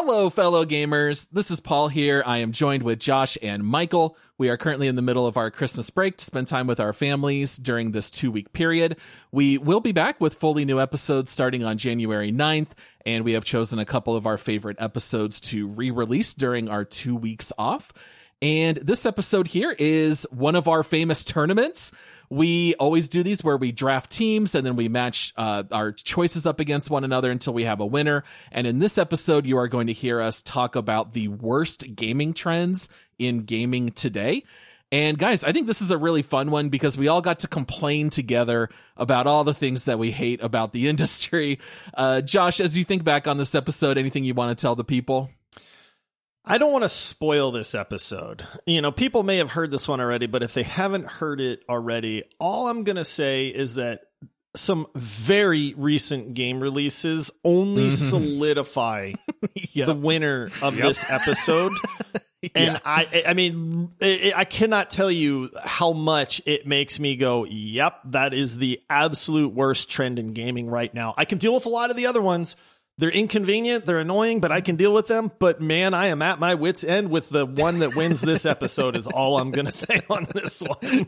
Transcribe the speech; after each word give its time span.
Hello, 0.00 0.30
fellow 0.30 0.64
gamers. 0.64 1.26
This 1.32 1.50
is 1.50 1.58
Paul 1.58 1.88
here. 1.88 2.22
I 2.24 2.36
am 2.38 2.52
joined 2.52 2.84
with 2.84 3.00
Josh 3.00 3.36
and 3.42 3.64
Michael. 3.64 4.16
We 4.38 4.48
are 4.48 4.56
currently 4.56 4.86
in 4.86 4.94
the 4.94 5.02
middle 5.02 5.26
of 5.26 5.36
our 5.36 5.50
Christmas 5.50 5.90
break 5.90 6.18
to 6.18 6.24
spend 6.24 6.46
time 6.46 6.68
with 6.68 6.78
our 6.78 6.92
families 6.92 7.56
during 7.56 7.90
this 7.90 8.08
two 8.08 8.30
week 8.30 8.52
period. 8.52 8.96
We 9.32 9.58
will 9.58 9.80
be 9.80 9.90
back 9.90 10.20
with 10.20 10.34
fully 10.34 10.64
new 10.64 10.80
episodes 10.80 11.32
starting 11.32 11.64
on 11.64 11.78
January 11.78 12.30
9th, 12.30 12.68
and 13.04 13.24
we 13.24 13.32
have 13.32 13.44
chosen 13.44 13.80
a 13.80 13.84
couple 13.84 14.14
of 14.14 14.24
our 14.24 14.38
favorite 14.38 14.76
episodes 14.78 15.40
to 15.40 15.66
re 15.66 15.90
release 15.90 16.32
during 16.32 16.68
our 16.68 16.84
two 16.84 17.16
weeks 17.16 17.52
off. 17.58 17.92
And 18.40 18.76
this 18.76 19.04
episode 19.04 19.48
here 19.48 19.74
is 19.76 20.28
one 20.30 20.54
of 20.54 20.68
our 20.68 20.84
famous 20.84 21.24
tournaments. 21.24 21.90
We 22.30 22.74
always 22.74 23.08
do 23.08 23.22
these 23.22 23.42
where 23.42 23.56
we 23.56 23.72
draft 23.72 24.10
teams 24.10 24.54
and 24.54 24.64
then 24.66 24.76
we 24.76 24.88
match 24.88 25.32
uh, 25.36 25.64
our 25.72 25.92
choices 25.92 26.46
up 26.46 26.60
against 26.60 26.90
one 26.90 27.04
another 27.04 27.30
until 27.30 27.54
we 27.54 27.64
have 27.64 27.80
a 27.80 27.86
winner. 27.86 28.24
And 28.52 28.66
in 28.66 28.78
this 28.78 28.98
episode, 28.98 29.46
you 29.46 29.56
are 29.58 29.68
going 29.68 29.86
to 29.86 29.92
hear 29.92 30.20
us 30.20 30.42
talk 30.42 30.76
about 30.76 31.12
the 31.12 31.28
worst 31.28 31.94
gaming 31.94 32.34
trends 32.34 32.88
in 33.18 33.44
gaming 33.44 33.90
today. 33.90 34.44
And 34.90 35.18
guys, 35.18 35.44
I 35.44 35.52
think 35.52 35.66
this 35.66 35.82
is 35.82 35.90
a 35.90 35.98
really 35.98 36.22
fun 36.22 36.50
one 36.50 36.70
because 36.70 36.96
we 36.96 37.08
all 37.08 37.20
got 37.20 37.40
to 37.40 37.48
complain 37.48 38.08
together 38.08 38.70
about 38.96 39.26
all 39.26 39.44
the 39.44 39.52
things 39.52 39.84
that 39.84 39.98
we 39.98 40.10
hate 40.10 40.42
about 40.42 40.72
the 40.72 40.88
industry. 40.88 41.60
Uh, 41.94 42.20
Josh, 42.20 42.60
as 42.60 42.76
you 42.76 42.84
think 42.84 43.04
back 43.04 43.26
on 43.26 43.36
this 43.36 43.54
episode, 43.54 43.98
anything 43.98 44.24
you 44.24 44.34
want 44.34 44.56
to 44.56 44.60
tell 44.60 44.74
the 44.74 44.84
people? 44.84 45.30
I 46.48 46.58
don't 46.58 46.72
want 46.72 46.84
to 46.84 46.88
spoil 46.88 47.52
this 47.52 47.74
episode. 47.74 48.44
You 48.66 48.80
know, 48.80 48.90
people 48.90 49.22
may 49.22 49.36
have 49.36 49.50
heard 49.50 49.70
this 49.70 49.86
one 49.86 50.00
already, 50.00 50.26
but 50.26 50.42
if 50.42 50.54
they 50.54 50.62
haven't 50.62 51.06
heard 51.06 51.40
it 51.40 51.60
already, 51.68 52.24
all 52.40 52.68
I'm 52.68 52.84
going 52.84 52.96
to 52.96 53.04
say 53.04 53.48
is 53.48 53.74
that 53.74 54.00
some 54.56 54.86
very 54.94 55.74
recent 55.76 56.34
game 56.34 56.60
releases 56.60 57.30
only 57.44 57.88
mm-hmm. 57.88 57.90
solidify 57.90 59.12
yep. 59.72 59.86
the 59.86 59.94
winner 59.94 60.50
of 60.62 60.74
yep. 60.74 60.86
this 60.86 61.04
episode. 61.06 61.72
and 62.54 62.74
yeah. 62.74 62.78
I, 62.84 63.24
I 63.26 63.34
mean, 63.34 63.92
I 64.00 64.44
cannot 64.44 64.90
tell 64.90 65.10
you 65.10 65.50
how 65.62 65.92
much 65.92 66.40
it 66.46 66.66
makes 66.66 66.98
me 66.98 67.16
go, 67.16 67.44
yep, 67.44 68.00
that 68.06 68.32
is 68.32 68.56
the 68.56 68.80
absolute 68.88 69.52
worst 69.52 69.90
trend 69.90 70.18
in 70.18 70.32
gaming 70.32 70.68
right 70.68 70.92
now. 70.92 71.14
I 71.16 71.24
can 71.24 71.38
deal 71.38 71.54
with 71.54 71.66
a 71.66 71.70
lot 71.70 71.90
of 71.90 71.96
the 71.96 72.06
other 72.06 72.22
ones, 72.22 72.56
they're 72.98 73.10
inconvenient, 73.10 73.86
they're 73.86 74.00
annoying, 74.00 74.40
but 74.40 74.50
I 74.50 74.60
can 74.60 74.74
deal 74.76 74.92
with 74.92 75.06
them. 75.06 75.30
But 75.38 75.60
man, 75.60 75.94
I 75.94 76.08
am 76.08 76.20
at 76.20 76.40
my 76.40 76.54
wits' 76.54 76.82
end 76.82 77.10
with 77.10 77.28
the 77.28 77.46
one 77.46 77.78
that 77.78 77.94
wins 77.94 78.20
this 78.20 78.44
episode. 78.44 78.96
is 78.96 79.06
all 79.06 79.38
I'm 79.38 79.52
going 79.52 79.66
to 79.66 79.72
say 79.72 80.00
on 80.10 80.26
this 80.34 80.60
one. 80.60 81.06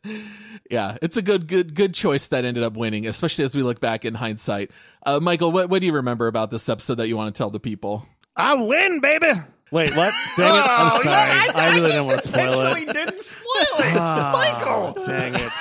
yeah, 0.70 0.96
it's 1.02 1.16
a 1.16 1.22
good, 1.22 1.48
good, 1.48 1.74
good 1.74 1.92
choice 1.92 2.28
that 2.28 2.44
ended 2.44 2.62
up 2.62 2.74
winning, 2.74 3.06
especially 3.06 3.44
as 3.44 3.54
we 3.54 3.64
look 3.64 3.80
back 3.80 4.04
in 4.04 4.14
hindsight. 4.14 4.70
Uh, 5.04 5.18
Michael, 5.20 5.50
what, 5.50 5.68
what 5.68 5.80
do 5.80 5.86
you 5.86 5.94
remember 5.94 6.28
about 6.28 6.50
this 6.50 6.68
episode 6.68 6.94
that 6.96 7.08
you 7.08 7.16
want 7.16 7.34
to 7.34 7.36
tell 7.36 7.50
the 7.50 7.60
people? 7.60 8.06
I 8.36 8.54
win, 8.54 9.00
baby. 9.00 9.32
Wait, 9.70 9.94
what? 9.94 10.14
Dang 10.36 10.54
it! 10.54 10.66
I'm 10.66 10.92
oh, 10.92 11.00
sorry. 11.02 11.14
I, 11.14 11.52
I, 11.54 11.66
I 11.66 11.74
really 11.74 11.90
didn't 11.90 12.06
want 12.06 12.20
to 12.20 12.28
spoil 12.28 12.66
it. 12.74 12.92
didn't 12.92 13.20
spoil 13.20 13.80
it, 13.80 13.96
oh, 13.96 14.32
Michael. 14.32 15.04
Dang 15.04 15.34
it! 15.34 15.52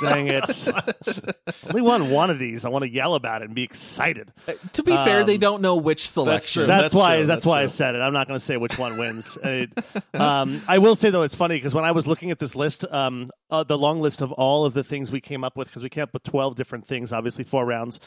dang 0.00 0.26
it! 0.28 1.64
Only 1.68 1.82
won 1.82 2.10
one 2.10 2.30
of 2.30 2.38
these. 2.38 2.64
I 2.64 2.68
want 2.68 2.82
to 2.82 2.90
yell 2.90 3.14
about 3.14 3.42
it 3.42 3.46
and 3.46 3.54
be 3.54 3.62
excited. 3.62 4.32
Uh, 4.48 4.54
to 4.72 4.82
be 4.82 4.92
um, 4.92 5.04
fair, 5.04 5.24
they 5.24 5.34
um, 5.34 5.40
don't 5.40 5.62
know 5.62 5.76
which 5.76 6.08
selection. 6.08 6.66
That's, 6.66 6.82
that's, 6.82 6.94
that's 6.94 7.00
why. 7.00 7.16
True. 7.18 7.26
That's, 7.26 7.46
why 7.46 7.58
true. 7.58 7.64
I 7.64 7.68
said 7.68 7.94
it. 7.94 7.98
I'm 7.98 8.12
not 8.12 8.26
going 8.26 8.38
to 8.38 8.44
say 8.44 8.56
which 8.56 8.78
one 8.78 8.98
wins. 8.98 9.38
it, 9.44 9.70
um, 10.14 10.62
I 10.66 10.78
will 10.78 10.96
say 10.96 11.10
though, 11.10 11.22
it's 11.22 11.36
funny 11.36 11.56
because 11.56 11.74
when 11.74 11.84
I 11.84 11.92
was 11.92 12.06
looking 12.06 12.32
at 12.32 12.40
this 12.40 12.56
list, 12.56 12.84
um, 12.90 13.28
uh, 13.50 13.62
the 13.62 13.78
long 13.78 14.00
list 14.00 14.22
of 14.22 14.32
all 14.32 14.66
of 14.66 14.74
the 14.74 14.82
things 14.82 15.12
we 15.12 15.20
came 15.20 15.44
up 15.44 15.56
with, 15.56 15.68
because 15.68 15.82
we 15.82 15.90
came 15.90 16.02
up 16.02 16.12
with 16.12 16.24
12 16.24 16.56
different 16.56 16.86
things, 16.86 17.12
obviously 17.12 17.44
four 17.44 17.64
rounds 17.64 18.00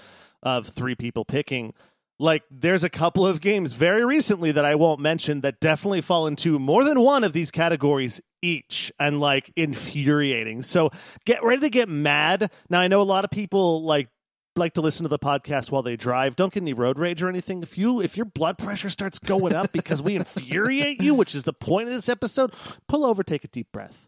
of 0.43 0.67
three 0.67 0.95
people 0.95 1.25
picking 1.25 1.73
like 2.19 2.43
there's 2.49 2.83
a 2.83 2.89
couple 2.89 3.25
of 3.25 3.41
games 3.41 3.73
very 3.73 4.05
recently 4.05 4.51
that 4.51 4.65
I 4.65 4.75
won't 4.75 4.99
mention 4.99 5.41
that 5.41 5.59
definitely 5.59 6.01
fall 6.01 6.27
into 6.27 6.57
more 6.59 6.83
than 6.83 7.01
one 7.01 7.23
of 7.23 7.33
these 7.33 7.51
categories 7.51 8.21
each 8.41 8.91
and 8.99 9.19
like 9.19 9.51
infuriating. 9.55 10.61
So 10.61 10.91
get 11.25 11.43
ready 11.43 11.61
to 11.61 11.69
get 11.69 11.89
mad. 11.89 12.51
Now 12.69 12.79
I 12.79 12.87
know 12.87 13.01
a 13.01 13.03
lot 13.03 13.25
of 13.25 13.31
people 13.31 13.83
like 13.83 14.09
like 14.57 14.73
to 14.75 14.81
listen 14.81 15.03
to 15.03 15.09
the 15.09 15.19
podcast 15.19 15.69
while 15.69 15.81
they 15.81 15.97
drive. 15.97 16.37
Don't 16.37 16.53
get 16.53 16.63
any 16.63 16.71
road 16.71 16.97
rage 16.97 17.21
or 17.21 17.27
anything. 17.27 17.61
If 17.61 17.77
you 17.77 18.01
if 18.01 18.15
your 18.15 18.25
blood 18.25 18.57
pressure 18.57 18.89
starts 18.89 19.19
going 19.19 19.53
up 19.53 19.73
because 19.73 20.01
we 20.01 20.15
infuriate 20.15 21.01
you, 21.01 21.13
which 21.13 21.35
is 21.35 21.43
the 21.43 21.53
point 21.53 21.87
of 21.87 21.93
this 21.93 22.07
episode, 22.07 22.53
pull 22.87 23.05
over, 23.05 23.23
take 23.23 23.43
a 23.43 23.49
deep 23.49 23.67
breath. 23.73 24.07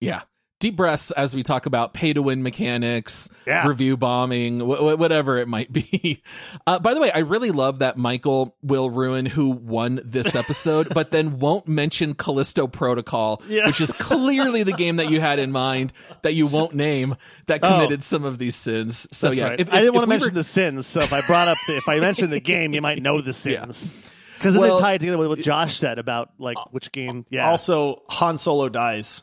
Yeah 0.00 0.22
deep 0.64 0.76
breaths 0.76 1.10
as 1.10 1.34
we 1.34 1.42
talk 1.42 1.66
about 1.66 1.92
pay 1.92 2.14
to 2.14 2.22
win 2.22 2.42
mechanics, 2.42 3.28
yeah. 3.46 3.68
review 3.68 3.98
bombing, 3.98 4.60
wh- 4.60 4.98
whatever 4.98 5.36
it 5.36 5.46
might 5.46 5.70
be. 5.70 6.22
Uh, 6.66 6.78
by 6.78 6.94
the 6.94 7.00
way, 7.00 7.10
I 7.10 7.18
really 7.18 7.50
love 7.50 7.80
that 7.80 7.98
Michael 7.98 8.56
will 8.62 8.88
ruin 8.88 9.26
who 9.26 9.50
won 9.50 10.00
this 10.04 10.34
episode, 10.34 10.88
but 10.94 11.10
then 11.10 11.38
won't 11.38 11.68
mention 11.68 12.14
Callisto 12.14 12.66
Protocol, 12.66 13.42
yeah. 13.46 13.66
which 13.66 13.80
is 13.80 13.92
clearly 13.92 14.62
the 14.62 14.72
game 14.72 14.96
that 14.96 15.10
you 15.10 15.20
had 15.20 15.38
in 15.38 15.52
mind 15.52 15.92
that 16.22 16.34
you 16.34 16.46
won't 16.46 16.74
name 16.74 17.16
that 17.46 17.60
oh. 17.62 17.68
committed 17.68 18.00
oh, 18.00 18.02
some 18.02 18.24
of 18.24 18.38
these 18.38 18.56
sins. 18.56 19.06
So 19.10 19.30
yeah, 19.30 19.48
right. 19.48 19.60
if, 19.60 19.68
if, 19.68 19.74
I 19.74 19.80
didn't 19.80 19.94
want 19.94 20.04
to 20.04 20.08
mention 20.08 20.28
were... 20.28 20.34
the 20.34 20.44
sins. 20.44 20.86
So 20.86 21.02
if 21.02 21.12
I 21.12 21.20
brought 21.26 21.48
up, 21.48 21.58
the, 21.66 21.76
if 21.76 21.88
I 21.88 22.00
mentioned 22.00 22.32
the 22.32 22.40
game, 22.40 22.72
you 22.72 22.80
might 22.80 23.02
know 23.02 23.20
the 23.20 23.32
sins. 23.34 23.90
Yeah 23.92 24.10
because 24.38 24.52
then 24.52 24.60
well, 24.60 24.76
they 24.76 24.82
tie 24.82 24.92
it 24.94 24.98
together 24.98 25.16
with 25.16 25.28
what 25.28 25.38
Josh 25.38 25.76
said 25.76 25.98
about 25.98 26.30
like 26.38 26.58
which 26.70 26.92
game. 26.92 27.24
Yeah. 27.30 27.48
Also, 27.48 28.02
Han 28.08 28.36
Solo 28.36 28.68
dies. 28.68 29.22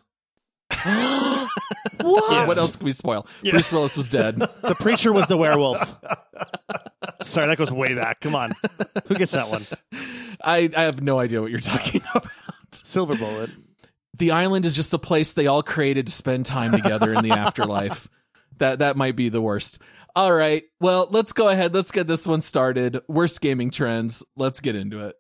what? 2.02 2.32
Yeah, 2.32 2.48
what 2.48 2.58
else 2.58 2.76
can 2.76 2.86
we 2.86 2.92
spoil? 2.92 3.28
Yeah. 3.42 3.52
Bruce 3.52 3.72
Willis 3.72 3.98
was 3.98 4.10
dead. 4.10 4.36
the 4.62 4.76
preacher 4.80 5.14
was 5.14 5.28
the 5.28 5.38
werewolf. 5.38 5.80
Sorry, 7.22 7.48
that 7.48 7.58
goes 7.58 7.72
way 7.72 7.94
back. 7.94 8.20
Come 8.22 8.36
on, 8.36 8.54
who 9.08 9.16
gets 9.16 9.32
that 9.34 9.50
one? 9.50 9.66
I 10.44 10.70
I 10.76 10.84
have 10.84 11.02
no 11.02 11.20
idea 11.20 11.42
what 11.42 11.52
you're 11.52 11.60
talking 11.60 12.02
about. 12.16 12.28
Silver 12.72 13.16
bullet. 13.16 13.52
The 14.18 14.32
island 14.32 14.66
is 14.66 14.76
just 14.76 14.94
a 14.94 15.00
place 15.00 15.34
they 15.34 15.48
all 15.48 15.64
created 15.64 16.08
to 16.08 16.12
spend 16.12 16.46
time 16.46 16.72
together 16.72 17.14
in 17.14 17.24
the 17.24 17.32
afterlife. 17.32 18.08
That 18.58 18.80
that 18.80 18.98
might 18.98 19.16
be 19.16 19.30
the 19.30 19.42
worst. 19.42 19.80
All 20.16 20.34
right. 20.34 20.64
Well, 20.80 21.08
let's 21.10 21.32
go 21.32 21.48
ahead. 21.50 21.74
Let's 21.74 21.92
get 21.92 22.06
this 22.08 22.28
one 22.28 22.42
started. 22.42 23.00
Worst 23.08 23.40
gaming 23.40 23.72
trends. 23.72 24.24
Let's 24.36 24.60
get 24.60 24.76
into 24.76 25.08
it. 25.08 25.16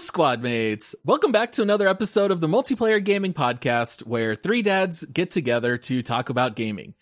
Squad 0.00 0.42
mates. 0.42 0.94
Welcome 1.04 1.30
back 1.30 1.52
to 1.52 1.62
another 1.62 1.86
episode 1.86 2.30
of 2.30 2.40
the 2.40 2.46
Multiplayer 2.46 3.04
Gaming 3.04 3.34
Podcast, 3.34 4.06
where 4.06 4.34
three 4.34 4.62
dads 4.62 5.04
get 5.04 5.30
together 5.30 5.76
to 5.76 6.02
talk 6.02 6.30
about 6.30 6.56
gaming. 6.56 6.94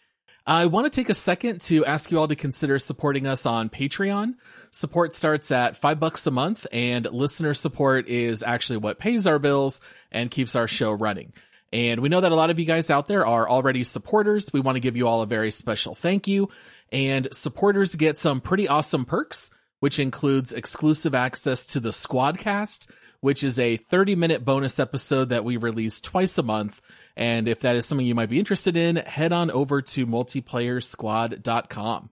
I 0.44 0.66
want 0.66 0.92
to 0.92 1.00
take 1.00 1.08
a 1.08 1.14
second 1.14 1.60
to 1.62 1.84
ask 1.84 2.10
you 2.10 2.18
all 2.18 2.26
to 2.26 2.34
consider 2.34 2.78
supporting 2.80 3.26
us 3.26 3.46
on 3.46 3.68
Patreon. 3.68 4.34
Support 4.72 5.14
starts 5.14 5.52
at 5.52 5.76
five 5.76 6.00
bucks 6.00 6.26
a 6.26 6.32
month, 6.32 6.66
and 6.72 7.04
listener 7.12 7.54
support 7.54 8.08
is 8.08 8.42
actually 8.42 8.78
what 8.78 8.98
pays 8.98 9.28
our 9.28 9.38
bills 9.38 9.80
and 10.10 10.30
keeps 10.30 10.56
our 10.56 10.66
show 10.66 10.90
running. 10.90 11.32
And 11.72 12.00
we 12.00 12.08
know 12.08 12.20
that 12.20 12.32
a 12.32 12.36
lot 12.36 12.50
of 12.50 12.58
you 12.58 12.64
guys 12.64 12.90
out 12.90 13.06
there 13.06 13.24
are 13.24 13.48
already 13.48 13.84
supporters. 13.84 14.52
We 14.52 14.60
want 14.60 14.74
to 14.74 14.80
give 14.80 14.96
you 14.96 15.06
all 15.06 15.22
a 15.22 15.26
very 15.26 15.52
special 15.52 15.94
thank 15.94 16.26
you. 16.26 16.48
And 16.90 17.28
supporters 17.30 17.94
get 17.94 18.16
some 18.16 18.40
pretty 18.40 18.66
awesome 18.66 19.04
perks 19.04 19.50
which 19.80 19.98
includes 19.98 20.52
exclusive 20.52 21.14
access 21.14 21.66
to 21.66 21.80
the 21.80 21.90
Squadcast, 21.90 22.88
which 23.20 23.42
is 23.42 23.58
a 23.58 23.76
30 23.76 24.14
minute 24.14 24.44
bonus 24.44 24.78
episode 24.78 25.30
that 25.30 25.44
we 25.44 25.56
release 25.56 26.00
twice 26.00 26.38
a 26.38 26.42
month. 26.42 26.80
And 27.16 27.48
if 27.48 27.60
that 27.60 27.76
is 27.76 27.86
something 27.86 28.06
you 28.06 28.14
might 28.14 28.30
be 28.30 28.38
interested 28.38 28.76
in, 28.76 28.96
head 28.96 29.32
on 29.32 29.50
over 29.50 29.82
to 29.82 30.06
multiplayersquad.com. 30.06 32.10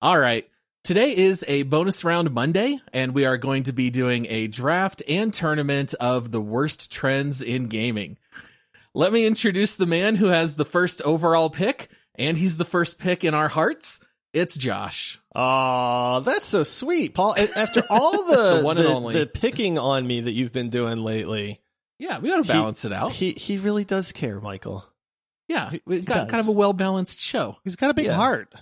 All 0.00 0.18
right. 0.18 0.48
Today 0.84 1.16
is 1.16 1.44
a 1.46 1.64
bonus 1.64 2.02
round 2.02 2.32
Monday, 2.32 2.78
and 2.92 3.12
we 3.12 3.26
are 3.26 3.36
going 3.36 3.64
to 3.64 3.72
be 3.72 3.90
doing 3.90 4.26
a 4.26 4.46
draft 4.46 5.02
and 5.06 5.34
tournament 5.34 5.92
of 6.00 6.30
the 6.30 6.40
worst 6.40 6.90
trends 6.90 7.42
in 7.42 7.66
gaming. 7.66 8.16
Let 8.94 9.12
me 9.12 9.26
introduce 9.26 9.74
the 9.74 9.86
man 9.86 10.16
who 10.16 10.26
has 10.26 10.54
the 10.54 10.64
first 10.64 11.02
overall 11.02 11.50
pick, 11.50 11.90
and 12.14 12.38
he's 12.38 12.56
the 12.56 12.64
first 12.64 12.98
pick 12.98 13.22
in 13.22 13.34
our 13.34 13.48
hearts. 13.48 14.00
It's 14.32 14.56
Josh. 14.56 15.18
Oh, 15.34 16.20
that's 16.20 16.44
so 16.44 16.62
sweet, 16.62 17.14
Paul. 17.14 17.34
After 17.56 17.82
all 17.88 18.24
the, 18.28 18.58
the 18.58 18.64
one 18.64 18.76
and 18.76 18.86
the, 18.86 18.92
only 18.92 19.14
the 19.14 19.26
picking 19.26 19.78
on 19.78 20.06
me 20.06 20.20
that 20.20 20.32
you've 20.32 20.52
been 20.52 20.68
doing 20.68 20.98
lately, 20.98 21.60
yeah, 21.98 22.18
we 22.18 22.28
got 22.28 22.44
to 22.44 22.50
balance 22.50 22.82
he, 22.82 22.88
it 22.88 22.92
out. 22.92 23.12
He 23.12 23.32
he 23.32 23.58
really 23.58 23.84
does 23.84 24.12
care, 24.12 24.40
Michael. 24.40 24.84
Yeah, 25.48 25.72
we 25.86 26.02
got 26.02 26.28
kind 26.28 26.40
of 26.40 26.48
a 26.48 26.52
well 26.52 26.74
balanced 26.74 27.20
show. 27.20 27.56
He's 27.64 27.76
got 27.76 27.90
a 27.90 27.94
big 27.94 28.06
yeah. 28.06 28.14
heart. 28.14 28.54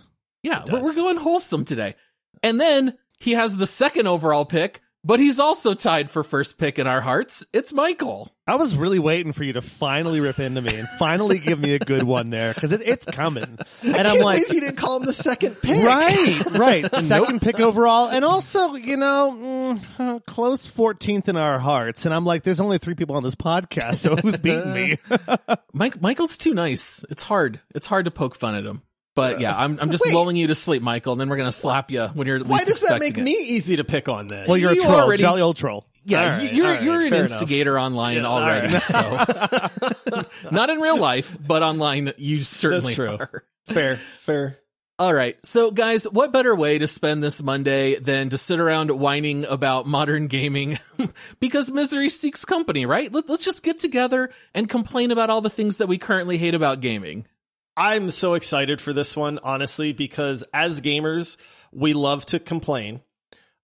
Yeah, 0.42 0.64
we're, 0.70 0.82
we're 0.82 0.94
going 0.94 1.16
wholesome 1.16 1.64
today. 1.64 1.96
And 2.42 2.60
then 2.60 2.96
he 3.18 3.32
has 3.32 3.56
the 3.56 3.66
second 3.66 4.06
overall 4.06 4.44
pick, 4.44 4.80
but 5.06 5.20
he's 5.20 5.38
also 5.38 5.72
tied 5.72 6.10
for 6.10 6.24
first 6.24 6.58
pick 6.58 6.80
in 6.80 6.88
our 6.88 7.00
hearts. 7.00 7.46
It's 7.52 7.72
Michael. 7.72 8.32
I 8.44 8.56
was 8.56 8.74
really 8.74 8.98
waiting 8.98 9.32
for 9.32 9.44
you 9.44 9.52
to 9.52 9.62
finally 9.62 10.18
rip 10.18 10.40
into 10.40 10.60
me 10.60 10.74
and 10.74 10.88
finally 10.98 11.38
give 11.38 11.60
me 11.60 11.74
a 11.74 11.78
good 11.78 12.02
one 12.02 12.30
there 12.30 12.52
because 12.52 12.72
it, 12.72 12.82
it's 12.84 13.06
coming. 13.06 13.58
And 13.82 13.96
I'm 13.96 14.04
Can't 14.04 14.20
like, 14.20 14.48
believe 14.48 14.54
you 14.54 14.60
didn't 14.62 14.78
call 14.78 14.98
him 14.98 15.06
the 15.06 15.12
second 15.12 15.62
pick. 15.62 15.86
right, 15.86 16.44
right, 16.52 16.94
second 16.96 17.40
pick 17.40 17.60
overall, 17.60 18.08
and 18.08 18.24
also 18.24 18.74
you 18.74 18.96
know 18.96 19.78
mm, 19.96 20.26
close 20.26 20.66
14th 20.66 21.28
in 21.28 21.36
our 21.36 21.60
hearts. 21.60 22.04
And 22.04 22.12
I'm 22.12 22.24
like, 22.24 22.42
there's 22.42 22.60
only 22.60 22.78
three 22.78 22.94
people 22.94 23.14
on 23.14 23.22
this 23.22 23.36
podcast, 23.36 23.96
so 23.96 24.16
who's 24.16 24.36
beating 24.38 24.72
me? 24.72 24.98
Mike 25.72 26.00
Michael's 26.02 26.36
too 26.36 26.52
nice. 26.52 27.04
It's 27.10 27.22
hard. 27.22 27.60
It's 27.76 27.86
hard 27.86 28.06
to 28.06 28.10
poke 28.10 28.34
fun 28.34 28.56
at 28.56 28.64
him. 28.64 28.82
But 29.16 29.40
yeah, 29.40 29.56
I'm 29.56 29.80
I'm 29.80 29.90
just 29.90 30.04
Wait. 30.04 30.14
lulling 30.14 30.36
you 30.36 30.46
to 30.46 30.54
sleep, 30.54 30.82
Michael, 30.82 31.12
and 31.12 31.20
then 31.20 31.28
we're 31.28 31.38
gonna 31.38 31.50
slap 31.50 31.90
you 31.90 32.06
when 32.14 32.28
you're. 32.28 32.38
Why 32.44 32.58
least 32.58 32.66
does 32.68 32.80
that 32.82 33.00
make 33.00 33.18
it. 33.18 33.22
me 33.24 33.32
easy 33.32 33.74
to 33.76 33.84
pick 33.84 34.08
on 34.08 34.28
then? 34.28 34.46
well, 34.46 34.56
you're 34.56 34.72
You 34.74 34.82
a 34.82 34.84
troll, 34.84 35.00
already- 35.00 35.22
jolly 35.22 35.40
old 35.42 35.56
troll. 35.56 35.84
Yeah, 36.04 36.38
you- 36.38 36.44
right, 36.46 36.54
you're 36.54 36.66
all 36.66 36.72
right, 36.74 36.82
you're 36.84 37.00
an 37.00 37.08
fair 37.10 37.18
enough. 37.24 37.30
instigator 37.32 37.80
online 37.80 38.18
Yeah, 38.18 38.26
already. 38.26 38.72
right. 38.74 38.80
So 38.82 40.22
not 40.52 40.70
in 40.70 40.80
real 40.80 40.98
life, 40.98 41.36
but 41.44 41.62
online 41.64 42.12
you 42.16 42.42
certainly 42.42 42.82
That's 42.84 42.94
true. 42.94 43.16
are. 43.18 43.44
fair, 43.66 43.96
fair. 43.96 44.58
All 44.98 45.12
right. 45.12 45.36
So 45.44 45.70
guys, 45.72 46.04
what 46.04 46.32
better 46.32 46.54
way 46.54 46.78
to 46.78 46.86
spend 46.86 47.22
this 47.22 47.42
Monday 47.42 47.98
than 47.98 48.30
to 48.30 48.38
sit 48.38 48.60
around 48.60 48.90
whining 48.90 49.44
about 49.44 49.86
modern 49.86 50.26
gaming 50.26 50.78
because 51.40 51.70
misery 51.70 52.08
seeks 52.08 52.44
company, 52.46 52.86
right? 52.86 53.12
Let, 53.12 53.28
let's 53.28 53.44
just 53.44 53.62
get 53.62 53.78
together 53.78 54.30
and 54.54 54.68
complain 54.68 55.10
about 55.10 55.28
all 55.28 55.40
the 55.42 55.50
things 55.50 55.78
that 55.78 55.86
we 55.88 55.98
currently 55.98 56.38
hate 56.38 56.54
about 56.54 56.80
gaming. 56.80 57.26
I'm 57.76 58.10
so 58.10 58.34
excited 58.34 58.80
for 58.80 58.92
this 58.92 59.16
one, 59.16 59.38
honestly, 59.42 59.92
because 59.92 60.44
as 60.54 60.80
gamers, 60.80 61.36
we 61.72 61.92
love 61.92 62.24
to 62.26 62.38
complain 62.40 63.02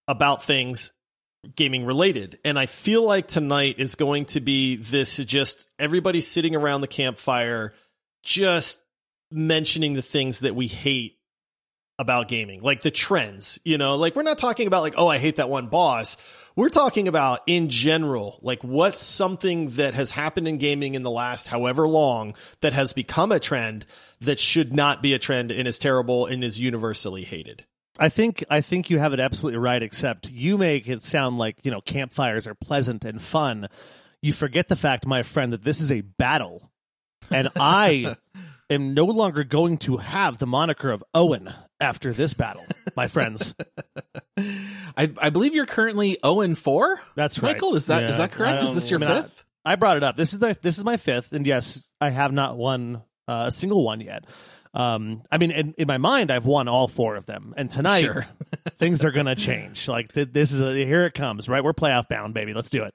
about 0.07 0.43
things 0.43 0.91
gaming 1.55 1.85
related. 1.85 2.39
And 2.45 2.57
I 2.57 2.67
feel 2.67 3.03
like 3.03 3.27
tonight 3.27 3.75
is 3.79 3.95
going 3.95 4.25
to 4.25 4.39
be 4.39 4.75
this 4.75 5.17
just 5.17 5.67
everybody 5.79 6.21
sitting 6.21 6.55
around 6.55 6.81
the 6.81 6.87
campfire, 6.87 7.73
just 8.23 8.79
mentioning 9.31 9.93
the 9.93 10.01
things 10.01 10.41
that 10.41 10.55
we 10.55 10.67
hate 10.67 11.17
about 11.99 12.27
gaming, 12.27 12.61
like 12.61 12.81
the 12.81 12.91
trends, 12.91 13.59
you 13.63 13.77
know, 13.77 13.95
like 13.95 14.15
we're 14.15 14.23
not 14.23 14.37
talking 14.37 14.67
about 14.67 14.81
like, 14.81 14.95
oh, 14.97 15.07
I 15.07 15.19
hate 15.19 15.35
that 15.35 15.49
one 15.49 15.67
boss. 15.67 16.17
We're 16.55 16.69
talking 16.69 17.07
about 17.07 17.41
in 17.47 17.69
general, 17.69 18.39
like 18.41 18.63
what's 18.63 19.01
something 19.01 19.71
that 19.71 19.93
has 19.93 20.11
happened 20.11 20.47
in 20.47 20.57
gaming 20.57 20.95
in 20.95 21.03
the 21.03 21.11
last 21.11 21.47
however 21.47 21.87
long 21.87 22.35
that 22.61 22.73
has 22.73 22.93
become 22.93 23.31
a 23.31 23.39
trend 23.39 23.85
that 24.21 24.39
should 24.39 24.73
not 24.73 25.01
be 25.01 25.13
a 25.13 25.19
trend 25.19 25.51
and 25.51 25.67
is 25.67 25.79
terrible 25.79 26.25
and 26.25 26.43
is 26.43 26.59
universally 26.59 27.23
hated. 27.23 27.65
I 27.97 28.09
think 28.09 28.43
I 28.49 28.61
think 28.61 28.89
you 28.89 28.97
have 28.97 29.13
it 29.13 29.19
absolutely 29.19 29.59
right. 29.59 29.81
Except 29.81 30.31
you 30.31 30.57
make 30.57 30.87
it 30.87 31.03
sound 31.03 31.37
like 31.37 31.57
you 31.63 31.69
know 31.69 31.81
campfires 31.81 32.47
are 32.47 32.55
pleasant 32.55 33.05
and 33.05 33.21
fun. 33.21 33.69
You 34.21 34.33
forget 34.33 34.67
the 34.67 34.75
fact, 34.75 35.05
my 35.05 35.21
friend, 35.21 35.53
that 35.53 35.63
this 35.63 35.79
is 35.79 35.91
a 35.91 36.01
battle, 36.01 36.71
and 37.29 37.49
I 37.55 38.15
am 38.69 38.93
no 38.95 39.05
longer 39.05 39.43
going 39.43 39.77
to 39.79 39.97
have 39.97 40.39
the 40.39 40.47
moniker 40.47 40.89
of 40.89 41.03
Owen 41.13 41.53
after 41.83 42.11
this 42.13 42.33
battle, 42.33 42.65
my 42.95 43.07
friends. 43.07 43.53
I, 44.37 45.11
I 45.17 45.29
believe 45.29 45.53
you're 45.53 45.65
currently 45.67 46.17
0 46.25 46.41
and 46.41 46.57
4. 46.57 47.01
That's 47.15 47.39
right. 47.41 47.53
Michael, 47.53 47.75
is 47.75 47.87
that 47.87 48.03
is 48.05 48.13
Yeah. 48.13 48.17
that 48.27 48.31
correct? 48.31 48.63
Is 48.63 48.73
this 48.73 48.89
your 48.89 49.03
I 49.03 49.07
mean, 49.07 49.21
fifth? 49.23 49.45
I 49.65 49.75
brought 49.75 49.97
it 49.97 50.03
up. 50.03 50.15
This 50.15 50.33
is 50.33 50.39
the 50.39 50.57
this 50.61 50.77
is 50.77 50.83
my 50.83 50.97
fifth, 50.97 51.31
and 51.33 51.45
yes, 51.47 51.89
I 52.01 52.09
have 52.09 52.31
not 52.33 52.57
won 52.57 53.01
uh, 53.27 53.45
a 53.47 53.51
single 53.51 53.83
one 53.83 54.01
yet. 54.01 54.25
Um, 54.73 55.21
I 55.31 55.37
mean, 55.37 55.51
in, 55.51 55.73
in 55.77 55.87
my 55.87 55.99
mind, 55.99 56.31
I've 56.31 56.45
won 56.47 56.67
all 56.67 56.87
four 56.87 57.15
of 57.15 57.25
them, 57.27 57.53
and 57.55 57.69
tonight 57.69 58.01
Sure. 58.01 58.25
things 58.79 59.05
are 59.05 59.11
gonna 59.11 59.35
change. 59.35 59.87
Like 59.87 60.11
th- 60.13 60.29
this 60.31 60.51
is 60.51 60.61
a 60.61 60.73
here 60.73 61.05
it 61.05 61.13
comes. 61.13 61.47
Right, 61.47 61.63
we're 61.63 61.73
playoff 61.73 62.07
bound, 62.09 62.33
baby. 62.33 62.53
Let's 62.53 62.69
do 62.71 62.83
it. 62.83 62.93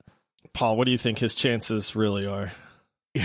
Paul, 0.53 0.77
what 0.77 0.85
do 0.87 0.91
you 0.91 0.99
think 0.99 1.19
his 1.19 1.35
chances 1.35 1.95
really 1.95 2.27
are? 2.27 2.53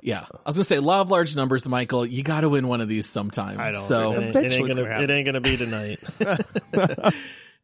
Yeah. 0.00 0.24
I 0.30 0.36
was 0.46 0.54
going 0.56 0.62
to 0.62 0.64
say 0.64 0.78
law 0.78 1.00
of 1.00 1.10
large 1.10 1.34
numbers, 1.36 1.68
Michael. 1.68 2.06
You 2.06 2.22
got 2.22 2.40
to 2.42 2.48
win 2.48 2.68
one 2.68 2.80
of 2.80 2.88
these 2.88 3.06
sometime. 3.08 3.60
I 3.60 3.72
don't 3.72 3.82
So 3.82 4.12
really- 4.12 4.28
Eventually 4.28 4.70
it's 4.70 4.76
gonna 4.76 4.88
happen. 4.88 5.10
ain't 5.10 5.26
gonna 5.26 5.40
be 5.40 5.56
tonight. 5.56 5.98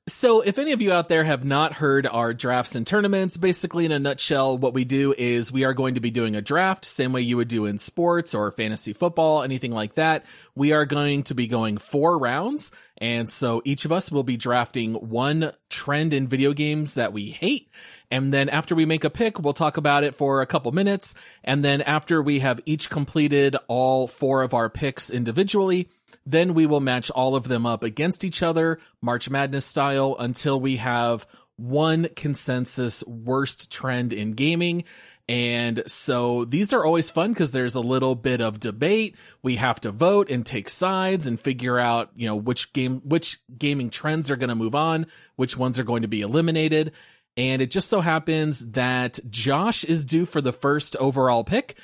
So, 0.07 0.43
if 0.43 0.59
any 0.59 0.73
of 0.73 0.83
you 0.83 0.93
out 0.93 1.09
there 1.09 1.25
have 1.25 1.47
not 1.47 1.73
heard 1.73 2.07
our 2.07 2.35
drafts 2.35 2.75
and 2.77 2.87
tournaments, 2.87 3.39
basically 3.39 3.87
in 3.87 3.93
a 3.93 3.99
nutshell, 3.99 4.59
what 4.59 4.75
we 4.75 4.85
do 4.85 5.15
is 5.17 5.51
we 5.51 5.65
are 5.65 5.73
going 5.73 5.95
to 5.95 6.01
be 6.01 6.11
doing 6.11 6.37
a 6.37 6.43
draft, 6.43 6.85
same 6.85 7.15
way 7.15 7.23
you 7.23 7.39
would 7.39 7.49
do 7.49 7.65
in 7.65 7.79
sports 7.79 8.35
or 8.35 8.53
fantasy 8.53 8.93
football, 8.93 9.43
anything 9.43 9.73
like 9.73 9.95
that. 9.95 10.27
We 10.55 10.73
are 10.73 10.85
going 10.85 11.23
to 11.25 11.35
be 11.35 11.47
going 11.47 11.79
four 11.79 12.19
rounds. 12.19 12.71
And 12.99 13.31
so 13.31 13.63
each 13.65 13.87
of 13.87 13.93
us 13.93 14.13
will 14.13 14.25
be 14.25 14.37
drafting 14.37 14.93
one 14.93 15.53
trend 15.71 16.13
in 16.13 16.29
video 16.29 16.53
games 16.53 16.95
that 16.95 17.15
we 17.15 17.31
hate. 17.31 17.71
And 18.15 18.33
then 18.33 18.49
after 18.49 18.77
we 18.77 18.87
make 18.87 19.03
a 19.03 19.11
pick, 19.11 19.41
we'll 19.41 19.55
talk 19.55 19.77
about 19.77 20.05
it 20.05 20.15
for 20.15 20.41
a 20.41 20.47
couple 20.47 20.71
minutes. 20.71 21.17
And 21.43 21.65
then 21.65 21.83
after 21.83 22.23
we 22.23 22.39
have 22.39 22.61
each 22.65 22.89
completed 22.89 23.57
all 23.67 24.07
four 24.07 24.43
of 24.43 24.55
our 24.55 24.71
picks 24.71 25.11
individually, 25.11 25.89
then 26.25 26.55
we 26.55 26.65
will 26.65 26.79
match 26.79 27.11
all 27.11 27.35
of 27.35 27.49
them 27.49 27.67
up 27.67 27.83
against 27.83 28.25
each 28.25 28.41
other, 28.41 28.79
March 29.03 29.29
Madness 29.29 29.67
style, 29.67 30.15
until 30.17 30.61
we 30.61 30.77
have 30.77 31.27
one 31.57 32.07
consensus 32.15 33.03
worst 33.05 33.73
trend 33.73 34.13
in 34.13 34.35
gaming. 34.35 34.85
And 35.29 35.83
so 35.89 36.45
these 36.45 36.73
are 36.73 36.85
always 36.85 37.11
fun 37.11 37.33
because 37.33 37.51
there's 37.51 37.75
a 37.75 37.81
little 37.81 38.15
bit 38.15 38.41
of 38.41 38.61
debate. 38.61 39.17
We 39.43 39.57
have 39.57 39.81
to 39.81 39.91
vote 39.91 40.31
and 40.31 40.47
take 40.47 40.69
sides 40.69 41.27
and 41.27 41.41
figure 41.41 41.81
out, 41.81 42.11
you 42.15 42.29
know, 42.29 42.37
which 42.37 42.73
game, 42.73 43.01
which 43.01 43.41
gaming 43.59 43.91
trends 43.91 44.31
are 44.31 44.37
going 44.37 44.51
to 44.51 44.55
move 44.55 44.77
on, 44.77 45.07
which 45.35 45.57
ones 45.57 45.81
are 45.81 45.85
going 45.85 46.03
to 46.03 46.09
be 46.09 46.21
eliminated. 46.21 46.93
And 47.37 47.61
it 47.61 47.71
just 47.71 47.89
so 47.89 48.01
happens 48.01 48.61
that 48.73 49.19
Josh 49.29 49.85
is 49.85 50.05
due 50.07 50.25
for 50.25 50.41
the 50.41 50.53
first 50.53 50.95
overall 50.97 51.43
pick. 51.45 51.77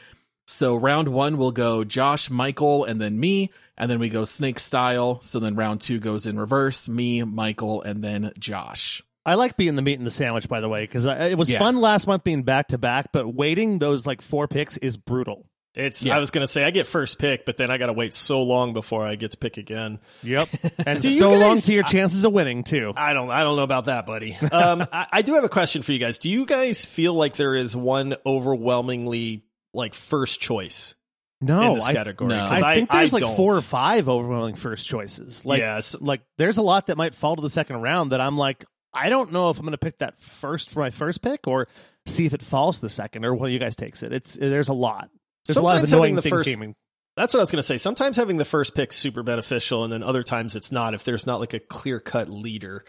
So 0.46 0.76
round 0.76 1.08
one 1.08 1.38
will 1.38 1.52
go 1.52 1.84
Josh, 1.84 2.30
Michael, 2.30 2.84
and 2.84 3.00
then 3.00 3.18
me, 3.18 3.50
and 3.76 3.90
then 3.90 3.98
we 3.98 4.08
go 4.08 4.24
snake 4.24 4.58
style. 4.58 5.20
So 5.22 5.38
then 5.38 5.54
round 5.56 5.80
two 5.80 5.98
goes 5.98 6.26
in 6.26 6.38
reverse: 6.38 6.88
me, 6.88 7.22
Michael, 7.22 7.82
and 7.82 8.02
then 8.02 8.32
Josh. 8.38 9.02
I 9.26 9.34
like 9.34 9.56
being 9.56 9.76
the 9.76 9.82
meat 9.82 9.98
in 9.98 10.04
the 10.04 10.10
sandwich, 10.10 10.48
by 10.48 10.60
the 10.60 10.68
way, 10.68 10.82
because 10.84 11.04
it 11.04 11.36
was 11.36 11.50
Yeah. 11.50 11.58
fun 11.58 11.80
last 11.80 12.06
month 12.06 12.24
being 12.24 12.42
back 12.42 12.68
to 12.68 12.78
back, 12.78 13.12
but 13.12 13.32
waiting 13.32 13.78
those 13.78 14.06
like 14.06 14.22
four 14.22 14.48
picks 14.48 14.76
is 14.78 14.96
brutal. 14.96 15.46
It's 15.74 16.04
Yeah. 16.04 16.16
I 16.16 16.18
was 16.18 16.30
gonna 16.32 16.46
say 16.48 16.64
I 16.64 16.70
get 16.70 16.86
first 16.88 17.18
pick, 17.18 17.44
but 17.46 17.56
then 17.56 17.70
I 17.70 17.78
gotta 17.78 17.92
wait 17.92 18.12
so 18.12 18.42
long 18.42 18.72
before 18.72 19.06
I 19.06 19.14
get 19.14 19.30
to 19.32 19.36
pick 19.38 19.56
again. 19.56 20.00
Yep, 20.24 20.48
and 20.86 21.04
so 21.04 21.30
long 21.30 21.60
to 21.60 21.72
your 21.74 21.84
chances 21.84 22.24
of 22.24 22.32
winning 22.32 22.64
too. 22.64 22.92
I 22.96 23.12
don't 23.12 23.30
I 23.30 23.44
don't 23.44 23.56
know 23.56 23.62
about 23.62 23.84
that, 23.84 24.04
buddy. 24.06 24.34
Um 24.50 24.84
I, 24.92 25.06
I 25.12 25.22
do 25.22 25.34
have 25.34 25.44
a 25.44 25.48
question 25.48 25.82
for 25.82 25.92
you 25.92 25.98
guys. 26.00 26.18
Do 26.18 26.28
you 26.28 26.44
guys 26.44 26.84
feel 26.84 27.14
like 27.14 27.34
there 27.36 27.54
is 27.54 27.76
one 27.76 28.16
overwhelmingly 28.26 29.44
like 29.72 29.94
first 29.94 30.40
choice 30.40 30.94
No, 31.40 31.68
in 31.70 31.74
this 31.76 31.86
I, 31.86 31.92
category? 31.94 32.28
No. 32.30 32.46
'Cause 32.48 32.62
I 32.62 32.74
think 32.76 32.90
there's 32.90 33.12
like 33.12 33.20
don't. 33.22 33.36
four 33.36 33.56
or 33.56 33.62
five 33.62 34.08
overwhelming 34.08 34.56
first 34.56 34.86
choices. 34.88 35.44
Like, 35.46 35.60
Yes. 35.60 35.96
like 36.00 36.22
there's 36.38 36.58
a 36.58 36.62
lot 36.62 36.88
that 36.88 36.96
might 36.96 37.14
fall 37.14 37.36
to 37.36 37.42
the 37.42 37.48
second 37.50 37.80
round 37.80 38.12
that 38.12 38.20
I'm 38.20 38.36
like, 38.36 38.64
I 38.92 39.08
don't 39.08 39.30
know 39.32 39.50
if 39.50 39.58
I'm 39.58 39.64
going 39.64 39.70
to 39.72 39.78
pick 39.78 39.98
that 39.98 40.20
first 40.20 40.70
for 40.70 40.80
my 40.80 40.90
first 40.90 41.22
pick 41.22 41.46
or 41.46 41.68
see 42.06 42.26
if 42.26 42.34
it 42.34 42.42
falls 42.42 42.76
to 42.76 42.82
the 42.82 42.88
second 42.88 43.24
or 43.24 43.34
one 43.34 43.46
of 43.46 43.52
you 43.52 43.60
guys 43.60 43.76
takes 43.76 44.02
it. 44.02 44.12
It's 44.12 44.34
there's 44.34 44.68
a 44.68 44.72
lot. 44.74 45.10
There's 45.50 45.56
a 45.56 45.62
lot 45.62 45.70
Sometimes 45.70 45.92
of 45.92 45.96
annoying 45.96 46.04
having 46.10 46.16
the 46.16 46.22
things 46.22 46.32
first- 46.38 46.44
gaming. 46.48 46.74
That's 47.16 47.34
what 47.34 47.40
I 47.40 47.42
was 47.42 47.50
gonna 47.50 47.62
say. 47.62 47.76
Sometimes 47.76 48.16
having 48.16 48.36
the 48.36 48.44
first 48.44 48.74
pick 48.74 48.92
super 48.92 49.22
beneficial, 49.22 49.84
and 49.84 49.92
then 49.92 50.02
other 50.02 50.22
times 50.22 50.54
it's 50.56 50.72
not 50.72 50.94
if 50.94 51.04
there's 51.04 51.26
not 51.26 51.40
like 51.40 51.52
a 51.52 51.60
clear 51.60 52.00
cut 52.00 52.28
leader. 52.28 52.84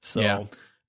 So 0.00 0.20
Yeah. 0.20 0.44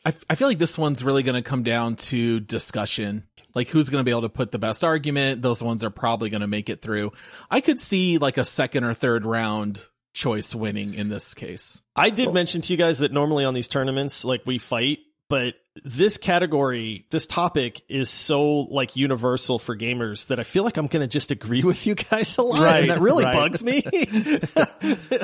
I, 0.05 0.13
I 0.29 0.35
feel 0.35 0.47
like 0.47 0.59
this 0.59 0.77
one's 0.77 1.03
really 1.03 1.23
going 1.23 1.35
to 1.35 1.41
come 1.41 1.63
down 1.63 1.95
to 1.97 2.39
discussion. 2.39 3.23
Like 3.55 3.67
who's 3.69 3.89
going 3.89 3.99
to 4.01 4.05
be 4.05 4.11
able 4.11 4.21
to 4.21 4.29
put 4.29 4.51
the 4.51 4.59
best 4.59 4.83
argument? 4.83 5.41
Those 5.41 5.61
ones 5.63 5.83
are 5.83 5.89
probably 5.89 6.29
going 6.29 6.39
to 6.41 6.47
make 6.47 6.69
it 6.69 6.81
through. 6.81 7.11
I 7.49 7.59
could 7.61 7.79
see 7.79 8.17
like 8.17 8.37
a 8.37 8.45
second 8.45 8.83
or 8.85 8.93
third 8.93 9.25
round 9.25 9.83
choice 10.13 10.53
winning 10.55 10.93
in 10.93 11.09
this 11.09 11.33
case. 11.33 11.81
I 11.95 12.11
did 12.11 12.33
mention 12.33 12.61
to 12.61 12.73
you 12.73 12.77
guys 12.77 12.99
that 12.99 13.11
normally 13.11 13.43
on 13.45 13.53
these 13.53 13.67
tournaments, 13.67 14.23
like 14.23 14.45
we 14.45 14.57
fight, 14.57 14.99
but 15.27 15.55
this 15.83 16.17
category, 16.17 17.05
this 17.09 17.27
topic 17.27 17.81
is 17.89 18.09
so 18.09 18.61
like 18.61 18.95
universal 18.95 19.59
for 19.59 19.75
gamers 19.75 20.27
that 20.27 20.39
I 20.39 20.43
feel 20.43 20.63
like 20.63 20.77
I'm 20.77 20.87
going 20.87 21.01
to 21.01 21.07
just 21.07 21.31
agree 21.31 21.63
with 21.65 21.85
you 21.87 21.95
guys 21.95 22.37
a 22.37 22.41
lot. 22.41 22.61
Right, 22.61 22.81
and 22.81 22.89
that 22.91 22.99
really 23.01 23.23
right. 23.25 23.33
bugs 23.33 23.63
me. 23.63 23.81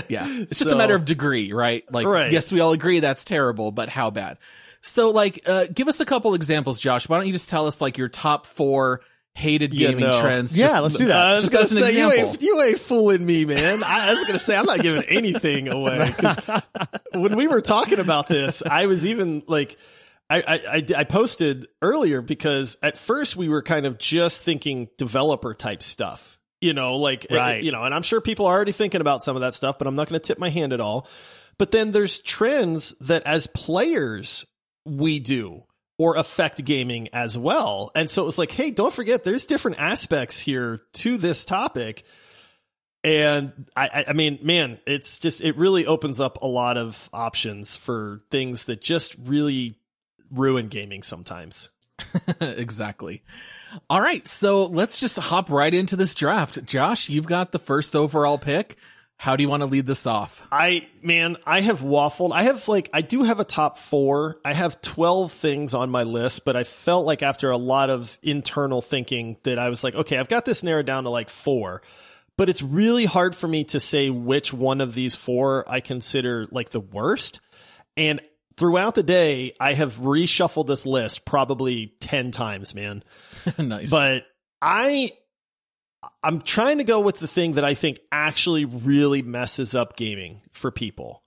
Yeah. 0.09 0.27
It's 0.27 0.59
just 0.59 0.69
So- 0.69 0.75
a 0.75 0.77
matter 0.77 0.95
of 0.95 1.05
degree, 1.05 1.51
right? 1.53 1.83
Like, 1.91 2.05
Right. 2.07 2.31
yes, 2.31 2.51
we 2.51 2.59
all 2.59 2.71
agree 2.73 2.99
that's 2.99 3.25
terrible, 3.25 3.71
but 3.71 3.89
how 3.89 4.09
bad? 4.11 4.37
So, 4.81 5.09
like, 5.09 5.47
uh, 5.47 5.65
give 5.73 5.87
us 5.87 5.99
a 5.99 6.05
couple 6.05 6.33
examples, 6.35 6.79
Josh. 6.79 7.09
Why 7.09 7.17
don't 7.17 7.25
you 7.27 7.33
just 7.33 7.49
tell 7.49 7.65
us, 7.65 7.81
like, 7.81 7.97
your 7.97 8.07
top 8.09 8.45
four 8.45 9.01
hated 9.33 9.73
Yeah, 9.73 9.89
gaming 9.89 10.05
no. 10.05 10.21
trends? 10.21 10.55
Yeah, 10.55 10.67
Just- 10.67 10.83
let's 10.83 10.95
do 10.97 11.05
that. 11.05 11.15
I 11.17 11.33
was 11.35 11.43
Just 11.45 11.53
gonna 11.53 11.63
as 11.65 11.71
an 11.71 11.77
say 11.81 11.97
you 11.99 12.07
example. 12.09 12.29
ain't, 12.33 12.41
you 12.41 12.61
ain't 12.61 12.79
fooling 12.79 13.25
me, 13.25 13.45
man. 13.45 13.83
I, 13.83 14.11
I 14.11 14.13
was 14.13 14.23
gonna 14.25 14.37
say 14.39 14.55
I'm 14.55 14.65
not 14.65 14.79
giving 14.81 15.03
anything 15.03 15.67
away. 15.69 16.13
when 17.13 17.35
we 17.35 17.47
were 17.47 17.61
talking 17.61 17.99
about 17.99 18.27
this, 18.27 18.61
I 18.63 18.85
was 18.85 19.05
even 19.05 19.41
like, 19.47 19.77
I, 20.29 20.41
I, 20.41 20.53
I, 20.77 20.85
I 20.97 21.03
posted 21.03 21.67
earlier 21.81 22.21
because 22.21 22.77
at 22.81 22.97
first 22.97 23.35
we 23.35 23.47
were 23.47 23.61
kind 23.61 23.85
of 23.85 23.97
just 23.97 24.41
thinking 24.41 24.89
developer 24.97 25.53
type 25.53 25.83
stuff, 25.83 26.37
you 26.61 26.73
know, 26.73 26.95
like 26.95 27.27
eh, 27.31 27.35
Right. 27.35 27.63
you 27.63 27.71
know, 27.71 27.83
and 27.83 27.93
I'm 27.93 28.01
sure 28.01 28.21
people 28.21 28.47
are 28.47 28.53
already 28.55 28.71
thinking 28.71 29.01
about 29.01 29.23
some 29.23 29.35
of 29.35 29.41
that 29.41 29.53
stuff, 29.53 29.77
but 29.77 29.87
I'm 29.87 29.95
not 29.95 30.09
going 30.09 30.19
to 30.19 30.25
tip 30.27 30.39
my 30.39 30.49
hand 30.49 30.73
at 30.73 30.79
all. 30.81 31.07
But 31.57 31.71
then 31.71 31.91
there's 31.91 32.19
trends 32.19 32.95
that 33.01 33.23
as 33.23 33.47
players 33.47 34.45
we 34.85 35.19
do 35.19 35.63
or 35.97 36.17
affect 36.17 36.65
gaming 36.65 37.07
as 37.13 37.37
well. 37.37 37.91
And 37.95 38.09
so 38.09 38.23
it 38.23 38.25
was 38.25 38.37
like, 38.37 38.51
hey, 38.51 38.71
don't 38.71 38.91
forget 38.91 39.23
there's 39.23 39.45
different 39.45 39.79
aspects 39.79 40.39
here 40.39 40.81
to 40.93 41.17
this 41.17 41.45
topic. 41.45 42.03
And 43.03 43.67
I, 43.77 44.05
I 44.07 44.13
mean, 44.13 44.39
man, 44.41 44.79
it's 44.87 45.19
just, 45.19 45.41
it 45.41 45.55
really 45.57 45.85
opens 45.85 46.19
up 46.19 46.41
a 46.41 46.47
lot 46.47 46.77
of 46.77 47.09
options 47.13 47.77
for 47.77 48.23
things 48.31 48.65
that 48.65 48.81
just 48.81 49.15
really 49.23 49.77
ruin 50.31 50.67
gaming 50.67 51.01
sometimes. 51.01 51.69
exactly. 52.41 53.23
All 53.89 54.01
right. 54.01 54.25
So 54.27 54.65
let's 54.65 54.99
just 54.99 55.17
hop 55.17 55.49
right 55.49 55.73
into 55.73 55.95
this 55.95 56.15
draft. 56.15 56.65
Josh, 56.65 57.09
you've 57.09 57.27
got 57.27 57.51
the 57.51 57.59
first 57.59 57.95
overall 57.95 58.37
pick. 58.37 58.77
How 59.17 59.37
do 59.37 59.43
you 59.43 59.49
want 59.49 59.61
to 59.61 59.67
lead 59.67 59.85
this 59.85 60.05
off? 60.05 60.45
I 60.51 60.87
man, 61.01 61.37
I 61.45 61.61
have 61.61 61.79
waffled. 61.79 62.33
I 62.33 62.43
have 62.43 62.67
like 62.67 62.89
I 62.93 63.01
do 63.01 63.23
have 63.23 63.39
a 63.39 63.45
top 63.45 63.77
4. 63.77 64.39
I 64.43 64.53
have 64.53 64.81
12 64.81 65.31
things 65.31 65.73
on 65.73 65.89
my 65.89 66.03
list, 66.03 66.43
but 66.43 66.57
I 66.57 66.65
felt 66.65 67.05
like 67.05 67.23
after 67.23 67.49
a 67.49 67.57
lot 67.57 67.89
of 67.89 68.19
internal 68.21 68.81
thinking 68.81 69.37
that 69.43 69.57
I 69.57 69.69
was 69.69 69.83
like, 69.83 69.95
okay, 69.95 70.17
I've 70.17 70.27
got 70.27 70.43
this 70.43 70.63
narrowed 70.63 70.85
down 70.85 71.05
to 71.05 71.09
like 71.09 71.29
4. 71.29 71.81
But 72.37 72.49
it's 72.49 72.61
really 72.61 73.05
hard 73.05 73.37
for 73.37 73.47
me 73.47 73.63
to 73.65 73.79
say 73.79 74.09
which 74.09 74.51
one 74.51 74.81
of 74.81 74.93
these 74.93 75.15
4 75.15 75.63
I 75.65 75.79
consider 75.79 76.47
like 76.51 76.71
the 76.71 76.81
worst. 76.81 77.39
And 77.95 78.19
throughout 78.57 78.95
the 78.95 79.03
day, 79.03 79.53
I 79.59 79.73
have 79.73 79.95
reshuffled 79.95 80.67
this 80.67 80.85
list 80.85 81.25
probably 81.25 81.93
10 81.99 82.31
times, 82.31 82.75
man. 82.75 83.03
nice. 83.57 83.89
But 83.89 84.25
I 84.61 85.11
I'm 86.23 86.41
trying 86.41 86.79
to 86.79 86.83
go 86.83 86.99
with 86.99 87.19
the 87.19 87.27
thing 87.27 87.53
that 87.53 87.65
I 87.65 87.73
think 87.73 87.99
actually 88.11 88.65
really 88.65 89.21
messes 89.21 89.75
up 89.75 89.95
gaming 89.95 90.41
for 90.51 90.71
people. 90.71 91.23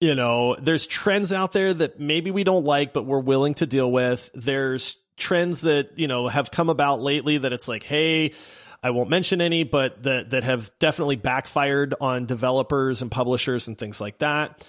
You 0.00 0.14
know, 0.14 0.56
there's 0.56 0.86
trends 0.86 1.32
out 1.32 1.52
there 1.52 1.72
that 1.72 1.98
maybe 1.98 2.30
we 2.30 2.44
don't 2.44 2.64
like, 2.64 2.92
but 2.92 3.04
we're 3.04 3.20
willing 3.20 3.54
to 3.54 3.66
deal 3.66 3.90
with. 3.90 4.30
There's 4.34 4.98
trends 5.16 5.62
that, 5.62 5.98
you 5.98 6.06
know, 6.06 6.28
have 6.28 6.50
come 6.50 6.68
about 6.68 7.00
lately 7.00 7.38
that 7.38 7.52
it's 7.52 7.66
like, 7.66 7.82
hey, 7.82 8.34
I 8.82 8.90
won't 8.90 9.08
mention 9.08 9.40
any, 9.40 9.64
but 9.64 10.02
that 10.02 10.30
that 10.30 10.44
have 10.44 10.70
definitely 10.78 11.16
backfired 11.16 11.94
on 12.00 12.26
developers 12.26 13.00
and 13.02 13.10
publishers 13.10 13.68
and 13.68 13.76
things 13.78 14.00
like 14.00 14.18
that. 14.18 14.64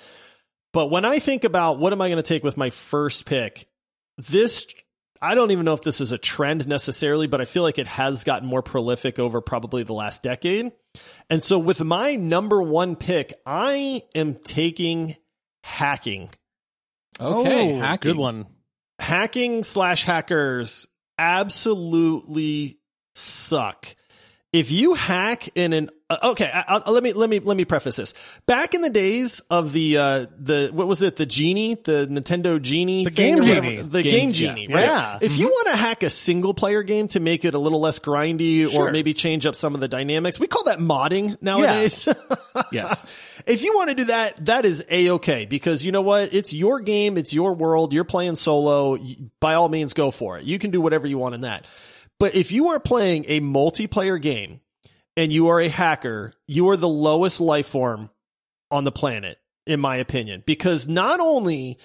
But 0.78 0.92
when 0.92 1.06
I 1.06 1.18
think 1.18 1.44
about 1.44 1.80
what 1.80 1.92
am 1.92 2.04
I 2.04 2.08
going 2.08 2.22
to 2.22 2.22
take 2.22 2.44
with 2.44 2.56
my 2.56 2.70
first 2.70 3.26
pick, 3.26 3.68
this 4.20 4.68
I 5.20 5.34
don't 5.34 5.50
even 5.50 5.66
know 5.66 5.74
if 5.74 5.82
this 5.82 6.00
is 6.02 6.12
a 6.12 6.20
trend 6.20 6.68
necessarily, 6.68 7.26
but 7.26 7.42
I 7.42 7.46
feel 7.46 7.64
like 7.64 7.80
it 7.80 7.88
has 7.88 8.24
gotten 8.24 8.48
more 8.48 8.62
prolific 8.62 9.18
over 9.18 9.42
probably 9.42 9.82
the 9.82 9.96
last 9.96 10.22
decade. 10.22 10.72
And 11.32 11.42
so 11.42 11.58
with 11.58 11.84
my 11.84 12.14
number 12.14 12.62
one 12.62 12.96
pick, 12.96 13.34
I 13.44 14.04
am 14.14 14.36
taking 14.36 15.16
hacking. 15.64 16.30
Okay, 17.20 17.78
Oh, 17.78 17.80
hacking. 17.80 18.12
good 18.12 18.18
one. 18.20 18.46
Hacking 19.00 19.64
slash 19.64 20.04
hackers 20.04 20.88
absolutely 21.18 22.78
suck. 23.16 23.96
If 24.54 24.72
you 24.72 24.94
hack 24.94 25.50
in 25.56 25.74
an 25.74 25.90
uh, 26.10 26.30
okay, 26.32 26.50
I, 26.52 26.82
I, 26.86 26.90
let 26.90 27.04
me 27.04 27.12
let 27.12 27.30
me 27.30 27.40
let 27.40 27.58
me 27.58 27.66
preface 27.66 27.98
this. 27.98 28.14
Back 28.46 28.74
in 28.74 28.80
the 28.80 28.90
days 28.90 29.42
of 29.50 29.74
the 29.74 29.98
uh 29.98 30.26
the 30.40 30.70
what 30.72 30.88
was 30.88 31.02
it 31.02 31.18
the 31.18 31.26
genie 31.26 31.76
the 31.76 32.08
Nintendo 32.10 32.60
genie 32.62 33.04
The 33.04 33.12
Game 33.12 33.40
or 33.40 33.42
whatever? 33.42 33.62
Genie. 33.68 33.82
the 33.82 34.04
Game- 34.04 34.12
game, 34.14 34.28
yeah. 34.30 34.34
genie 34.34 34.68
right? 34.74 34.86
Yeah. 34.86 35.20
If 35.22 35.38
you 35.38 35.48
want 35.50 35.68
to 35.72 35.76
hack 35.76 36.02
a 36.04 36.10
single 36.10 36.54
player 36.54 36.82
game 36.82 37.10
to 37.10 37.20
make 37.20 37.44
it 37.44 37.56
a 37.56 37.60
little 37.60 37.82
less 37.82 38.00
grindy 38.00 38.72
Sure. 38.72 38.88
or 38.88 38.92
maybe 38.94 39.14
change 39.14 39.46
up 39.46 39.54
some 39.56 39.76
of 39.76 39.82
the 39.82 39.90
dynamics, 39.90 40.40
we 40.40 40.48
call 40.48 40.64
that 40.64 40.80
modding 40.80 41.40
nowadays. 41.42 42.08
Yes. 42.72 43.14
if 43.46 43.62
you 43.62 43.76
want 43.76 43.90
to 43.92 43.96
do 43.96 44.06
that, 44.06 44.44
that 44.48 44.66
is 44.66 44.84
a 44.90 45.12
okay 45.12 45.46
because 45.46 45.86
you 45.86 45.92
know 45.92 46.02
what? 46.02 46.34
It's 46.34 46.54
your 46.54 46.80
game, 46.80 47.18
it's 47.18 47.34
your 47.34 47.54
world. 47.54 47.94
You're 47.94 48.04
playing 48.04 48.34
solo. 48.36 48.98
By 49.40 49.54
all 49.54 49.70
means, 49.70 49.94
go 49.94 50.10
for 50.10 50.40
it. 50.40 50.46
You 50.46 50.58
can 50.58 50.72
do 50.72 50.82
whatever 50.82 51.06
you 51.06 51.20
want 51.20 51.36
in 51.36 51.42
that. 51.42 51.68
But 52.20 52.36
if 52.36 52.52
you 52.52 52.70
are 52.70 52.80
playing 52.80 53.26
a 53.28 53.42
multiplayer 53.42 54.22
game 54.22 54.62
and 55.16 55.32
you 55.32 55.48
are 55.48 55.60
a 55.60 55.70
hacker, 55.70 56.34
you 56.48 56.70
are 56.70 56.78
the 56.78 56.88
lowest 56.88 57.40
life 57.40 57.68
form 57.68 58.10
on 58.72 58.84
the 58.84 58.92
planet, 58.92 59.38
in 59.66 59.80
my 59.80 59.98
opinion, 59.98 60.44
because 60.46 60.88
not 60.88 61.20
only 61.20 61.78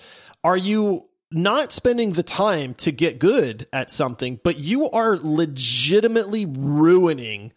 are 0.42 0.56
you 0.56 1.08
not 1.30 1.72
spending 1.72 2.12
the 2.12 2.22
time 2.22 2.74
to 2.74 2.92
get 2.92 3.18
good 3.18 3.66
at 3.72 3.90
something, 3.90 4.38
but 4.42 4.58
you 4.58 4.90
are 4.90 5.16
legitimately 5.16 6.46
ruining 6.46 7.52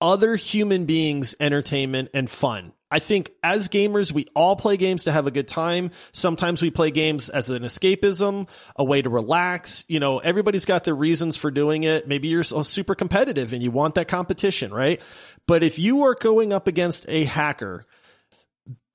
other 0.00 0.36
human 0.36 0.86
beings' 0.86 1.34
entertainment 1.40 2.08
and 2.14 2.30
fun. 2.30 2.72
I 2.90 3.00
think 3.00 3.32
as 3.42 3.68
gamers, 3.68 4.12
we 4.12 4.26
all 4.34 4.56
play 4.56 4.78
games 4.78 5.04
to 5.04 5.12
have 5.12 5.26
a 5.26 5.30
good 5.30 5.46
time. 5.46 5.90
Sometimes 6.12 6.62
we 6.62 6.70
play 6.70 6.90
games 6.90 7.28
as 7.28 7.50
an 7.50 7.62
escapism, 7.62 8.48
a 8.76 8.84
way 8.84 9.02
to 9.02 9.10
relax. 9.10 9.84
You 9.88 10.00
know, 10.00 10.18
everybody's 10.18 10.64
got 10.64 10.84
their 10.84 10.94
reasons 10.94 11.36
for 11.36 11.50
doing 11.50 11.82
it. 11.82 12.08
Maybe 12.08 12.28
you're 12.28 12.42
super 12.42 12.94
competitive 12.94 13.52
and 13.52 13.62
you 13.62 13.70
want 13.70 13.94
that 13.96 14.08
competition, 14.08 14.72
right? 14.72 15.02
But 15.46 15.62
if 15.62 15.78
you 15.78 16.04
are 16.04 16.14
going 16.14 16.52
up 16.52 16.66
against 16.66 17.04
a 17.08 17.24
hacker, 17.24 17.84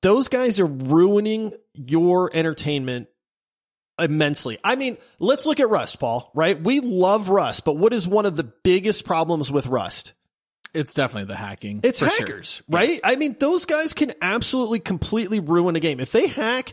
those 0.02 0.28
guys 0.28 0.58
are 0.58 0.66
ruining 0.66 1.52
your 1.74 2.30
entertainment 2.34 3.06
immensely. 3.96 4.58
I 4.64 4.74
mean, 4.74 4.98
let's 5.20 5.46
look 5.46 5.60
at 5.60 5.70
Rust, 5.70 6.00
Paul, 6.00 6.32
right? 6.34 6.60
We 6.60 6.80
love 6.80 7.28
Rust, 7.28 7.64
but 7.64 7.76
what 7.76 7.92
is 7.92 8.08
one 8.08 8.26
of 8.26 8.36
the 8.36 8.42
biggest 8.42 9.04
problems 9.04 9.52
with 9.52 9.68
Rust? 9.68 10.14
It's 10.74 10.92
definitely 10.92 11.28
the 11.28 11.36
hacking. 11.36 11.80
It's 11.82 12.00
for 12.00 12.08
sure. 12.08 12.26
hackers, 12.26 12.62
right? 12.68 13.00
I 13.04 13.16
mean, 13.16 13.36
those 13.38 13.64
guys 13.64 13.94
can 13.94 14.12
absolutely 14.20 14.80
completely 14.80 15.40
ruin 15.40 15.76
a 15.76 15.80
game. 15.80 16.00
If 16.00 16.12
they 16.12 16.26
hack 16.26 16.72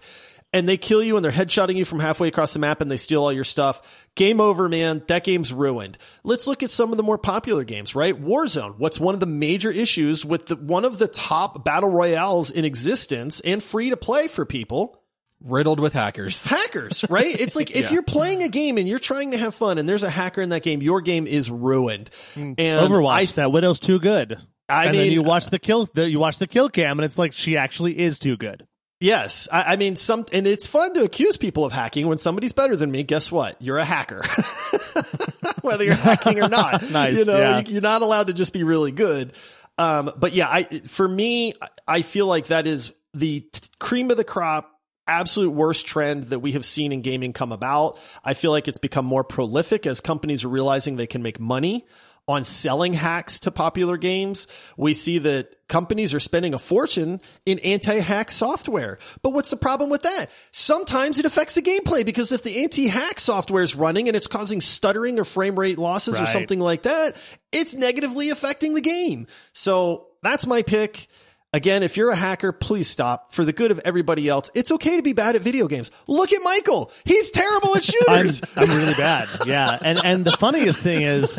and 0.53 0.67
they 0.67 0.77
kill 0.77 1.01
you 1.01 1.15
and 1.15 1.23
they're 1.23 1.31
headshotting 1.31 1.75
you 1.75 1.85
from 1.85 1.99
halfway 1.99 2.27
across 2.27 2.53
the 2.53 2.59
map 2.59 2.81
and 2.81 2.91
they 2.91 2.97
steal 2.97 3.23
all 3.23 3.31
your 3.31 3.43
stuff, 3.43 4.07
game 4.15 4.41
over, 4.41 4.67
man. 4.67 5.03
That 5.07 5.23
game's 5.23 5.53
ruined. 5.53 5.97
Let's 6.23 6.47
look 6.47 6.63
at 6.63 6.69
some 6.69 6.91
of 6.91 6.97
the 6.97 7.03
more 7.03 7.17
popular 7.17 7.63
games, 7.63 7.95
right? 7.95 8.19
Warzone. 8.19 8.77
What's 8.77 8.99
one 8.99 9.13
of 9.13 9.19
the 9.19 9.25
major 9.25 9.71
issues 9.71 10.25
with 10.25 10.47
the, 10.47 10.55
one 10.55 10.83
of 10.83 10.97
the 10.97 11.07
top 11.07 11.63
battle 11.63 11.89
royales 11.89 12.51
in 12.51 12.65
existence 12.65 13.39
and 13.41 13.63
free 13.63 13.91
to 13.91 13.97
play 13.97 14.27
for 14.27 14.45
people? 14.45 15.00
Riddled 15.43 15.79
with 15.79 15.93
hackers. 15.93 16.45
hackers, 16.47 17.03
right? 17.09 17.25
It's 17.39 17.55
like 17.55 17.71
if 17.71 17.83
Yeah. 17.85 17.91
you're 17.93 18.03
playing 18.03 18.43
a 18.43 18.49
game 18.49 18.77
and 18.77 18.87
you're 18.87 18.99
trying 18.99 19.31
to 19.31 19.37
have 19.37 19.55
fun 19.55 19.77
and 19.77 19.87
there's 19.89 20.03
a 20.03 20.09
hacker 20.09 20.41
in 20.41 20.49
that 20.49 20.61
game, 20.63 20.81
your 20.81 21.01
game 21.01 21.25
is 21.27 21.49
ruined. 21.49 22.09
And 22.35 22.57
Overwatch. 22.57 23.35
that 23.35 23.51
widow's 23.51 23.79
too 23.79 23.99
good. 23.99 24.37
I 24.69 24.85
and 24.85 24.95
then 24.95 25.03
mean- 25.05 25.11
you 25.13 25.23
watch 25.23 25.49
the 25.49 25.59
kill. 25.59 25.87
The, 25.93 26.09
you 26.09 26.19
watch 26.19 26.37
the 26.37 26.47
kill 26.47 26.69
cam, 26.69 26.97
and 26.99 27.05
it's 27.05 27.17
like 27.17 27.33
she 27.33 27.57
actually 27.57 27.97
is 27.99 28.19
too 28.19 28.37
good. 28.37 28.65
Yes, 29.01 29.49
I, 29.51 29.73
I 29.73 29.75
mean 29.77 29.95
some, 29.95 30.25
and 30.31 30.45
it's 30.45 30.67
fun 30.67 30.93
to 30.93 31.03
accuse 31.03 31.35
people 31.35 31.65
of 31.65 31.73
hacking 31.73 32.07
when 32.07 32.19
somebody's 32.19 32.53
better 32.53 32.75
than 32.75 32.91
me. 32.91 33.01
Guess 33.01 33.31
what? 33.31 33.59
You're 33.59 33.79
a 33.79 33.83
hacker, 33.83 34.21
whether 35.61 35.83
you're 35.83 35.95
hacking 35.95 36.41
or 36.41 36.49
not. 36.49 36.81
Nice, 36.91 37.15
you 37.17 37.25
know, 37.25 37.37
yeah. 37.39 37.59
you- 37.59 37.73
you're 37.73 37.81
not 37.81 38.01
allowed 38.01 38.27
to 38.27 38.33
just 38.33 38.53
be 38.53 38.63
really 38.63 38.91
good. 38.91 39.33
Um, 39.77 40.11
but 40.17 40.33
yeah, 40.33 40.47
I 40.49 40.63
for 40.87 41.07
me, 41.07 41.53
I 41.87 42.01
feel 42.03 42.27
like 42.27 42.47
that 42.47 42.67
is 42.67 42.93
the 43.13 43.41
t- 43.41 43.69
cream 43.79 44.11
of 44.11 44.17
the 44.17 44.23
crop. 44.23 44.69
Absolute 45.07 45.51
worst 45.51 45.87
trend 45.87 46.25
that 46.25 46.39
we 46.39 46.53
have 46.53 46.65
seen 46.65 46.91
in 46.91 47.01
gaming 47.01 47.33
come 47.33 47.51
about. 47.51 47.97
I 48.23 48.33
feel 48.33 48.51
like 48.51 48.67
it's 48.67 48.77
become 48.77 49.05
more 49.05 49.23
prolific 49.23 49.85
as 49.85 49.99
companies 49.99 50.45
are 50.45 50.49
realizing 50.49 50.95
they 50.95 51.07
can 51.07 51.23
make 51.23 51.39
money 51.39 51.85
on 52.27 52.43
selling 52.43 52.93
hacks 52.93 53.39
to 53.39 53.51
popular 53.51 53.97
games. 53.97 54.47
We 54.77 54.93
see 54.93 55.17
that 55.17 55.55
companies 55.67 56.13
are 56.13 56.19
spending 56.19 56.53
a 56.53 56.59
fortune 56.59 57.19
in 57.45 57.59
anti-hack 57.59 58.31
software. 58.31 58.99
But 59.21 59.31
what's 59.31 59.49
the 59.49 59.57
problem 59.57 59.89
with 59.89 60.03
that? 60.03 60.27
Sometimes 60.51 61.19
it 61.19 61.25
affects 61.25 61.55
the 61.55 61.61
gameplay 61.61 62.05
because 62.05 62.31
if 62.31 62.43
the 62.43 62.63
anti-hack 62.63 63.19
software 63.19 63.63
is 63.63 63.75
running 63.75 64.07
and 64.07 64.15
it's 64.15 64.27
causing 64.27 64.61
stuttering 64.61 65.19
or 65.19 65.25
frame 65.25 65.57
rate 65.57 65.79
losses 65.79 66.21
or 66.21 66.27
something 66.27 66.59
like 66.59 66.83
that, 66.83 67.17
it's 67.51 67.73
negatively 67.73 68.29
affecting 68.29 68.75
the 68.75 68.81
game. 68.81 69.25
So 69.53 70.07
that's 70.21 70.45
my 70.45 70.61
pick. 70.61 71.07
Again, 71.53 71.83
if 71.83 71.97
you're 71.97 72.11
a 72.11 72.15
hacker, 72.15 72.53
please 72.53 72.87
stop 72.87 73.33
for 73.33 73.43
the 73.43 73.51
good 73.51 73.71
of 73.71 73.79
everybody 73.83 74.29
else. 74.29 74.49
It's 74.53 74.71
okay 74.71 74.95
to 74.95 75.01
be 75.01 75.11
bad 75.11 75.35
at 75.35 75.41
video 75.41 75.67
games. 75.67 75.91
Look 76.07 76.31
at 76.31 76.41
Michael. 76.41 76.89
He's 77.03 77.29
terrible 77.29 77.75
at 77.75 77.83
I'm, 78.07 78.27
shooters. 78.29 78.41
I'm 78.55 78.69
really 78.69 78.93
bad. 78.93 79.27
Yeah, 79.45 79.77
and 79.83 79.99
and 80.01 80.23
the 80.23 80.31
funniest 80.37 80.79
thing 80.79 81.01
is, 81.01 81.37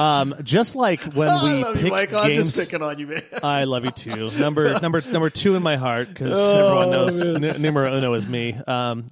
um, 0.00 0.34
just 0.42 0.74
like 0.74 1.00
when 1.14 1.28
we 1.44 1.50
I 1.50 1.62
love 1.62 1.74
pick 1.76 1.84
you, 1.84 1.90
Michael. 1.92 2.18
I'm 2.18 2.28
games, 2.32 2.56
just 2.56 2.72
picking 2.72 2.84
on 2.84 2.98
you, 2.98 3.06
man. 3.06 3.22
I 3.44 3.62
love 3.62 3.84
you 3.84 3.92
too. 3.92 4.30
Number 4.36 4.80
number 4.80 5.00
number 5.12 5.30
two 5.30 5.54
in 5.54 5.62
my 5.62 5.76
heart 5.76 6.08
because 6.08 6.32
Oh, 6.34 6.56
everyone 6.66 6.90
knows 6.90 7.20
n- 7.22 7.62
numero 7.62 7.96
uno 7.96 8.14
is 8.14 8.26
me. 8.26 8.54
Um, 8.66 9.06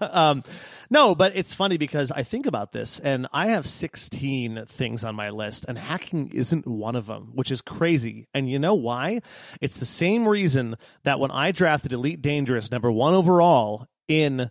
um, 0.00 0.42
no, 0.90 1.14
but 1.14 1.32
it's 1.34 1.54
funny 1.54 1.76
because 1.76 2.12
I 2.12 2.22
think 2.22 2.46
about 2.46 2.72
this 2.72 3.00
and 3.00 3.26
I 3.32 3.48
have 3.48 3.66
16 3.66 4.64
things 4.66 5.04
on 5.04 5.14
my 5.14 5.30
list 5.30 5.64
and 5.68 5.78
hacking 5.78 6.28
isn't 6.28 6.66
one 6.66 6.96
of 6.96 7.06
them, 7.06 7.30
which 7.34 7.50
is 7.50 7.60
crazy. 7.60 8.28
And 8.34 8.48
you 8.50 8.58
know 8.58 8.74
why? 8.74 9.20
It's 9.60 9.78
the 9.78 9.86
same 9.86 10.28
reason 10.28 10.76
that 11.04 11.20
when 11.20 11.30
I 11.30 11.52
drafted 11.52 11.92
Elite 11.92 12.22
Dangerous 12.22 12.70
number 12.70 12.90
one 12.90 13.14
overall 13.14 13.86
in 14.08 14.50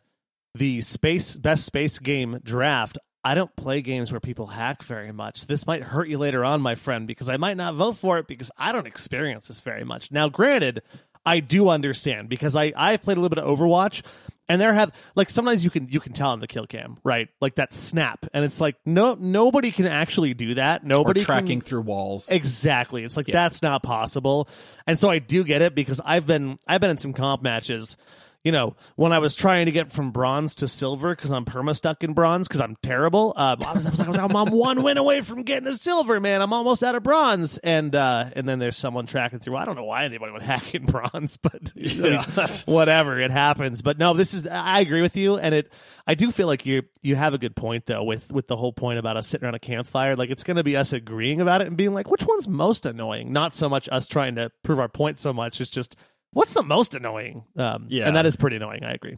the 0.53 0.81
space 0.81 1.35
best 1.35 1.65
space 1.65 1.99
game 1.99 2.39
draft, 2.43 2.97
I 3.23 3.33
don't 3.33 3.55
play 3.55 3.81
games 3.81 4.11
where 4.11 4.21
people 4.21 4.47
hack 4.47 4.83
very 4.83 5.11
much. 5.11 5.47
This 5.47 5.65
might 5.65 5.81
hurt 5.81 6.07
you 6.07 6.19
later 6.19 6.45
on, 6.45 6.61
my 6.61 6.75
friend, 6.75 7.07
because 7.07 7.27
I 7.27 7.37
might 7.37 7.57
not 7.57 7.73
vote 7.73 7.97
for 7.97 8.19
it 8.19 8.27
because 8.27 8.51
I 8.55 8.71
don't 8.71 8.85
experience 8.85 9.47
this 9.47 9.61
very 9.61 9.83
much. 9.83 10.11
Now, 10.11 10.29
granted, 10.29 10.83
I 11.25 11.39
do 11.39 11.69
understand 11.69 12.29
because 12.29 12.55
I 12.55 12.71
I've 12.75 13.01
played 13.01 13.17
a 13.17 13.21
little 13.21 13.35
bit 13.35 13.43
of 13.43 13.57
Overwatch 13.57 14.03
And 14.47 14.61
there 14.61 14.73
have 14.73 14.91
like 15.15 15.29
sometimes 15.29 15.63
you 15.63 15.69
can 15.71 15.87
you 15.89 15.99
can 15.99 16.13
tell 16.13 16.29
on 16.29 16.39
the 16.39 16.47
kill 16.47 16.67
cam, 16.67 16.97
right? 17.03 17.29
Like 17.41 17.55
that 17.55 17.73
snap, 17.73 18.25
and 18.33 18.45
it's 18.45 18.61
like 18.61 18.75
no 18.85 19.15
nobody 19.15 19.71
can 19.71 19.87
actually 19.87 20.33
do 20.35 20.53
that. 20.53 20.83
Or 20.83 20.85
Nobody 20.85 21.23
tracking 21.23 21.61
can, 21.61 21.67
through 21.67 21.81
walls. 21.81 22.29
Exactly. 22.29 23.03
It's 23.03 23.17
like 23.17 23.27
Yeah. 23.27 23.33
that's 23.33 23.61
not 23.63 23.81
possible. 23.81 24.47
And 24.85 24.99
so 24.99 25.09
I 25.09 25.17
do 25.19 25.43
get 25.43 25.63
it 25.63 25.73
because 25.73 25.99
I've 26.05 26.27
been 26.27 26.59
I've 26.67 26.79
been 26.79 26.91
in 26.91 26.97
some 26.99 27.13
comp 27.13 27.41
matches. 27.41 27.97
You 28.45 28.51
know, 28.51 28.75
when 28.95 29.11
I 29.11 29.17
was 29.17 29.33
trying 29.33 29.65
to 29.65 29.71
get 29.71 29.91
from 29.91 30.11
bronze 30.11 30.53
to 30.55 30.67
silver 30.67 31.15
because 31.15 31.33
I'm 31.33 31.45
perma 31.45 31.75
stuck 31.75 32.03
in 32.03 32.13
bronze 32.13 32.47
because 32.47 32.61
I'm 32.61 32.77
terrible. 32.83 33.33
Um, 33.35 33.57
I 33.63 33.73
was, 33.73 33.87
I 33.87 33.89
was 33.89 33.97
like, 33.97 34.19
I'm, 34.19 34.35
I'm 34.35 34.51
one 34.51 34.83
win 34.83 34.97
away 34.97 35.21
from 35.21 35.41
getting 35.41 35.67
a 35.67 35.73
silver, 35.73 36.19
man. 36.19 36.43
I'm 36.43 36.53
almost 36.53 36.83
out 36.83 36.93
of 36.93 37.01
bronze, 37.01 37.57
and 37.57 37.95
uh, 37.95 38.29
and 38.35 38.47
then 38.47 38.59
there's 38.59 38.77
someone 38.77 39.07
tracking 39.07 39.39
through. 39.39 39.55
I 39.55 39.65
don't 39.65 39.75
know 39.75 39.83
why 39.83 40.05
anybody 40.05 40.31
would 40.31 40.41
hack 40.43 40.75
in 40.75 40.85
bronze, 40.85 41.37
but 41.37 41.71
Yeah, 41.73 42.23
whatever 42.65 43.19
it 43.19 43.31
happens. 43.31 43.81
But 43.81 43.97
no, 43.97 44.13
this 44.13 44.35
is 44.35 44.45
I 44.45 44.79
agree 44.79 45.01
with 45.01 45.17
you, 45.17 45.37
and 45.37 45.55
it 45.55 45.73
I 46.05 46.13
do 46.13 46.29
feel 46.31 46.45
like 46.45 46.67
you 46.67 46.83
you 47.01 47.15
have 47.15 47.33
a 47.33 47.39
good 47.39 47.55
point 47.55 47.87
though 47.87 48.03
with 48.03 48.31
with 48.31 48.45
the 48.47 48.55
whole 48.55 48.73
point 48.73 48.99
about 48.99 49.17
us 49.17 49.25
sitting 49.27 49.45
around 49.45 49.55
a 49.55 49.59
campfire. 49.59 50.15
Like 50.15 50.29
it's 50.29 50.43
going 50.43 50.57
to 50.57 50.63
be 50.63 50.77
us 50.77 50.93
agreeing 50.93 51.41
about 51.41 51.61
it 51.61 51.67
and 51.67 51.75
being 51.75 51.95
like, 51.95 52.11
which 52.11 52.23
one's 52.23 52.47
most 52.47 52.85
annoying? 52.85 53.33
Not 53.33 53.55
so 53.55 53.67
much 53.67 53.89
us 53.91 54.05
trying 54.05 54.35
to 54.35 54.51
prove 54.61 54.79
our 54.79 54.87
point 54.87 55.17
so 55.17 55.33
much. 55.33 55.59
It's 55.59 55.71
just 55.71 55.95
what's 56.35 56.53
the 56.53 56.61
most 56.63 56.93
annoying. 56.93 57.43
Um, 57.57 57.87
Yeah. 57.89 58.05
and 58.07 58.15
that 58.15 58.25
is 58.27 58.35
pretty 58.35 58.57
annoying. 58.57 58.83
I 58.83 58.93
agree. 58.93 59.17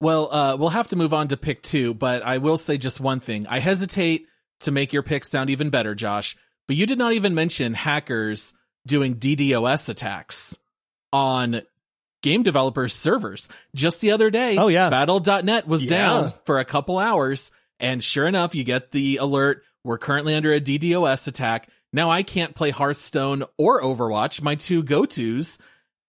Well, 0.00 0.32
uh, 0.32 0.56
we'll 0.56 0.68
have 0.70 0.88
to 0.88 0.96
move 0.96 1.14
on 1.14 1.28
to 1.28 1.36
pick 1.36 1.62
two, 1.62 1.94
but 1.94 2.22
I 2.22 2.38
will 2.38 2.58
say 2.58 2.76
just 2.76 3.00
one 3.00 3.20
thing. 3.20 3.46
I 3.48 3.60
hesitate 3.60 4.26
to 4.60 4.70
make 4.72 4.92
your 4.92 5.02
pick 5.02 5.24
sound 5.24 5.48
even 5.50 5.70
better, 5.70 5.94
Josh, 5.94 6.36
but 6.66 6.76
you 6.76 6.86
did 6.86 6.98
not 6.98 7.12
even 7.12 7.34
mention 7.34 7.74
hackers 7.74 8.52
doing 8.86 9.14
DDoS 9.16 9.88
attacks 9.88 10.58
on 11.12 11.62
game 12.22 12.42
developers' 12.42 12.94
servers. 12.94 13.48
Just 13.74 14.00
the 14.00 14.10
other 14.12 14.28
day, 14.30 14.56
Oh, 14.56 14.68
yeah. 14.68 14.90
Battle.net 14.90 15.66
was 15.68 15.84
Yeah. 15.84 15.90
down 15.90 16.32
for 16.46 16.58
a 16.58 16.64
couple 16.64 16.98
hours, 16.98 17.52
and 17.78 18.02
sure 18.02 18.26
enough, 18.26 18.54
you 18.54 18.64
get 18.64 18.90
the 18.90 19.16
alert. 19.18 19.62
We're 19.84 19.98
currently 19.98 20.34
under 20.34 20.52
a 20.52 20.60
DDoS 20.60 21.26
attack. 21.28 21.68
Now 21.92 22.10
I 22.10 22.22
can't 22.22 22.54
play 22.54 22.70
Hearthstone 22.70 23.44
or 23.58 23.82
Overwatch, 23.82 24.40
my 24.42 24.54
two 24.56 24.82
go-tos, 24.82 25.58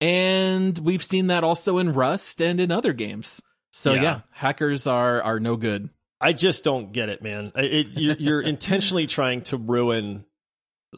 and 0.04 0.78
we've 0.80 1.04
seen 1.04 1.28
that 1.28 1.44
also 1.46 1.78
in 1.78 1.94
Rust 1.94 2.42
and 2.42 2.60
in 2.60 2.72
other 2.72 2.92
games. 2.94 3.42
So 3.72 3.94
Yeah. 3.94 4.02
yeah, 4.02 4.20
hackers 4.34 4.86
are 4.86 5.22
are 5.22 5.40
no 5.40 5.56
good. 5.56 5.90
I 6.20 6.34
just 6.34 6.64
don't 6.64 6.92
get 6.92 7.10
it, 7.10 7.22
man. 7.22 7.52
It, 7.56 7.88
you're, 8.00 8.16
you're 8.16 8.42
intentionally 8.54 9.08
trying 9.08 9.42
to 9.44 9.58
ruin 9.58 10.26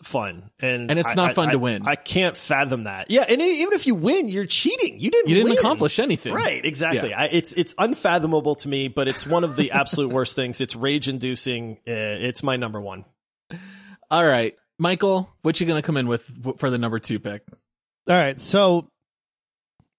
fun, 0.03 0.49
and 0.59 0.89
And 0.91 0.99
it's 0.99 1.15
not 1.15 1.31
I- 1.31 1.33
fun 1.33 1.49
I- 1.49 1.51
to 1.53 1.59
win. 1.59 1.87
I 1.87 1.95
can't 1.95 2.35
fathom 2.35 2.83
that. 2.83 3.09
Yeah, 3.09 3.25
and 3.29 3.41
even 3.41 3.73
if 3.73 3.87
you 3.87 3.95
win, 3.95 4.27
you're 4.27 4.45
cheating. 4.45 4.99
You 4.99 5.09
didn't. 5.11 5.29
You 5.29 5.35
didn't 5.35 5.49
win. 5.51 5.57
accomplish 5.59 5.99
anything. 5.99 6.33
Right, 6.33 6.63
exactly. 6.65 7.13
I, 7.13 7.25
it's 7.27 7.53
it's 7.53 7.73
unfathomable 7.77 8.55
to 8.55 8.67
me, 8.67 8.87
but 8.87 9.07
it's 9.07 9.25
one 9.25 9.43
of 9.43 9.55
the 9.55 9.71
absolute 9.71 10.11
worst 10.11 10.35
things. 10.35 10.59
It's 10.61 10.75
rage 10.75 11.07
inducing. 11.07 11.77
Uh, 11.87 11.93
it's 12.27 12.41
my 12.43 12.55
number 12.57 12.81
one. 12.81 13.05
All 14.11 14.25
right, 14.25 14.55
Michael, 14.79 15.29
what 15.43 15.59
you 15.61 15.65
gonna 15.67 15.81
come 15.81 15.97
in 15.97 16.07
with 16.07 16.57
for 16.57 16.69
the 16.69 16.77
number 16.77 16.99
two 16.99 17.19
pick? 17.19 17.43
All 18.07 18.15
right, 18.15 18.39
so 18.39 18.87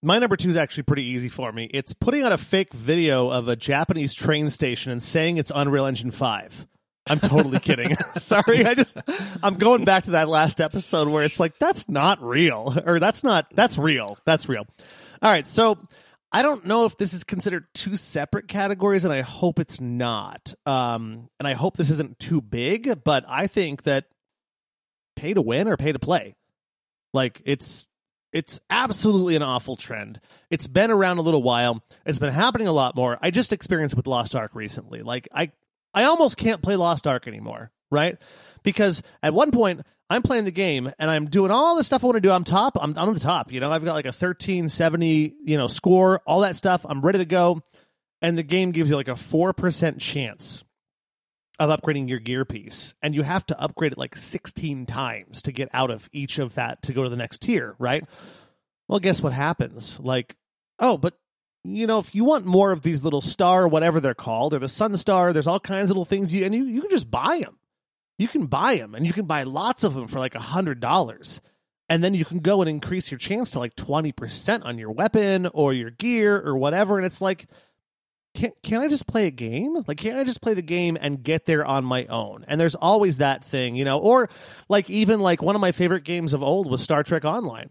my 0.03 0.19
number 0.19 0.37
two 0.37 0.51
is 0.51 0.57
actually 0.57 0.85
pretty 0.85 1.05
easy 1.05 1.29
for 1.29 1.51
me. 1.53 1.71
It's 1.73 1.93
putting 1.93 2.23
out 2.23 2.33
a 2.33 2.39
fake 2.39 2.73
video 2.73 3.29
of 3.29 3.49
a 3.49 3.57
Japanese 3.57 4.15
train 4.15 4.51
station 4.51 4.93
and 4.93 5.03
saying 5.03 5.39
it's 5.39 5.53
Unreal 5.55 5.87
Engine 5.87 6.11
Five. 6.11 6.67
I'm 7.09 7.21
totally 7.21 7.61
kidding. 7.61 7.95
Sorry, 8.17 8.65
I 8.65 8.75
just 8.75 8.99
I'm 9.43 9.55
going 9.55 9.85
back 9.85 10.05
to 10.05 10.13
that 10.13 10.29
last 10.29 10.61
episode 10.61 11.09
where 11.09 11.25
it's 11.25 11.41
like 11.41 11.59
that's 11.59 11.89
not 11.89 12.23
real 12.23 12.75
or 12.87 12.99
that's 12.99 13.25
not 13.25 13.47
that's 13.55 13.79
real. 13.79 14.19
That's 14.25 14.49
real. 14.49 14.67
All 15.23 15.31
right, 15.31 15.47
so 15.47 15.79
I 16.33 16.43
don't 16.43 16.67
know 16.67 16.85
if 16.85 16.99
this 16.99 17.15
is 17.15 17.25
considered 17.25 17.67
two 17.75 17.97
separate 17.97 18.49
categories, 18.49 19.05
and 19.05 19.13
I 19.13 19.23
hope 19.23 19.59
it's 19.59 19.81
not. 19.81 20.53
Um, 20.67 21.29
and 21.39 21.49
I 21.49 21.55
hope 21.55 21.77
this 21.77 21.91
isn't 21.91 22.19
too 22.19 22.41
big, 22.41 23.03
but 23.05 23.25
I 23.29 23.47
think 23.47 23.85
that 23.85 24.07
pay 25.15 25.33
to 25.33 25.41
win 25.41 25.69
or 25.69 25.77
pay 25.77 25.93
to 25.93 25.99
play, 25.99 26.35
like 27.15 27.41
it's 27.47 27.89
it's 28.37 28.61
absolutely 28.69 29.35
an 29.35 29.43
awful 29.43 29.77
trend. 29.77 30.21
It's 30.51 30.67
been 30.67 30.91
around 30.91 31.17
a 31.17 31.23
little 31.23 31.43
while. 31.43 31.83
It's 32.05 32.19
been 32.19 32.33
happening 32.33 32.67
a 32.67 32.73
lot 32.73 32.95
more. 32.95 33.17
I 33.23 33.31
just 33.31 33.51
experienced 33.51 33.95
it 33.95 33.97
with 33.97 34.07
Lost 34.07 34.37
Ark 34.37 34.51
recently. 34.53 35.01
Like 35.01 35.27
I 35.33 35.53
I 35.95 36.05
almost 36.05 36.37
can't 36.37 36.61
play 36.61 36.77
Lost 36.77 37.07
Ark 37.07 37.27
anymore, 37.27 37.73
right? 37.91 38.19
Because 38.63 39.03
at 39.23 39.33
one 39.33 39.53
point 39.53 39.87
I'm 40.11 40.21
playing 40.21 40.45
the 40.45 40.51
game 40.51 40.93
and 40.99 41.11
I'm 41.11 41.31
doing 41.31 41.51
all 41.51 41.77
the 41.77 41.83
stuff 41.83 42.05
I 42.05 42.09
want 42.09 42.17
to 42.17 42.21
do. 42.21 42.31
I'm 42.31 42.45
top. 42.45 42.77
I'm 42.79 42.91
I'm 42.99 43.09
on 43.09 43.15
the 43.15 43.21
top. 43.21 43.51
You 43.53 43.61
know, 43.61 43.73
I've 43.73 43.83
got 43.83 43.95
like 43.95 44.05
a 44.05 44.09
1370, 44.09 45.35
you 45.43 45.57
know, 45.57 45.69
score, 45.69 46.21
all 46.27 46.41
that 46.41 46.57
stuff. 46.57 46.85
I'm 46.87 47.01
ready 47.01 47.19
to 47.19 47.25
go. 47.25 47.63
And 48.21 48.37
the 48.37 48.43
game 48.43 48.73
gives 48.73 48.91
you 48.91 48.97
like 48.97 49.09
a 49.09 49.13
4% 49.13 49.99
chance 49.99 50.63
of 51.59 51.71
upgrading 51.71 52.09
your 52.09 52.19
gear 52.19 52.45
piece. 52.45 52.95
And 53.03 53.15
you 53.15 53.23
have 53.23 53.47
to 53.47 53.61
upgrade 53.61 53.93
it 53.93 53.99
like 53.99 54.17
16 54.17 54.87
times 54.87 55.43
to 55.43 55.53
get 55.53 55.69
out 55.73 55.91
of 55.91 56.09
each 56.13 56.39
of 56.39 56.55
that 56.55 56.83
to 56.83 56.93
go 56.93 57.03
to 57.03 57.09
the 57.09 57.17
next 57.17 57.43
tier, 57.43 57.75
right? 57.79 58.05
Well, 58.89 59.01
guess 59.01 59.23
what 59.23 59.33
happens? 59.33 59.99
Like, 60.01 60.37
oh, 60.79 60.97
but 60.97 61.15
you 61.65 61.87
know, 61.87 61.99
if 61.99 62.15
you 62.15 62.25
want 62.25 62.47
more 62.47 62.71
of 62.71 62.83
these 62.83 63.03
little 63.03 63.21
star, 63.21 63.67
whatever 63.67 64.01
they're 64.01 64.15
called, 64.15 64.55
or 64.55 64.59
the 64.59 64.69
sun 64.69 64.97
star, 64.97 65.33
there's 65.33 65.49
all 65.49 65.59
kinds 65.59 65.87
of 65.87 65.91
little 65.91 66.05
things 66.05 66.33
you 66.33 66.45
and 66.45 66.55
you, 66.55 66.65
you 66.65 66.81
can 66.81 66.91
just 66.91 67.11
buy 67.11 67.41
them. 67.41 67.59
You 68.19 68.29
can 68.29 68.47
buy 68.47 68.77
them, 68.77 68.95
and 68.95 69.07
you 69.07 69.13
can 69.13 69.27
buy 69.27 69.43
lots 69.43 69.85
of 69.85 69.95
them 69.95 70.07
for 70.07 70.19
like 70.19 70.35
a 70.35 70.41
hundred 70.41 70.81
dollars, 70.81 71.41
and 71.89 72.03
then 72.03 72.15
you 72.15 72.25
can 72.25 72.39
go 72.39 72.63
and 72.63 72.71
increase 72.71 73.11
your 73.11 73.19
chance 73.19 73.51
to 73.51 73.59
like 73.59 73.75
twenty 73.77 74.11
percent 74.13 74.63
on 74.65 74.79
your 74.79 74.91
weapon 74.91 75.47
or 75.53 75.75
your 75.75 75.91
gear 75.91 76.41
or 76.41 76.57
whatever. 76.57 76.97
And 76.97 77.05
it's 77.05 77.21
like, 77.21 77.47
can 78.35 78.53
can 78.63 78.81
I 78.81 78.89
just 78.89 79.07
play 79.07 79.27
a 79.27 79.31
game? 79.31 79.83
Like, 79.87 79.99
can't 79.99 80.19
I 80.19 80.25
just 80.25 80.41
play 80.41 80.55
the 80.55 80.63
game 80.63 80.97
and 80.99 81.23
get 81.23 81.45
there 81.45 81.65
on 81.67 81.85
my 81.85 82.07
own? 82.07 82.47
And 82.49 82.59
there's 82.59 82.75
always 82.75 83.19
that 83.19 83.45
thing, 83.45 83.77
you 83.77 83.85
know, 83.85 83.99
or 83.99 84.31
like 84.71 84.89
even 84.89 85.21
like 85.21 85.43
one 85.43 85.55
of 85.55 85.61
my 85.61 85.73
favorite 85.73 86.05
games 86.05 86.33
of 86.33 86.43
old 86.43 86.71
was 86.71 86.81
Star 86.81 87.03
Trek 87.03 87.27
Online 87.27 87.69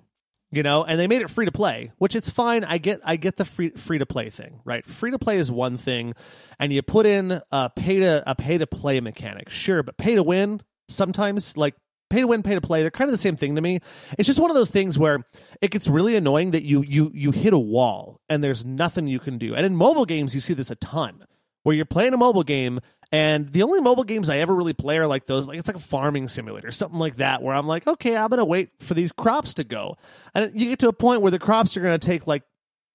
you 0.51 0.63
know 0.63 0.83
and 0.83 0.99
they 0.99 1.07
made 1.07 1.21
it 1.21 1.29
free 1.29 1.45
to 1.45 1.51
play 1.51 1.91
which 1.97 2.15
it's 2.15 2.29
fine. 2.29 2.63
I 2.63 2.77
get 2.77 3.01
i 3.03 3.15
get 3.15 3.37
the 3.37 3.45
free 3.45 3.71
free 3.71 3.97
to 3.97 4.05
play 4.05 4.29
thing 4.29 4.61
right? 4.65 4.85
Free 4.85 5.11
to 5.11 5.19
play 5.19 5.37
is 5.37 5.51
one 5.51 5.77
thing 5.77 6.13
and 6.59 6.71
you 6.71 6.81
put 6.81 7.05
in 7.05 7.41
a 7.51 7.69
pay 7.69 7.99
to 7.99 8.23
a 8.29 8.35
pay 8.35 8.57
to 8.57 8.67
play 8.67 8.99
mechanic. 8.99 9.49
Sure 9.49 9.83
but 9.83 9.97
pay 9.97 10.15
to 10.15 10.23
win 10.23 10.61
sometimes 10.87 11.57
like 11.57 11.75
pay 12.09 12.21
to 12.21 12.27
win 12.27 12.43
pay 12.43 12.53
to 12.55 12.61
play 12.61 12.81
they're 12.81 12.91
kind 12.91 13.09
of 13.09 13.13
the 13.13 13.17
same 13.17 13.35
thing 13.35 13.55
to 13.55 13.61
me. 13.61 13.79
It's 14.17 14.27
just 14.27 14.39
one 14.39 14.51
of 14.51 14.55
those 14.55 14.69
things 14.69 14.97
where 14.97 15.25
it 15.61 15.71
gets 15.71 15.87
really 15.87 16.15
annoying 16.15 16.51
that 16.51 16.63
you 16.63 16.83
you 16.83 17.11
you 17.13 17.31
hit 17.31 17.53
a 17.53 17.59
wall 17.59 18.21
and 18.29 18.43
there's 18.43 18.63
nothing 18.63 19.07
you 19.07 19.19
can 19.19 19.37
do. 19.37 19.55
And 19.55 19.65
in 19.65 19.75
mobile 19.75 20.05
games 20.05 20.35
you 20.35 20.41
see 20.41 20.53
this 20.53 20.71
a 20.71 20.75
ton 20.75 21.25
where 21.65 21.75
you're 21.75 21.83
playing 21.83 22.13
a 22.13 22.17
mobile 22.17 22.43
game 22.43 22.79
and 23.11 23.51
the 23.51 23.63
only 23.63 23.81
mobile 23.81 24.03
games 24.03 24.29
I 24.29 24.37
ever 24.37 24.53
really 24.53 24.73
play 24.73 24.99
are 24.99 25.07
like 25.07 25.25
those, 25.25 25.47
like 25.47 25.57
it's 25.57 25.67
like 25.67 25.77
a 25.77 25.79
farming 25.79 26.27
simulator, 26.27 26.71
something 26.71 26.99
like 26.99 27.15
that, 27.15 27.41
where 27.41 27.55
I'm 27.55 27.65
like, 27.65 27.87
okay, 27.87 28.15
I'm 28.15 28.29
gonna 28.29 28.45
wait 28.45 28.69
for 28.79 28.93
these 28.93 29.11
crops 29.11 29.55
to 29.55 29.63
go, 29.63 29.97
and 30.35 30.51
you 30.53 30.69
get 30.69 30.79
to 30.79 30.89
a 30.89 30.93
point 30.93 31.21
where 31.21 31.31
the 31.31 31.39
crops 31.39 31.75
are 31.75 31.81
gonna 31.81 31.97
take 31.97 32.27
like 32.27 32.43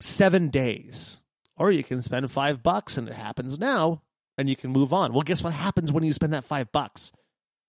seven 0.01 0.51
days, 0.51 1.19
or 1.57 1.73
you 1.73 1.83
can 1.83 2.01
spend 2.01 2.31
five 2.31 2.63
bucks 2.63 2.97
and 2.97 3.09
it 3.09 3.15
happens 3.15 3.59
now, 3.59 4.03
and 4.39 4.49
you 4.49 4.55
can 4.55 4.71
move 4.71 4.93
on. 4.93 5.13
Well, 5.13 5.23
guess 5.23 5.43
what 5.43 5.53
happens 5.53 5.91
when 5.91 6.05
you 6.05 6.13
spend 6.13 6.33
that 6.33 6.45
five 6.45 6.71
bucks? 6.71 7.11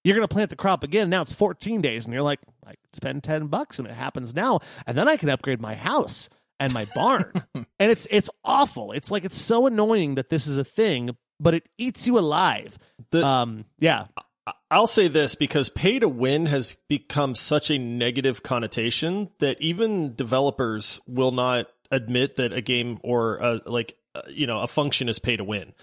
You're 0.04 0.16
gonna 0.16 0.28
plant 0.28 0.52
the 0.52 0.56
crop 0.56 0.84
again. 0.84 1.10
Now 1.10 1.24
it's 1.24 1.34
14 1.34 1.82
days, 1.82 2.06
and 2.06 2.14
you're 2.14 2.22
like, 2.22 2.42
I 2.64 2.76
spend 2.94 3.24
10 3.24 3.48
bucks, 3.48 3.80
and 3.80 3.88
it 3.88 3.96
happens 3.96 4.36
now, 4.36 4.60
and 4.86 4.96
then 4.96 5.08
I 5.08 5.18
can 5.18 5.30
upgrade 5.30 5.62
my 5.62 5.74
house 5.74 6.30
and 6.62 6.74
my 6.74 6.86
barn, 6.96 7.44
and 7.54 7.66
it's 7.92 8.08
it's 8.10 8.30
awful. 8.46 8.92
It's 8.94 9.12
like 9.12 9.26
it's 9.26 9.38
so 9.40 9.68
annoying 9.68 10.16
that 10.16 10.30
this 10.30 10.48
is 10.48 10.58
a 10.58 10.64
thing, 10.64 11.18
but 11.40 11.54
it 11.54 11.68
eats 11.78 12.08
you 12.08 12.18
alive. 12.18 12.78
The- 13.10 13.26
um, 13.26 13.66
yeah, 13.80 14.06
I'll 14.70 14.88
say 14.88 15.08
this 15.08 15.36
because 15.36 15.70
pay 15.70 16.00
to 16.00 16.08
win 16.08 16.46
has 16.46 16.78
become 16.88 17.36
such 17.36 17.70
a 17.70 17.78
negative 17.78 18.44
connotation 18.44 19.30
that 19.40 19.60
even 19.62 20.16
developers 20.16 21.02
will 21.08 21.32
not 21.32 21.68
admit 21.92 22.38
that 22.38 22.54
a 22.54 22.62
game 22.62 23.00
or 23.04 23.38
a, 23.38 23.62
like 23.66 23.98
uh, 24.16 24.22
you 24.30 24.48
know 24.48 24.60
a 24.60 24.68
function 24.68 25.10
is 25.10 25.20
pay 25.20 25.36
to 25.38 25.44
win. 25.44 25.74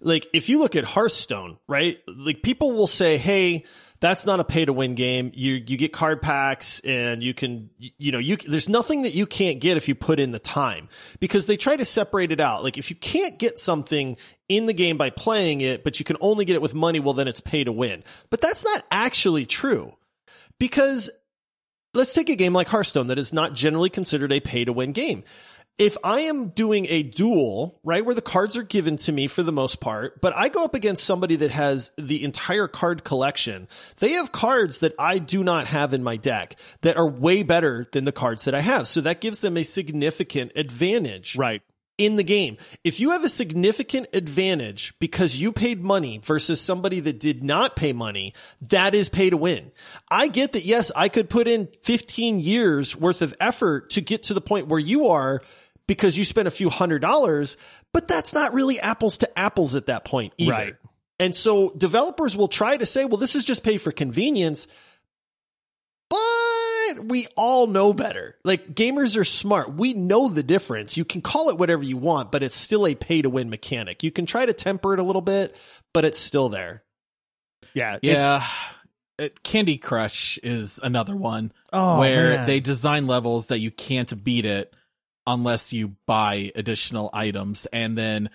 Like 0.00 0.26
if 0.32 0.48
you 0.48 0.58
look 0.60 0.76
at 0.76 0.84
Hearthstone, 0.84 1.58
right? 1.66 1.98
Like 2.06 2.42
people 2.42 2.72
will 2.72 2.86
say, 2.86 3.18
"Hey, 3.18 3.64
that's 4.00 4.24
not 4.24 4.38
a 4.38 4.44
pay 4.44 4.64
to 4.64 4.72
win 4.72 4.94
game. 4.94 5.32
You 5.34 5.54
you 5.54 5.76
get 5.76 5.92
card 5.92 6.22
packs 6.22 6.80
and 6.80 7.22
you 7.22 7.34
can 7.34 7.70
you 7.78 8.12
know 8.12 8.18
you 8.18 8.36
there's 8.36 8.68
nothing 8.68 9.02
that 9.02 9.14
you 9.14 9.26
can't 9.26 9.60
get 9.60 9.76
if 9.76 9.88
you 9.88 9.94
put 9.94 10.20
in 10.20 10.30
the 10.30 10.38
time 10.38 10.88
because 11.20 11.46
they 11.46 11.56
try 11.56 11.76
to 11.76 11.84
separate 11.84 12.30
it 12.30 12.40
out. 12.40 12.62
Like 12.62 12.78
if 12.78 12.90
you 12.90 12.96
can't 12.96 13.38
get 13.38 13.58
something 13.58 14.16
in 14.48 14.66
the 14.66 14.72
game 14.72 14.96
by 14.96 15.10
playing 15.10 15.60
it, 15.60 15.84
but 15.84 15.98
you 15.98 16.04
can 16.04 16.16
only 16.20 16.44
get 16.44 16.54
it 16.54 16.62
with 16.62 16.74
money, 16.74 17.00
well 17.00 17.14
then 17.14 17.28
it's 17.28 17.40
pay 17.40 17.64
to 17.64 17.72
win. 17.72 18.04
But 18.30 18.40
that's 18.40 18.64
not 18.64 18.84
actually 18.90 19.46
true 19.46 19.94
because 20.58 21.10
let's 21.94 22.14
take 22.14 22.28
a 22.28 22.36
game 22.36 22.52
like 22.52 22.68
Hearthstone 22.68 23.08
that 23.08 23.18
is 23.18 23.32
not 23.32 23.54
generally 23.54 23.90
considered 23.90 24.32
a 24.32 24.40
pay 24.40 24.64
to 24.64 24.72
win 24.72 24.92
game. 24.92 25.24
If 25.78 25.96
I 26.02 26.22
am 26.22 26.48
doing 26.48 26.86
a 26.88 27.04
duel, 27.04 27.78
right, 27.84 28.04
where 28.04 28.14
the 28.14 28.20
cards 28.20 28.56
are 28.56 28.64
given 28.64 28.96
to 28.96 29.12
me 29.12 29.28
for 29.28 29.44
the 29.44 29.52
most 29.52 29.78
part, 29.78 30.20
but 30.20 30.36
I 30.36 30.48
go 30.48 30.64
up 30.64 30.74
against 30.74 31.04
somebody 31.04 31.36
that 31.36 31.52
has 31.52 31.92
the 31.96 32.24
entire 32.24 32.66
card 32.66 33.04
collection, 33.04 33.68
they 33.98 34.12
have 34.12 34.32
cards 34.32 34.80
that 34.80 34.94
I 34.98 35.18
do 35.18 35.44
not 35.44 35.68
have 35.68 35.94
in 35.94 36.02
my 36.02 36.16
deck 36.16 36.56
that 36.80 36.96
are 36.96 37.08
way 37.08 37.44
better 37.44 37.86
than 37.92 38.04
the 38.04 38.12
cards 38.12 38.44
that 38.46 38.56
I 38.56 38.60
have. 38.60 38.88
So 38.88 39.00
that 39.02 39.20
gives 39.20 39.38
them 39.38 39.56
a 39.56 39.62
significant 39.62 40.50
advantage 40.56 41.36
right. 41.36 41.62
in 41.96 42.16
the 42.16 42.24
game. 42.24 42.56
If 42.82 42.98
you 42.98 43.10
have 43.10 43.22
a 43.22 43.28
significant 43.28 44.08
advantage 44.12 44.94
because 44.98 45.36
you 45.36 45.52
paid 45.52 45.80
money 45.80 46.18
versus 46.18 46.60
somebody 46.60 46.98
that 46.98 47.20
did 47.20 47.44
not 47.44 47.76
pay 47.76 47.92
money, 47.92 48.34
that 48.62 48.96
is 48.96 49.08
pay 49.08 49.30
to 49.30 49.36
win. 49.36 49.70
I 50.10 50.26
get 50.26 50.54
that. 50.54 50.64
Yes, 50.64 50.90
I 50.96 51.08
could 51.08 51.30
put 51.30 51.46
in 51.46 51.68
15 51.84 52.40
years 52.40 52.96
worth 52.96 53.22
of 53.22 53.32
effort 53.38 53.90
to 53.90 54.00
get 54.00 54.24
to 54.24 54.34
the 54.34 54.40
point 54.40 54.66
where 54.66 54.80
you 54.80 55.06
are 55.06 55.40
because 55.88 56.16
you 56.16 56.24
spent 56.24 56.46
a 56.46 56.52
few 56.52 56.70
hundred 56.70 57.00
dollars, 57.00 57.56
but 57.92 58.06
that's 58.06 58.32
not 58.32 58.54
really 58.54 58.78
apples 58.78 59.16
to 59.18 59.38
apples 59.38 59.74
at 59.74 59.86
that 59.86 60.04
point 60.04 60.32
either. 60.36 60.52
Right. 60.52 60.76
And 61.18 61.34
so 61.34 61.70
developers 61.70 62.36
will 62.36 62.46
try 62.46 62.76
to 62.76 62.86
say, 62.86 63.04
well, 63.04 63.16
this 63.16 63.34
is 63.34 63.44
just 63.44 63.64
pay 63.64 63.76
for 63.78 63.90
convenience. 63.90 64.68
But 66.10 67.04
we 67.04 67.26
all 67.36 67.66
know 67.66 67.92
better. 67.92 68.36
Like 68.44 68.74
gamers 68.74 69.16
are 69.18 69.24
smart. 69.24 69.74
We 69.74 69.92
know 69.94 70.28
the 70.28 70.42
difference. 70.42 70.96
You 70.96 71.04
can 71.04 71.20
call 71.20 71.50
it 71.50 71.58
whatever 71.58 71.82
you 71.82 71.96
want, 71.96 72.32
but 72.32 72.42
it's 72.42 72.54
still 72.54 72.86
a 72.86 72.94
pay 72.94 73.20
to 73.22 73.30
win 73.30 73.50
mechanic. 73.50 74.02
You 74.02 74.10
can 74.10 74.24
try 74.26 74.46
to 74.46 74.52
temper 74.52 74.94
it 74.94 75.00
a 75.00 75.02
little 75.02 75.20
bit, 75.22 75.54
but 75.92 76.04
it's 76.04 76.18
still 76.18 76.48
there. 76.48 76.82
Yeah. 77.74 77.96
it's- 77.96 78.16
Yeah. 78.22 78.46
It- 79.18 79.42
Candy 79.42 79.76
Crush 79.78 80.38
is 80.44 80.78
another 80.82 81.16
one 81.16 81.52
Oh, 81.72 81.98
where 81.98 82.36
man. 82.36 82.46
they 82.46 82.60
design 82.60 83.06
levels 83.08 83.48
that 83.48 83.58
you 83.58 83.70
can't 83.72 84.22
beat 84.24 84.46
it 84.46 84.72
unless 85.32 85.72
you 85.72 85.94
buy 86.06 86.50
additional 86.54 87.10
items 87.12 87.66
and 87.72 87.96
then 87.96 88.30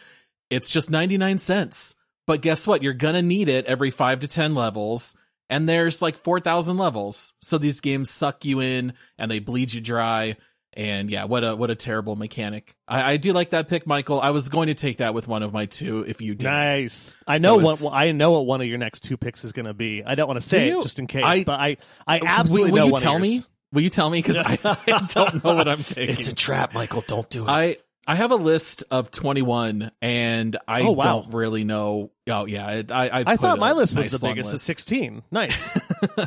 it's 0.49 0.69
just 0.69 0.91
99 0.91 1.37
cents. 1.39 1.95
But 2.27 2.41
guess 2.41 2.65
what? 2.67 2.81
You're 2.83 2.93
going 2.93 3.15
to 3.15 3.21
need 3.21 3.49
it 3.49 3.65
every 3.65 3.89
5 3.89 4.21
to 4.21 4.27
10 4.27 4.55
levels 4.55 5.15
and 5.49 5.67
there's 5.67 6.01
like 6.01 6.17
4,000 6.17 6.77
levels. 6.77 7.33
So 7.41 7.57
these 7.57 7.81
games 7.81 8.09
suck 8.09 8.45
you 8.45 8.59
in 8.61 8.93
and 9.17 9.29
they 9.29 9.39
bleed 9.39 9.73
you 9.73 9.81
dry. 9.81 10.37
And 10.75 11.07
yeah, 11.11 11.25
what 11.25 11.43
a 11.43 11.55
what 11.55 11.69
a 11.69 11.75
terrible 11.75 12.15
mechanic. 12.15 12.73
I, 12.87 13.11
I 13.11 13.17
do 13.17 13.31
like 13.31 13.51
that 13.51 13.67
pick, 13.67 13.85
Michael. 13.85 14.19
I 14.19 14.31
was 14.31 14.49
going 14.49 14.67
to 14.69 14.73
take 14.73 14.97
that 14.97 15.13
with 15.13 15.27
one 15.27 15.43
of 15.43 15.53
my 15.53 15.67
two 15.67 15.99
if 16.07 16.19
you 16.19 16.33
did. 16.33 16.45
Nice. 16.47 17.15
I 17.27 17.37
So 17.37 17.43
know 17.43 17.55
what 17.63 17.75
it's- 17.75 17.93
I 17.93 18.11
know 18.11 18.31
what 18.31 18.47
one 18.47 18.59
of 18.61 18.65
your 18.65 18.79
next 18.79 19.01
two 19.01 19.15
picks 19.15 19.43
is 19.43 19.51
going 19.51 19.67
to 19.67 19.75
be. 19.75 20.01
I 20.03 20.15
don't 20.15 20.27
want 20.27 20.41
to 20.41 20.47
say 20.47 20.69
it 20.69 20.81
just 20.81 20.97
in 20.97 21.05
case, 21.05 21.23
I- 21.23 21.43
but 21.43 21.59
I 21.59 21.77
I 22.07 22.21
absolutely 22.25 22.71
will, 22.71 22.85
will 22.85 22.89
know 22.91 22.97
you 22.97 23.01
tell 23.03 23.19
me? 23.19 23.33
yours. 23.35 23.47
Will 23.73 23.81
you 23.81 23.89
tell 23.89 24.09
me? 24.09 24.19
Because 24.21 24.37
I, 24.37 24.57
I 24.87 25.05
don't 25.13 25.43
know 25.43 25.55
what 25.55 25.67
I'm 25.67 25.83
taking. 25.83 26.15
It's 26.15 26.29
a 26.29 26.35
trap, 26.35 26.73
Michael. 26.73 27.03
Don't 27.05 27.29
do 27.29 27.43
it. 27.45 27.49
I 27.49 27.77
I 28.05 28.15
have 28.15 28.31
a 28.31 28.35
list 28.35 28.83
of 28.91 29.11
21, 29.11 29.89
and 30.01 30.57
I 30.67 30.81
Oh, 30.81 30.91
wow. 30.91 31.03
don't 31.03 31.33
really 31.33 31.63
know. 31.63 32.11
Oh 32.29 32.45
yeah, 32.45 32.67
I 32.67 32.73
I, 32.89 33.07
I, 33.07 33.19
I 33.19 33.23
put 33.23 33.39
thought 33.39 33.59
my 33.59 33.71
a 33.71 33.75
list 33.75 33.95
was 33.95 34.11
the 34.11 34.19
biggest 34.19 34.49
at 34.49 34.53
list. 34.53 34.65
16. 34.65 35.23
Nice. 35.31 35.77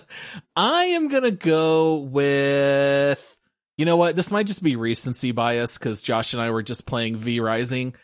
I 0.57 0.85
am 0.85 1.09
gonna 1.09 1.31
go 1.31 1.99
with. 1.99 3.39
You 3.79 3.85
know 3.85 3.97
what? 3.97 4.17
This 4.17 4.33
might 4.33 4.47
just 4.47 4.63
be 4.63 4.75
recency 4.77 5.33
bias 5.33 5.77
because 5.79 6.03
Josh 6.03 6.33
and 6.33 6.41
I 6.43 6.51
were 6.51 6.63
just 6.63 6.87
playing 6.87 7.19
V 7.19 7.41
Rising. 7.41 7.95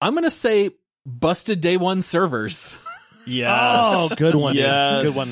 I'm 0.00 0.14
gonna 0.14 0.30
say 0.30 0.70
busted 1.06 1.60
day 1.60 1.76
one 1.76 2.00
servers. 2.02 2.76
Oh, 2.82 3.22
yes. 3.26 3.52
Oh, 3.52 4.08
good 4.16 4.34
one. 4.34 4.54
dude. 4.54 4.64
Yes. 4.64 5.04
Good 5.04 5.16
one. 5.16 5.28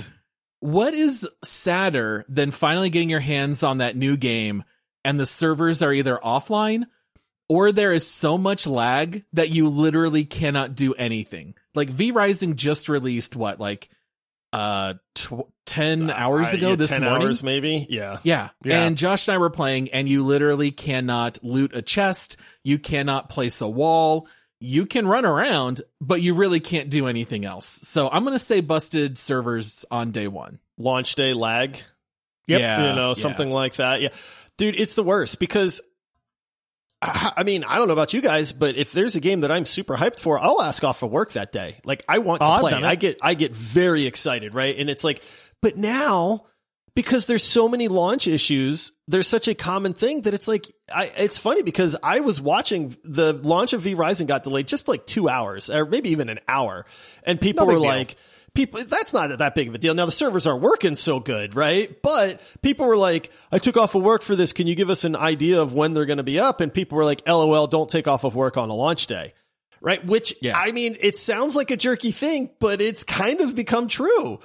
What 0.60 0.94
is 0.94 1.28
sadder 1.44 2.24
than 2.28 2.50
finally 2.50 2.90
getting 2.90 3.10
your 3.10 3.20
hands 3.20 3.62
on 3.62 3.78
that 3.78 3.96
new 3.96 4.16
game 4.16 4.64
and 5.04 5.18
the 5.18 5.26
servers 5.26 5.82
are 5.82 5.92
either 5.92 6.18
offline 6.22 6.84
or 7.48 7.72
there 7.72 7.92
is 7.92 8.06
so 8.06 8.36
much 8.36 8.66
lag 8.66 9.24
that 9.32 9.50
you 9.50 9.68
literally 9.68 10.24
cannot 10.24 10.74
do 10.74 10.94
anything? 10.94 11.54
Like 11.74 11.88
V 11.90 12.10
Rising 12.10 12.56
just 12.56 12.88
released 12.88 13.36
what, 13.36 13.60
like 13.60 13.88
uh 14.52 14.94
tw- 15.14 15.46
10 15.66 16.10
hours 16.10 16.52
Uh, 16.54 16.56
ago 16.56 16.70
yeah, 16.70 16.76
this 16.76 16.90
10 16.90 17.02
morning? 17.04 17.26
hours 17.28 17.42
maybe. 17.42 17.86
Yeah. 17.90 18.16
Yeah. 18.22 18.48
Yeah. 18.64 18.82
And 18.84 18.96
Josh 18.96 19.28
and 19.28 19.34
I 19.34 19.38
were 19.38 19.50
playing, 19.50 19.90
and 19.90 20.08
you 20.08 20.24
literally 20.24 20.70
cannot 20.70 21.38
loot 21.44 21.76
a 21.76 21.82
chest. 21.82 22.38
You 22.64 22.78
cannot 22.78 23.28
place 23.28 23.60
a 23.60 23.68
wall. 23.68 24.26
You 24.60 24.86
can 24.86 25.06
run 25.06 25.24
around, 25.24 25.82
but 26.00 26.20
you 26.20 26.34
really 26.34 26.60
can't 26.60 26.90
do 26.90 27.06
anything 27.06 27.44
else. 27.44 27.66
So 27.66 28.08
I'm 28.08 28.24
going 28.24 28.34
to 28.34 28.40
say 28.40 28.60
busted 28.60 29.16
servers 29.16 29.84
on 29.90 30.10
day 30.10 30.26
one. 30.28 30.58
Launch 30.76 31.14
day 31.14 31.32
lag. 31.32 31.76
Yep. 32.48 32.60
Yeah. 32.60 32.88
you 32.90 32.96
know, 32.96 33.08
yeah. 33.08 33.14
something 33.14 33.50
like 33.50 33.76
that. 33.76 34.00
Yeah. 34.00 34.08
Dude, 34.56 34.74
it's 34.74 34.94
the 34.94 35.04
worst 35.04 35.38
because 35.38 35.80
I 37.00 37.32
I 37.36 37.42
mean, 37.44 37.62
I 37.62 37.76
don't 37.76 37.86
know 37.86 37.92
about 37.92 38.12
you 38.12 38.20
guys, 38.20 38.52
but 38.52 38.76
if 38.76 38.90
there's 38.92 39.14
a 39.14 39.20
game 39.20 39.40
that 39.40 39.52
I'm 39.52 39.64
super 39.64 39.96
hyped 39.96 40.18
for, 40.18 40.38
I'll 40.38 40.60
ask 40.60 40.82
off 40.82 41.02
of 41.02 41.10
work 41.10 41.32
that 41.32 41.52
day. 41.52 41.76
Like 41.84 42.02
I 42.08 42.18
want 42.18 42.42
to 42.42 42.48
Oh, 42.48 42.58
play. 42.58 42.72
I 42.72 42.96
get 42.96 43.18
I 43.22 43.34
get 43.34 43.54
very 43.54 44.06
excited, 44.06 44.54
right? 44.54 44.76
And 44.76 44.90
it's 44.90 45.04
like, 45.04 45.22
but 45.62 45.76
now 45.76 46.46
because 46.94 47.26
there's 47.26 47.44
so 47.44 47.68
many 47.68 47.88
launch 47.88 48.26
issues, 48.26 48.92
there's 49.06 49.26
such 49.28 49.48
a 49.48 49.54
common 49.54 49.94
thing 49.94 50.22
that 50.22 50.34
it's 50.34 50.48
like 50.48 50.66
I 50.94 51.10
it's 51.16 51.38
funny 51.38 51.62
because 51.62 51.96
I 52.02 52.20
was 52.20 52.40
watching 52.40 52.96
the 53.04 53.32
launch 53.32 53.72
of 53.72 53.82
V 53.82 53.94
Rising 53.94 54.26
got 54.26 54.42
delayed 54.42 54.66
just 54.68 54.88
like 54.88 55.06
2 55.06 55.28
hours 55.28 55.70
or 55.70 55.84
maybe 55.86 56.10
even 56.10 56.28
an 56.28 56.40
hour. 56.48 56.86
And 57.24 57.40
people 57.40 57.66
No 57.66 57.72
were 57.72 57.78
deal. 57.78 57.88
like 57.88 58.16
people 58.54 58.80
that's 58.88 59.12
not 59.12 59.36
that 59.38 59.54
big 59.54 59.68
of 59.68 59.74
a 59.74 59.78
deal. 59.78 59.94
Now 59.94 60.06
the 60.06 60.12
servers 60.12 60.46
aren't 60.46 60.62
working 60.62 60.96
so 60.96 61.20
good 61.20 61.54
right? 61.54 62.00
But 62.02 62.40
people 62.62 62.86
were 62.86 62.96
like 62.96 63.30
i 63.52 63.58
took 63.58 63.76
off 63.76 63.94
of 63.94 64.02
work 64.02 64.22
for 64.22 64.34
this. 64.34 64.52
Can 64.52 64.66
you 64.66 64.74
give 64.74 64.90
us 64.90 65.04
an 65.04 65.14
idea 65.14 65.60
of 65.62 65.74
when 65.74 65.92
they're 65.92 66.06
going 66.06 66.16
to 66.18 66.22
be 66.24 66.40
up? 66.40 66.60
And 66.60 66.72
people 66.74 66.96
were 66.98 67.04
like 67.04 67.22
lol 67.26 67.66
don't 67.68 67.88
take 67.88 68.08
off 68.08 68.24
of 68.24 68.34
work 68.34 68.56
on 68.56 68.70
a 68.70 68.74
launch 68.74 69.06
day. 69.06 69.34
Right? 69.80 70.04
Which 70.04 70.34
Yeah. 70.42 70.58
i 70.58 70.72
mean 70.72 70.96
it 71.00 71.16
sounds 71.16 71.54
like 71.54 71.70
a 71.70 71.76
jerky 71.76 72.10
thing 72.10 72.50
but 72.58 72.80
it's 72.80 73.04
kind 73.04 73.40
of 73.40 73.54
become 73.54 73.86
true 73.86 74.40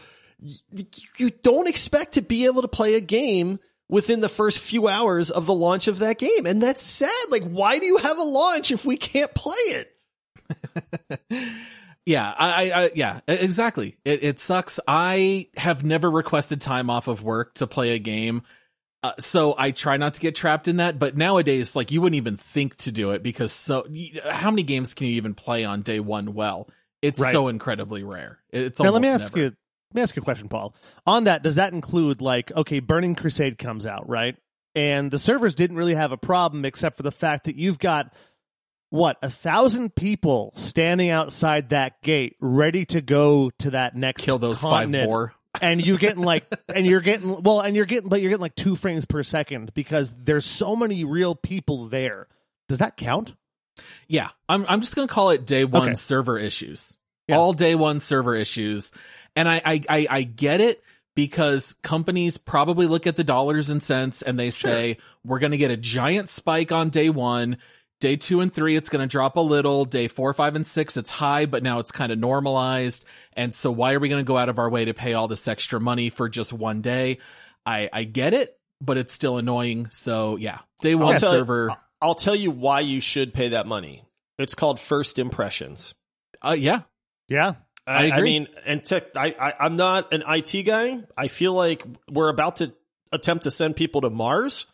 you 1.18 1.30
don't 1.42 1.68
expect 1.68 2.14
to 2.14 2.22
be 2.22 2.46
able 2.46 2.62
to 2.62 2.68
play 2.68 2.96
a 2.96 3.00
game 3.02 3.60
within 3.90 4.20
the 4.22 4.30
first 4.30 4.60
few 4.60 4.88
hours 4.88 5.30
of 5.32 5.46
the 5.46 5.54
launch 5.54 5.88
of 5.88 6.00
that 6.00 6.18
game 6.18 6.46
and 6.46 6.62
that's 6.62 6.82
sad 6.82 7.10
like 7.30 7.44
why 7.44 7.78
do 7.80 7.86
you 7.86 7.98
have 7.98 8.18
a 8.18 8.24
launch 8.24 8.72
if 8.72 8.86
we 8.86 8.98
can't 8.98 9.34
play 9.34 9.56
it 9.58 9.96
Yeah, 12.06 12.34
I, 12.38 12.70
I, 12.72 12.84
I 12.84 12.92
yeah, 12.96 13.22
exactly. 13.28 13.96
It, 14.04 14.24
it 14.26 14.38
sucks. 14.40 14.78
I 14.86 15.48
have 15.56 15.86
never 15.86 16.12
requested 16.12 16.60
time 16.60 16.90
off 16.90 17.08
of 17.08 17.24
work 17.24 17.54
to 17.56 17.68
play 17.68 17.92
a 17.92 17.98
game. 18.00 18.42
Uh, 19.04 19.14
so 19.20 19.56
I 19.58 19.72
try 19.72 19.96
not 19.96 20.16
to 20.16 20.20
get 20.20 20.36
trapped 20.36 20.68
in 20.68 20.78
that, 20.78 21.00
but 21.00 21.16
nowadays, 21.16 21.78
like 21.78 21.92
you 21.92 22.02
wouldn't 22.02 22.18
even 22.18 22.36
think 22.36 22.76
to 22.78 22.92
do 22.92 23.12
it 23.12 23.24
because 23.24 23.54
so 23.54 23.88
how 24.30 24.52
many 24.52 24.64
games 24.64 24.94
can 24.94 25.08
you 25.08 25.14
even 25.14 25.34
play 25.34 25.64
on 25.64 25.82
day 25.82 26.02
one? 26.02 26.34
Well, 26.34 26.70
it's 27.02 27.22
Right. 27.22 27.32
so 27.32 27.48
incredibly 27.48 28.04
rare. 28.04 28.40
It's 28.52 28.82
Now, 28.82 28.90
let 28.90 29.02
me 29.02 29.08
ask 29.08 29.34
never. 29.34 29.46
you. 29.48 29.56
Let 29.94 29.96
me 29.96 30.02
ask 30.02 30.16
you 30.16 30.22
a 30.22 30.26
question, 30.26 30.50
Paul. 30.50 30.74
On 31.06 31.26
that, 31.26 31.44
does 31.44 31.56
that 31.56 31.72
include 31.74 32.20
like 32.22 32.52
okay, 32.52 32.80
Burning 32.80 33.14
Crusade 33.14 33.58
comes 33.60 33.86
out 33.86 34.10
right, 34.10 34.36
and 34.74 35.12
the 35.12 35.20
servers 35.20 35.54
didn't 35.54 35.78
really 35.78 35.94
have 35.94 36.12
a 36.12 36.18
problem 36.18 36.66
except 36.66 36.98
for 36.98 37.04
the 37.04 37.12
fact 37.12 37.46
that 37.46 37.56
you've 37.56 37.78
got 37.80 38.12
what 38.90 39.18
a 39.22 39.30
thousand 39.30 39.96
people 39.96 40.52
standing 40.56 41.10
outside 41.10 41.70
that 41.70 42.02
gate, 42.02 42.36
ready 42.40 42.86
to 42.86 43.02
go 43.02 43.52
to 43.60 43.72
that 43.72 43.96
next 43.96 44.24
kill 44.24 44.40
those 44.40 44.62
continent, 44.62 45.02
five 45.04 45.08
more. 45.08 45.34
and 45.62 45.86
you're 45.86 45.98
getting 45.98 46.24
like, 46.24 46.46
and 46.74 46.86
you're 46.88 47.02
getting 47.02 47.44
well, 47.44 47.60
and 47.60 47.76
you're 47.76 47.86
getting, 47.86 48.10
but 48.10 48.22
you're 48.22 48.30
getting 48.30 48.42
like 48.42 48.56
two 48.56 48.76
frames 48.76 49.06
per 49.06 49.22
second 49.24 49.74
because 49.76 50.14
there's 50.24 50.46
so 50.46 50.76
many 50.76 51.04
real 51.04 51.36
people 51.36 51.88
there. 51.88 52.28
Does 52.68 52.80
that 52.80 52.98
count? 52.98 53.36
Yeah, 54.08 54.30
I'm 54.50 54.66
I'm 54.68 54.82
just 54.82 54.96
gonna 54.96 55.08
call 55.08 55.30
it 55.32 55.46
day 55.46 55.66
one 55.66 55.84
Okay. 55.84 55.94
server 55.96 56.38
issues. 56.40 56.98
Yeah. 57.28 57.38
All 57.38 57.54
day 57.54 57.74
one 57.74 58.00
server 58.00 58.36
issues, 58.36 58.92
and 59.36 59.48
I, 59.48 59.62
I 59.66 59.82
I 59.90 60.08
I 60.10 60.24
get 60.24 60.62
it 60.62 60.84
because 61.16 61.74
companies 61.84 62.38
probably 62.38 62.88
look 62.88 63.06
at 63.08 63.16
the 63.16 63.24
dollars 63.24 63.70
and 63.70 63.82
cents 63.82 64.22
and 64.22 64.38
they 64.40 64.50
say 64.50 64.98
we're 65.24 65.40
gonna 65.40 65.58
get 65.58 65.72
a 65.72 65.78
giant 65.78 66.30
spike 66.30 66.72
on 66.72 66.90
day 66.90 67.10
one. 67.10 67.58
Day 68.02 68.18
two 68.18 68.42
and 68.42 68.54
three, 68.54 68.76
it's 68.76 68.90
going 68.90 69.02
to 69.02 69.08
drop 69.08 69.38
a 69.38 69.40
little. 69.40 69.86
Day 69.86 70.10
four, 70.10 70.34
five, 70.34 70.58
and 70.58 70.68
six, 70.68 70.98
it's 70.98 71.10
high, 71.10 71.46
but 71.46 71.64
now 71.64 71.80
it's 71.80 71.92
kind 71.92 72.12
of 72.12 72.20
normalized. 72.20 73.06
And 73.32 73.54
so, 73.54 73.72
why 73.72 73.94
are 73.94 74.00
we 74.00 74.10
going 74.10 74.20
to 74.20 74.28
go 74.28 74.38
out 74.38 74.50
of 74.50 74.60
our 74.60 74.70
way 74.70 74.84
to 74.84 74.94
pay 74.94 75.14
all 75.14 75.30
this 75.30 75.48
extra 75.48 75.80
money 75.80 76.10
for 76.10 76.28
just 76.28 76.52
one 76.52 76.82
day? 76.82 77.20
I 77.66 77.90
I 77.94 78.04
get 78.04 78.34
it, 78.34 78.60
but 78.82 78.98
it's 78.98 79.14
still 79.14 79.38
annoying. 79.38 79.88
So 79.92 80.36
yeah, 80.36 80.60
day 80.82 80.96
one 80.96 81.16
tell- 81.18 81.32
server. 81.32 81.78
I'll 82.02 82.16
tell 82.16 82.36
you 82.36 82.52
why 82.52 82.82
you 82.82 83.00
should 83.00 83.34
pay 83.34 83.50
that 83.50 83.68
money. 83.68 84.04
It's 84.38 84.56
called 84.56 84.82
first 84.82 85.18
impressions. 85.18 85.96
Uh, 86.42 86.58
yeah, 86.60 86.82
Yeah, 87.30 87.54
I 87.86 88.06
agree. 88.06 88.40
mean, 88.40 88.48
and 88.66 88.84
tech, 88.84 89.16
I, 89.16 89.36
I, 89.40 89.54
I'm 89.60 89.76
not 89.76 90.14
an 90.14 90.24
IT 90.28 90.64
guy. 90.64 91.04
I 91.18 91.28
feel 91.28 91.54
like 91.54 91.84
we're 92.10 92.30
about 92.30 92.58
to 92.58 92.74
attempt 93.12 93.44
to 93.44 93.52
send 93.52 93.76
people 93.76 94.02
to 94.02 94.10
Mars 94.10 94.66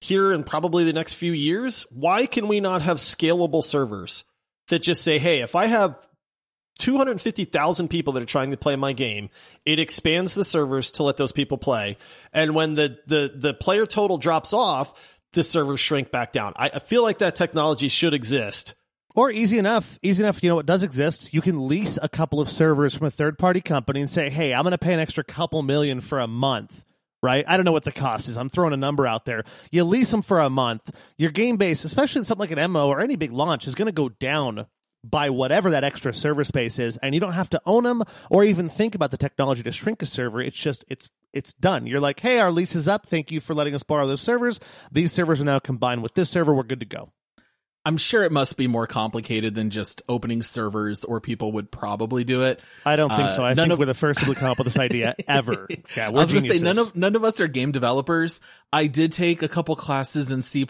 here 0.00 0.32
in 0.32 0.44
probably 0.44 0.84
the 0.84 0.92
next 0.92 1.14
few 1.14 1.32
years. 1.32 1.86
Why 1.90 2.26
can 2.26 2.46
we 2.46 2.60
not 2.60 2.82
have 2.82 2.98
scalable 2.98 3.64
servers 3.64 4.24
that 4.68 4.82
just 4.82 5.02
say, 5.02 5.18
hey, 5.18 5.40
if 5.40 5.54
I 5.56 5.66
have 5.66 5.98
250,000 6.78 7.88
people 7.88 8.12
that 8.14 8.22
are 8.22 8.26
trying 8.26 8.50
to 8.50 8.56
play 8.56 8.76
my 8.76 8.92
game, 8.92 9.30
it 9.64 9.78
expands 9.78 10.34
the 10.34 10.44
servers 10.44 10.92
to 10.92 11.02
let 11.02 11.16
those 11.16 11.32
people 11.32 11.58
play. 11.58 11.96
And 12.32 12.54
when 12.54 12.74
the, 12.74 12.98
the, 13.06 13.32
the 13.34 13.54
player 13.54 13.86
total 13.86 14.18
drops 14.18 14.52
off, 14.52 15.18
the 15.32 15.44
servers 15.44 15.80
shrink 15.80 16.10
back 16.10 16.32
down. 16.32 16.52
I, 16.56 16.70
I 16.74 16.78
feel 16.78 17.02
like 17.02 17.18
that 17.18 17.36
technology 17.36 17.88
should 17.88 18.14
exist. 18.14 18.74
Or 19.14 19.30
easy 19.30 19.58
enough, 19.58 19.98
easy 20.02 20.24
enough, 20.24 20.42
you 20.42 20.48
know 20.48 20.56
what 20.56 20.66
does 20.66 20.82
exist? 20.82 21.32
You 21.32 21.40
can 21.40 21.68
lease 21.68 21.98
a 22.02 22.08
couple 22.08 22.40
of 22.40 22.50
servers 22.50 22.96
from 22.96 23.06
a 23.06 23.12
third 23.12 23.38
party 23.38 23.60
company 23.60 24.00
and 24.00 24.10
say, 24.10 24.28
hey, 24.28 24.52
I'm 24.52 24.62
going 24.64 24.72
to 24.72 24.78
pay 24.78 24.92
an 24.92 24.98
extra 24.98 25.22
couple 25.22 25.62
million 25.62 26.00
for 26.00 26.18
a 26.18 26.26
month, 26.26 26.84
right? 27.22 27.44
I 27.46 27.56
don't 27.56 27.64
know 27.64 27.70
what 27.70 27.84
the 27.84 27.92
cost 27.92 28.28
is. 28.28 28.36
I'm 28.36 28.48
throwing 28.48 28.72
a 28.72 28.76
number 28.76 29.06
out 29.06 29.24
there. 29.24 29.44
You 29.70 29.84
lease 29.84 30.10
them 30.10 30.22
for 30.22 30.40
a 30.40 30.50
month. 30.50 30.90
Your 31.16 31.30
game 31.30 31.56
base, 31.56 31.84
especially 31.84 32.20
in 32.20 32.24
something 32.24 32.40
like 32.40 32.58
an 32.58 32.72
MO 32.72 32.88
or 32.88 33.00
any 33.00 33.14
big 33.14 33.30
launch, 33.30 33.68
is 33.68 33.76
going 33.76 33.86
to 33.86 33.92
go 33.92 34.08
down 34.08 34.66
by 35.04 35.30
whatever 35.30 35.70
that 35.70 35.84
extra 35.84 36.12
server 36.12 36.42
space 36.42 36.78
is 36.78 36.96
and 36.96 37.14
you 37.14 37.20
don't 37.20 37.34
have 37.34 37.50
to 37.50 37.60
own 37.66 37.84
them 37.84 38.02
or 38.30 38.42
even 38.42 38.68
think 38.68 38.94
about 38.94 39.10
the 39.10 39.18
technology 39.18 39.62
to 39.62 39.70
shrink 39.70 40.00
a 40.00 40.06
server 40.06 40.40
it's 40.40 40.56
just 40.56 40.82
it's 40.88 41.10
it's 41.34 41.52
done 41.52 41.86
you're 41.86 42.00
like 42.00 42.20
hey 42.20 42.38
our 42.38 42.50
lease 42.50 42.74
is 42.74 42.88
up 42.88 43.06
thank 43.06 43.30
you 43.30 43.38
for 43.38 43.54
letting 43.54 43.74
us 43.74 43.82
borrow 43.82 44.06
those 44.06 44.22
servers 44.22 44.58
these 44.90 45.12
servers 45.12 45.42
are 45.42 45.44
now 45.44 45.58
combined 45.58 46.02
with 46.02 46.14
this 46.14 46.30
server 46.30 46.54
we're 46.54 46.62
good 46.62 46.80
to 46.80 46.86
go 46.86 47.12
I'm 47.86 47.96
sure 47.98 48.24
it 48.24 48.32
must 48.32 48.56
be 48.56 48.66
more 48.66 48.86
complicated 48.86 49.54
than 49.54 49.68
just 49.70 50.00
opening 50.08 50.42
servers, 50.42 51.04
or 51.04 51.20
people 51.20 51.52
would 51.52 51.70
probably 51.70 52.24
do 52.24 52.42
it. 52.42 52.60
i 52.86 52.96
don't 52.96 53.10
think 53.10 53.28
Uh, 53.28 53.30
so 53.30 53.44
i 53.44 53.54
think 53.54 53.72
of- 53.72 53.78
we're 53.78 53.84
the 53.84 53.94
first 53.94 54.18
people 54.20 54.34
to 54.34 54.40
come 54.40 54.50
up 54.50 54.58
with 54.58 54.64
this 54.66 54.78
idea 54.78 55.14
ever 55.28 55.68
yeah 55.96 56.06
I 56.06 56.10
was 56.10 56.32
going 56.32 56.44
to 56.44 56.54
say 56.54 56.64
none 56.64 56.78
of 56.78 56.96
none 56.96 57.14
of 57.16 57.24
us 57.24 57.40
are 57.40 57.48
game 57.48 57.72
developers. 57.72 58.40
I 58.72 58.86
did 58.86 59.12
take 59.12 59.42
a 59.42 59.48
couple 59.48 59.76
classes 59.76 60.32
in 60.32 60.42
C 60.42 60.66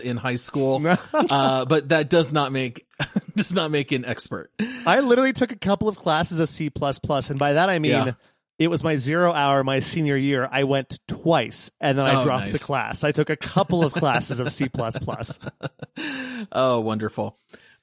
in 0.00 0.16
high 0.16 0.36
school, 0.36 0.82
uh, 1.12 1.64
but 1.66 1.90
that 1.90 2.08
does 2.08 2.32
not 2.32 2.52
make 2.52 2.86
does 3.36 3.54
not 3.54 3.70
make 3.70 3.92
an 3.92 4.04
expert. 4.04 4.50
I 4.86 5.00
literally 5.00 5.32
took 5.32 5.52
a 5.52 5.56
couple 5.56 5.88
of 5.88 5.96
classes 5.98 6.38
of 6.38 6.48
C 6.48 6.70
and 6.74 7.38
by 7.38 7.54
that 7.54 7.68
I 7.68 7.78
mean 7.78 7.92
Yeah. 7.92 8.12
It 8.58 8.68
was 8.68 8.82
my 8.82 8.96
zero 8.96 9.32
hour 9.32 9.62
my 9.64 9.80
senior 9.80 10.16
year. 10.16 10.48
I 10.50 10.64
went 10.64 10.98
twice 11.08 11.70
and 11.80 11.98
then 11.98 12.06
I 12.06 12.20
Oh, 12.20 12.24
dropped 12.24 12.52
the 12.52 12.58
class. 12.58 13.04
I 13.04 13.12
took 13.12 13.28
a 13.30 13.36
couple 13.36 13.84
of 13.84 13.92
classes 13.92 14.40
of 14.40 14.50
C 14.50 14.68
Oh, 16.52 16.80
wonderful. 16.80 17.36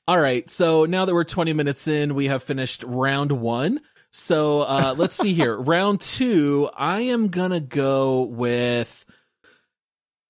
All 0.08 0.20
right. 0.20 0.50
So 0.50 0.86
now 0.86 1.06
that 1.06 1.14
we're 1.14 1.24
20 1.24 1.54
minutes 1.54 1.88
in, 1.88 2.16
we 2.16 2.26
have 2.28 2.44
finished 2.44 2.84
round 2.84 3.32
one. 3.32 3.80
So 4.12 4.62
uh, 4.62 4.96
let's 4.98 5.16
see 5.16 5.34
here. 5.34 5.56
round 5.58 6.02
two, 6.02 6.70
I 6.76 7.02
am 7.02 7.28
going 7.30 7.52
to 7.52 7.60
go 7.60 8.24
with. 8.24 9.06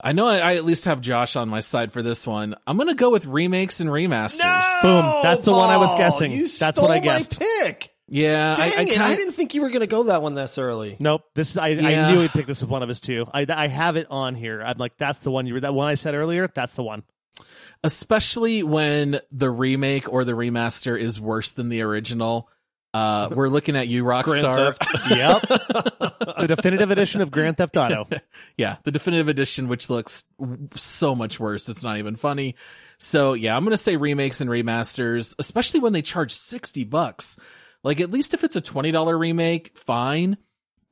I 0.05 0.11
know 0.11 0.27
I, 0.27 0.37
I 0.39 0.55
at 0.55 0.65
least 0.65 0.83
have 0.85 0.99
Josh 0.99 1.37
on 1.37 1.47
my 1.47 1.61
side 1.61 1.93
for 1.93 2.01
this 2.01 2.27
one. 2.27 2.55
I'm 2.67 2.75
going 2.75 2.89
to 2.89 2.93
go 2.95 3.09
with 3.09 3.25
remakes 3.25 3.79
and 3.79 3.89
remasters. 3.89 4.81
Boom. 4.81 5.21
That's 5.23 5.45
the 5.45 5.53
one 5.53 5.69
I 5.69 5.77
was 5.77 5.93
guessing. 5.95 6.33
You 6.33 6.41
That's 6.41 6.75
stole 6.77 6.89
what 6.89 6.91
I 6.91 6.99
my 6.99 7.05
guessed. 7.05 7.39
pick. 7.39 7.92
Yeah. 8.13 8.53
Dang 8.55 8.61
I, 8.61 8.63
I, 8.65 8.81
it! 8.83 8.87
kinda- 8.89 9.03
I 9.05 9.15
didn't 9.15 9.33
think 9.33 9.55
you 9.55 9.61
were 9.61 9.69
going 9.69 9.81
to 9.81 9.87
go 9.87 10.03
that 10.03 10.21
one 10.21 10.35
this 10.35 10.57
early. 10.57 10.95
Nope. 10.99 11.23
This 11.33 11.49
is 11.51 11.57
I, 11.57 11.69
Yeah. 11.69 12.07
I 12.09 12.11
knew 12.13 12.21
he'd 12.21 12.31
pick 12.31 12.45
this 12.45 12.61
as 12.61 12.67
one 12.67 12.83
of 12.83 12.89
his 12.89 12.99
two. 13.01 13.25
I 13.33 13.45
I 13.49 13.67
have 13.67 13.95
it 13.95 14.07
on 14.11 14.35
here. 14.35 14.61
I'm 14.61 14.77
like, 14.77 14.97
that's 14.97 15.19
the 15.21 15.31
one 15.31 15.47
you 15.47 15.55
were 15.55 15.61
that 15.61 15.73
one 15.73 15.87
I 15.87 15.95
said 15.95 16.13
earlier, 16.13 16.47
that's 16.47 16.73
the 16.73 16.83
one. 16.83 17.03
especially 17.83 18.63
when 18.63 19.19
the 19.31 19.49
remake 19.49 20.11
or 20.11 20.23
the 20.25 20.33
remaster 20.33 20.99
is 20.99 21.19
worse 21.19 21.53
than 21.53 21.69
the 21.69 21.81
original. 21.81 22.49
Uh, 22.93 23.29
we're 23.33 23.49
looking 23.49 23.75
at 23.75 23.87
you, 23.87 24.03
Grand 24.03 24.25
Rockstar. 24.25 24.75
Yep. 25.17 25.41
the 26.37 26.45
definitive 26.47 26.91
edition 26.91 27.21
of 27.21 27.31
Grand 27.31 27.57
Theft 27.57 27.75
Auto. 27.77 28.07
Yeah, 28.55 28.75
the 28.83 28.91
definitive 28.91 29.29
edition, 29.29 29.67
which 29.67 29.89
looks 29.89 30.25
so 30.75 31.15
much 31.15 31.39
worse. 31.39 31.67
It's 31.69 31.83
not 31.83 31.97
even 31.97 32.15
funny. 32.15 32.53
So 32.99 33.33
yeah, 33.33 33.57
I'm 33.57 33.63
gonna 33.63 33.77
say 33.77 33.95
remakes 33.97 34.41
and 34.41 34.49
remasters, 34.49 35.33
especially 35.39 35.79
when 35.79 35.91
they 35.93 36.03
charge 36.03 36.31
sixty 36.33 36.83
bucks. 36.83 37.39
Like 37.83 37.99
at 37.99 38.11
least 38.11 38.33
if 38.33 38.43
it's 38.43 38.55
a 38.55 38.61
twenty 38.61 38.91
dollar 38.91 39.17
remake, 39.17 39.77
fine. 39.77 40.37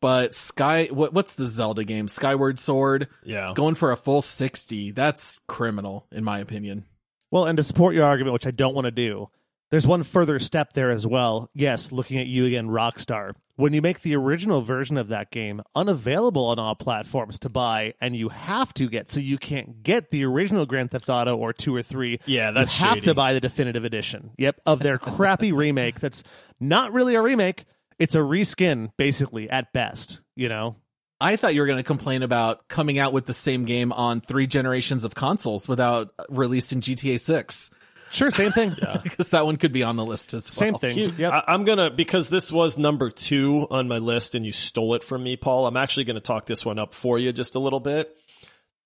But 0.02 0.34
Sky, 0.34 0.88
what 0.92 1.14
what's 1.14 1.36
the 1.36 1.46
Zelda 1.46 1.84
game? 1.84 2.08
Skyward 2.08 2.58
Sword 2.60 3.08
Yeah. 3.24 3.54
going 3.56 3.76
for 3.76 3.92
a 3.92 3.98
full 3.98 4.22
sixty. 4.22 4.92
That's 4.92 5.40
criminal, 5.48 6.08
in 6.12 6.24
my 6.24 6.40
opinion. 6.40 6.86
Well, 7.30 7.46
and 7.46 7.56
to 7.58 7.64
support 7.64 7.96
your 7.96 8.04
argument, 8.06 8.34
which 8.34 8.48
I 8.48 8.52
don't 8.52 8.74
want 8.76 8.86
to 8.86 8.92
do, 8.92 9.30
there's 9.70 9.88
one 9.88 10.04
further 10.04 10.38
step 10.40 10.74
there 10.74 10.92
as 10.92 11.08
well. 11.08 11.50
Yes, 11.54 11.92
looking 11.92 12.18
at 12.18 12.28
you 12.28 12.46
again, 12.46 12.68
Rockstar. 12.68 13.36
When 13.62 13.74
you 13.74 13.82
make 13.84 14.02
the 14.02 14.16
original 14.16 14.64
version 14.64 14.98
of 14.98 15.10
that 15.10 15.30
game 15.30 15.62
unavailable 15.76 16.48
on 16.48 16.58
all 16.58 16.74
platforms 16.74 17.38
to 17.40 17.50
buy, 17.50 17.94
and 18.02 18.16
you 18.16 18.30
have 18.30 18.74
to 18.74 18.90
get, 18.90 19.12
so 19.12 19.20
you 19.20 19.38
can't 19.38 19.84
get 19.84 20.10
the 20.10 20.26
original 20.26 20.66
Grand 20.66 20.90
Theft 20.90 21.10
Auto 21.10 21.38
or 21.38 21.54
two 21.54 21.76
or 21.76 21.84
three. 21.84 22.20
Yeah, 22.26 22.50
that's 22.50 22.80
you 22.80 22.88
have 22.88 22.96
shady. 22.96 23.06
to 23.06 23.14
buy 23.14 23.34
the 23.34 23.40
definitive 23.40 23.86
edition. 23.86 24.32
Yep, 24.40 24.62
of 24.66 24.80
their 24.80 24.98
crappy 24.98 25.52
remake. 25.56 26.00
That's 26.00 26.24
not 26.60 26.92
really 26.92 27.14
a 27.14 27.22
remake. 27.22 27.66
It's 28.00 28.16
a 28.16 28.22
reskin, 28.22 28.90
basically, 28.98 29.48
at 29.48 29.72
best. 29.74 30.22
You 30.36 30.50
know, 30.50 30.78
I 31.20 31.36
thought 31.36 31.54
you 31.54 31.62
were 31.62 31.68
gonna 31.68 31.84
complain 31.84 32.24
about 32.24 32.68
coming 32.68 32.98
out 32.98 33.14
with 33.14 33.28
the 33.28 33.34
same 33.34 33.66
game 33.66 33.94
on 33.94 34.22
three 34.22 34.48
generations 34.48 35.04
of 35.04 35.14
consoles 35.14 35.68
without 35.68 36.16
releasing 36.30 36.82
GTA 36.82 37.20
Six, 37.20 37.70
sure, 38.12 38.32
same 38.32 38.52
thing. 38.52 38.76
because 39.04 39.32
that 39.32 39.46
one 39.46 39.58
could 39.58 39.72
be 39.72 39.84
on 39.84 39.96
the 39.96 40.06
list 40.06 40.34
as 40.34 40.46
well. 40.46 40.58
Same 40.58 40.76
thing. 40.76 40.96
Huge. 40.96 41.20
Yep. 41.20 41.32
I, 41.34 41.44
I'm 41.48 41.64
gonna 41.64 41.90
because 41.90 42.30
this 42.30 42.52
was 42.52 42.78
number 42.78 43.10
two 43.10 43.68
on 43.70 43.88
my 43.88 43.98
list, 43.98 44.36
and 44.36 44.46
you 44.46 44.52
stole 44.52 44.96
it 44.96 45.04
from 45.04 45.24
me, 45.24 45.38
Paul. 45.38 45.68
I'm 45.68 45.78
actually 45.78 46.06
gonna 46.06 46.20
talk 46.20 46.46
this 46.46 46.66
one 46.66 46.80
up 46.80 46.94
for 46.94 47.18
you 47.18 47.32
just 47.32 47.56
a 47.56 47.60
little 47.60 47.80
bit. 47.80 48.16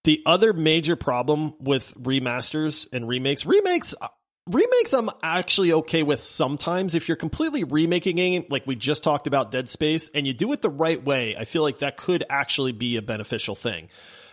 The 0.04 0.22
other 0.26 0.54
major 0.54 0.96
problem 0.96 1.56
with 1.60 1.94
remasters 1.96 2.88
and 2.94 3.08
remakes, 3.08 3.44
remakes, 3.44 3.96
uh, 4.00 4.08
remakes, 4.48 4.94
I'm 4.94 5.10
actually 5.24 5.74
okay 5.74 6.04
with 6.04 6.22
sometimes. 6.22 6.94
If 6.94 7.08
you're 7.08 7.18
completely 7.18 7.64
remaking 7.64 8.20
it, 8.20 8.52
like 8.52 8.68
we 8.68 8.76
just 8.76 9.04
talked 9.04 9.26
about 9.26 9.50
Dead 9.50 9.68
Space, 9.68 10.10
and 10.14 10.28
you 10.28 10.34
do 10.34 10.52
it 10.54 10.62
the 10.62 10.70
right 10.70 11.04
way, 11.04 11.36
I 11.36 11.46
feel 11.46 11.64
like 11.64 11.80
that 11.80 11.98
could 11.98 12.24
actually 12.30 12.72
be 12.72 12.98
a 12.98 13.02
beneficial 13.02 13.56
thing. 13.56 13.90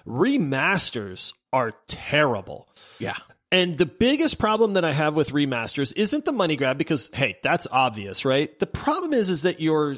Remasters 0.06 1.32
are 1.52 1.72
terrible. 1.86 2.68
Yeah. 2.98 3.16
And 3.52 3.76
the 3.76 3.86
biggest 3.86 4.38
problem 4.38 4.72
that 4.72 4.84
I 4.84 4.92
have 4.92 5.14
with 5.14 5.32
remasters 5.32 5.92
isn't 5.94 6.24
the 6.24 6.32
money 6.32 6.56
grab 6.56 6.78
because 6.78 7.10
hey, 7.12 7.36
that's 7.42 7.68
obvious, 7.70 8.24
right? 8.24 8.58
The 8.58 8.66
problem 8.66 9.12
is 9.12 9.28
is 9.28 9.42
that 9.42 9.60
you're 9.60 9.96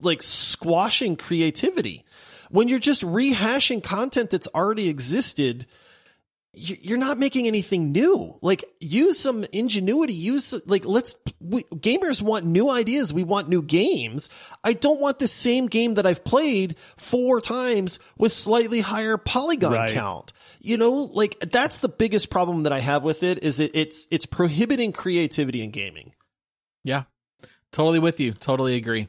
like 0.00 0.20
squashing 0.20 1.16
creativity. 1.16 2.04
When 2.50 2.66
you're 2.68 2.80
just 2.80 3.02
rehashing 3.02 3.84
content 3.84 4.30
that's 4.30 4.48
already 4.48 4.88
existed, 4.88 5.66
you're 6.54 6.98
not 6.98 7.18
making 7.18 7.46
anything 7.46 7.92
new. 7.92 8.36
Like 8.42 8.64
use 8.80 9.18
some 9.18 9.44
ingenuity, 9.52 10.14
use 10.14 10.54
like 10.66 10.84
let's 10.84 11.14
we, 11.40 11.62
gamers 11.64 12.22
want 12.22 12.46
new 12.46 12.70
ideas, 12.70 13.12
we 13.12 13.22
want 13.22 13.48
new 13.48 13.62
games. 13.62 14.28
I 14.64 14.72
don't 14.72 14.98
want 15.00 15.18
the 15.18 15.28
same 15.28 15.66
game 15.66 15.94
that 15.94 16.06
I've 16.06 16.24
played 16.24 16.76
four 16.96 17.40
times 17.40 17.98
with 18.16 18.32
slightly 18.32 18.80
higher 18.80 19.16
polygon 19.18 19.72
Right. 19.72 19.90
count. 19.90 20.32
You 20.60 20.78
know, 20.78 20.92
like 21.12 21.38
that's 21.52 21.78
the 21.78 21.88
biggest 21.88 22.30
problem 22.30 22.64
that 22.64 22.72
I 22.72 22.80
have 22.80 23.02
with 23.04 23.22
it 23.22 23.42
is 23.44 23.60
it, 23.60 23.72
it's 23.74 24.08
it's 24.10 24.26
prohibiting 24.26 24.92
creativity 24.92 25.62
in 25.62 25.70
gaming. 25.70 26.12
Yeah. 26.82 27.04
Totally 27.70 27.98
with 27.98 28.18
you. 28.18 28.32
Totally 28.32 28.76
agree. 28.76 29.08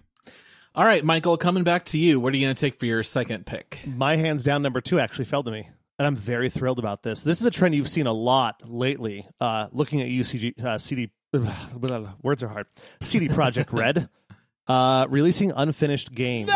All 0.75 0.85
right, 0.85 1.03
Michael, 1.03 1.37
coming 1.37 1.63
back 1.63 1.85
to 1.85 1.97
you. 1.97 2.19
What 2.19 2.33
are 2.33 2.37
you 2.37 2.45
going 2.45 2.55
to 2.55 2.59
take 2.59 2.79
for 2.79 2.85
your 2.85 3.01
second 3.03 3.45
pick? 3.45 3.79
my 3.87 4.17
hands 4.17 4.43
down 4.43 4.61
number 4.61 4.81
two 4.81 4.99
actually 4.99 5.25
fell 5.25 5.41
to 5.43 5.49
me 5.51 5.69
and 5.99 6.07
i'm 6.07 6.15
very 6.15 6.49
thrilled 6.49 6.79
about 6.79 7.03
this. 7.03 7.21
This 7.23 7.39
is 7.39 7.45
a 7.45 7.51
trend 7.51 7.75
you've 7.75 7.89
seen 7.89 8.07
a 8.07 8.13
lot 8.13 8.61
lately 8.65 9.27
uh, 9.39 9.67
looking 9.71 10.01
at 10.01 10.07
ucg 10.07 10.63
uh, 10.65 10.77
cd 10.79 11.11
words 12.23 12.41
are 12.41 12.47
hard. 12.47 12.65
CD 13.01 13.27
Projekt 13.27 13.71
Red 13.71 14.09
uh, 14.67 15.05
releasing 15.09 15.51
unfinished 15.51 16.11
games. 16.13 16.51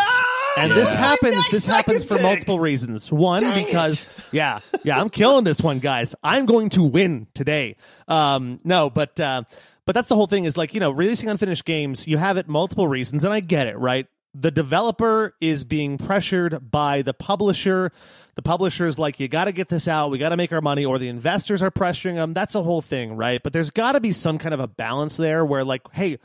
And 0.57 0.71
this 0.71 0.91
Yeah. 0.91 0.97
happens 0.97 1.49
this 1.49 1.65
happens 1.67 2.03
for 2.03 2.15
pick. 2.15 2.23
multiple 2.23 2.59
reasons. 2.59 3.11
One 3.11 3.41
Dang 3.41 3.65
because 3.65 4.07
yeah 4.31 4.59
yeah 4.83 4.99
i'm 4.99 5.09
killing 5.09 5.43
this 5.43 5.61
one 5.61 5.79
guys. 5.79 6.15
I'm 6.23 6.45
going 6.45 6.69
to 6.69 6.83
win 6.83 7.27
today. 7.35 7.75
Um, 8.07 8.59
no 8.63 8.89
but 8.89 9.19
uh, 9.19 9.43
but 9.85 9.93
that's 9.95 10.09
the 10.09 10.15
whole 10.15 10.27
thing 10.27 10.45
is 10.45 10.55
like 10.57 10.73
you 10.73 10.79
know 10.79 10.91
releasing 10.91 11.29
unfinished 11.29 11.65
games 11.65 12.07
you 12.07 12.17
have 12.17 12.37
it 12.37 12.47
multiple 12.47 12.87
reasons 12.87 13.23
and 13.25 13.33
i 13.33 13.39
get 13.41 13.67
it 13.67 13.77
right 13.77 14.07
the 14.33 14.51
developer 14.51 15.35
is 15.39 15.63
being 15.63 15.97
pressured 15.97 16.71
by 16.71 17.01
the 17.01 17.13
publisher 17.13 17.91
the 18.35 18.41
publisher 18.41 18.87
is 18.87 18.97
like 18.97 19.19
you 19.19 19.27
got 19.27 19.45
to 19.45 19.51
get 19.51 19.69
this 19.69 19.87
out 19.87 20.09
we 20.09 20.17
got 20.17 20.29
to 20.29 20.37
make 20.37 20.51
our 20.51 20.61
money 20.61 20.85
or 20.85 20.97
the 20.97 21.07
investors 21.07 21.61
are 21.61 21.71
pressuring 21.71 22.15
them 22.15 22.33
that's 22.33 22.55
a 22.55 22.63
whole 22.63 22.81
thing 22.81 23.15
right 23.15 23.43
but 23.43 23.53
there's 23.53 23.71
got 23.71 23.91
to 23.91 23.99
be 23.99 24.11
some 24.11 24.37
kind 24.37 24.53
of 24.53 24.59
a 24.59 24.67
balance 24.67 25.17
there 25.17 25.45
where 25.45 25.63
like 25.63 25.81
hey 25.93 26.17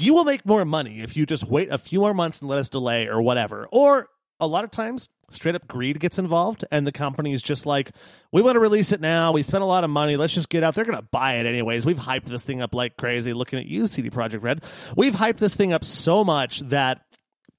you 0.00 0.14
will 0.14 0.24
make 0.24 0.46
more 0.46 0.64
money 0.64 1.02
if 1.02 1.14
you 1.14 1.26
just 1.26 1.44
wait 1.44 1.70
a 1.70 1.76
few 1.76 2.00
more 2.00 2.14
months 2.14 2.40
and 2.40 2.48
let 2.48 2.58
us 2.58 2.70
delay 2.70 3.06
or 3.06 3.20
whatever. 3.20 3.68
Or 3.70 4.08
a 4.40 4.46
lot 4.46 4.64
of 4.64 4.70
times, 4.70 5.10
straight 5.30 5.54
up 5.54 5.68
greed 5.68 6.00
gets 6.00 6.18
involved, 6.18 6.64
and 6.70 6.86
the 6.86 6.92
company 6.92 7.34
is 7.34 7.42
just 7.42 7.66
like, 7.66 7.92
we 8.32 8.40
want 8.40 8.54
to 8.54 8.60
release 8.60 8.92
it 8.92 9.02
now. 9.02 9.32
We 9.32 9.42
spent 9.42 9.62
a 9.62 9.66
lot 9.66 9.84
of 9.84 9.90
money. 9.90 10.16
Let's 10.16 10.32
just 10.32 10.48
get 10.48 10.62
out. 10.62 10.74
They're 10.74 10.86
going 10.86 10.96
to 10.96 11.06
buy 11.10 11.34
it 11.34 11.46
anyways. 11.46 11.84
We've 11.84 11.98
hyped 11.98 12.24
this 12.24 12.42
thing 12.42 12.62
up 12.62 12.74
like 12.74 12.96
crazy. 12.96 13.34
Looking 13.34 13.58
at 13.58 13.66
you, 13.66 13.86
CD 13.86 14.08
Projekt 14.08 14.42
Red. 14.42 14.62
We've 14.96 15.14
hyped 15.14 15.36
this 15.36 15.54
thing 15.54 15.74
up 15.74 15.84
so 15.84 16.24
much 16.24 16.60
that 16.60 17.04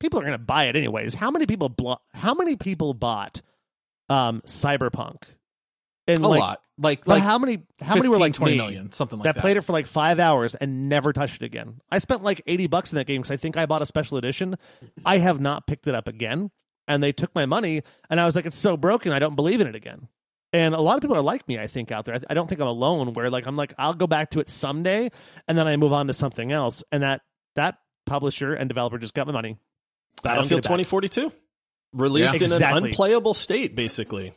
people 0.02 0.20
are 0.20 0.24
going 0.24 0.34
to 0.34 0.38
buy 0.38 0.66
it 0.66 0.76
anyways. 0.76 1.14
How 1.14 1.32
many 1.32 1.46
people? 1.46 1.70
Blo- 1.70 2.02
how 2.14 2.34
many 2.34 2.56
people 2.56 2.94
bought 2.94 3.42
um, 4.10 4.42
Cyberpunk? 4.46 5.24
And 6.08 6.26
A 6.26 6.28
like, 6.28 6.40
lot. 6.40 6.62
Like, 6.78 7.06
But 7.06 7.12
like 7.12 7.24
how 7.24 7.38
many? 7.38 7.64
How 7.80 7.96
many 7.96 8.10
were 8.10 8.18
like 8.18 8.34
20 8.34 8.54
me? 8.54 8.58
million, 8.58 8.92
something 8.92 9.20
like 9.20 9.26
that, 9.26 9.36
that. 9.36 9.42
played 9.42 9.56
it 9.58 9.62
for 9.62 9.72
like 9.72 9.86
five 9.86 10.20
hours 10.20 10.56
and 10.56 10.90
never 10.90 11.14
touched 11.14 11.42
it 11.42 11.46
again. 11.46 11.80
I 11.92 12.00
spent 12.00 12.24
like 12.24 12.42
eighty 12.48 12.66
bucks 12.68 12.92
in 12.92 12.98
that 12.98 13.06
game 13.06 13.22
because 13.22 13.32
I 13.32 13.38
think 13.38 13.56
I 13.56 13.68
bought 13.68 13.84
a 13.84 13.86
special 13.86 14.18
edition. 14.18 14.58
I 15.06 15.20
have 15.20 15.40
not 15.40 15.68
picked 15.68 15.86
it 15.88 15.94
up 15.94 16.08
again, 16.08 16.50
and 16.88 17.04
they 17.04 17.12
took 17.12 17.34
my 17.36 17.46
money, 17.46 17.84
and 18.10 18.20
I 18.20 18.26
was 18.26 18.36
like, 18.36 18.48
"It's 18.48 18.58
so 18.58 18.78
broken, 18.78 19.12
I 19.12 19.20
don't 19.20 19.36
believe 19.36 19.62
in 19.62 19.68
it 19.68 19.76
again." 19.76 20.08
And 20.54 20.74
a 20.74 20.82
lot 20.82 20.96
of 20.96 21.02
people 21.02 21.16
are 21.16 21.22
like 21.22 21.48
me, 21.48 21.60
I 21.60 21.68
think, 21.68 21.92
out 21.92 22.06
there. 22.06 22.16
I, 22.16 22.20
I 22.32 22.34
don't 22.34 22.48
think 22.48 22.60
I'm 22.60 22.68
alone. 22.68 23.14
Where 23.14 23.30
like 23.30 23.46
I'm 23.46 23.56
like, 23.56 23.74
I'll 23.78 23.94
go 23.94 24.08
back 24.08 24.32
to 24.32 24.40
it 24.40 24.50
someday, 24.50 25.12
and 25.48 25.56
then 25.56 25.68
I 25.68 25.78
move 25.78 25.94
on 25.94 26.08
to 26.08 26.14
something 26.14 26.52
else. 26.52 26.84
And 26.92 27.04
that 27.04 27.22
that 27.56 27.78
publisher 28.08 28.56
and 28.56 28.68
developer 28.68 28.98
just 28.98 29.14
got 29.14 29.28
my 29.28 29.34
money. 29.34 29.58
I 30.24 30.36
don't 30.36 30.47
get 30.47 30.62
Battlefield 30.62 30.63
2042. 30.63 31.32
released 31.93 32.39
Yeah. 32.39 32.47
in 32.47 32.63
an 32.63 32.84
unplayable 32.86 33.34
state, 33.34 33.76
basically. 33.76 34.34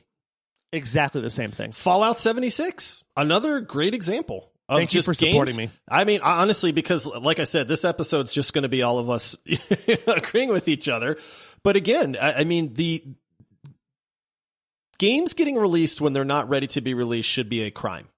Exactly 0.73 1.21
the 1.21 1.31
same 1.31 1.51
thing. 1.51 1.73
Fallout 1.73 2.19
76, 2.19 3.05
another 3.17 3.61
great 3.61 3.95
example. 3.95 4.51
Of 4.69 4.79
Thank 4.79 4.95
you 4.95 4.99
just 4.99 5.07
for 5.07 5.13
games. 5.15 5.33
supporting 5.35 5.57
me. 5.57 5.71
I 5.89 6.05
mean, 6.05 6.21
honestly, 6.23 6.73
because 6.73 7.07
like 7.07 7.39
I 7.39 7.45
said, 7.45 7.69
this 7.69 7.85
episode's 7.85 8.33
just 8.33 8.55
going 8.55 8.63
to 8.63 8.69
be 8.71 8.83
all 8.83 8.99
of 8.99 9.11
us 9.11 9.37
agreeing 10.07 10.49
with 10.49 10.69
each 10.69 10.89
other. 10.89 11.19
But 11.63 11.77
again, 11.77 12.17
I, 12.21 12.41
I 12.41 12.45
mean, 12.45 12.73
the 12.73 13.05
games 14.99 15.35
getting 15.35 15.57
released 15.57 16.01
when 16.01 16.13
they're 16.13 16.25
not 16.25 16.49
ready 16.49 16.67
to 16.69 16.81
be 16.81 16.95
released 16.95 17.29
should 17.29 17.49
be 17.51 17.63
a 17.63 17.71
crime. 17.71 18.09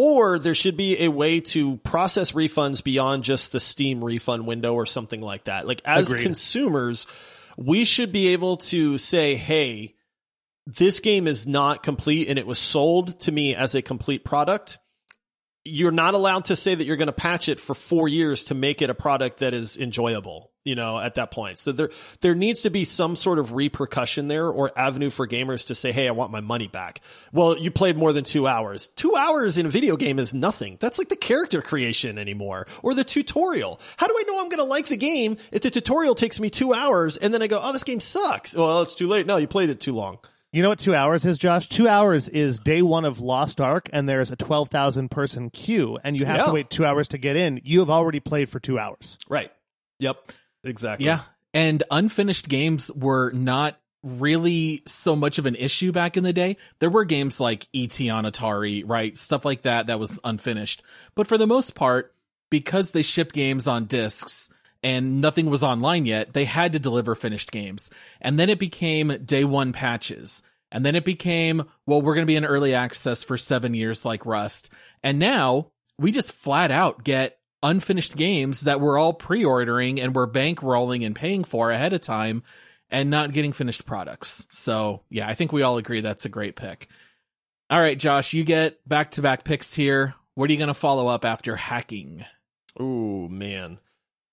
Or 0.00 0.38
there 0.38 0.54
should 0.54 0.76
be 0.76 1.02
a 1.02 1.08
way 1.08 1.40
to 1.40 1.78
process 1.78 2.30
refunds 2.30 2.84
beyond 2.84 3.24
just 3.24 3.50
the 3.50 3.58
Steam 3.58 4.04
refund 4.04 4.46
window 4.46 4.72
or 4.74 4.86
something 4.86 5.20
like 5.20 5.46
that. 5.46 5.66
Like 5.66 5.82
as 5.84 6.12
Agreed. 6.12 6.22
consumers, 6.22 7.08
we 7.56 7.84
should 7.84 8.12
be 8.12 8.28
able 8.28 8.58
to 8.58 8.96
say, 8.96 9.34
hey, 9.34 9.96
this 10.68 11.00
game 11.00 11.26
is 11.26 11.48
not 11.48 11.82
complete 11.82 12.28
and 12.28 12.38
it 12.38 12.46
was 12.46 12.60
sold 12.60 13.18
to 13.22 13.32
me 13.32 13.56
as 13.56 13.74
a 13.74 13.82
complete 13.82 14.24
product. 14.24 14.78
You're 15.64 15.90
not 15.90 16.14
allowed 16.14 16.44
to 16.44 16.54
say 16.54 16.76
that 16.76 16.84
you're 16.84 16.96
going 16.96 17.06
to 17.06 17.12
patch 17.12 17.48
it 17.48 17.58
for 17.58 17.74
four 17.74 18.06
years 18.06 18.44
to 18.44 18.54
make 18.54 18.80
it 18.80 18.90
a 18.90 18.94
product 18.94 19.40
that 19.40 19.52
is 19.52 19.76
enjoyable, 19.76 20.52
you 20.64 20.74
know, 20.74 20.98
at 20.98 21.14
that 21.14 21.30
point. 21.30 21.58
So 21.58 21.72
there, 21.72 21.90
there 22.20 22.34
needs 22.34 22.62
to 22.62 22.70
be 22.70 22.84
some 22.84 23.16
sort 23.16 23.38
of 23.38 23.52
repercussion 23.52 24.28
there 24.28 24.48
or 24.48 24.70
avenue 24.78 25.08
for 25.08 25.26
gamers 25.26 25.66
to 25.68 25.74
say, 25.74 25.92
Hey, 25.92 26.08
I 26.08 26.10
want 26.10 26.30
my 26.30 26.40
money 26.40 26.66
back. 26.68 27.00
Well, 27.32 27.56
you 27.58 27.70
played 27.70 27.96
more 27.96 28.12
than 28.12 28.24
two 28.24 28.46
hours. 28.46 28.88
Two 28.88 29.16
hours 29.16 29.56
in 29.56 29.66
a 29.66 29.70
video 29.70 29.96
game 29.96 30.18
is 30.18 30.34
nothing. 30.34 30.76
That's 30.80 30.98
like 30.98 31.08
the 31.08 31.16
character 31.16 31.62
creation 31.62 32.18
anymore 32.18 32.66
or 32.82 32.92
the 32.94 33.04
tutorial. 33.04 33.80
How 33.96 34.06
do 34.08 34.14
I 34.18 34.24
know 34.26 34.40
I'm 34.40 34.48
going 34.48 34.58
to 34.58 34.64
like 34.64 34.86
the 34.88 34.96
game 34.96 35.36
if 35.52 35.62
the 35.62 35.70
tutorial 35.70 36.14
takes 36.14 36.38
me 36.38 36.50
two 36.50 36.74
hours 36.74 37.16
and 37.16 37.32
then 37.32 37.40
I 37.42 37.46
go, 37.46 37.60
Oh, 37.62 37.72
this 37.72 37.84
game 37.84 38.00
sucks. 38.00 38.56
Well, 38.56 38.82
it's 38.82 38.94
too 38.94 39.06
late. 39.08 39.26
No, 39.26 39.36
you 39.38 39.46
played 39.46 39.70
it 39.70 39.80
too 39.80 39.94
long. 39.94 40.18
You 40.52 40.62
know 40.62 40.70
what 40.70 40.78
two 40.78 40.94
hours 40.94 41.26
is, 41.26 41.36
Josh? 41.38 41.68
Two 41.68 41.86
hours 41.88 42.28
is 42.30 42.58
day 42.58 42.80
one 42.80 43.04
of 43.04 43.20
Lost 43.20 43.60
Ark, 43.60 43.90
and 43.92 44.08
there's 44.08 44.32
a 44.32 44.36
12,000 44.36 45.10
person 45.10 45.50
queue, 45.50 45.98
and 46.02 46.18
you 46.18 46.24
have 46.24 46.38
Yeah. 46.38 46.44
to 46.46 46.52
wait 46.52 46.70
two 46.70 46.86
hours 46.86 47.08
to 47.08 47.18
get 47.18 47.36
in. 47.36 47.60
You 47.64 47.80
have 47.80 47.90
already 47.90 48.18
played 48.18 48.48
for 48.48 48.58
two 48.58 48.78
hours. 48.78 49.18
Right. 49.28 49.50
Yep. 49.98 50.16
Exactly. 50.64 51.06
Yeah. 51.06 51.22
And 51.54 51.82
unfinished 51.90 52.48
games 52.48 52.90
were 52.92 53.32
not 53.32 53.78
really 54.02 54.82
so 54.86 55.16
much 55.16 55.38
of 55.38 55.46
an 55.46 55.54
issue 55.56 55.92
back 55.92 56.16
in 56.16 56.24
the 56.24 56.32
day. 56.32 56.56
There 56.78 56.90
were 56.90 57.04
games 57.04 57.40
like 57.40 57.68
ET 57.74 58.00
on 58.08 58.24
Atari, 58.24 58.82
right? 58.86 59.16
Stuff 59.16 59.44
like 59.44 59.62
that 59.62 59.88
that 59.88 59.98
was 59.98 60.20
unfinished. 60.22 60.82
But 61.14 61.26
for 61.26 61.38
the 61.38 61.46
most 61.46 61.74
part, 61.74 62.14
because 62.50 62.92
they 62.92 63.02
shipped 63.02 63.34
games 63.34 63.66
on 63.66 63.86
discs 63.86 64.50
and 64.82 65.20
nothing 65.20 65.50
was 65.50 65.64
online 65.64 66.06
yet, 66.06 66.32
they 66.32 66.44
had 66.44 66.72
to 66.72 66.78
deliver 66.78 67.14
finished 67.14 67.50
games. 67.50 67.90
And 68.20 68.38
then 68.38 68.48
it 68.50 68.58
became 68.58 69.24
day 69.24 69.44
one 69.44 69.72
patches. 69.72 70.42
And 70.70 70.84
then 70.84 70.94
it 70.94 71.04
became, 71.04 71.64
well, 71.86 72.02
we're 72.02 72.14
going 72.14 72.26
to 72.26 72.30
be 72.30 72.36
in 72.36 72.44
early 72.44 72.74
access 72.74 73.24
for 73.24 73.36
seven 73.36 73.74
years 73.74 74.04
like 74.04 74.26
Rust. 74.26 74.70
And 75.02 75.18
now 75.18 75.72
we 75.98 76.12
just 76.12 76.32
flat 76.32 76.70
out 76.70 77.04
get 77.04 77.37
unfinished 77.62 78.16
games 78.16 78.62
that 78.62 78.80
we're 78.80 78.98
all 78.98 79.12
pre-ordering 79.12 80.00
and 80.00 80.14
we're 80.14 80.30
bankrolling 80.30 81.04
and 81.04 81.16
paying 81.16 81.44
for 81.44 81.70
ahead 81.70 81.92
of 81.92 82.00
time 82.00 82.42
and 82.90 83.10
not 83.10 83.32
getting 83.32 83.52
finished 83.52 83.86
products. 83.86 84.46
So 84.50 85.02
yeah, 85.10 85.28
I 85.28 85.34
think 85.34 85.52
we 85.52 85.62
all 85.62 85.76
agree 85.76 86.00
that's 86.00 86.24
a 86.24 86.30
great 86.30 86.56
pick. 86.56 86.88
All 87.70 87.80
right, 87.80 87.98
Josh, 87.98 88.32
you 88.32 88.44
get 88.44 88.86
back 88.88 89.10
to 89.12 89.22
back 89.22 89.44
picks 89.44 89.74
here. 89.74 90.14
What 90.34 90.48
are 90.48 90.52
you 90.52 90.58
going 90.58 90.68
to 90.68 90.74
follow 90.74 91.08
up 91.08 91.24
after 91.24 91.56
hacking? 91.56 92.24
Ooh, 92.80 93.28
man. 93.28 93.78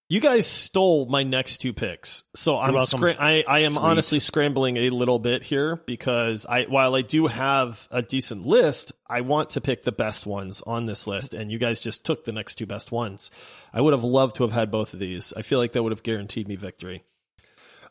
You 0.08 0.20
guys 0.20 0.46
stole 0.46 1.08
my 1.08 1.24
next 1.24 1.58
two 1.58 1.74
picks, 1.74 2.26
so 2.36 2.60
I'm 2.60 2.78
I, 2.78 3.44
I 3.48 3.62
am 3.62 3.72
Sweet. 3.72 3.82
honestly 3.82 4.20
scrambling 4.20 4.78
a 4.78 4.92
little 4.92 5.18
bit 5.18 5.42
here 5.42 5.78
because 5.88 6.46
I 6.46 6.66
while 6.66 6.94
I 6.94 7.02
do 7.02 7.26
have 7.26 7.88
a 7.90 8.04
decent 8.04 8.46
list, 8.46 8.92
I 9.10 9.22
want 9.22 9.52
to 9.52 9.62
pick 9.62 9.82
the 9.82 9.92
best 9.92 10.28
ones 10.28 10.62
on 10.62 10.86
this 10.86 11.08
list, 11.08 11.34
and 11.34 11.52
you 11.52 11.58
guys 11.58 11.80
just 11.80 12.06
took 12.06 12.24
the 12.24 12.32
next 12.32 12.56
two 12.56 12.68
best 12.68 12.92
ones. 12.92 13.32
I 13.74 13.82
would 13.82 13.94
have 13.94 14.04
loved 14.04 14.36
to 14.36 14.44
have 14.44 14.52
had 14.52 14.70
both 14.70 14.94
of 14.94 15.00
these. 15.00 15.34
I 15.36 15.42
feel 15.42 15.58
like 15.58 15.72
that 15.72 15.82
would 15.82 15.92
have 15.92 16.04
guaranteed 16.04 16.48
me 16.48 16.56
victory. 16.56 17.04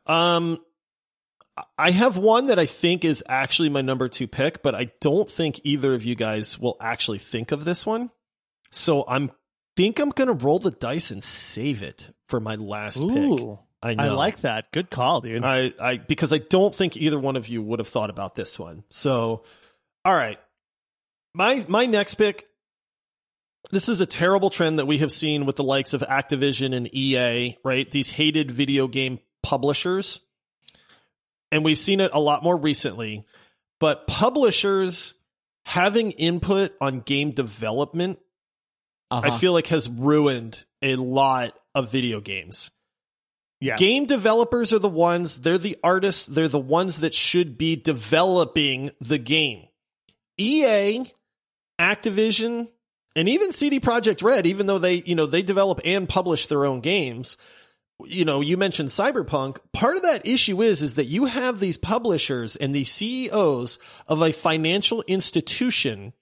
Um, 0.06 0.60
I 1.76 1.90
have 1.90 2.16
one 2.16 2.46
that 2.46 2.60
I 2.60 2.66
think 2.66 3.04
is 3.04 3.24
actually 3.28 3.70
my 3.70 3.80
number 3.80 4.08
two 4.08 4.28
pick, 4.28 4.62
but 4.62 4.76
I 4.76 4.92
don't 5.00 5.28
think 5.28 5.60
either 5.64 5.94
of 5.94 6.04
you 6.04 6.14
guys 6.14 6.60
will 6.60 6.76
actually 6.80 7.18
think 7.18 7.50
of 7.50 7.64
this 7.64 7.84
one. 7.84 8.10
So 8.70 9.04
I'm 9.08 9.32
think 9.76 9.98
I'm 9.98 10.10
gonna 10.10 10.32
roll 10.32 10.58
the 10.58 10.70
dice 10.70 11.10
and 11.10 11.22
save 11.22 11.82
it 11.82 12.10
for 12.28 12.40
my 12.40 12.56
last 12.56 13.00
pick. 13.00 13.58
I 13.84 13.94
know. 13.94 14.02
I 14.02 14.08
like 14.08 14.40
that. 14.40 14.72
Good 14.72 14.90
call, 14.90 15.20
dude. 15.20 15.44
I, 15.44 15.72
I 15.78 15.98
because 15.98 16.32
I 16.32 16.38
don't 16.38 16.74
think 16.74 16.96
either 16.96 17.18
one 17.18 17.36
of 17.36 17.48
you 17.48 17.62
would 17.62 17.80
have 17.80 17.88
thought 17.88 18.08
about 18.08 18.34
this 18.34 18.58
one. 18.58 18.82
So, 18.88 19.44
all 20.04 20.14
right, 20.14 20.38
my 21.34 21.62
my 21.68 21.84
next 21.86 22.14
pick. 22.14 22.46
This 23.70 23.88
is 23.88 24.00
a 24.00 24.06
terrible 24.06 24.50
trend 24.50 24.78
that 24.78 24.86
we 24.86 24.98
have 24.98 25.10
seen 25.10 25.46
with 25.46 25.56
the 25.56 25.64
likes 25.64 25.94
of 25.94 26.02
Activision 26.02 26.74
and 26.74 26.94
EA, 26.94 27.56
right? 27.64 27.90
These 27.90 28.10
hated 28.10 28.50
video 28.50 28.86
game 28.88 29.20
publishers, 29.42 30.20
and 31.50 31.64
we've 31.64 31.78
seen 31.78 32.00
it 32.00 32.10
a 32.14 32.20
lot 32.20 32.42
more 32.42 32.56
recently. 32.56 33.26
But 33.80 34.06
publishers 34.06 35.14
having 35.64 36.10
input 36.12 36.72
on 36.80 37.00
game 37.00 37.32
development 37.32 38.18
Uh-huh. 39.10 39.26
I 39.26 39.36
feel 39.36 39.52
like 39.52 39.68
has 39.68 39.88
ruined 39.88 40.64
a 40.82 40.96
lot 40.96 41.54
of 41.74 41.90
video 41.90 42.20
games. 42.20 42.70
yeah. 43.60 43.76
Game 43.76 44.06
developers 44.06 44.72
are 44.72 44.78
the 44.78 44.88
ones, 44.88 45.38
they're 45.38 45.58
the 45.58 45.76
artists, 45.82 46.26
they're 46.26 46.48
the 46.48 46.58
ones 46.58 47.00
that 47.00 47.14
should 47.14 47.56
be 47.58 47.76
developing 47.76 48.90
the 49.00 49.18
game. 49.18 49.66
EA, 50.38 51.04
Activision, 51.80 52.68
and 53.16 53.28
even 53.28 53.52
CD 53.52 53.80
Projekt 53.80 54.22
Red, 54.22 54.46
even 54.46 54.66
though 54.66 54.78
they, 54.78 55.02
you 55.06 55.14
know, 55.14 55.26
they 55.26 55.42
develop 55.42 55.80
and 55.84 56.08
publish 56.08 56.46
their 56.46 56.64
own 56.64 56.80
games, 56.80 57.36
you 58.04 58.24
know, 58.24 58.40
you 58.40 58.56
mentioned 58.56 58.88
Cyberpunk. 58.88 59.58
Part 59.72 59.96
of 59.96 60.02
that 60.02 60.26
issue 60.26 60.60
is 60.62 60.82
is 60.82 60.94
that 60.94 61.04
you 61.04 61.26
have 61.26 61.60
these 61.60 61.78
publishers 61.78 62.56
and 62.56 62.74
these 62.74 62.90
CEOs 62.90 63.78
of 64.08 64.20
a 64.20 64.32
financial 64.32 65.02
institution 65.06 66.12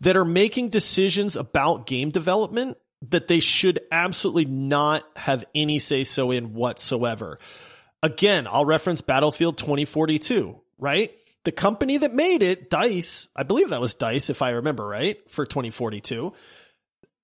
that 0.00 0.16
are 0.16 0.24
making 0.24 0.68
decisions 0.68 1.36
about 1.36 1.86
game 1.86 2.10
development 2.10 2.76
that 3.02 3.28
they 3.28 3.40
should 3.40 3.80
absolutely 3.92 4.44
not 4.44 5.04
have 5.16 5.44
any 5.54 5.78
say 5.78 6.04
so 6.04 6.30
in 6.30 6.54
whatsoever. 6.54 7.38
Again, 8.02 8.46
I'll 8.50 8.64
reference 8.64 9.00
Battlefield 9.00 9.58
2042, 9.58 10.60
right? 10.78 11.12
The 11.44 11.52
company 11.52 11.98
that 11.98 12.12
made 12.12 12.42
it, 12.42 12.70
DICE, 12.70 13.28
I 13.34 13.42
believe 13.42 13.70
that 13.70 13.80
was 13.80 13.94
DICE 13.94 14.30
if 14.30 14.42
I 14.42 14.50
remember 14.50 14.86
right, 14.86 15.18
for 15.30 15.46
2042 15.46 16.32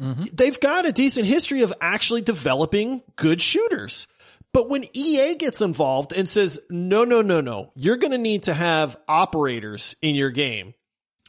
mm-hmm. 0.01 0.25
they've 0.33 0.59
got 0.61 0.87
a 0.87 0.93
decent 0.93 1.27
history 1.27 1.63
of 1.63 1.73
actually 1.81 2.23
developing 2.23 3.03
good 3.17 3.41
shooters. 3.41 4.07
But 4.53 4.71
when 4.71 4.85
EA 4.93 5.35
gets 5.35 5.61
involved 5.61 6.13
and 6.13 6.29
says, 6.29 6.61
no, 6.71 7.05
no, 7.05 7.23
no, 7.23 7.41
no, 7.41 7.73
you're 7.75 7.97
going 7.97 8.13
to 8.13 8.19
need 8.19 8.45
to 8.45 8.55
have 8.55 8.97
operators 9.09 9.97
in 10.01 10.15
your 10.15 10.31
game. 10.31 10.75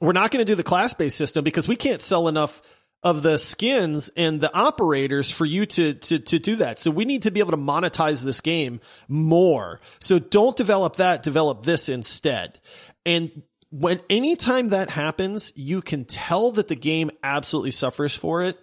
We're 0.06 0.13
not 0.13 0.32
going 0.32 0.46
to 0.46 0.52
do 0.52 0.56
the 0.56 0.63
class 0.63 0.94
based 0.94 1.18
system 1.18 1.44
because 1.44 1.68
we 1.68 1.76
can't 1.76 2.02
sell 2.02 2.28
enough 2.28 2.62
of 3.04 3.22
the 3.22 3.38
skins 3.38 4.10
and 4.18 4.41
the 4.41 4.54
operators 4.54 5.32
for 5.32 5.46
you 5.46 5.65
to, 5.68 5.94
to, 5.94 6.20
to 6.20 6.39
do 6.39 6.56
that. 6.56 6.80
So 6.80 6.89
we 6.89 7.06
need 7.06 7.24
to 7.24 7.32
be 7.32 7.39
able 7.39 7.52
to 7.52 7.58
monetize 7.58 8.24
this 8.24 8.41
game 8.41 8.82
more. 9.08 9.80
So 10.00 10.18
don't 10.18 10.58
develop 10.58 10.96
that, 10.96 11.22
develop 11.22 11.63
this 11.63 11.88
instead. 11.88 12.60
And 13.06 13.44
when 13.70 14.02
anytime 14.10 14.70
that 14.70 14.89
happens, 14.89 15.54
you 15.56 15.82
can 15.82 16.06
tell 16.06 16.52
that 16.54 16.68
the 16.68 16.76
game 16.76 17.12
absolutely 17.22 17.72
suffers 17.72 18.15
for 18.15 18.44
it. 18.44 18.58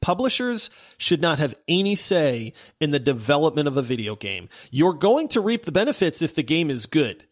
Publishers 0.00 0.70
should 0.96 1.20
not 1.20 1.40
have 1.40 1.56
any 1.66 1.96
say 1.96 2.52
in 2.80 2.92
the 2.92 3.00
development 3.00 3.66
of 3.66 3.76
a 3.76 3.82
video 3.82 4.14
game. 4.14 4.48
You're 4.70 4.94
going 4.94 5.26
to 5.28 5.40
reap 5.40 5.64
the 5.64 5.72
benefits 5.72 6.22
if 6.22 6.34
the 6.34 6.44
game 6.44 6.70
is 6.70 6.86
good. 6.86 7.24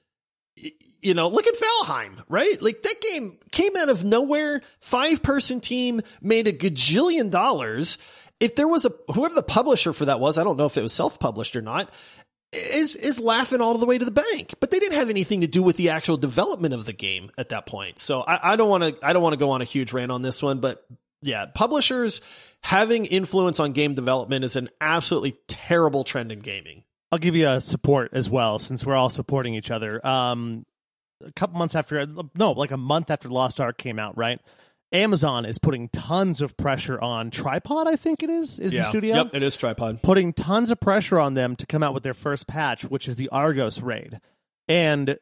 You 1.00 1.14
know, 1.14 1.28
look 1.28 1.46
at 1.46 1.54
Valheim, 1.54 2.22
right? 2.28 2.60
Like 2.60 2.82
that 2.82 3.00
game 3.00 3.38
came 3.52 3.76
out 3.76 3.88
of 3.88 4.04
nowhere. 4.04 4.62
Five 4.80 5.22
person 5.22 5.60
team 5.60 6.00
made 6.20 6.48
a 6.48 6.52
gajillion 6.52 7.30
dollars. 7.30 7.98
If 8.40 8.56
there 8.56 8.68
was 8.68 8.84
a, 8.84 8.92
whoever 9.12 9.34
the 9.34 9.42
publisher 9.42 9.92
for 9.92 10.06
that 10.06 10.20
was, 10.20 10.38
I 10.38 10.44
don't 10.44 10.56
know 10.56 10.66
if 10.66 10.76
it 10.76 10.82
was 10.82 10.92
self 10.92 11.18
published 11.20 11.56
or 11.56 11.62
not, 11.62 11.92
is 12.52 12.96
is 12.96 13.20
laughing 13.20 13.60
all 13.60 13.76
the 13.78 13.86
way 13.86 13.98
to 13.98 14.04
the 14.04 14.10
bank. 14.10 14.54
But 14.60 14.70
they 14.70 14.78
didn't 14.78 14.98
have 14.98 15.10
anything 15.10 15.42
to 15.42 15.46
do 15.46 15.62
with 15.62 15.76
the 15.76 15.90
actual 15.90 16.16
development 16.16 16.74
of 16.74 16.84
the 16.84 16.92
game 16.92 17.30
at 17.38 17.50
that 17.50 17.66
point. 17.66 17.98
So 17.98 18.22
I, 18.22 18.52
I 18.52 18.56
don't 18.56 18.68
want 18.68 18.84
to 18.84 18.96
I 19.06 19.12
don't 19.12 19.22
want 19.22 19.34
to 19.34 19.38
go 19.38 19.50
on 19.50 19.60
a 19.60 19.64
huge 19.64 19.92
rant 19.92 20.10
on 20.10 20.22
this 20.22 20.42
one, 20.42 20.60
but 20.60 20.84
yeah, 21.22 21.46
publishers 21.46 22.20
having 22.62 23.06
influence 23.06 23.60
on 23.60 23.72
game 23.72 23.94
development 23.94 24.44
is 24.44 24.56
an 24.56 24.68
absolutely 24.80 25.36
terrible 25.46 26.04
trend 26.04 26.32
in 26.32 26.40
gaming. 26.40 26.84
I'll 27.10 27.18
give 27.18 27.36
you 27.36 27.48
a 27.48 27.60
support 27.60 28.10
as 28.12 28.28
well, 28.28 28.58
since 28.58 28.84
we're 28.84 28.94
all 28.94 29.10
supporting 29.10 29.54
each 29.54 29.70
other. 29.70 30.04
Um, 30.06 30.66
a 31.24 31.32
couple 31.32 31.58
months 31.58 31.74
after, 31.74 32.06
no, 32.34 32.52
like 32.52 32.70
a 32.70 32.76
month 32.76 33.10
after 33.10 33.28
Lost 33.28 33.60
Ark 33.60 33.78
came 33.78 33.98
out, 33.98 34.16
right? 34.16 34.40
Amazon 34.90 35.44
is 35.44 35.58
putting 35.58 35.88
tons 35.90 36.40
of 36.40 36.56
pressure 36.56 36.98
on 36.98 37.30
Tripod, 37.30 37.86
I 37.86 37.96
think 37.96 38.22
it 38.22 38.30
is, 38.30 38.58
is 38.58 38.72
the 38.72 38.84
studio. 38.84 39.16
Yep, 39.16 39.34
it 39.34 39.42
is 39.42 39.56
tripod. 39.56 40.02
Putting 40.02 40.32
tons 40.32 40.70
of 40.70 40.80
pressure 40.80 41.18
on 41.18 41.34
them 41.34 41.56
to 41.56 41.66
come 41.66 41.82
out 41.82 41.92
with 41.92 42.02
their 42.02 42.14
first 42.14 42.46
patch, 42.46 42.84
which 42.84 43.06
is 43.06 43.16
the 43.16 43.28
Argos 43.28 43.82
raid. 43.82 44.18
And 44.66 45.18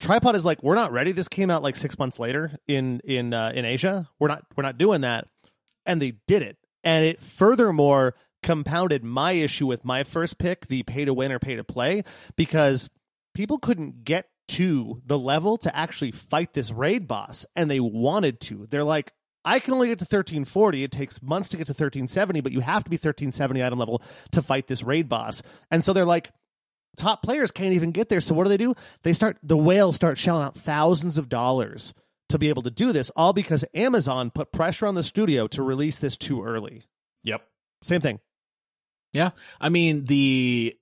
Tripod 0.00 0.36
is 0.36 0.46
like, 0.46 0.62
we're 0.62 0.74
not 0.74 0.92
ready. 0.92 1.12
This 1.12 1.28
came 1.28 1.50
out 1.50 1.62
like 1.62 1.76
six 1.76 1.98
months 1.98 2.18
later 2.18 2.58
in 2.66 3.00
in 3.04 3.34
uh, 3.34 3.52
in 3.54 3.66
Asia. 3.66 4.08
We're 4.18 4.28
not 4.28 4.44
we're 4.56 4.62
not 4.62 4.78
doing 4.78 5.02
that. 5.02 5.28
And 5.84 6.00
they 6.00 6.14
did 6.26 6.42
it. 6.42 6.56
And 6.82 7.04
it 7.04 7.22
furthermore 7.22 8.14
compounded 8.42 9.04
my 9.04 9.32
issue 9.32 9.66
with 9.66 9.84
my 9.84 10.02
first 10.02 10.38
pick, 10.38 10.68
the 10.68 10.82
pay 10.82 11.04
to 11.04 11.12
win 11.12 11.30
or 11.30 11.38
pay 11.38 11.56
to 11.56 11.64
play, 11.64 12.04
because 12.36 12.88
people 13.34 13.58
couldn't 13.58 14.04
get 14.04 14.26
to 14.50 15.00
the 15.06 15.18
level 15.18 15.58
to 15.58 15.74
actually 15.76 16.10
fight 16.10 16.52
this 16.52 16.72
raid 16.72 17.06
boss 17.06 17.46
and 17.54 17.70
they 17.70 17.80
wanted 17.80 18.40
to. 18.40 18.66
They're 18.68 18.84
like, 18.84 19.12
I 19.44 19.58
can 19.58 19.74
only 19.74 19.88
get 19.88 19.98
to 20.00 20.04
1340. 20.04 20.84
It 20.84 20.92
takes 20.92 21.22
months 21.22 21.48
to 21.50 21.56
get 21.56 21.66
to 21.66 21.72
1370, 21.72 22.40
but 22.40 22.52
you 22.52 22.60
have 22.60 22.84
to 22.84 22.90
be 22.90 22.96
1370 22.96 23.64
item 23.64 23.78
level 23.78 24.02
to 24.32 24.42
fight 24.42 24.66
this 24.66 24.82
raid 24.82 25.08
boss. 25.08 25.42
And 25.70 25.82
so 25.82 25.92
they're 25.92 26.04
like, 26.04 26.30
top 26.96 27.22
players 27.22 27.50
can't 27.50 27.74
even 27.74 27.92
get 27.92 28.08
there. 28.08 28.20
So 28.20 28.34
what 28.34 28.44
do 28.44 28.50
they 28.50 28.56
do? 28.56 28.74
They 29.02 29.12
start, 29.12 29.38
the 29.42 29.56
whales 29.56 29.96
start 29.96 30.18
shelling 30.18 30.42
out 30.42 30.56
thousands 30.56 31.16
of 31.16 31.28
dollars 31.28 31.94
to 32.28 32.38
be 32.38 32.48
able 32.48 32.62
to 32.62 32.70
do 32.70 32.92
this, 32.92 33.10
all 33.10 33.32
because 33.32 33.64
Amazon 33.74 34.30
put 34.30 34.52
pressure 34.52 34.86
on 34.86 34.94
the 34.94 35.02
studio 35.02 35.46
to 35.48 35.62
release 35.62 35.98
this 35.98 36.16
too 36.16 36.44
early. 36.44 36.82
Yep. 37.24 37.42
Same 37.82 38.00
thing. 38.00 38.20
Yeah. 39.12 39.30
I 39.60 39.68
mean, 39.68 40.04
the 40.04 40.76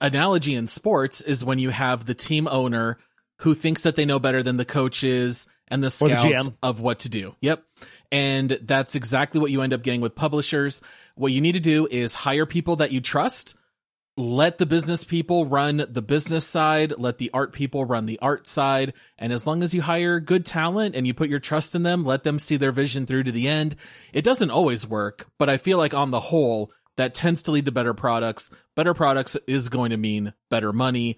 analogy 0.00 0.54
in 0.54 0.66
sports 0.66 1.20
is 1.20 1.44
when 1.44 1.58
you 1.58 1.70
have 1.70 2.06
the 2.06 2.14
team 2.14 2.48
owner 2.48 2.98
who 3.40 3.54
thinks 3.54 3.82
that 3.82 3.96
they 3.96 4.04
know 4.04 4.18
better 4.18 4.42
than 4.42 4.56
the 4.56 4.64
coaches 4.64 5.48
and 5.68 5.82
the 5.82 5.86
Or 6.00 6.08
the 6.08 6.18
scouts 6.18 6.50
of 6.62 6.80
what 6.80 7.00
to 7.00 7.08
do. 7.08 7.34
Yep. 7.40 7.64
And 8.12 8.58
that's 8.62 8.94
exactly 8.94 9.40
what 9.40 9.50
you 9.50 9.62
end 9.62 9.72
up 9.72 9.82
getting 9.82 10.00
with 10.00 10.14
publishers. 10.14 10.82
What 11.14 11.32
you 11.32 11.40
need 11.40 11.52
to 11.52 11.60
do 11.60 11.86
is 11.90 12.12
hire 12.14 12.46
people 12.46 12.76
that 12.76 12.92
you 12.92 13.00
trust. 13.00 13.54
Let 14.16 14.58
the 14.58 14.66
business 14.66 15.04
people 15.04 15.46
run 15.46 15.86
the 15.88 16.02
business 16.02 16.46
side. 16.46 16.94
Let 16.98 17.18
the 17.18 17.30
art 17.32 17.52
people 17.52 17.84
run 17.84 18.06
the 18.06 18.18
art 18.20 18.46
side. 18.46 18.94
And 19.16 19.32
as 19.32 19.46
long 19.46 19.62
as 19.62 19.72
you 19.72 19.80
hire 19.80 20.20
good 20.20 20.44
talent 20.44 20.96
and 20.96 21.06
you 21.06 21.14
put 21.14 21.30
your 21.30 21.38
trust 21.38 21.74
in 21.74 21.84
them, 21.84 22.04
let 22.04 22.24
them 22.24 22.38
see 22.38 22.56
their 22.56 22.72
vision 22.72 23.06
through 23.06 23.22
to 23.24 23.32
the 23.32 23.48
end. 23.48 23.76
It 24.12 24.24
doesn't 24.24 24.50
always 24.50 24.86
work, 24.86 25.28
but 25.38 25.48
I 25.48 25.56
feel 25.56 25.78
like 25.78 25.94
on 25.94 26.10
the 26.10 26.20
whole, 26.20 26.72
that 26.96 27.14
tends 27.14 27.44
to 27.44 27.52
lead 27.52 27.64
to 27.66 27.72
better 27.72 27.94
products. 27.94 28.50
Better 28.74 28.92
products 28.92 29.36
is 29.46 29.68
going 29.70 29.90
to 29.90 29.96
mean 29.96 30.34
better 30.50 30.72
money. 30.72 31.16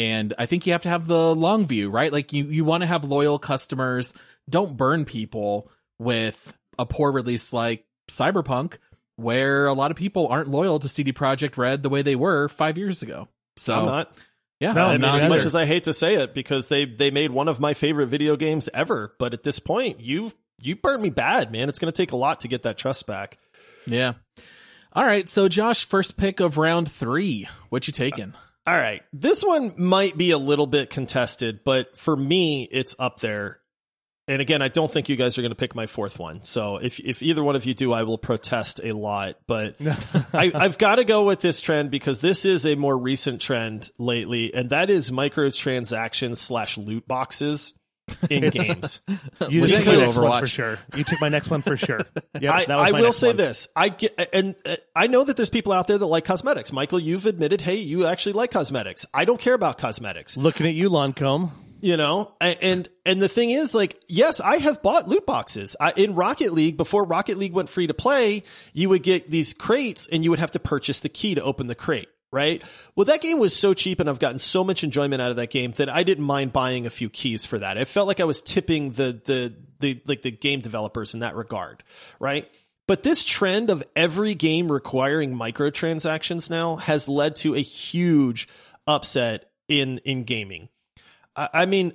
And 0.00 0.32
I 0.38 0.46
think 0.46 0.66
you 0.66 0.72
have 0.72 0.84
to 0.84 0.88
have 0.88 1.06
the 1.06 1.34
long 1.34 1.66
view, 1.66 1.90
right? 1.90 2.10
Like 2.10 2.32
you, 2.32 2.44
you 2.44 2.64
want 2.64 2.80
to 2.82 2.86
have 2.86 3.04
loyal 3.04 3.38
customers. 3.38 4.14
Don't 4.48 4.74
burn 4.74 5.04
people 5.04 5.70
with 5.98 6.56
a 6.78 6.86
poor 6.86 7.12
release 7.12 7.52
like 7.52 7.84
Cyberpunk, 8.08 8.78
where 9.16 9.66
a 9.66 9.74
lot 9.74 9.90
of 9.90 9.98
people 9.98 10.28
aren't 10.28 10.48
loyal 10.48 10.78
to 10.78 10.88
CD 10.88 11.12
Projekt 11.12 11.58
Red 11.58 11.82
the 11.82 11.90
way 11.90 12.00
they 12.00 12.16
were 12.16 12.48
five 12.48 12.78
years 12.78 13.02
ago. 13.02 13.28
So 13.58 13.74
I'm 13.74 13.84
not. 13.84 14.16
yeah, 14.58 14.72
No, 14.72 14.86
I'm 14.86 15.02
not 15.02 15.16
as 15.16 15.24
either. 15.24 15.34
much 15.34 15.44
as 15.44 15.54
I 15.54 15.66
hate 15.66 15.84
to 15.84 15.92
say 15.92 16.14
it, 16.14 16.32
because 16.32 16.68
they 16.68 16.86
they 16.86 17.10
made 17.10 17.30
one 17.30 17.48
of 17.48 17.60
my 17.60 17.74
favorite 17.74 18.06
video 18.06 18.36
games 18.36 18.70
ever. 18.72 19.14
But 19.18 19.34
at 19.34 19.42
this 19.42 19.58
point, 19.58 20.00
you've 20.00 20.34
you 20.62 20.76
burned 20.76 21.02
me 21.02 21.10
bad, 21.10 21.52
man. 21.52 21.68
It's 21.68 21.78
going 21.78 21.92
to 21.92 21.96
take 21.96 22.12
a 22.12 22.16
lot 22.16 22.40
to 22.40 22.48
get 22.48 22.62
that 22.62 22.78
trust 22.78 23.06
back. 23.06 23.36
yeah. 23.86 24.14
All 24.92 25.04
right, 25.04 25.28
so 25.28 25.46
Josh, 25.48 25.84
first 25.84 26.16
pick 26.16 26.40
of 26.40 26.56
round 26.58 26.90
three. 26.90 27.48
What 27.68 27.86
you 27.86 27.92
taking? 27.92 28.34
All 28.66 28.76
right. 28.76 29.02
This 29.12 29.42
one 29.42 29.74
might 29.76 30.16
be 30.16 30.30
a 30.32 30.38
little 30.38 30.66
bit 30.66 30.90
contested, 30.90 31.60
but 31.64 31.96
for 31.96 32.14
me, 32.16 32.68
it's 32.70 32.94
up 32.98 33.20
there. 33.20 33.60
And 34.28 34.40
again, 34.40 34.62
I 34.62 34.68
don't 34.68 34.90
think 34.90 35.08
you 35.08 35.16
guys 35.16 35.36
are 35.38 35.42
going 35.42 35.50
to 35.50 35.56
pick 35.56 35.74
my 35.74 35.86
fourth 35.86 36.18
one. 36.18 36.44
So 36.44 36.76
if, 36.76 37.00
if 37.00 37.20
either 37.20 37.42
one 37.42 37.56
of 37.56 37.64
you 37.64 37.74
do, 37.74 37.92
I 37.92 38.04
will 38.04 38.18
protest 38.18 38.80
a 38.84 38.92
lot. 38.92 39.36
But 39.48 39.74
I, 40.32 40.52
I've 40.54 40.78
got 40.78 40.96
to 40.96 41.04
go 41.04 41.24
with 41.24 41.40
this 41.40 41.60
trend 41.60 41.90
because 41.90 42.20
this 42.20 42.44
is 42.44 42.64
a 42.64 42.76
more 42.76 42.96
recent 42.96 43.40
trend 43.40 43.90
lately, 43.98 44.54
and 44.54 44.70
that 44.70 44.88
is 44.88 45.10
microtransactions 45.10 46.36
slash 46.36 46.78
loot 46.78 47.08
boxes 47.08 47.74
in 48.30 48.50
games. 48.50 49.00
You 49.48 49.66
took 49.66 49.86
my 49.86 49.96
next 49.96 50.18
one 50.18 50.40
for 50.40 50.46
sure. 50.46 50.78
You 50.94 51.04
took 51.04 51.20
my 51.20 51.28
next 51.28 51.50
one 51.50 51.62
for 51.62 51.76
sure. 51.76 52.00
Yep, 52.40 52.54
I, 52.54 52.64
that 52.66 52.76
was 52.76 52.88
I 52.88 52.92
will 52.92 53.12
say 53.12 53.28
one. 53.28 53.36
this. 53.36 53.68
I 53.76 53.88
get, 53.90 54.30
and 54.32 54.54
uh, 54.64 54.76
I 54.96 55.08
know 55.08 55.24
that 55.24 55.36
there's 55.36 55.50
people 55.50 55.72
out 55.72 55.88
there 55.88 55.98
that 55.98 56.06
like 56.06 56.24
cosmetics. 56.24 56.72
Michael, 56.72 56.98
you've 56.98 57.26
admitted, 57.26 57.60
hey, 57.60 57.76
you 57.76 58.06
actually 58.06 58.32
like 58.32 58.50
cosmetics. 58.50 59.04
I 59.12 59.24
don't 59.24 59.40
care 59.40 59.54
about 59.54 59.78
cosmetics. 59.78 60.36
Looking 60.36 60.66
at 60.66 60.74
you, 60.74 60.88
Lancome. 60.88 61.50
you 61.80 61.96
know 61.96 62.34
and 62.40 62.88
and 63.06 63.22
the 63.22 63.28
thing 63.28 63.50
is 63.50 63.74
like 63.74 64.00
yes 64.06 64.38
i 64.40 64.58
have 64.58 64.82
bought 64.82 65.08
loot 65.08 65.24
boxes 65.26 65.76
I, 65.80 65.92
in 65.96 66.14
rocket 66.14 66.52
league 66.52 66.76
before 66.76 67.04
rocket 67.04 67.38
league 67.38 67.54
went 67.54 67.70
free 67.70 67.86
to 67.86 67.94
play 67.94 68.42
you 68.74 68.90
would 68.90 69.02
get 69.02 69.30
these 69.30 69.54
crates 69.54 70.06
and 70.06 70.22
you 70.22 70.30
would 70.30 70.38
have 70.40 70.50
to 70.52 70.60
purchase 70.60 71.00
the 71.00 71.08
key 71.08 71.34
to 71.36 71.42
open 71.42 71.68
the 71.68 71.74
crate 71.74 72.08
right? 72.32 72.62
Well 72.94 73.06
that 73.06 73.20
game 73.20 73.38
was 73.38 73.56
so 73.56 73.74
cheap 73.74 74.00
and 74.00 74.08
i've 74.08 74.18
gotten 74.18 74.38
so 74.38 74.62
much 74.64 74.84
enjoyment 74.84 75.20
out 75.20 75.30
of 75.30 75.36
that 75.36 75.50
game 75.50 75.72
that 75.72 75.88
i 75.88 76.02
didn't 76.02 76.24
mind 76.24 76.52
buying 76.52 76.86
a 76.86 76.90
few 76.90 77.10
keys 77.10 77.44
for 77.44 77.58
that. 77.58 77.76
It 77.76 77.88
felt 77.88 78.08
like 78.08 78.20
i 78.20 78.24
was 78.24 78.40
tipping 78.40 78.92
the 78.92 79.20
the 79.24 79.54
the 79.80 80.02
like 80.06 80.22
the 80.22 80.30
game 80.30 80.60
developers 80.60 81.14
in 81.14 81.20
that 81.20 81.34
regard 81.34 81.82
right? 82.18 82.48
But 82.86 83.04
this 83.04 83.24
trend 83.24 83.70
of 83.70 83.84
every 83.94 84.34
game 84.34 84.70
requiring 84.70 85.34
microtransactions 85.34 86.50
now 86.50 86.76
has 86.76 87.08
led 87.08 87.36
to 87.36 87.54
a 87.54 87.60
huge 87.60 88.48
upset 88.86 89.50
in 89.68 89.98
in 89.98 90.24
gaming. 90.24 90.68
I 91.36 91.48
I 91.52 91.66
mean, 91.66 91.94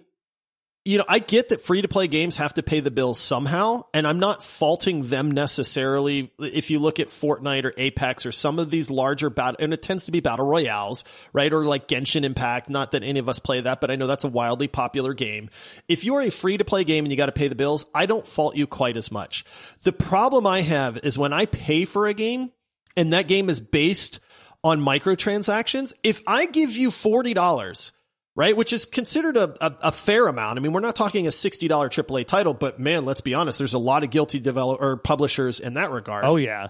you 0.87 0.99
know, 0.99 1.05
I 1.07 1.17
get 1.17 1.49
that 1.49 1.63
free 1.63 1.81
to 1.81 1.87
play 1.87 2.07
games 2.07 2.37
have 2.37 2.53
to 2.53 2.63
pay 2.63 2.79
the 2.79 2.91
bills 2.91 3.19
somehow, 3.19 3.85
and 3.91 4.05
I'm 4.05 4.19
not 4.19 4.43
faulting 4.43 5.07
them 5.07 5.31
necessarily. 5.31 6.31
If 6.37 6.69
you 6.69 6.77
look 6.77 6.99
at 6.99 7.07
Fortnite 7.07 7.65
or 7.65 7.73
Apex 7.75 8.23
or 8.27 8.31
some 8.31 8.59
of 8.59 8.69
these 8.69 8.91
larger 8.91 9.31
battle, 9.31 9.57
and 9.59 9.73
it 9.73 9.81
tends 9.81 10.05
to 10.05 10.11
be 10.11 10.19
battle 10.19 10.45
royales, 10.45 11.03
right? 11.33 11.51
Or 11.51 11.65
like 11.65 11.87
Genshin 11.87 12.23
Impact. 12.23 12.69
Not 12.69 12.91
that 12.91 13.01
any 13.01 13.19
of 13.19 13.27
us 13.27 13.39
play 13.39 13.61
that, 13.61 13.81
but 13.81 13.89
I 13.89 13.95
know 13.95 14.05
that's 14.05 14.25
a 14.25 14.29
wildly 14.29 14.67
popular 14.67 15.15
game. 15.15 15.49
If 15.87 16.05
you 16.05 16.15
are 16.15 16.21
a 16.21 16.29
free 16.29 16.57
to 16.57 16.63
play 16.63 16.83
game 16.83 17.03
and 17.03 17.11
you 17.11 17.17
got 17.17 17.25
to 17.25 17.31
pay 17.31 17.47
the 17.47 17.55
bills, 17.55 17.87
I 17.95 18.05
don't 18.05 18.27
fault 18.27 18.55
you 18.55 18.67
quite 18.67 18.95
as 18.95 19.11
much. 19.11 19.43
The 19.81 19.91
problem 19.91 20.45
I 20.45 20.61
have 20.61 20.99
is 20.99 21.17
when 21.17 21.33
I 21.33 21.47
pay 21.47 21.85
for 21.85 22.05
a 22.05 22.13
game 22.13 22.51
and 22.95 23.11
that 23.11 23.27
game 23.27 23.49
is 23.49 23.59
based 23.59 24.19
on 24.63 24.81
microtransactions. 24.81 25.93
If 26.03 26.21
I 26.27 26.45
give 26.45 26.77
you 26.77 26.91
forty 26.91 27.33
dollars 27.33 27.91
right? 28.35 28.55
Which 28.55 28.73
is 28.73 28.85
considered 28.85 29.37
a, 29.37 29.55
a, 29.65 29.77
a 29.83 29.91
fair 29.91 30.27
amount. 30.27 30.59
I 30.59 30.61
mean, 30.61 30.73
we're 30.73 30.81
not 30.81 30.95
talking 30.95 31.25
a 31.25 31.29
$60 31.29 31.69
AAA 31.69 32.25
title, 32.27 32.53
but 32.53 32.79
man, 32.79 33.05
let's 33.05 33.21
be 33.21 33.33
honest, 33.33 33.57
there's 33.57 33.73
a 33.73 33.79
lot 33.79 34.03
of 34.03 34.09
guilty 34.09 34.39
develop 34.39 34.81
or 34.81 34.97
publishers 34.97 35.59
in 35.59 35.75
that 35.75 35.91
regard. 35.91 36.25
Oh 36.25 36.35
yeah. 36.35 36.67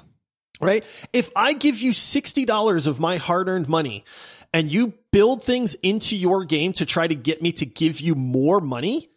right? 0.61 0.83
If 1.11 1.31
I 1.35 1.53
give 1.53 1.79
you 1.79 1.91
$60 1.91 2.87
of 2.87 2.99
my 2.99 3.17
hard 3.17 3.49
earned 3.49 3.67
money 3.67 4.05
and 4.53 4.71
you 4.71 4.93
build 5.11 5.43
things 5.43 5.73
into 5.75 6.15
your 6.15 6.45
game 6.45 6.73
to 6.73 6.85
try 6.85 7.07
to 7.07 7.15
get 7.15 7.41
me 7.41 7.51
to 7.53 7.65
give 7.65 7.99
you 7.99 8.15
more 8.15 8.61
money, 8.61 9.09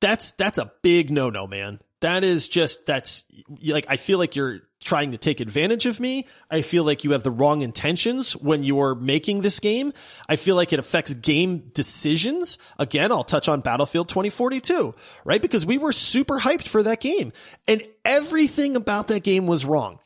that's, 0.00 0.32
that's 0.32 0.58
a 0.58 0.72
big 0.82 1.10
no 1.10 1.30
no, 1.30 1.46
man. 1.46 1.80
That 2.00 2.24
is 2.24 2.48
just, 2.48 2.86
that's 2.86 3.24
like, 3.62 3.86
I 3.88 3.96
feel 3.96 4.18
like 4.18 4.34
you're 4.34 4.60
trying 4.82 5.12
to 5.12 5.18
take 5.18 5.40
advantage 5.40 5.86
of 5.86 6.00
me. 6.00 6.26
I 6.50 6.62
feel 6.62 6.84
like 6.84 7.04
you 7.04 7.12
have 7.12 7.22
the 7.22 7.30
wrong 7.30 7.62
intentions 7.62 8.32
when 8.32 8.64
you're 8.64 8.94
making 8.94 9.42
this 9.42 9.60
game. 9.60 9.92
I 10.28 10.36
feel 10.36 10.56
like 10.56 10.72
it 10.72 10.78
affects 10.78 11.12
game 11.14 11.68
decisions. 11.74 12.58
Again, 12.78 13.12
I'll 13.12 13.24
touch 13.24 13.48
on 13.48 13.60
Battlefield 13.60 14.08
2042, 14.08 14.94
right? 15.24 15.40
Because 15.42 15.66
we 15.66 15.78
were 15.78 15.92
super 15.92 16.40
hyped 16.40 16.66
for 16.66 16.82
that 16.82 17.00
game 17.00 17.32
and 17.68 17.82
everything 18.04 18.74
about 18.74 19.08
that 19.08 19.22
game 19.22 19.46
was 19.46 19.64
wrong. 19.64 19.99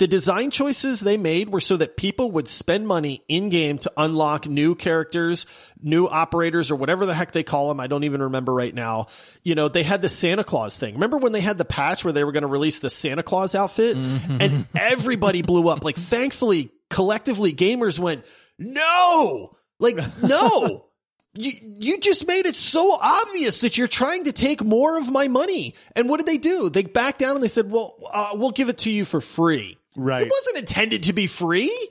The 0.00 0.08
design 0.08 0.50
choices 0.50 1.00
they 1.00 1.18
made 1.18 1.50
were 1.50 1.60
so 1.60 1.76
that 1.76 1.98
people 1.98 2.30
would 2.30 2.48
spend 2.48 2.88
money 2.88 3.22
in 3.28 3.50
game 3.50 3.76
to 3.76 3.92
unlock 3.98 4.46
new 4.46 4.74
characters, 4.74 5.46
new 5.82 6.06
operators, 6.06 6.70
or 6.70 6.76
whatever 6.76 7.04
the 7.04 7.12
heck 7.12 7.32
they 7.32 7.42
call 7.42 7.68
them. 7.68 7.80
I 7.80 7.86
don't 7.86 8.04
even 8.04 8.22
remember 8.22 8.54
right 8.54 8.74
now. 8.74 9.08
You 9.42 9.54
know, 9.54 9.68
they 9.68 9.82
had 9.82 10.00
the 10.00 10.08
Santa 10.08 10.42
Claus 10.42 10.78
thing. 10.78 10.94
Remember 10.94 11.18
when 11.18 11.32
they 11.32 11.42
had 11.42 11.58
the 11.58 11.66
patch 11.66 12.02
where 12.02 12.14
they 12.14 12.24
were 12.24 12.32
going 12.32 12.44
to 12.44 12.48
release 12.48 12.78
the 12.78 12.88
Santa 12.88 13.22
Claus 13.22 13.54
outfit 13.54 13.98
and 13.98 14.66
everybody 14.74 15.42
blew 15.42 15.68
up? 15.68 15.84
Like, 15.84 15.96
thankfully, 15.96 16.72
collectively, 16.88 17.52
gamers 17.52 17.98
went, 17.98 18.24
no, 18.58 19.54
like, 19.78 19.98
no. 20.22 20.86
You, 21.32 21.52
you 21.62 22.00
just 22.00 22.26
made 22.26 22.46
it 22.46 22.56
so 22.56 22.98
obvious 23.00 23.60
that 23.60 23.78
you're 23.78 23.86
trying 23.86 24.24
to 24.24 24.32
take 24.32 24.64
more 24.64 24.98
of 24.98 25.12
my 25.12 25.28
money. 25.28 25.76
And 25.94 26.08
what 26.08 26.16
did 26.16 26.26
they 26.26 26.38
do? 26.38 26.70
They 26.70 26.82
backed 26.82 27.20
down 27.20 27.36
and 27.36 27.42
they 27.42 27.46
said, 27.46 27.70
well, 27.70 27.94
uh, 28.12 28.30
we'll 28.32 28.50
give 28.50 28.68
it 28.68 28.78
to 28.78 28.90
you 28.90 29.04
for 29.04 29.20
free. 29.20 29.78
Right. 29.96 30.22
It 30.22 30.32
wasn't 30.32 30.58
intended 30.68 31.04
to 31.04 31.12
be 31.12 31.26
free. 31.26 31.88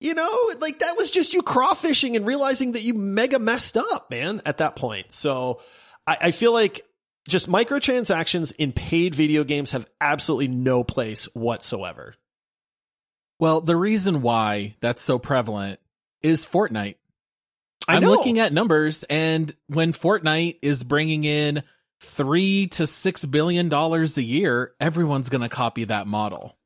You 0.00 0.14
know, 0.14 0.50
like 0.60 0.80
that 0.80 0.96
was 0.98 1.10
just 1.10 1.32
you 1.32 1.42
crawfishing 1.42 2.16
and 2.16 2.26
realizing 2.26 2.72
that 2.72 2.82
you 2.82 2.92
mega 2.92 3.38
messed 3.38 3.76
up, 3.76 4.10
man, 4.10 4.42
at 4.44 4.58
that 4.58 4.76
point. 4.76 5.10
So 5.10 5.60
I, 6.06 6.18
I 6.20 6.30
feel 6.32 6.52
like 6.52 6.82
just 7.26 7.48
microtransactions 7.48 8.54
in 8.58 8.72
paid 8.72 9.14
video 9.14 9.42
games 9.42 9.72
have 9.72 9.88
absolutely 10.00 10.48
no 10.48 10.84
place 10.84 11.26
whatsoever. 11.34 12.14
Well, 13.38 13.60
the 13.60 13.76
reason 13.76 14.22
why 14.22 14.76
that's 14.80 15.00
so 15.00 15.18
prevalent 15.18 15.80
is 16.22 16.46
Fortnite. 16.46 16.96
I 17.88 17.96
I'm 17.96 18.02
know. 18.02 18.10
looking 18.10 18.38
at 18.38 18.52
numbers, 18.52 19.04
and 19.04 19.54
when 19.68 19.92
Fortnite 19.92 20.58
is 20.62 20.82
bringing 20.82 21.24
in 21.24 21.62
three 22.00 22.66
to 22.68 22.86
six 22.86 23.24
billion 23.24 23.68
dollars 23.68 24.18
a 24.18 24.22
year, 24.22 24.72
everyone's 24.80 25.28
going 25.28 25.42
to 25.42 25.48
copy 25.48 25.84
that 25.84 26.06
model. 26.06 26.56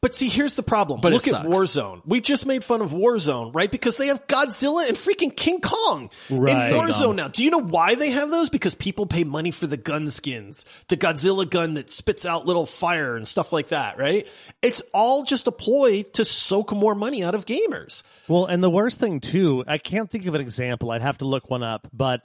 But 0.00 0.14
see, 0.14 0.28
here's 0.28 0.54
the 0.54 0.62
problem. 0.62 1.00
But 1.00 1.12
Look 1.12 1.26
at. 1.26 1.46
Warzone. 1.46 2.02
We 2.06 2.20
just 2.20 2.46
made 2.46 2.62
fun 2.62 2.82
of 2.82 2.92
Warzone, 2.92 3.52
right? 3.52 3.68
Because 3.70 3.96
they 3.96 4.06
have 4.06 4.24
Godzilla 4.28 4.86
and 4.86 4.96
freaking 4.96 5.34
King 5.34 5.60
Kong 5.60 6.08
Right. 6.30 6.70
in 6.72 6.78
Warzone 6.78 7.00
dumb. 7.00 7.16
now. 7.16 7.28
Do 7.28 7.42
you 7.42 7.50
know 7.50 7.58
why 7.60 7.96
they 7.96 8.10
have 8.10 8.30
those? 8.30 8.48
Because 8.48 8.76
people 8.76 9.06
pay 9.06 9.24
money 9.24 9.50
for 9.50 9.66
the 9.66 9.76
gun 9.76 10.08
skins, 10.08 10.64
the 10.86 10.96
Godzilla 10.96 11.50
gun 11.50 11.74
that 11.74 11.90
spits 11.90 12.24
out 12.24 12.46
little 12.46 12.64
fire 12.64 13.16
and 13.16 13.26
stuff 13.26 13.52
like 13.52 13.68
that, 13.68 13.98
right? 13.98 14.28
It's 14.62 14.82
all 14.94 15.24
just 15.24 15.48
a 15.48 15.52
ploy 15.52 16.04
to 16.12 16.24
soak 16.24 16.72
more 16.72 16.94
money 16.94 17.24
out 17.24 17.34
of 17.34 17.44
gamers. 17.44 18.04
Well, 18.28 18.46
and 18.46 18.62
the 18.62 18.70
worst 18.70 19.00
thing 19.00 19.18
too, 19.18 19.64
I 19.66 19.78
can't 19.78 20.08
think 20.08 20.26
of 20.26 20.34
an 20.36 20.40
example. 20.40 20.92
I'd 20.92 21.02
have 21.02 21.18
to 21.18 21.24
look 21.24 21.50
one 21.50 21.64
up, 21.64 21.88
but 21.92 22.22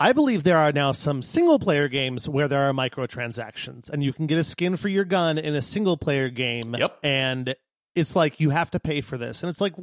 I 0.00 0.12
believe 0.12 0.42
there 0.44 0.56
are 0.56 0.72
now 0.72 0.92
some 0.92 1.22
single 1.22 1.58
player 1.58 1.86
games 1.88 2.26
where 2.28 2.48
there 2.48 2.68
are 2.68 2.72
microtransactions 2.72 3.90
and 3.90 4.02
you 4.02 4.12
can 4.12 4.26
get 4.26 4.38
a 4.38 4.44
skin 4.44 4.76
for 4.76 4.88
your 4.88 5.04
gun 5.04 5.36
in 5.38 5.54
a 5.54 5.62
single 5.62 5.96
player 5.96 6.28
game. 6.30 6.74
Yep. 6.74 6.98
And 7.02 7.54
it's 7.94 8.16
like 8.16 8.40
you 8.40 8.50
have 8.50 8.70
to 8.72 8.80
pay 8.80 9.02
for 9.02 9.18
this. 9.18 9.42
And 9.42 9.50
it's 9.50 9.60
like, 9.60 9.74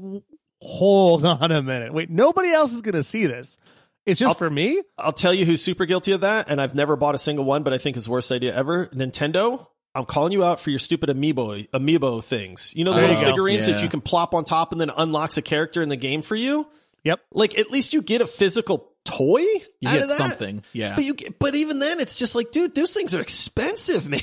hold 0.62 1.26
on 1.26 1.52
a 1.52 1.62
minute. 1.62 1.94
Wait, 1.94 2.10
nobody 2.10 2.52
else 2.52 2.74
is 2.74 2.82
going 2.82 2.96
to 2.96 3.04
see 3.04 3.28
this. 3.28 3.58
It's 4.06 4.20
just 4.20 4.30
I'll- 4.30 4.36
for 4.36 4.50
me? 4.50 4.82
I'll 4.98 5.14
tell 5.14 5.34
you 5.34 5.46
who's 5.46 5.62
super 5.62 5.86
guilty 5.86 6.14
of 6.14 6.22
that, 6.22 6.50
and 6.50 6.62
I've 6.62 6.74
never 6.74 6.96
bought 6.96 7.14
a 7.14 7.18
single 7.18 7.44
one, 7.46 7.64
but 7.64 7.74
I 7.74 7.78
think 7.78 7.98
is 7.98 8.06
the 8.06 8.12
worst 8.12 8.32
idea 8.32 8.56
ever. 8.56 8.88
Nintendo. 8.88 9.68
I'm 9.94 10.06
calling 10.06 10.32
you 10.32 10.44
out 10.44 10.60
for 10.60 10.70
your 10.70 10.78
stupid 10.80 11.10
amiibo 11.10 11.68
amiibo 11.72 12.24
things. 12.24 12.72
You 12.76 12.86
know 12.86 12.94
the 12.94 13.02
There 13.02 13.10
little 13.10 13.24
figurines 13.26 13.68
Yeah. 13.68 13.76
that 13.76 13.84
you 13.84 13.90
can 13.90 14.00
plop 14.02 14.34
on 14.36 14.46
top 14.46 14.72
and 14.72 14.80
then 14.80 14.92
unlocks 14.96 15.38
a 15.38 15.42
character 15.42 15.82
in 15.82 15.90
the 15.90 15.96
game 15.96 16.22
for 16.22 16.36
you. 16.36 16.68
Yep. 17.04 17.20
Like 17.34 17.58
at 17.58 17.72
least 17.72 17.94
you 17.94 18.02
get 18.04 18.22
a 18.22 18.28
physical 18.28 18.92
toy. 19.08 19.40
You 19.42 19.90
out 19.90 19.94
get 19.94 20.02
of 20.04 20.10
that. 20.10 20.18
something. 20.18 20.64
Yeah. 20.74 20.96
But 20.96 21.04
you 21.06 21.14
get, 21.14 21.40
but 21.40 21.56
even 21.56 21.80
then, 21.80 22.00
it's 22.00 22.18
just 22.18 22.36
like, 22.36 22.52
dude, 22.52 22.76
those 22.76 22.92
things 22.94 23.14
are 23.16 23.22
expensive, 23.22 24.10
man. 24.10 24.20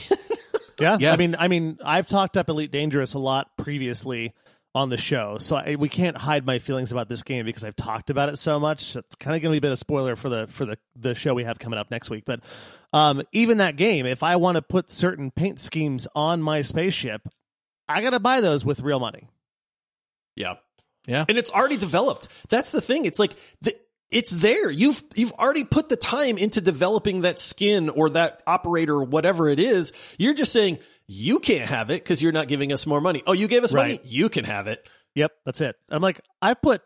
Yeah, 0.81 0.97
Yeah. 1.01 1.13
I 1.13 1.17
mean, 1.17 1.37
I 1.39 1.49
mean, 1.49 1.79
I've 1.85 2.07
talked 2.07 2.37
up 2.37 2.49
Elite 2.49 2.71
Dangerous 2.73 3.15
a 3.15 3.19
lot 3.19 3.57
previously 3.57 4.35
on 4.75 4.89
the 4.91 4.97
show, 4.97 5.39
so 5.39 5.55
I, 5.55 5.77
we 5.77 5.89
can't 5.89 6.17
hide 6.17 6.45
my 6.45 6.59
feelings 6.59 6.91
about 6.91 7.09
this 7.09 7.23
game 7.23 7.47
because 7.47 7.63
I've 7.63 7.77
talked 7.77 8.11
about 8.11 8.29
it 8.29 8.39
so 8.39 8.59
much. 8.59 8.83
So 8.83 8.99
it's 8.99 9.15
kind 9.15 9.37
of 9.37 9.41
going 9.41 9.53
to 9.53 9.55
be 9.55 9.59
a 9.59 9.69
bit 9.69 9.71
of 9.73 9.79
spoiler 9.79 10.17
for 10.17 10.29
the 10.29 10.49
for 10.49 10.67
the 10.67 10.77
the 10.97 11.15
show 11.15 11.33
we 11.33 11.45
have 11.45 11.61
coming 11.61 11.79
up 11.79 11.93
next 11.93 12.11
week. 12.11 12.25
But 12.27 12.41
um, 12.93 13.23
even 13.31 13.59
that 13.59 13.77
game, 13.77 14.05
if 14.05 14.25
I 14.25 14.35
want 14.35 14.57
to 14.57 14.63
put 14.63 14.91
certain 14.91 15.31
paint 15.31 15.61
schemes 15.61 16.09
on 16.17 16.43
my 16.43 16.63
spaceship, 16.63 17.23
I 17.89 18.01
got 18.03 18.11
to 18.11 18.19
buy 18.21 18.41
those 18.41 18.65
with 18.65 18.81
real 18.81 18.99
money. 18.99 19.29
yeah, 20.35 20.55
Yeah. 21.07 21.25
and 21.29 21.39
it's 21.39 21.53
already 21.53 21.77
developed. 21.77 22.27
That's 22.49 22.73
the 22.73 22.81
thing. 22.81 23.05
It's 23.05 23.21
like 23.21 23.35
the, 23.63 23.77
it's 24.11 24.31
there. 24.31 24.71
You've 24.71 25.03
you've 25.15 25.33
already 25.33 25.65
put 25.65 25.89
the 25.89 25.97
time 25.97 26.39
into 26.39 26.61
developing 26.61 27.23
that 27.23 27.39
skin 27.39 27.89
or 27.89 28.11
that 28.11 28.43
operator 28.47 28.95
or 28.95 29.05
whatever 29.05 29.49
it 29.49 29.59
is. 29.59 29.93
You're 30.19 30.35
just 30.35 30.53
saying 30.53 30.79
you 31.07 31.41
can't 31.41 31.69
have 31.69 31.91
it 31.91 32.03
because 32.03 32.23
you're 32.23 32.33
not 32.33 32.49
giving 32.49 32.73
us 32.73 32.87
more 32.87 33.01
money. 33.01 33.23
Oh, 33.27 33.33
you 33.33 33.49
gave 33.49 33.65
us 33.65 33.73
money. 33.73 34.01
You 34.05 34.29
can 34.29 34.45
have 34.45 34.67
it. 34.67 34.87
Yep, 35.15 35.33
that's 35.45 35.61
it. 35.61 35.77
I'm 35.91 36.03
like, 36.03 36.21
I 36.43 36.55
put 36.55 36.83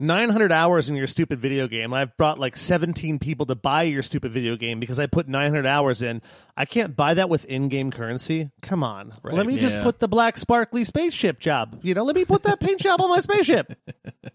900 0.00 0.52
hours 0.52 0.88
in 0.88 0.96
your 0.96 1.06
stupid 1.06 1.40
video 1.40 1.66
game. 1.66 1.92
I've 1.92 2.16
brought 2.16 2.38
like 2.38 2.56
17 2.56 3.18
people 3.18 3.46
to 3.46 3.54
buy 3.54 3.82
your 3.82 4.02
stupid 4.02 4.32
video 4.32 4.56
game 4.56 4.78
because 4.78 5.00
I 5.00 5.06
put 5.06 5.26
900 5.26 5.66
hours 5.66 6.02
in. 6.02 6.22
I 6.56 6.66
can't 6.66 6.94
buy 6.94 7.14
that 7.14 7.28
with 7.28 7.44
in-game 7.46 7.90
currency. 7.90 8.50
Come 8.62 8.84
on. 8.84 9.12
let 9.24 9.46
me 9.46 9.58
just 9.58 9.80
put 9.80 9.98
the 9.98 10.08
black 10.08 10.38
sparkly 10.38 10.84
spaceship 10.84 11.40
job. 11.40 11.80
You 11.82 11.94
know, 11.94 12.04
let 12.04 12.14
me 12.14 12.24
put 12.24 12.44
that 12.44 12.60
paint 12.60 12.80
job 12.80 13.00
on 13.00 13.10
my 13.10 13.18
spaceship. 13.18 13.76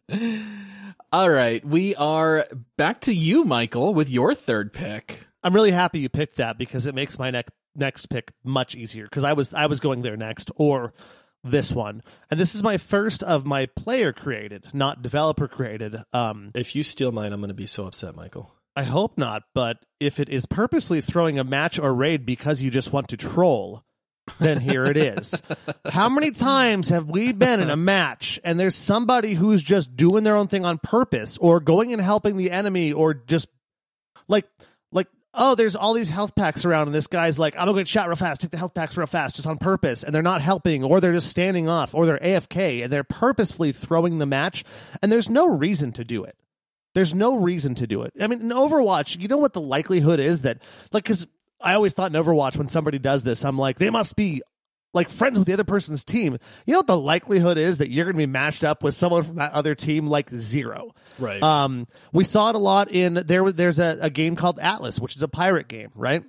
All 1.13 1.29
right. 1.29 1.63
We 1.63 1.93
are 1.93 2.47
back 2.75 3.01
to 3.01 3.13
you, 3.13 3.43
Michael, 3.43 3.93
with 3.93 4.09
your 4.09 4.33
third 4.33 4.73
pick. 4.73 5.27
I'm 5.43 5.53
really 5.53 5.69
happy 5.69 5.99
you 5.99 6.09
picked 6.09 6.37
that 6.37 6.57
because 6.57 6.87
it 6.87 6.95
makes 6.95 7.19
my 7.19 7.29
next 7.29 7.51
next 7.75 8.07
pick 8.07 8.31
much 8.43 8.73
easier 8.73 9.03
because 9.03 9.23
I 9.23 9.33
was 9.33 9.53
I 9.53 9.67
was 9.67 9.79
going 9.79 10.01
there 10.01 10.17
next 10.17 10.49
or 10.55 10.91
this 11.43 11.71
one. 11.71 12.01
And 12.31 12.39
this 12.39 12.55
is 12.55 12.63
my 12.63 12.77
first 12.77 13.21
of 13.21 13.45
my 13.45 13.67
player 13.67 14.11
created, 14.11 14.65
not 14.73 15.03
developer 15.03 15.47
created. 15.47 15.97
Um 16.13 16.49
If 16.55 16.75
you 16.75 16.81
steal 16.81 17.11
mine, 17.11 17.31
I'm 17.31 17.41
going 17.41 17.49
to 17.49 17.53
be 17.53 17.67
so 17.67 17.85
upset, 17.85 18.15
Michael. 18.15 18.51
I 18.75 18.81
hope 18.81 19.15
not, 19.15 19.43
but 19.53 19.85
if 19.99 20.19
it 20.19 20.29
is 20.29 20.47
purposely 20.47 20.99
throwing 20.99 21.37
a 21.37 21.43
match 21.43 21.77
or 21.77 21.93
raid 21.93 22.25
because 22.25 22.63
you 22.63 22.71
just 22.71 22.91
want 22.91 23.09
to 23.09 23.17
troll, 23.17 23.83
then 24.39 24.59
here 24.59 24.85
it 24.85 24.97
is. 24.97 25.41
How 25.85 26.09
many 26.09 26.31
times 26.31 26.89
have 26.89 27.09
we 27.09 27.31
been 27.31 27.61
in 27.61 27.69
a 27.69 27.75
match 27.75 28.39
and 28.43 28.59
there's 28.59 28.75
somebody 28.75 29.33
who's 29.33 29.61
just 29.61 29.95
doing 29.95 30.23
their 30.23 30.35
own 30.35 30.47
thing 30.47 30.65
on 30.65 30.77
purpose 30.77 31.37
or 31.37 31.59
going 31.59 31.93
and 31.93 32.01
helping 32.01 32.37
the 32.37 32.51
enemy 32.51 32.93
or 32.93 33.13
just 33.13 33.49
like 34.27 34.45
like 34.91 35.07
oh 35.33 35.55
there's 35.55 35.75
all 35.75 35.93
these 35.93 36.09
health 36.09 36.35
packs 36.35 36.63
around 36.63 36.87
and 36.87 36.95
this 36.95 37.07
guy's 37.07 37.37
like 37.37 37.55
I'm 37.57 37.65
gonna 37.65 37.79
get 37.79 37.87
shot 37.87 38.07
real 38.07 38.15
fast, 38.15 38.41
take 38.41 38.51
the 38.51 38.57
health 38.57 38.73
packs 38.73 38.95
real 38.95 39.07
fast 39.07 39.35
just 39.35 39.47
on 39.47 39.57
purpose 39.57 40.03
and 40.03 40.15
they're 40.15 40.21
not 40.21 40.41
helping 40.41 40.83
or 40.83 41.01
they're 41.01 41.13
just 41.13 41.29
standing 41.29 41.67
off 41.67 41.93
or 41.93 42.05
they're 42.05 42.19
AFK 42.19 42.83
and 42.83 42.93
they're 42.93 43.03
purposefully 43.03 43.71
throwing 43.71 44.19
the 44.19 44.25
match 44.25 44.63
and 45.01 45.11
there's 45.11 45.29
no 45.29 45.47
reason 45.47 45.91
to 45.93 46.03
do 46.03 46.23
it. 46.23 46.37
There's 46.93 47.13
no 47.13 47.35
reason 47.35 47.75
to 47.75 47.87
do 47.87 48.03
it. 48.03 48.13
I 48.21 48.27
mean, 48.27 48.41
in 48.41 48.49
Overwatch, 48.49 49.19
you 49.19 49.27
know 49.27 49.37
what 49.37 49.53
the 49.53 49.61
likelihood 49.61 50.19
is 50.19 50.43
that, 50.43 50.61
like, 50.91 51.03
because 51.03 51.25
I 51.63 51.73
always 51.75 51.93
thought 51.93 52.13
in 52.13 52.21
Overwatch 52.21 52.57
when 52.57 52.67
somebody 52.67 52.99
does 52.99 53.23
this, 53.23 53.45
I'm 53.45 53.57
like, 53.57 53.79
they 53.79 53.89
must 53.89 54.15
be 54.15 54.41
like 54.93 55.09
friends 55.09 55.37
with 55.37 55.47
the 55.47 55.53
other 55.53 55.63
person's 55.63 56.03
team. 56.03 56.37
You 56.65 56.73
know 56.73 56.79
what 56.79 56.87
the 56.87 56.99
likelihood 56.99 57.57
is 57.57 57.79
that 57.79 57.89
you're 57.89 58.05
going 58.05 58.15
to 58.15 58.17
be 58.17 58.25
matched 58.25 58.63
up 58.63 58.83
with 58.83 58.93
someone 58.93 59.23
from 59.23 59.35
that 59.37 59.53
other 59.53 59.75
team? 59.75 60.07
Like 60.07 60.29
zero. 60.29 60.91
Right. 61.17 61.41
Um, 61.41 61.87
we 62.11 62.23
saw 62.23 62.49
it 62.49 62.55
a 62.55 62.59
lot 62.59 62.91
in 62.91 63.23
there. 63.25 63.51
There's 63.51 63.79
a, 63.79 63.97
a 64.01 64.09
game 64.09 64.35
called 64.35 64.59
Atlas, 64.59 64.99
which 64.99 65.15
is 65.15 65.23
a 65.23 65.27
pirate 65.27 65.67
game, 65.67 65.89
right? 65.95 66.23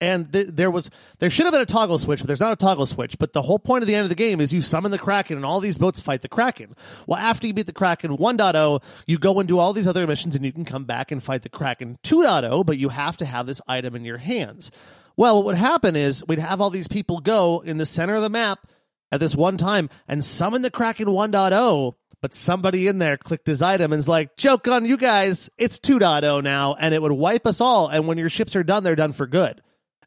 And 0.00 0.32
th- 0.32 0.48
there 0.50 0.70
was 0.70 0.90
there 1.18 1.28
should 1.28 1.44
have 1.44 1.52
been 1.52 1.60
a 1.60 1.66
toggle 1.66 1.98
switch, 1.98 2.20
but 2.20 2.26
there's 2.26 2.40
not 2.40 2.52
a 2.52 2.56
toggle 2.56 2.86
switch. 2.86 3.18
But 3.18 3.32
the 3.32 3.42
whole 3.42 3.58
point 3.58 3.82
of 3.82 3.86
the 3.86 3.94
end 3.94 4.04
of 4.04 4.08
the 4.08 4.14
game 4.14 4.40
is 4.40 4.52
you 4.52 4.62
summon 4.62 4.90
the 4.90 4.98
Kraken, 4.98 5.36
and 5.36 5.44
all 5.44 5.60
these 5.60 5.76
boats 5.76 6.00
fight 6.00 6.22
the 6.22 6.28
Kraken. 6.28 6.74
Well, 7.06 7.18
after 7.18 7.46
you 7.46 7.52
beat 7.52 7.66
the 7.66 7.72
Kraken 7.72 8.16
1.0, 8.16 8.82
you 9.06 9.18
go 9.18 9.38
and 9.38 9.48
do 9.48 9.58
all 9.58 9.72
these 9.72 9.86
other 9.86 10.06
missions, 10.06 10.34
and 10.34 10.44
you 10.44 10.52
can 10.52 10.64
come 10.64 10.84
back 10.84 11.10
and 11.10 11.22
fight 11.22 11.42
the 11.42 11.48
Kraken 11.48 11.98
2.0. 12.02 12.64
But 12.64 12.78
you 12.78 12.88
have 12.88 13.16
to 13.18 13.26
have 13.26 13.46
this 13.46 13.60
item 13.68 13.94
in 13.94 14.04
your 14.04 14.18
hands. 14.18 14.70
Well, 15.16 15.36
what 15.36 15.44
would 15.44 15.56
happen 15.56 15.96
is 15.96 16.24
we'd 16.26 16.38
have 16.38 16.62
all 16.62 16.70
these 16.70 16.88
people 16.88 17.20
go 17.20 17.60
in 17.60 17.76
the 17.76 17.84
center 17.84 18.14
of 18.14 18.22
the 18.22 18.30
map 18.30 18.66
at 19.12 19.20
this 19.20 19.34
one 19.34 19.58
time 19.58 19.90
and 20.08 20.24
summon 20.24 20.62
the 20.62 20.70
Kraken 20.70 21.08
1.0, 21.08 21.94
but 22.22 22.32
somebody 22.34 22.86
in 22.86 22.98
there 22.98 23.18
clicked 23.18 23.46
his 23.46 23.60
item 23.60 23.92
and 23.92 23.98
is 23.98 24.08
like, 24.08 24.36
joke 24.36 24.68
on 24.68 24.86
you 24.86 24.96
guys, 24.96 25.50
it's 25.58 25.78
2.0 25.78 26.42
now, 26.42 26.74
and 26.74 26.94
it 26.94 27.02
would 27.02 27.12
wipe 27.12 27.46
us 27.46 27.60
all. 27.60 27.88
And 27.88 28.06
when 28.06 28.18
your 28.18 28.28
ships 28.28 28.56
are 28.56 28.62
done, 28.62 28.82
they're 28.84 28.96
done 28.96 29.12
for 29.12 29.26
good. 29.26 29.60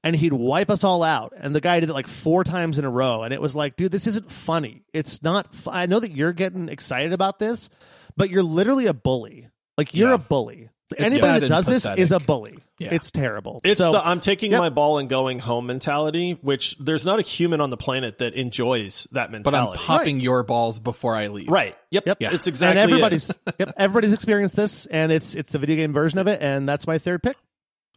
And 0.03 0.15
he'd 0.15 0.33
wipe 0.33 0.69
us 0.69 0.83
all 0.83 1.01
out. 1.01 1.33
And 1.37 1.55
the 1.55 1.61
guy 1.61 1.79
did 1.79 1.89
it 1.89 1.93
like 1.93 2.07
four 2.07 2.43
times 2.43 2.77
in 2.77 2.83
a 2.85 2.89
row. 2.89 3.23
And 3.23 3.33
it 3.33 3.39
was 3.41 3.55
like, 3.55 3.77
dude, 3.77 3.91
this 3.91 4.05
isn't 4.07 4.29
funny. 4.31 4.83
It's 4.93 5.23
not. 5.23 5.55
Fu- 5.55 5.71
I 5.71 5.85
know 5.85 5.99
that 5.99 6.11
you're 6.11 6.33
getting 6.33 6.67
excited 6.67 7.13
about 7.13 7.39
this, 7.39 7.69
but 8.17 8.29
you're 8.29 8.43
literally 8.43 8.87
a 8.87 8.93
bully. 8.93 9.47
Like, 9.77 9.93
you're 9.93 10.09
Yeah. 10.09 10.15
a 10.15 10.17
bully. 10.19 10.69
sad 10.93 11.05
Anybody 11.11 11.39
that 11.39 11.47
does 11.47 11.65
this 11.65 11.87
is 11.97 12.11
a 12.11 12.19
bully. 12.19 12.59
Yeah. 12.79 12.93
It's 12.93 13.09
terrible. 13.11 13.61
It's 13.63 13.79
so, 13.79 13.93
the 13.93 14.05
I'm 14.05 14.19
taking 14.19 14.51
Yep. 14.51 14.59
my 14.59 14.69
ball 14.69 14.97
and 14.99 15.07
going 15.09 15.39
home 15.39 15.65
mentality, 15.67 16.37
which 16.41 16.75
there's 16.79 17.05
not 17.05 17.17
a 17.19 17.21
human 17.23 17.61
on 17.61 17.69
the 17.69 17.77
planet 17.77 18.17
that 18.19 18.33
enjoys 18.33 19.07
that 19.13 19.31
mentality. 19.31 19.43
But 19.43 19.55
I'm 19.55 19.69
mentality. 19.69 19.83
popping 19.87 20.19
your 20.19 20.43
balls 20.43 20.79
before 20.81 21.15
I 21.15 21.27
leave. 21.27 21.47
right. 21.47 21.75
Yep. 21.91 22.03
Yep. 22.19 22.33
It's 22.33 22.47
exactly 22.47 22.81
and 22.81 22.91
it. 22.91 22.93
everybody's 22.93 23.31
yep, 23.57 23.73
everybody's 23.77 24.13
experienced 24.13 24.55
this, 24.57 24.85
and 24.87 25.11
it's 25.13 25.33
it's 25.33 25.53
the 25.53 25.59
video 25.59 25.77
game 25.77 25.93
version 25.93 26.19
of 26.19 26.27
it, 26.27 26.41
and 26.41 26.67
that's 26.67 26.85
my 26.85 26.97
third 26.99 27.23
pick. 27.23 27.37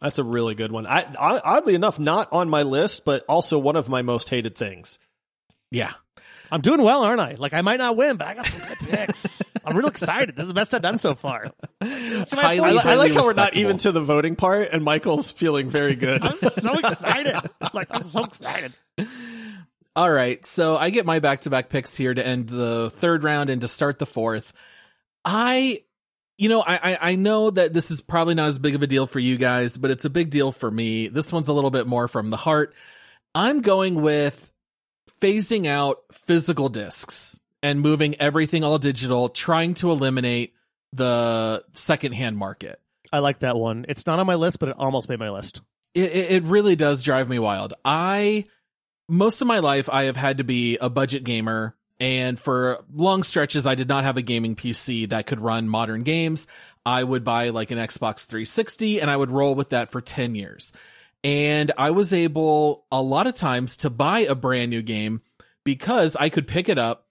That's 0.01 0.19
a 0.19 0.23
really 0.23 0.55
good 0.55 0.71
one. 0.71 0.85
I, 0.85 1.01
I 1.19 1.39
oddly 1.43 1.73
enough, 1.75 1.97
not 1.99 2.31
on 2.31 2.49
my 2.49 2.63
list, 2.63 3.03
but 3.05 3.25
also 3.27 3.57
one 3.57 3.75
of 3.75 3.89
my 3.89 4.01
most 4.03 4.29
hated 4.29 4.55
things. 4.55 4.99
Yeah. 5.71 5.91
I'm 6.51 6.61
doing 6.61 6.81
well, 6.81 7.03
aren't 7.03 7.19
I? 7.19 7.33
Like 7.33 7.53
I 7.53 7.61
might 7.61 7.77
not 7.77 7.97
win, 7.97 8.17
but 8.17 8.27
I 8.27 8.33
got 8.35 8.47
some 8.47 8.67
good 8.67 8.77
picks. 8.77 9.41
I'm 9.65 9.75
real 9.75 9.87
excited. 9.87 10.35
This 10.35 10.43
is 10.43 10.47
the 10.47 10.53
best 10.53 10.73
I've 10.73 10.81
done 10.81 10.97
so 10.97 11.13
far. 11.15 11.51
Highly- 11.81 12.59
I, 12.59 12.71
fourth 12.71 12.85
I 12.85 12.95
like 12.95 13.11
how 13.11 13.23
we're 13.23 13.33
not 13.33 13.57
even 13.57 13.77
to 13.79 13.91
the 13.91 14.01
voting 14.01 14.35
part, 14.37 14.69
and 14.71 14.83
Michael's 14.83 15.29
feeling 15.31 15.69
very 15.69 15.95
good. 15.95 16.21
I'm 16.23 16.37
so 16.37 16.77
excited. 16.79 17.35
Like 17.73 17.87
I'm 17.91 18.03
so 18.03 18.23
excited. 18.23 18.73
All 19.95 20.09
right. 20.09 20.45
So 20.45 20.77
I 20.77 20.89
get 20.89 21.05
my 21.05 21.19
back 21.19 21.41
to 21.41 21.49
back 21.49 21.69
picks 21.69 21.97
here 21.97 22.13
to 22.13 22.25
end 22.25 22.47
the 22.47 22.89
third 22.91 23.23
round 23.23 23.49
and 23.49 23.61
to 23.61 23.67
start 23.67 23.99
the 23.99 24.05
fourth. 24.05 24.53
I, 25.25 25.81
you 26.37 26.49
know, 26.49 26.61
I, 26.61 26.75
I, 26.75 26.97
I 27.11 27.15
know 27.15 27.49
that 27.49 27.73
this 27.73 27.89
is 27.91 28.01
probably 28.01 28.35
not 28.35 28.47
as 28.47 28.59
big 28.59 28.75
of 28.75 28.83
a 28.83 28.87
deal 28.87 29.07
for 29.07 29.19
you 29.19 29.37
guys, 29.37 29.77
but 29.77 29.91
it's 29.91 30.05
a 30.05 30.09
big 30.09 30.29
deal 30.29 30.51
for 30.51 30.69
me. 30.69 31.07
This 31.07 31.31
one's 31.31 31.47
a 31.47 31.53
little 31.53 31.71
bit 31.71 31.87
more 31.87 32.07
from 32.07 32.29
the 32.29 32.37
heart. 32.37 32.75
I'm 33.33 33.61
going 33.61 34.01
with 34.01 34.51
phasing 35.21 35.67
out 35.67 35.99
physical 36.11 36.69
discs 36.69 37.39
and 37.63 37.81
moving 37.81 38.15
everything 38.21 38.63
all 38.63 38.77
digital, 38.77 39.29
trying 39.29 39.73
to 39.75 39.91
eliminate 39.91 40.53
the 40.93 41.63
secondhand 41.73 42.37
market. 42.37 42.79
I 43.11 43.19
like 43.19 43.39
that 43.39 43.55
one. 43.55 43.85
It's 43.87 44.05
not 44.05 44.19
on 44.19 44.27
my 44.27 44.35
list, 44.35 44.59
but 44.59 44.69
it 44.69 44.75
almost 44.77 45.09
made 45.09 45.19
my 45.19 45.29
list. 45.29 45.61
it, 45.93 46.11
it 46.11 46.31
it 46.31 46.43
really 46.43 46.75
does 46.75 47.01
drive 47.03 47.29
me 47.29 47.39
wild. 47.39 47.73
I 47.85 48.45
most 49.07 49.41
of 49.41 49.47
my 49.47 49.59
life 49.59 49.89
I 49.89 50.03
have 50.03 50.17
had 50.17 50.39
to 50.39 50.43
be 50.43 50.77
a 50.77 50.89
budget 50.89 51.23
gamer 51.23 51.76
and 51.99 52.39
for 52.39 52.83
long 52.93 53.23
stretches 53.23 53.65
I 53.65 53.75
did 53.75 53.87
not 53.87 54.03
have 54.03 54.17
a 54.17 54.21
gaming 54.21 54.55
PC 54.55 55.09
that 55.09 55.25
could 55.25 55.39
run 55.39 55.67
modern 55.69 56.03
games. 56.03 56.47
I 56.85 57.03
would 57.03 57.23
buy 57.23 57.49
like 57.49 57.71
an 57.71 57.77
Xbox 57.77 58.25
360 58.25 59.01
and 59.01 59.11
I 59.11 59.17
would 59.17 59.31
roll 59.31 59.55
with 59.55 59.69
that 59.69 59.91
for 59.91 60.01
10 60.01 60.35
years. 60.35 60.73
And 61.23 61.71
I 61.77 61.91
was 61.91 62.13
able 62.13 62.85
a 62.91 63.01
lot 63.01 63.27
of 63.27 63.35
times 63.35 63.77
to 63.77 63.89
buy 63.89 64.19
a 64.19 64.35
brand 64.35 64.69
new 64.69 64.81
game 64.81 65.21
because 65.65 66.15
I 66.15 66.29
could 66.29 66.47
pick 66.47 66.69
it 66.69 66.77
up, 66.77 67.07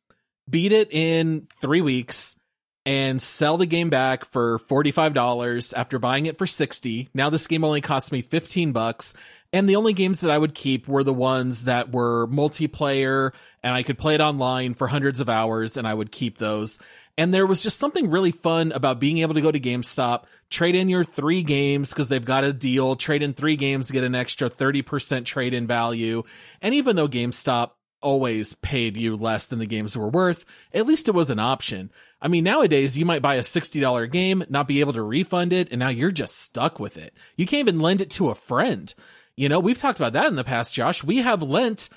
beat 0.48 0.72
it 0.72 0.90
in 0.90 1.46
three 1.60 1.82
weeks, 1.82 2.36
and 2.86 3.20
sell 3.20 3.58
the 3.58 3.66
game 3.66 3.90
back 3.90 4.24
for 4.24 4.60
$45 4.60 5.74
after 5.76 5.98
buying 5.98 6.26
it 6.26 6.38
for 6.38 6.46
60. 6.46 7.10
Now 7.12 7.28
this 7.28 7.48
game 7.48 7.64
only 7.64 7.80
cost 7.80 8.12
me 8.12 8.22
15 8.22 8.72
bucks. 8.72 9.12
And 9.52 9.68
the 9.68 9.76
only 9.76 9.92
games 9.92 10.20
that 10.20 10.30
I 10.30 10.38
would 10.38 10.54
keep 10.54 10.86
were 10.86 11.04
the 11.04 11.12
ones 11.12 11.64
that 11.64 11.92
were 11.92 12.28
multiplayer 12.28 13.32
and 13.66 13.74
I 13.74 13.82
could 13.82 13.98
play 13.98 14.14
it 14.14 14.20
online 14.20 14.74
for 14.74 14.86
hundreds 14.86 15.18
of 15.18 15.28
hours 15.28 15.76
and 15.76 15.88
I 15.88 15.92
would 15.92 16.12
keep 16.12 16.38
those. 16.38 16.78
And 17.18 17.34
there 17.34 17.48
was 17.48 17.64
just 17.64 17.80
something 17.80 18.08
really 18.08 18.30
fun 18.30 18.70
about 18.70 19.00
being 19.00 19.18
able 19.18 19.34
to 19.34 19.40
go 19.40 19.50
to 19.50 19.58
GameStop, 19.58 20.26
trade 20.50 20.76
in 20.76 20.88
your 20.88 21.02
three 21.02 21.42
games 21.42 21.88
because 21.90 22.08
they've 22.08 22.24
got 22.24 22.44
a 22.44 22.52
deal, 22.52 22.94
trade 22.94 23.24
in 23.24 23.32
three 23.32 23.56
games, 23.56 23.90
get 23.90 24.04
an 24.04 24.14
extra 24.14 24.48
30% 24.48 25.24
trade 25.24 25.52
in 25.52 25.66
value. 25.66 26.22
And 26.62 26.74
even 26.74 26.94
though 26.94 27.08
GameStop 27.08 27.72
always 28.00 28.54
paid 28.54 28.96
you 28.96 29.16
less 29.16 29.48
than 29.48 29.58
the 29.58 29.66
games 29.66 29.98
were 29.98 30.10
worth, 30.10 30.44
at 30.72 30.86
least 30.86 31.08
it 31.08 31.16
was 31.16 31.30
an 31.30 31.40
option. 31.40 31.90
I 32.22 32.28
mean, 32.28 32.44
nowadays 32.44 32.96
you 32.96 33.04
might 33.04 33.20
buy 33.20 33.34
a 33.34 33.40
$60 33.40 34.12
game, 34.12 34.44
not 34.48 34.68
be 34.68 34.78
able 34.78 34.92
to 34.92 35.02
refund 35.02 35.52
it, 35.52 35.72
and 35.72 35.80
now 35.80 35.88
you're 35.88 36.12
just 36.12 36.38
stuck 36.38 36.78
with 36.78 36.96
it. 36.96 37.14
You 37.36 37.46
can't 37.46 37.66
even 37.66 37.80
lend 37.80 38.00
it 38.00 38.10
to 38.10 38.28
a 38.28 38.36
friend. 38.36 38.94
You 39.34 39.48
know, 39.48 39.58
we've 39.58 39.76
talked 39.76 39.98
about 39.98 40.12
that 40.12 40.28
in 40.28 40.36
the 40.36 40.44
past, 40.44 40.72
Josh. 40.72 41.02
We 41.02 41.16
have 41.16 41.42
lent 41.42 41.88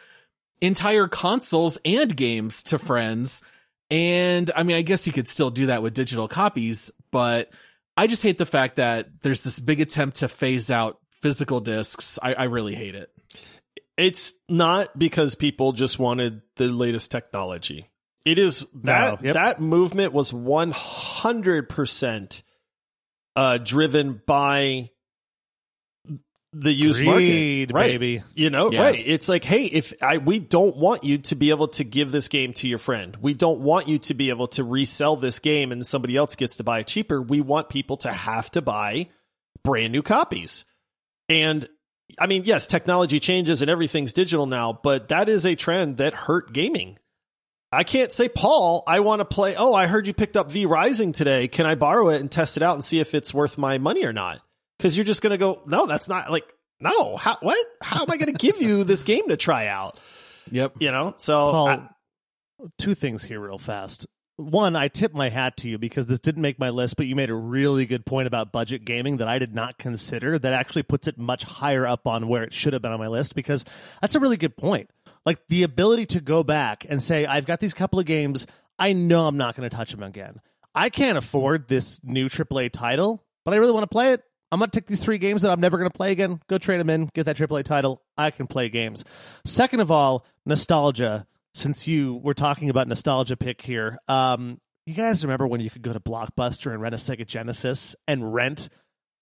entire 0.61 1.07
consoles 1.07 1.77
and 1.85 2.15
games 2.15 2.63
to 2.63 2.79
friends. 2.79 3.41
And 3.89 4.51
I 4.55 4.63
mean, 4.63 4.77
I 4.77 4.81
guess 4.81 5.07
you 5.07 5.13
could 5.13 5.27
still 5.27 5.49
do 5.49 5.67
that 5.67 5.81
with 5.81 5.93
digital 5.93 6.27
copies, 6.27 6.91
but 7.11 7.49
I 7.97 8.07
just 8.07 8.23
hate 8.23 8.37
the 8.37 8.45
fact 8.45 8.77
that 8.77 9.21
there's 9.21 9.43
this 9.43 9.59
big 9.59 9.81
attempt 9.81 10.17
to 10.17 10.27
phase 10.27 10.71
out 10.71 10.99
physical 11.21 11.59
discs. 11.59 12.19
I, 12.21 12.33
I 12.33 12.43
really 12.43 12.75
hate 12.75 12.95
it. 12.95 13.09
It's 13.97 14.33
not 14.47 14.97
because 14.97 15.35
people 15.35 15.73
just 15.73 15.99
wanted 15.99 16.41
the 16.55 16.69
latest 16.69 17.11
technology. 17.11 17.89
It 18.23 18.37
is 18.37 18.65
that 18.83 19.21
No, 19.21 19.25
yep. 19.25 19.33
that 19.33 19.59
movement 19.59 20.13
was 20.13 20.31
100% 20.31 22.43
uh, 23.35 23.57
driven 23.57 24.21
by 24.25 24.91
the 26.51 26.71
used 26.71 26.99
Greed, 27.03 27.71
market, 27.71 27.73
right? 27.73 27.91
baby. 27.91 28.23
You 28.33 28.49
know, 28.49 28.69
Yeah. 28.71 28.81
right? 28.83 29.03
It's 29.05 29.29
like, 29.29 29.43
hey, 29.43 29.65
if 29.65 29.93
I 30.01 30.17
we 30.17 30.39
don't 30.39 30.75
want 30.77 31.03
you 31.03 31.19
to 31.19 31.35
be 31.35 31.51
able 31.51 31.67
to 31.69 31.83
give 31.83 32.11
this 32.11 32.27
game 32.27 32.53
to 32.53 32.67
your 32.67 32.79
friend. 32.79 33.15
We 33.21 33.33
don't 33.35 33.59
want 33.59 33.87
you 33.87 33.99
to 33.99 34.13
be 34.13 34.29
able 34.29 34.47
to 34.49 34.63
resell 34.63 35.15
this 35.15 35.39
game 35.39 35.71
and 35.71 35.85
somebody 35.85 36.15
else 36.17 36.35
gets 36.35 36.57
to 36.57 36.63
buy 36.63 36.79
it 36.79 36.87
cheaper. 36.87 37.21
We 37.21 37.41
want 37.41 37.69
people 37.69 37.97
to 37.97 38.11
have 38.11 38.49
to 38.51 38.61
buy 38.61 39.09
brand 39.63 39.91
new 39.93 40.01
copies. 40.01 40.65
And 41.27 41.67
I 42.17 42.25
mean, 42.25 42.41
yes, 42.45 42.65
technology 42.65 43.19
changes 43.19 43.61
and 43.61 43.69
everything's 43.69 44.13
digital 44.13 44.47
now, 44.47 44.73
but 44.81 45.09
that 45.09 45.29
is 45.29 45.45
a 45.45 45.53
trend 45.55 45.97
that 45.97 46.15
hurt 46.15 46.51
gaming. 46.53 46.97
I 47.71 47.83
can't 47.83 48.11
say, 48.11 48.27
Paul, 48.27 48.81
I 48.87 49.01
want 49.01 49.19
to 49.19 49.25
play. 49.25 49.55
Oh, 49.55 49.75
I 49.75 49.85
heard 49.85 50.07
you 50.07 50.13
picked 50.15 50.35
up 50.35 50.51
V 50.51 50.65
Rising 50.65 51.11
today. 51.11 51.47
Can 51.47 51.67
I 51.67 51.75
borrow 51.75 52.09
it 52.09 52.19
and 52.19 52.31
test 52.31 52.57
it 52.57 52.63
out 52.63 52.73
and 52.73 52.83
see 52.83 52.99
if 52.99 53.13
it's 53.13 53.31
worth 53.31 53.59
my 53.59 53.77
money 53.77 54.03
or 54.05 54.13
not? 54.13 54.41
Because 54.79 54.97
you're 54.97 55.03
just 55.05 55.21
going 55.21 55.31
to 55.31 55.37
go, 55.37 55.61
no, 55.67 55.85
that's 55.85 56.07
not 56.07 56.31
like, 56.31 56.51
no. 56.79 57.17
How, 57.17 57.37
what? 57.41 57.63
How 57.83 58.03
am 58.03 58.09
I 58.09 58.15
going 58.17 58.33
to 58.33 58.39
give 58.39 58.61
you 58.61 58.85
this 58.85 59.03
game 59.03 59.27
to 59.27 59.35
try 59.35 59.67
out? 59.67 59.99
Yep. 60.49 60.75
You 60.79 60.91
know, 60.91 61.13
so 61.17 61.51
Paul, 61.51 61.67
I- 61.67 61.89
two 62.77 62.95
things 62.95 63.23
here, 63.23 63.39
real 63.41 63.57
fast. 63.57 64.07
One, 64.37 64.77
I 64.77 64.87
tip 64.87 65.13
my 65.13 65.27
hat 65.27 65.57
to 65.57 65.69
you 65.69 65.77
because 65.77 66.07
this 66.07 66.21
didn't 66.21 66.41
make 66.41 66.59
my 66.59 66.69
list, 66.69 66.95
but 66.95 67.07
you 67.07 67.15
made 67.17 67.29
a 67.29 67.35
really 67.35 67.85
good 67.85 68.05
point 68.05 68.25
about 68.25 68.53
budget 68.53 68.85
gaming 68.85 69.17
that 69.17 69.27
I 69.27 69.37
did 69.37 69.53
not 69.53 69.77
consider. 69.77 70.39
That 70.39 70.53
actually 70.53 70.83
puts 70.83 71.09
it 71.09 71.17
much 71.17 71.43
higher 71.43 71.85
up 71.85 72.07
on 72.07 72.29
where 72.29 72.43
it 72.43 72.53
should 72.53 72.71
have 72.71 72.81
been 72.81 72.93
on 72.93 72.99
my 72.99 73.09
list 73.09 73.35
because 73.35 73.65
that's 73.99 74.15
a 74.15 74.19
really 74.21 74.37
good 74.37 74.55
point. 74.55 74.89
Like 75.25 75.39
the 75.49 75.63
ability 75.63 76.05
to 76.07 76.21
go 76.21 76.45
back 76.45 76.85
and 76.87 77.03
say, 77.03 77.25
I've 77.25 77.45
got 77.45 77.59
these 77.59 77.73
couple 77.73 77.99
of 77.99 78.05
games. 78.05 78.47
I 78.79 78.93
know 78.93 79.27
I'm 79.27 79.35
not 79.35 79.57
going 79.57 79.69
to 79.69 79.75
touch 79.75 79.91
them 79.91 80.03
again. 80.03 80.39
I 80.73 80.89
can't 80.89 81.17
afford 81.17 81.67
this 81.67 81.99
new 82.01 82.29
AAA 82.29 82.71
title, 82.71 83.25
but 83.43 83.53
I 83.53 83.57
really 83.57 83.73
want 83.73 83.83
to 83.83 83.87
play 83.87 84.13
it. 84.13 84.23
I'm 84.51 84.59
going 84.59 84.69
to 84.69 84.79
take 84.79 84.87
these 84.87 84.99
three 84.99 85.17
games 85.17 85.43
that 85.43 85.51
I'm 85.51 85.59
never 85.61 85.77
going 85.77 85.89
to 85.89 85.95
play 85.95 86.11
again, 86.11 86.39
go 86.47 86.57
trade 86.57 86.79
them 86.79 86.89
in, 86.89 87.09
get 87.13 87.25
that 87.25 87.37
AAA 87.37 87.63
title. 87.63 88.01
I 88.17 88.31
can 88.31 88.47
play 88.47 88.69
games. 88.69 89.05
Second 89.45 89.79
of 89.81 89.91
all, 89.91 90.25
nostalgia. 90.45 91.25
Since 91.53 91.87
you 91.87 92.15
were 92.23 92.35
talking 92.35 92.69
about 92.69 92.87
nostalgia 92.87 93.35
pick 93.35 93.61
here, 93.61 93.97
um, 94.07 94.61
you 94.85 94.93
guys 94.93 95.25
remember 95.25 95.47
when 95.47 95.61
you 95.61 95.69
could 95.69 95.81
go 95.81 95.91
to 95.91 95.99
Blockbuster 95.99 96.71
and 96.71 96.79
rent 96.81 96.93
a 96.93 96.97
Sega 96.99 97.25
Genesis 97.25 97.95
and 98.07 98.33
rent 98.33 98.69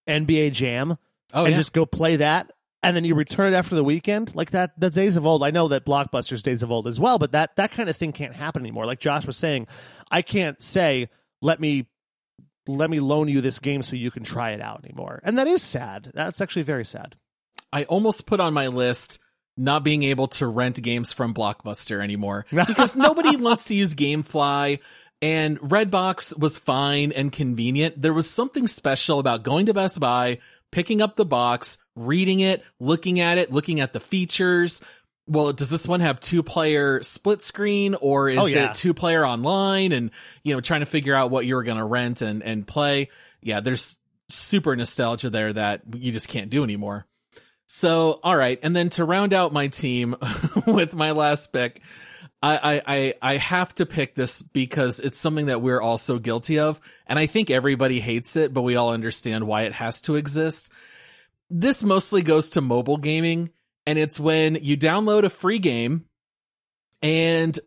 NBA 0.07 0.51
Jam 0.51 0.97
Oh, 1.33 1.43
and 1.43 1.51
yeah. 1.51 1.57
just 1.57 1.73
go 1.73 1.85
play 1.85 2.17
that, 2.17 2.51
and 2.83 2.95
then 2.95 3.03
you 3.03 3.13
return 3.15 3.53
it 3.53 3.57
after 3.57 3.75
the 3.75 3.83
weekend? 3.83 4.33
Like 4.33 4.51
that, 4.51 4.71
that's 4.79 4.95
days 4.95 5.17
of 5.17 5.25
old. 5.25 5.43
I 5.43 5.51
know 5.51 5.67
that 5.69 5.85
Blockbuster's 5.85 6.41
days 6.41 6.63
of 6.63 6.71
old 6.71 6.87
as 6.87 6.99
well, 7.01 7.17
but 7.19 7.33
that 7.33 7.55
that 7.57 7.71
kind 7.71 7.89
of 7.89 7.97
thing 7.97 8.13
can't 8.13 8.33
happen 8.33 8.61
anymore. 8.61 8.85
Like 8.85 8.99
Josh 8.99 9.25
was 9.25 9.35
saying, 9.35 9.67
I 10.09 10.21
can't 10.21 10.61
say 10.61 11.09
let 11.41 11.59
me 11.59 11.87
let 12.67 12.89
me 12.89 12.99
loan 12.99 13.27
you 13.27 13.41
this 13.41 13.59
game 13.59 13.83
so 13.83 13.95
you 13.95 14.11
can 14.11 14.23
try 14.23 14.51
it 14.51 14.61
out 14.61 14.83
anymore. 14.83 15.21
And 15.23 15.37
that 15.37 15.47
is 15.47 15.61
sad. 15.61 16.11
That's 16.13 16.41
actually 16.41 16.63
very 16.63 16.85
sad. 16.85 17.15
I 17.71 17.83
almost 17.85 18.25
put 18.25 18.39
on 18.39 18.53
my 18.53 18.67
list 18.67 19.19
not 19.57 19.83
being 19.83 20.03
able 20.03 20.27
to 20.27 20.47
rent 20.47 20.81
games 20.81 21.13
from 21.13 21.33
Blockbuster 21.33 22.01
anymore 22.01 22.45
because 22.51 22.95
nobody 22.95 23.35
wants 23.35 23.65
to 23.65 23.75
use 23.75 23.95
GameFly 23.95 24.79
and 25.21 25.59
Redbox 25.59 26.37
was 26.37 26.59
fine 26.59 27.11
and 27.11 27.31
convenient. 27.31 27.99
There 28.01 28.13
was 28.13 28.29
something 28.29 28.67
special 28.67 29.19
about 29.19 29.43
going 29.43 29.65
to 29.65 29.73
Best 29.73 29.99
Buy, 29.99 30.39
picking 30.71 31.01
up 31.01 31.15
the 31.15 31.25
box, 31.25 31.77
reading 31.95 32.39
it, 32.39 32.63
looking 32.79 33.19
at 33.19 33.37
it, 33.39 33.51
looking 33.51 33.79
at 33.79 33.93
the 33.93 33.99
features. 33.99 34.81
Well, 35.25 35.51
does 35.53 35.69
this 35.69 35.87
one 35.87 35.99
have 36.01 36.19
two 36.19 36.43
player 36.43 37.01
split 37.03 37.41
screen 37.41 37.95
or 37.95 38.29
is 38.29 38.37
Oh, 38.39 38.45
yeah. 38.45 38.69
it 38.69 38.75
two 38.75 38.93
player 38.93 39.25
online 39.25 39.91
and, 39.91 40.11
you 40.47 40.53
know, 40.53 40.61
trying 40.61 40.79
to 40.79 40.85
figure 40.85 41.13
out 41.13 41.29
what 41.29 41.45
you 41.45 41.55
were 41.55 41.63
going 41.63 41.77
to 41.77 41.83
rent 41.83 42.21
and, 42.21 42.41
and 42.41 42.65
play. 42.65 43.09
Yeah, 43.41 43.59
there's 43.59 43.97
super 44.29 44.75
nostalgia 44.75 45.29
there 45.29 45.51
that 45.53 45.81
you 45.95 46.11
just 46.11 46.29
can't 46.29 46.49
do 46.49 46.63
anymore. 46.63 47.05
So, 47.65 48.19
all 48.23 48.35
right. 48.35 48.57
And 48.63 48.75
then 48.75 48.89
to 48.91 49.03
round 49.03 49.33
out 49.33 49.51
my 49.51 49.67
team 49.67 50.15
with 50.67 50.93
my 50.93 51.11
last 51.11 51.51
pick, 51.51 51.81
I, 52.41 52.57
I, 52.57 52.81
I, 52.87 53.13
I 53.21 53.37
have 53.37 53.75
to 53.75 53.85
pick 53.85 54.15
this 54.15 54.41
because 54.41 55.01
it's 55.01 55.17
something 55.17 55.47
that 55.47 55.61
we're 55.61 55.81
all 55.81 55.97
so 55.97 56.17
guilty 56.17 56.59
of. 56.59 56.79
And 57.05 57.19
I 57.19 57.25
think 57.25 57.49
everybody 57.49 57.99
hates 57.99 58.37
it, 58.37 58.53
but 58.53 58.61
we 58.61 58.77
all 58.77 58.93
understand 58.93 59.47
why 59.47 59.63
it 59.63 59.73
has 59.73 60.01
to 60.03 60.15
exist. 60.15 60.71
This 61.49 61.83
mostly 61.83 62.21
goes 62.21 62.51
to 62.51 62.61
mobile 62.61 62.97
gaming 62.97 63.49
and 63.85 63.97
it's 63.97 64.19
when 64.19 64.55
you 64.55 64.77
download 64.77 65.23
a 65.23 65.29
free 65.29 65.59
game 65.59 66.05
and 67.01 67.57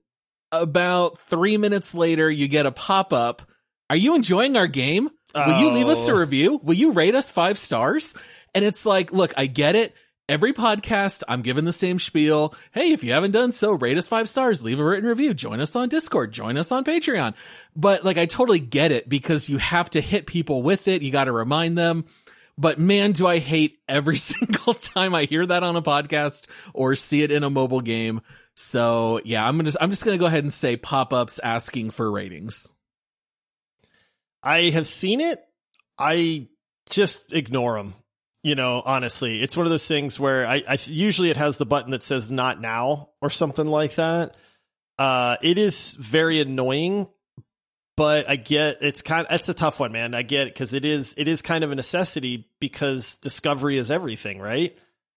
about 0.53 1.18
three 1.18 1.57
minutes 1.57 1.94
later, 1.94 2.30
you 2.30 2.48
get 2.48 2.66
a 2.66 2.72
pop 2.72 3.12
up. 3.12 3.42
Are 3.88 3.96
you 3.96 4.14
enjoying 4.14 4.57
our 4.57 4.66
game? 4.66 5.09
Will 5.34 5.59
you 5.61 5.70
leave 5.70 5.88
us 5.88 6.09
a 6.09 6.12
Oh. 6.12 6.16
review? 6.16 6.61
Will 6.62 6.74
you 6.74 6.92
rate 6.92 7.14
us 7.14 7.30
five 7.30 7.57
stars? 7.59 8.14
And 8.55 8.64
it's 8.64 8.84
like, 8.84 9.12
look, 9.12 9.32
I 9.36 9.46
get 9.46 9.76
it. 9.76 9.94
Every 10.28 10.53
podcast, 10.53 11.24
I'm 11.28 11.42
given 11.42 11.64
the 11.64 11.72
same 11.72 11.98
spiel. 11.98 12.55
Hey, 12.72 12.92
if 12.92 13.03
you 13.03 13.12
haven't 13.12 13.32
done 13.32 13.51
so, 13.51 13.72
rate 13.72 13.98
us 13.98 14.07
five 14.07 14.28
stars, 14.28 14.62
leave 14.62 14.78
a 14.78 14.84
written 14.84 15.09
review, 15.09 15.34
join 15.34 15.59
us 15.61 15.74
on 15.74 15.88
Discord, 15.88 16.30
join 16.32 16.57
us 16.57 16.70
on 16.70 16.84
Patreon. 16.84 17.34
But 17.74 18.05
like, 18.05 18.16
I 18.16 18.26
totally 18.26 18.61
get 18.61 18.92
it 18.92 19.09
because 19.09 19.48
you 19.48 19.59
have 19.59 19.90
to 19.90 20.01
hit 20.01 20.26
people 20.26 20.62
with 20.62 20.86
it. 20.86 21.03
You 21.03 21.11
got 21.11 21.24
to 21.24 21.32
remind 21.32 21.76
them. 21.76 22.05
But 22.57 22.78
man, 22.78 23.11
do 23.12 23.26
I 23.26 23.38
hate 23.38 23.78
every 23.88 24.16
single 24.16 24.74
time 24.74 25.14
I 25.16 25.24
hear 25.24 25.44
that 25.46 25.64
on 25.64 25.74
a 25.74 25.82
podcast 25.82 26.46
or 26.74 26.94
see 26.94 27.22
it 27.22 27.32
in 27.32 27.42
a 27.42 27.51
mobile 27.51 27.80
game. 27.80 28.20
So 28.57 29.20
yeah, 29.24 29.46
I'm 29.46 29.57
gonna, 29.57 29.72
I'm 29.80 29.90
just 29.90 30.05
gonna 30.05 30.18
go 30.18 30.26
ahead 30.26 30.44
and 30.44 30.53
say 30.53 30.76
pop-ups 30.76 31.38
asking 31.42 31.90
for 31.92 32.11
ratings. 32.11 32.68
I 34.42 34.70
have 34.70 34.88
seen 34.88 35.20
it. 35.20 35.38
I 35.98 36.48
just 36.88 37.32
ignore 37.32 37.76
them. 37.76 37.94
You 38.42 38.55
know, 38.55 38.82
honestly, 38.84 39.42
it's 39.42 39.55
one 39.55 39.66
of 39.66 39.70
those 39.70 39.86
things 39.86 40.18
where 40.18 40.46
I, 40.46 40.62
I 40.66 40.78
usually 40.86 41.28
it 41.28 41.36
has 41.36 41.59
the 41.59 41.66
button 41.66 41.90
that 41.90 42.03
says 42.03 42.30
"not 42.30 42.59
now" 42.61 43.11
or 43.20 43.28
something 43.28 43.66
like 43.66 43.96
that. 43.96 44.34
Uh, 44.98 45.36
it 45.42 45.59
is 45.59 45.94
very 45.94 46.40
annoying, 46.40 47.07
but 47.98 48.30
I 48.30 48.36
get 48.36 48.78
it's 48.80 49.03
kind. 49.03 49.26
it's 49.30 49.51
a 49.51 49.55
tough 49.55 49.78
one, 49.78 49.92
man. 49.92 50.14
I 50.14 50.22
get 50.22 50.46
it 50.46 50.55
because 50.55 50.72
it 50.72 50.86
is 50.86 51.14
it 51.18 51.28
is 51.28 51.42
kind 51.42 51.64
of 51.64 51.70
a 51.70 51.74
necessity 51.74 52.48
because 52.61 53.16
discovery 53.16 53.76
is 53.76 53.90
everything, 53.90 54.38
right? 54.38 54.74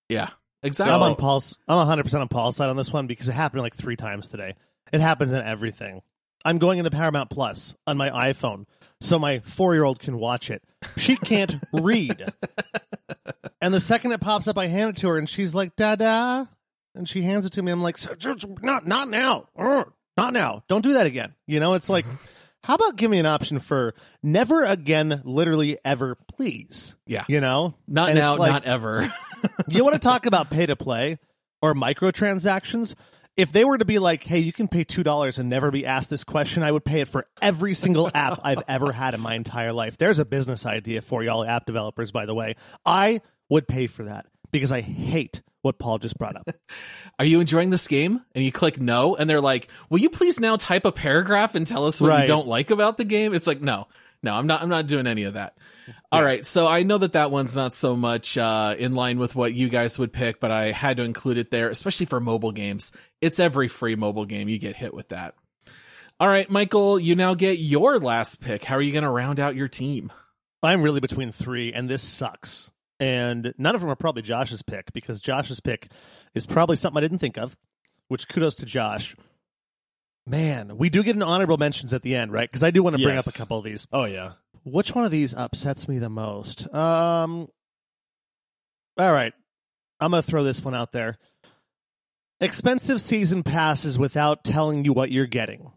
Yeah, 0.10 0.30
So 0.64 0.68
exactly. 0.68 0.94
I'm 0.94 1.02
on 1.02 1.16
Paul's. 1.16 1.58
I'm 1.68 1.78
100 1.78 2.04
percent 2.04 2.22
on 2.22 2.28
Paul's 2.30 2.56
side 2.56 2.70
on 2.70 2.78
this 2.78 2.92
one 2.92 3.08
because 3.08 3.30
it 3.30 3.34
happened 3.34 3.62
like 3.62 3.76
three 3.76 3.96
times 3.96 4.28
today. 4.30 4.56
It 4.92 5.02
happens 5.02 5.32
in 5.32 5.42
everything. 5.42 6.02
I'm 6.46 6.58
going 6.58 6.78
into 6.78 6.92
Paramount 6.92 7.30
Plus 7.30 7.74
on 7.88 7.98
my 7.98 8.10
iPhone 8.10 8.66
so 9.04 9.20
my 9.20 9.40
four 9.40 9.74
year 9.74 9.84
old 9.84 10.00
can 10.00 10.18
watch 10.18 10.50
it. 10.50 10.64
She 10.98 11.16
can't 11.16 11.56
read, 11.74 12.34
and 13.62 13.74
the 13.74 13.80
second 13.80 14.14
it 14.14 14.22
pops 14.22 14.48
up, 14.48 14.58
I 14.58 14.68
hand 14.68 14.92
it 14.92 14.98
to 14.98 15.10
her, 15.10 15.18
and 15.18 15.30
she's 15.30 15.54
like, 15.54 15.76
"Dada," 15.76 16.50
and 16.96 17.08
she 17.08 17.22
hands 17.22 17.46
it 17.46 17.54
to 17.54 17.62
me. 17.62 17.72
I'm 17.72 17.82
like, 17.84 17.98
"Sir, 17.98 18.16
sir, 18.18 18.36
sir, 18.40 18.48
"Not, 18.62 18.88
not 18.88 19.10
now, 19.10 19.50
uh, 19.58 19.84
not 20.18 20.34
now. 20.34 20.64
Don't 20.68 20.82
do 20.84 20.94
that 20.94 21.06
again." 21.06 21.34
You 21.48 21.60
know, 21.60 21.74
it's 21.74 21.90
like. 21.90 22.06
Mm-hmm. 22.06 22.16
How 22.66 22.76
about 22.76 22.96
give 22.96 23.12
me 23.12 23.20
an 23.20 23.26
option 23.26 23.60
for 23.60 23.94
never 24.24 24.64
again, 24.64 25.22
literally 25.26 25.78
ever, 25.84 26.16
please? 26.16 26.96
Yeah. 27.06 27.26
You 27.28 27.42
know, 27.42 27.76
Not 27.90 28.08
And 28.08 28.18
now, 28.18 28.38
like- 28.38 28.54
not 28.54 28.64
ever. 28.64 29.14
You 29.70 29.84
want 29.84 29.94
to 29.94 30.00
talk 30.00 30.26
about 30.26 30.50
pay 30.50 30.66
to 30.66 30.76
play 30.76 31.20
or 31.62 31.74
microtransactions? 31.74 32.96
If 33.36 33.52
they 33.52 33.66
were 33.66 33.80
to 33.80 33.86
be 33.86 33.98
like, 33.98 34.24
hey, 34.24 34.40
you 34.40 34.54
can 34.54 34.68
pay 34.68 34.86
$2 34.86 35.40
and 35.40 35.50
never 35.50 35.72
be 35.72 35.86
asked 35.88 36.12
this 36.12 36.24
question, 36.24 36.62
I 36.62 36.72
would 36.72 36.86
pay 36.86 37.02
it 37.02 37.08
for 37.08 37.26
every 37.42 37.74
single 37.74 38.10
app 38.14 38.40
I've 38.44 38.62
ever 38.68 38.92
had 38.92 39.16
in 39.16 39.22
my 39.22 39.34
entire 39.34 39.74
life. 39.74 39.98
There's 39.98 40.20
a 40.20 40.26
business 40.26 40.68
idea 40.68 41.02
for 41.02 41.24
y'all 41.24 41.44
app 41.44 41.66
developers, 41.66 42.12
by 42.12 42.28
the 42.28 42.36
way. 42.36 42.56
I 42.86 43.22
would 43.50 43.68
pay 43.68 43.88
for 43.88 44.04
that 44.06 44.28
because 44.52 44.72
I 44.72 44.82
hate 44.82 45.42
what 45.64 45.80
Paul 45.80 45.98
just 45.98 46.18
brought 46.18 46.36
up. 46.36 46.48
Are 47.20 47.26
you 47.26 47.40
enjoying 47.40 47.72
this 47.72 47.88
game? 47.88 48.22
And 48.36 48.44
you 48.44 48.52
click 48.52 48.80
no, 48.80 49.16
and 49.16 49.30
they're 49.30 49.42
like, 49.42 49.70
"Will 49.90 50.00
you 50.00 50.10
please 50.10 50.40
now 50.40 50.58
type 50.58 50.86
a 50.86 50.92
paragraph 50.92 51.56
and 51.56 51.66
tell 51.66 51.88
us 51.88 52.00
what 52.00 52.22
you 52.22 52.28
don't 52.28 52.48
like 52.48 52.70
about 52.70 52.98
the 52.98 53.06
game?" 53.06 53.34
It's 53.34 53.48
like, 53.48 53.62
no, 53.62 53.88
no, 54.24 54.34
I'm 54.34 54.48
not. 54.48 54.62
I'm 54.62 54.70
not 54.70 54.88
doing 54.88 55.06
any 55.06 55.24
of 55.24 55.34
that. 55.34 55.58
All 56.12 56.24
right, 56.24 56.46
so 56.46 56.66
I 56.66 56.84
know 56.84 56.98
that 56.98 57.12
that 57.12 57.30
one's 57.30 57.56
not 57.56 57.74
so 57.74 57.96
much 57.96 58.38
uh, 58.38 58.74
in 58.78 58.96
line 58.96 59.20
with 59.20 59.36
what 59.36 59.54
you 59.54 59.68
guys 59.68 60.00
would 60.00 60.14
pick, 60.14 60.40
but 60.40 60.50
I 60.50 60.72
had 60.72 60.98
to 60.98 61.04
include 61.04 61.38
it 61.38 61.52
there, 61.52 61.70
especially 61.70 62.06
for 62.06 62.22
mobile 62.22 62.54
games. 62.54 62.94
It's 63.20 63.40
every 63.40 63.68
free 63.68 63.96
mobile 63.96 64.26
game 64.26 64.48
you 64.48 64.60
get 64.60 64.78
hit 64.78 64.94
with 64.94 65.10
that. 65.10 65.36
All 66.20 66.30
right, 66.30 66.50
Michael, 66.50 67.00
you 67.00 67.16
now 67.16 67.34
get 67.34 67.60
your 67.60 68.00
last 68.00 68.40
pick. 68.40 68.64
How 68.64 68.76
are 68.78 68.82
you 68.82 68.94
going 68.94 69.04
to 69.04 69.10
round 69.10 69.42
out 69.42 69.56
your 69.56 69.68
team? 69.68 70.12
I'm 70.62 70.82
really 70.82 71.02
between 71.02 71.34
three, 71.34 71.74
and 71.74 71.90
this 71.90 72.02
sucks. 72.02 72.72
And 73.00 73.54
none 73.58 73.76
of 73.76 73.82
them 73.82 73.90
are 73.90 73.96
probably 73.98 74.22
Josh's 74.22 74.62
pick 74.62 74.94
because 74.94 75.20
Josh's 75.20 75.60
pick 75.60 75.92
is 76.34 76.46
probably 76.46 76.78
something 76.78 76.98
I 76.98 77.02
didn't 77.02 77.20
think 77.20 77.38
of, 77.38 77.58
which 78.08 78.30
kudos 78.30 78.56
to 78.58 78.66
Josh. 78.66 79.16
Man, 80.26 80.78
we 80.78 80.90
do 80.90 81.04
get 81.04 81.16
an 81.16 81.24
honorable 81.24 81.58
mentions 81.58 81.94
at 81.94 82.02
the 82.02 82.16
end, 82.16 82.32
right? 82.32 82.50
Because 82.50 82.64
I 82.64 82.72
do 82.72 82.82
want 82.82 82.98
to 82.98 83.04
bring 83.04 83.18
up 83.18 83.28
a 83.28 83.32
couple 83.32 83.58
of 83.58 83.64
these. 83.66 83.88
Oh 83.92 84.06
yeah. 84.06 84.34
Which 84.64 84.96
one 84.96 85.04
of 85.04 85.12
these 85.12 85.34
upsets 85.34 85.90
me 85.90 86.00
the 86.00 86.10
most? 86.10 86.74
Um, 86.74 87.50
all 88.98 89.12
right, 89.12 89.34
I'm 90.00 90.12
going 90.12 90.24
to 90.24 90.28
throw 90.30 90.44
this 90.46 90.64
one 90.64 90.74
out 90.74 90.94
there. 90.94 91.18
Expensive 92.40 93.02
season 93.02 93.44
passes 93.44 94.00
without 94.00 94.44
telling 94.46 94.86
you 94.86 94.94
what 94.94 95.12
you're 95.12 95.26
getting. 95.28 95.72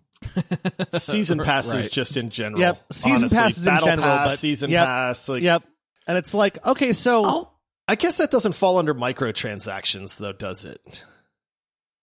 Season 0.94 1.38
passes 1.38 1.74
Right. 1.74 1.92
just 1.92 2.16
in 2.16 2.30
general. 2.30 2.60
Yep, 2.60 2.84
season 2.92 3.12
honestly. 3.12 3.38
passes 3.38 3.66
in 3.66 3.78
general, 3.78 4.02
pass, 4.08 4.30
but- 4.30 4.38
season 4.38 4.70
yep, 4.70 4.86
pass. 4.86 5.28
Like, 5.28 5.42
Yep, 5.42 5.62
and 6.06 6.18
it's 6.18 6.32
like, 6.34 6.64
okay, 6.66 6.92
so 6.92 7.22
Oh, 7.24 7.50
I 7.88 7.94
guess 7.96 8.16
that 8.18 8.30
doesn't 8.30 8.52
fall 8.52 8.78
under 8.78 8.94
microtransactions, 8.94 10.16
though, 10.16 10.32
does 10.32 10.64
it? 10.64 11.04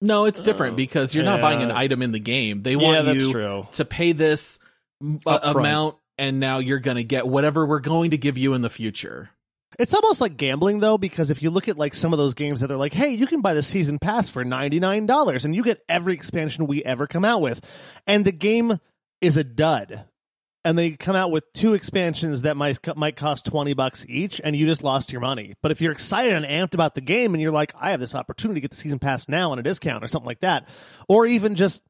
No, 0.04 0.26
it's 0.26 0.43
different 0.43 0.74
Oh, 0.74 0.76
because 0.76 1.16
you're 1.16 1.24
not 1.24 1.39
buying 1.39 1.62
an 1.62 1.72
item 1.72 2.01
in 2.01 2.12
the 2.12 2.20
game. 2.20 2.62
They 2.62 2.76
want 2.76 3.06
that's 3.06 3.22
you 3.22 3.66
to 3.72 3.86
pay 3.86 4.12
this 4.12 4.60
uh, 5.01 5.39
Upfront. 5.39 5.56
amount, 5.60 5.95
and 6.18 6.41
now 6.41 6.60
you're 6.60 6.80
going 6.80 6.97
to 6.97 7.06
get 7.06 7.26
whatever 7.26 7.66
we're 7.66 7.80
going 7.80 8.12
to 8.12 8.18
give 8.18 8.38
you 8.38 8.54
in 8.54 8.62
the 8.62 8.70
future. 8.70 9.30
It's 9.80 9.93
almost 9.93 10.20
like 10.22 10.36
gambling 10.36 10.80
though, 10.80 10.97
because 10.97 11.32
if 11.32 11.41
you 11.41 11.49
look 11.49 11.70
at 11.70 11.78
like 11.78 11.95
some 11.95 12.12
of 12.14 12.18
those 12.20 12.34
games 12.34 12.60
that 12.60 12.68
they're 12.68 12.78
like, 12.78 12.93
hey, 12.93 13.12
you 13.12 13.26
can 13.26 13.39
buy 13.41 13.54
the 13.54 13.64
season 13.64 13.97
pass 13.97 14.30
for 14.30 14.43
ninety 14.43 14.80
nine 14.80 15.06
dollars 15.06 15.45
and 15.45 15.56
you 15.56 15.64
get 15.64 15.82
every 15.89 16.14
expansion 16.14 16.68
we 16.68 16.84
ever 16.84 17.08
come 17.08 17.26
out 17.26 17.41
with. 17.41 17.60
And 18.06 18.26
the 18.26 18.32
game 18.34 18.78
is 19.22 19.38
a 19.38 19.43
dud. 19.43 20.04
And 20.66 20.78
they 20.78 20.91
come 20.91 21.16
out 21.16 21.30
with 21.30 21.51
two 21.53 21.74
expansions 21.74 22.43
that 22.43 22.55
might 22.55 22.80
might 22.95 23.18
cost 23.18 23.45
twenty 23.45 23.74
bucks 23.74 24.05
each, 24.07 24.39
and 24.43 24.55
you 24.55 24.66
just 24.66 24.82
lost 24.82 25.11
your 25.11 25.20
money. 25.20 25.55
But 25.61 25.72
if 25.72 25.82
you're 25.82 25.91
excited 25.91 26.32
and 26.34 26.45
amped 26.45 26.74
about 26.74 26.95
the 26.95 27.01
game, 27.01 27.34
and 27.34 27.41
you're 27.41 27.51
like, 27.51 27.74
I 27.78 27.91
have 27.91 27.99
this 27.99 28.16
opportunity 28.16 28.59
to 28.59 28.61
get 28.61 28.72
the 28.72 28.78
season 28.78 28.97
pass 28.99 29.28
now 29.28 29.51
on 29.51 29.59
a 29.59 29.64
discount 29.64 30.03
or 30.05 30.07
something 30.07 30.26
like 30.28 30.39
that, 30.39 30.68
or 31.09 31.26
even 31.26 31.55
just, 31.55 31.82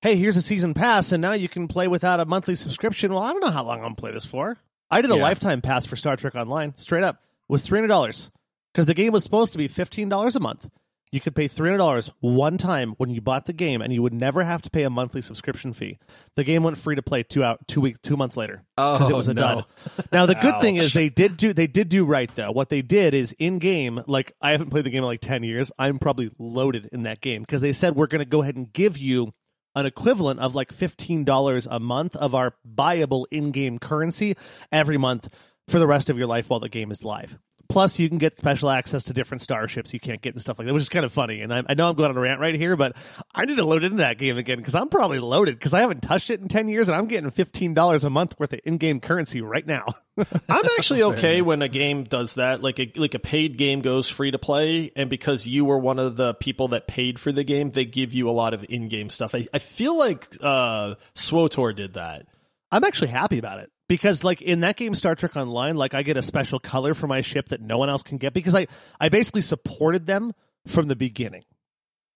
hey, 0.00 0.16
here's 0.16 0.36
a 0.36 0.42
season 0.42 0.74
pass, 0.74 1.12
and 1.12 1.22
now 1.22 1.32
you 1.32 1.48
can 1.48 1.68
play 1.68 1.86
without 1.86 2.18
a 2.18 2.24
monthly 2.24 2.56
subscription. 2.56 3.12
Well, 3.12 3.22
I 3.22 3.30
don't 3.30 3.40
know 3.44 3.50
how 3.50 3.62
long 3.64 3.78
I'm 3.78 3.84
gonna 3.84 3.94
play 3.94 4.10
this 4.10 4.24
for. 4.24 4.56
I 4.90 5.02
did 5.02 5.12
a 5.12 5.16
Yeah. 5.16 5.22
lifetime 5.22 5.60
pass 5.60 5.86
for 5.86 5.94
Star 5.94 6.16
Trek 6.16 6.34
Online, 6.34 6.72
straight 6.76 7.04
up 7.04 7.22
was 7.48 7.62
three 7.62 7.78
hundred 7.78 7.88
dollars 7.88 8.30
because 8.74 8.86
the 8.86 8.94
game 8.94 9.12
was 9.12 9.22
supposed 9.22 9.52
to 9.52 9.58
be 9.58 9.68
fifteen 9.68 10.08
dollars 10.08 10.34
a 10.34 10.40
month. 10.40 10.68
You 11.12 11.20
could 11.20 11.36
pay 11.36 11.46
three 11.48 11.68
hundred 11.68 11.78
dollars 11.78 12.10
one 12.20 12.58
time 12.58 12.94
when 12.98 13.10
you 13.10 13.20
bought 13.20 13.46
the 13.46 13.52
game, 13.52 13.80
and 13.80 13.92
you 13.92 14.02
would 14.02 14.12
never 14.12 14.42
have 14.42 14.60
to 14.62 14.70
pay 14.70 14.82
a 14.82 14.90
monthly 14.90 15.22
subscription 15.22 15.72
fee. 15.72 15.98
The 16.34 16.42
game 16.44 16.62
went 16.64 16.78
free 16.78 16.96
to 16.96 17.02
play 17.02 17.22
two 17.22 17.44
out 17.44 17.66
two 17.68 17.80
week 17.80 18.02
two 18.02 18.16
months 18.16 18.36
later 18.36 18.64
because 18.76 19.08
it 19.08 19.12
Oh, 19.12 19.16
was 19.16 19.28
a 19.28 19.34
no. 19.34 19.40
dud. 19.40 19.64
Now 20.12 20.26
the 20.26 20.34
good 20.34 20.60
thing 20.60 20.76
is 20.76 20.92
they 20.92 21.08
did 21.08 21.36
do 21.36 21.52
they 21.52 21.68
did 21.68 21.88
do 21.88 22.04
right 22.04 22.28
though. 22.34 22.50
What 22.50 22.70
they 22.70 22.82
did 22.82 23.14
is 23.14 23.32
in 23.38 23.58
game, 23.60 24.02
like 24.08 24.32
I 24.42 24.50
haven't 24.50 24.70
played 24.70 24.84
the 24.84 24.90
game 24.90 24.98
in 24.98 25.04
like 25.04 25.20
ten 25.20 25.42
years. 25.44 25.70
I'm 25.78 25.98
probably 26.00 26.30
loaded 26.38 26.88
in 26.92 27.04
that 27.04 27.20
game 27.20 27.42
because 27.42 27.60
they 27.60 27.72
said 27.72 27.94
we're 27.94 28.08
going 28.08 28.18
to 28.24 28.24
go 28.28 28.42
ahead 28.42 28.56
and 28.56 28.72
give 28.72 28.98
you 28.98 29.32
an 29.76 29.86
equivalent 29.86 30.40
of 30.40 30.54
like 30.56 30.72
fifteen 30.72 31.24
dollars 31.24 31.68
a 31.70 31.78
month 31.78 32.16
of 32.16 32.34
our 32.34 32.54
buyable 32.68 33.26
in-game 33.30 33.78
currency 33.78 34.34
every 34.72 34.98
month 34.98 35.28
for 35.68 35.78
the 35.78 35.86
rest 35.86 36.10
of 36.10 36.18
your 36.18 36.26
life 36.26 36.50
while 36.50 36.60
the 36.60 36.68
game 36.68 36.90
is 36.90 37.04
live. 37.04 37.38
Plus, 37.68 37.98
you 37.98 38.08
can 38.08 38.18
get 38.18 38.36
special 38.38 38.70
access 38.70 39.04
to 39.04 39.12
different 39.12 39.42
starships 39.42 39.92
you 39.92 40.00
can't 40.00 40.20
get 40.20 40.34
and 40.34 40.40
stuff 40.40 40.58
like 40.58 40.66
that, 40.66 40.74
which 40.74 40.82
is 40.82 40.88
kind 40.88 41.04
of 41.04 41.12
funny. 41.12 41.40
And 41.40 41.52
I, 41.52 41.62
I 41.68 41.74
know 41.74 41.88
I'm 41.88 41.96
going 41.96 42.10
on 42.10 42.16
a 42.16 42.20
rant 42.20 42.40
right 42.40 42.54
here, 42.54 42.76
but 42.76 42.96
I 43.34 43.44
need 43.44 43.56
to 43.56 43.64
load 43.64 43.84
into 43.84 43.98
that 43.98 44.18
game 44.18 44.36
again 44.36 44.58
because 44.58 44.74
I'm 44.74 44.88
probably 44.88 45.18
loaded 45.18 45.58
because 45.58 45.74
I 45.74 45.80
haven't 45.80 46.02
touched 46.02 46.30
it 46.30 46.40
in 46.40 46.48
10 46.48 46.68
years 46.68 46.88
and 46.88 46.96
I'm 46.96 47.06
getting 47.06 47.30
$15 47.30 48.04
a 48.04 48.10
month 48.10 48.38
worth 48.38 48.52
of 48.52 48.60
in 48.64 48.78
game 48.78 49.00
currency 49.00 49.40
right 49.40 49.66
now. 49.66 49.84
I'm 50.48 50.64
actually 50.78 51.02
okay 51.02 51.42
when 51.42 51.60
a 51.62 51.68
game 51.68 52.04
does 52.04 52.34
that, 52.34 52.62
like 52.62 52.78
a 52.78 52.90
like 52.96 53.14
a 53.14 53.18
paid 53.18 53.58
game 53.58 53.82
goes 53.82 54.08
free 54.08 54.30
to 54.30 54.38
play, 54.38 54.90
and 54.96 55.10
because 55.10 55.46
you 55.46 55.66
were 55.66 55.78
one 55.78 55.98
of 55.98 56.16
the 56.16 56.32
people 56.34 56.68
that 56.68 56.86
paid 56.86 57.20
for 57.20 57.32
the 57.32 57.44
game, 57.44 57.70
they 57.70 57.84
give 57.84 58.14
you 58.14 58.30
a 58.30 58.32
lot 58.32 58.54
of 58.54 58.64
in-game 58.68 59.10
stuff. 59.10 59.34
I, 59.34 59.46
I 59.52 59.58
feel 59.58 59.94
like 59.94 60.26
uh, 60.40 60.94
SWTOR 61.14 61.76
did 61.76 61.94
that. 61.94 62.26
I'm 62.72 62.82
actually 62.84 63.08
happy 63.08 63.38
about 63.38 63.60
it 63.60 63.70
because, 63.88 64.24
like 64.24 64.42
in 64.42 64.60
that 64.60 64.76
game, 64.76 64.94
Star 64.94 65.14
Trek 65.14 65.36
Online, 65.36 65.76
like 65.76 65.94
I 65.94 66.02
get 66.02 66.16
a 66.16 66.22
special 66.22 66.58
color 66.58 66.94
for 66.94 67.06
my 67.06 67.20
ship 67.20 67.48
that 67.48 67.60
no 67.60 67.78
one 67.78 67.88
else 67.88 68.02
can 68.02 68.18
get 68.18 68.32
because 68.32 68.54
I 68.54 68.66
I 69.00 69.08
basically 69.08 69.42
supported 69.42 70.06
them 70.06 70.32
from 70.66 70.88
the 70.88 70.96
beginning. 70.96 71.44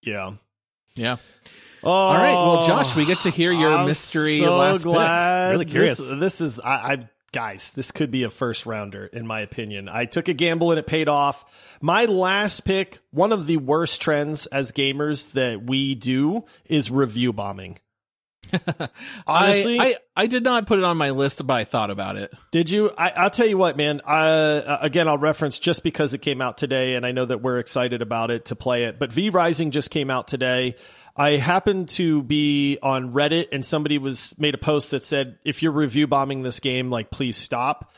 Yeah. 0.03 0.33
Yeah. 0.95 1.17
Oh, 1.83 1.91
All 1.91 2.15
right. 2.15 2.33
Well, 2.35 2.67
Josh, 2.67 2.95
we 2.95 3.07
get 3.07 3.21
to 3.21 3.31
hear 3.31 3.53
your 3.53 3.73
I'm 3.73 3.87
mystery 3.87 4.39
so 4.39 4.57
last 4.57 4.79
pick. 4.79 4.85
glad. 4.85 5.51
Really 5.53 5.65
curious. 5.65 5.99
This, 5.99 6.19
this 6.21 6.41
is 6.41 6.61
I, 6.61 6.71
I 6.75 7.09
guys. 7.33 7.71
This 7.71 7.91
could 7.91 8.11
be 8.11 8.25
a 8.25 8.31
first 8.31 8.67
rounder 8.67 9.07
in 9.07 9.27
my 9.27 9.41
opinion. 9.41 9.89
I 9.89 10.05
took 10.05 10.29
a 10.29 10.35
gamble 10.35 10.73
and 10.73 10.79
it 10.79 10.87
paid 10.87 11.09
off. 11.09 11.45
My 11.81 12.05
last 12.05 12.65
pick, 12.65 12.99
one 13.13 13.33
of 13.33 13.47
the 13.47 13.57
worst 13.57 14.03
trends 14.03 14.47
as 14.47 14.73
gamers 14.73 15.33
that 15.33 15.63
we 15.63 15.95
do 15.95 16.45
is 16.67 16.91
review 16.91 17.33
bombing. 17.33 17.79
Honestly, 19.27 19.79
I, 19.79 19.85
I, 19.85 19.95
I 20.17 20.27
did 20.27 20.43
not 20.43 20.67
put 20.67 20.79
it 20.79 20.85
on 20.85 20.97
my 20.97 21.11
list, 21.11 21.47
but 21.47 21.55
I 21.55 21.65
thought 21.65 21.91
about 21.91 22.17
it. 22.17 22.33
Did 22.51 22.71
you? 22.71 22.91
I, 22.97 23.11
I'll 23.11 23.31
tell 23.31 23.47
you 23.47 23.59
what, 23.59 23.77
man. 23.77 24.01
Uh, 24.01 24.79
again, 24.81 25.09
I'll 25.09 25.19
reference 25.19 25.59
just 25.59 25.83
because 25.83 26.15
it 26.15 26.19
came 26.19 26.41
out 26.41 26.59
today, 26.59 26.95
and 26.95 27.05
I 27.05 27.13
know 27.13 27.25
that 27.25 27.43
we're 27.43 27.59
excited 27.59 28.03
about 28.03 28.31
it 28.31 28.47
to 28.47 28.57
play 28.57 28.85
it. 28.85 28.99
But 28.99 29.13
V 29.13 29.31
Rising 29.31 29.71
just 29.71 29.91
came 29.91 30.11
out 30.11 30.29
today. 30.29 30.77
I 31.17 31.33
happened 31.33 31.89
to 31.91 32.23
be 32.23 32.79
on 32.83 33.13
Reddit, 33.13 33.49
and 33.53 33.65
somebody 33.65 33.99
was 33.99 34.39
made 34.39 34.55
a 34.55 34.59
post 34.59 34.93
that 34.93 35.05
said, 35.05 35.39
"If 35.45 35.63
you're 35.63 35.73
review 35.73 36.07
bombing 36.07 36.43
this 36.43 36.61
game, 36.61 36.91
like 36.91 37.11
please 37.11 37.37
stop." 37.37 37.93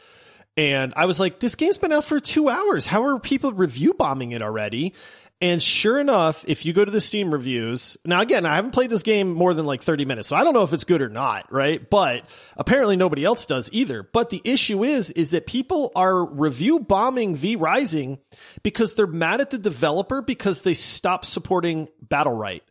And 0.56 0.92
I 0.96 1.06
was 1.06 1.18
like, 1.18 1.40
"This 1.40 1.54
game's 1.54 1.78
been 1.78 1.92
out 1.92 2.04
for 2.04 2.20
two 2.20 2.48
hours. 2.48 2.86
How 2.86 3.04
are 3.04 3.18
people 3.18 3.52
review 3.52 3.94
bombing 3.94 4.32
it 4.32 4.42
already?" 4.42 4.94
And 5.42 5.60
sure 5.60 5.98
enough, 5.98 6.44
if 6.46 6.64
you 6.64 6.72
go 6.72 6.84
to 6.84 6.90
the 6.90 7.00
Steam 7.00 7.32
reviews, 7.32 7.96
now 8.04 8.20
again, 8.20 8.46
I 8.46 8.54
haven't 8.54 8.70
played 8.70 8.90
this 8.90 9.02
game 9.02 9.34
more 9.34 9.52
than 9.54 9.66
like 9.66 9.82
30 9.82 10.04
minutes, 10.04 10.28
so 10.28 10.36
I 10.36 10.44
don't 10.44 10.54
know 10.54 10.62
if 10.62 10.72
it's 10.72 10.84
good 10.84 11.02
or 11.02 11.08
not, 11.08 11.52
right? 11.52 11.90
But 11.90 12.26
apparently 12.56 12.94
nobody 12.94 13.24
else 13.24 13.44
does 13.44 13.68
either. 13.72 14.04
But 14.04 14.30
the 14.30 14.40
issue 14.44 14.84
is, 14.84 15.10
is 15.10 15.32
that 15.32 15.46
people 15.46 15.90
are 15.96 16.24
review 16.24 16.78
bombing 16.78 17.34
V 17.34 17.56
Rising 17.56 18.18
because 18.62 18.94
they're 18.94 19.08
mad 19.08 19.40
at 19.40 19.50
the 19.50 19.58
developer 19.58 20.22
because 20.22 20.62
they 20.62 20.74
stopped 20.74 21.26
supporting 21.26 21.88
Battlerite. 22.06 22.62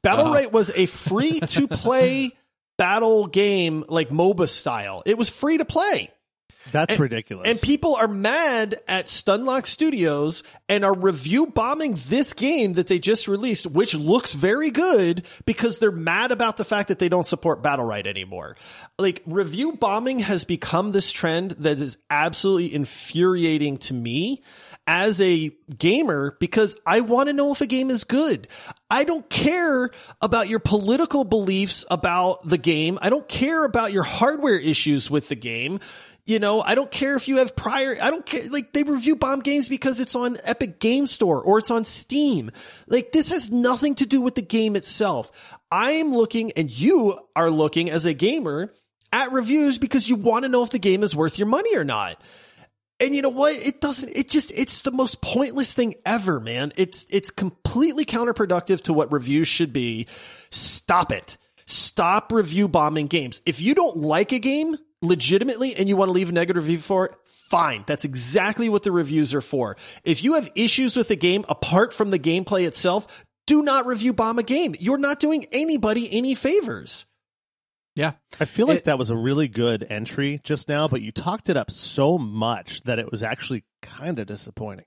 Battle 0.00 0.26
uh-huh. 0.26 0.34
Right 0.34 0.52
was 0.52 0.70
a 0.76 0.86
free 0.86 1.40
to 1.40 1.66
play 1.66 2.30
battle 2.78 3.26
game, 3.26 3.84
like 3.88 4.10
MOBA 4.10 4.48
style. 4.48 5.02
It 5.04 5.18
was 5.18 5.28
free 5.28 5.58
to 5.58 5.64
play. 5.64 6.10
That's 6.72 6.98
ridiculous. 6.98 7.48
And 7.48 7.60
people 7.60 7.96
are 7.96 8.08
mad 8.08 8.80
at 8.86 9.06
Stunlock 9.06 9.66
Studios 9.66 10.42
and 10.68 10.84
are 10.84 10.94
review 10.94 11.46
bombing 11.46 11.96
this 12.08 12.34
game 12.34 12.74
that 12.74 12.86
they 12.86 12.98
just 12.98 13.28
released, 13.28 13.66
which 13.66 13.94
looks 13.94 14.34
very 14.34 14.70
good 14.70 15.26
because 15.46 15.78
they're 15.78 15.90
mad 15.90 16.32
about 16.32 16.56
the 16.56 16.64
fact 16.64 16.88
that 16.88 16.98
they 16.98 17.08
don't 17.08 17.26
support 17.26 17.62
Battlerite 17.62 18.06
anymore. 18.06 18.56
Like 18.98 19.22
review 19.26 19.72
bombing 19.72 20.20
has 20.20 20.44
become 20.44 20.92
this 20.92 21.10
trend 21.10 21.52
that 21.52 21.80
is 21.80 21.98
absolutely 22.10 22.74
infuriating 22.74 23.78
to 23.78 23.94
me 23.94 24.42
as 24.86 25.20
a 25.20 25.52
gamer 25.78 26.36
because 26.40 26.76
I 26.84 27.00
want 27.00 27.28
to 27.28 27.32
know 27.32 27.52
if 27.52 27.60
a 27.60 27.66
game 27.66 27.90
is 27.90 28.04
good. 28.04 28.48
I 28.90 29.04
don't 29.04 29.28
care 29.30 29.90
about 30.20 30.48
your 30.48 30.58
political 30.58 31.22
beliefs 31.22 31.84
about 31.90 32.46
the 32.48 32.58
game. 32.58 32.98
I 33.00 33.08
don't 33.08 33.28
care 33.28 33.64
about 33.64 33.92
your 33.92 34.02
hardware 34.02 34.58
issues 34.58 35.08
with 35.08 35.28
the 35.28 35.36
game. 35.36 35.78
You 36.30 36.38
know, 36.38 36.60
I 36.60 36.76
don't 36.76 36.92
care 36.92 37.16
if 37.16 37.26
you 37.26 37.38
have 37.38 37.56
prior, 37.56 37.98
I 38.00 38.08
don't 38.08 38.24
care, 38.24 38.48
like 38.50 38.72
they 38.72 38.84
review 38.84 39.16
bomb 39.16 39.40
games 39.40 39.68
because 39.68 39.98
it's 39.98 40.14
on 40.14 40.36
Epic 40.44 40.78
Game 40.78 41.08
Store 41.08 41.42
or 41.42 41.58
it's 41.58 41.72
on 41.72 41.84
Steam. 41.84 42.52
Like 42.86 43.10
this 43.10 43.30
has 43.30 43.50
nothing 43.50 43.96
to 43.96 44.06
do 44.06 44.20
with 44.20 44.36
the 44.36 44.42
game 44.42 44.76
itself. 44.76 45.32
I 45.72 45.90
am 45.90 46.14
looking 46.14 46.52
and 46.52 46.70
you 46.70 47.18
are 47.34 47.50
looking 47.50 47.90
as 47.90 48.06
a 48.06 48.14
gamer 48.14 48.72
at 49.12 49.32
reviews 49.32 49.80
because 49.80 50.08
you 50.08 50.14
want 50.14 50.44
to 50.44 50.48
know 50.48 50.62
if 50.62 50.70
the 50.70 50.78
game 50.78 51.02
is 51.02 51.16
worth 51.16 51.36
your 51.36 51.48
money 51.48 51.76
or 51.76 51.82
not. 51.82 52.22
And 53.00 53.12
you 53.12 53.22
know 53.22 53.28
what? 53.28 53.56
It 53.56 53.80
doesn't, 53.80 54.16
it 54.16 54.30
just, 54.30 54.52
it's 54.52 54.82
the 54.82 54.92
most 54.92 55.20
pointless 55.20 55.74
thing 55.74 55.96
ever, 56.06 56.38
man. 56.38 56.72
It's, 56.76 57.08
it's 57.10 57.32
completely 57.32 58.04
counterproductive 58.04 58.82
to 58.82 58.92
what 58.92 59.10
reviews 59.10 59.48
should 59.48 59.72
be. 59.72 60.06
Stop 60.50 61.10
it. 61.10 61.38
Stop 61.66 62.30
review 62.30 62.68
bombing 62.68 63.08
games. 63.08 63.40
If 63.44 63.60
you 63.60 63.74
don't 63.74 63.96
like 63.96 64.30
a 64.30 64.38
game 64.38 64.76
legitimately 65.02 65.74
and 65.76 65.88
you 65.88 65.96
want 65.96 66.08
to 66.08 66.12
leave 66.12 66.28
a 66.28 66.32
negative 66.32 66.64
review 66.64 66.78
for 66.78 67.06
it, 67.06 67.12
fine. 67.24 67.84
That's 67.86 68.04
exactly 68.04 68.68
what 68.68 68.82
the 68.82 68.92
reviews 68.92 69.34
are 69.34 69.40
for. 69.40 69.76
If 70.04 70.22
you 70.22 70.34
have 70.34 70.50
issues 70.54 70.96
with 70.96 71.08
the 71.08 71.16
game 71.16 71.44
apart 71.48 71.92
from 71.94 72.10
the 72.10 72.18
gameplay 72.18 72.66
itself, 72.66 73.06
do 73.46 73.62
not 73.62 73.86
review 73.86 74.12
bomb 74.12 74.38
a 74.38 74.42
game. 74.42 74.74
You're 74.78 74.98
not 74.98 75.18
doing 75.20 75.46
anybody 75.52 76.08
any 76.12 76.34
favors. 76.34 77.06
Yeah. 77.96 78.12
I 78.38 78.44
feel 78.44 78.66
like 78.68 78.78
It- 78.78 78.84
that 78.84 78.98
was 78.98 79.10
a 79.10 79.16
really 79.16 79.48
good 79.48 79.84
entry 79.90 80.40
just 80.44 80.68
now, 80.68 80.86
but 80.86 81.02
you 81.02 81.10
talked 81.12 81.48
it 81.48 81.56
up 81.56 81.70
so 81.70 82.18
much 82.18 82.82
that 82.82 82.98
it 82.98 83.10
was 83.10 83.22
actually 83.22 83.64
kind 83.82 84.18
of 84.18 84.26
disappointing. 84.26 84.84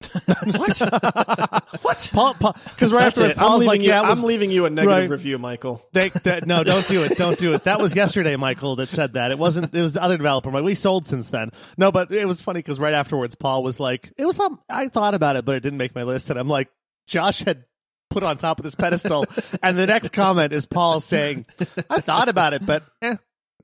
What? 0.56 0.78
what? 1.82 2.10
Paul, 2.12 2.34
because 2.34 2.92
right 2.92 3.04
That's 3.04 3.20
after 3.20 3.30
it. 3.32 3.38
I'm 3.38 3.52
leaving, 3.52 3.66
like, 3.68 3.80
you, 3.82 3.88
yeah, 3.88 4.08
was, 4.08 4.18
I'm 4.18 4.26
leaving 4.26 4.50
you 4.50 4.64
a 4.64 4.70
negative 4.70 4.96
Right. 5.02 5.10
review, 5.10 5.38
Michael. 5.38 5.82
They, 5.92 6.08
that, 6.08 6.46
no, 6.46 6.64
don't 6.64 6.86
do 6.88 7.04
it. 7.04 7.16
Don't 7.18 7.38
do 7.38 7.52
it. 7.54 7.64
That 7.64 7.78
was 7.78 7.94
yesterday, 7.94 8.36
Michael, 8.36 8.76
that 8.76 8.88
said 8.88 9.12
that. 9.14 9.30
It 9.30 9.38
wasn't, 9.38 9.74
it 9.74 9.82
was 9.82 9.92
the 9.92 10.02
other 10.02 10.16
developer. 10.16 10.50
Like, 10.50 10.64
we 10.64 10.74
sold 10.74 11.04
since 11.06 11.30
then. 11.30 11.50
No, 11.76 11.92
but 11.92 12.10
it 12.10 12.26
was 12.26 12.40
funny 12.40 12.58
because 12.60 12.80
right 12.80 12.94
afterwards, 12.94 13.34
Paul 13.34 13.62
was 13.62 13.78
like, 13.78 14.12
it 14.16 14.24
was, 14.24 14.40
um, 14.40 14.58
I 14.68 14.88
thought 14.88 15.14
about 15.14 15.36
it, 15.36 15.44
but 15.44 15.54
it 15.54 15.60
didn't 15.60 15.78
make 15.78 15.94
my 15.94 16.02
list. 16.02 16.30
And 16.30 16.38
I'm 16.38 16.48
like, 16.48 16.68
Josh 17.06 17.40
had 17.40 17.64
put 18.08 18.22
on 18.22 18.38
top 18.38 18.58
of 18.58 18.64
this 18.64 18.74
pedestal. 18.74 19.26
and 19.62 19.78
the 19.78 19.86
next 19.86 20.12
comment 20.12 20.52
is 20.52 20.66
Paul 20.66 21.00
saying, 21.00 21.46
I 21.90 22.00
thought 22.00 22.28
about 22.28 22.54
it, 22.54 22.64
but 22.64 22.82
eh. 23.02 23.16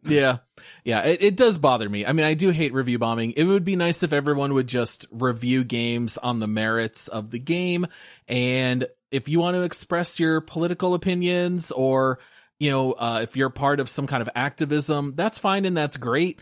Yeah. 0.04 0.38
Yeah. 0.86 1.00
It, 1.00 1.20
it 1.20 1.36
does 1.36 1.58
bother 1.58 1.88
me. 1.88 2.06
I 2.06 2.12
mean, 2.12 2.24
I 2.24 2.34
do 2.34 2.50
hate 2.50 2.72
review 2.72 2.96
bombing. 2.96 3.32
It 3.32 3.42
would 3.42 3.64
be 3.64 3.74
nice 3.74 4.04
if 4.04 4.12
everyone 4.12 4.54
would 4.54 4.68
just 4.68 5.04
review 5.10 5.64
games 5.64 6.16
on 6.16 6.38
the 6.38 6.46
merits 6.46 7.08
of 7.08 7.32
the 7.32 7.40
game. 7.40 7.88
And 8.28 8.86
if 9.10 9.28
you 9.28 9.40
want 9.40 9.56
to 9.56 9.62
express 9.62 10.20
your 10.20 10.40
political 10.40 10.94
opinions 10.94 11.72
or, 11.72 12.20
you 12.60 12.70
know, 12.70 12.92
uh, 12.92 13.18
if 13.24 13.36
you're 13.36 13.50
part 13.50 13.80
of 13.80 13.88
some 13.88 14.06
kind 14.06 14.22
of 14.22 14.30
activism, 14.36 15.14
that's 15.16 15.40
fine 15.40 15.64
and 15.64 15.76
that's 15.76 15.96
great. 15.96 16.38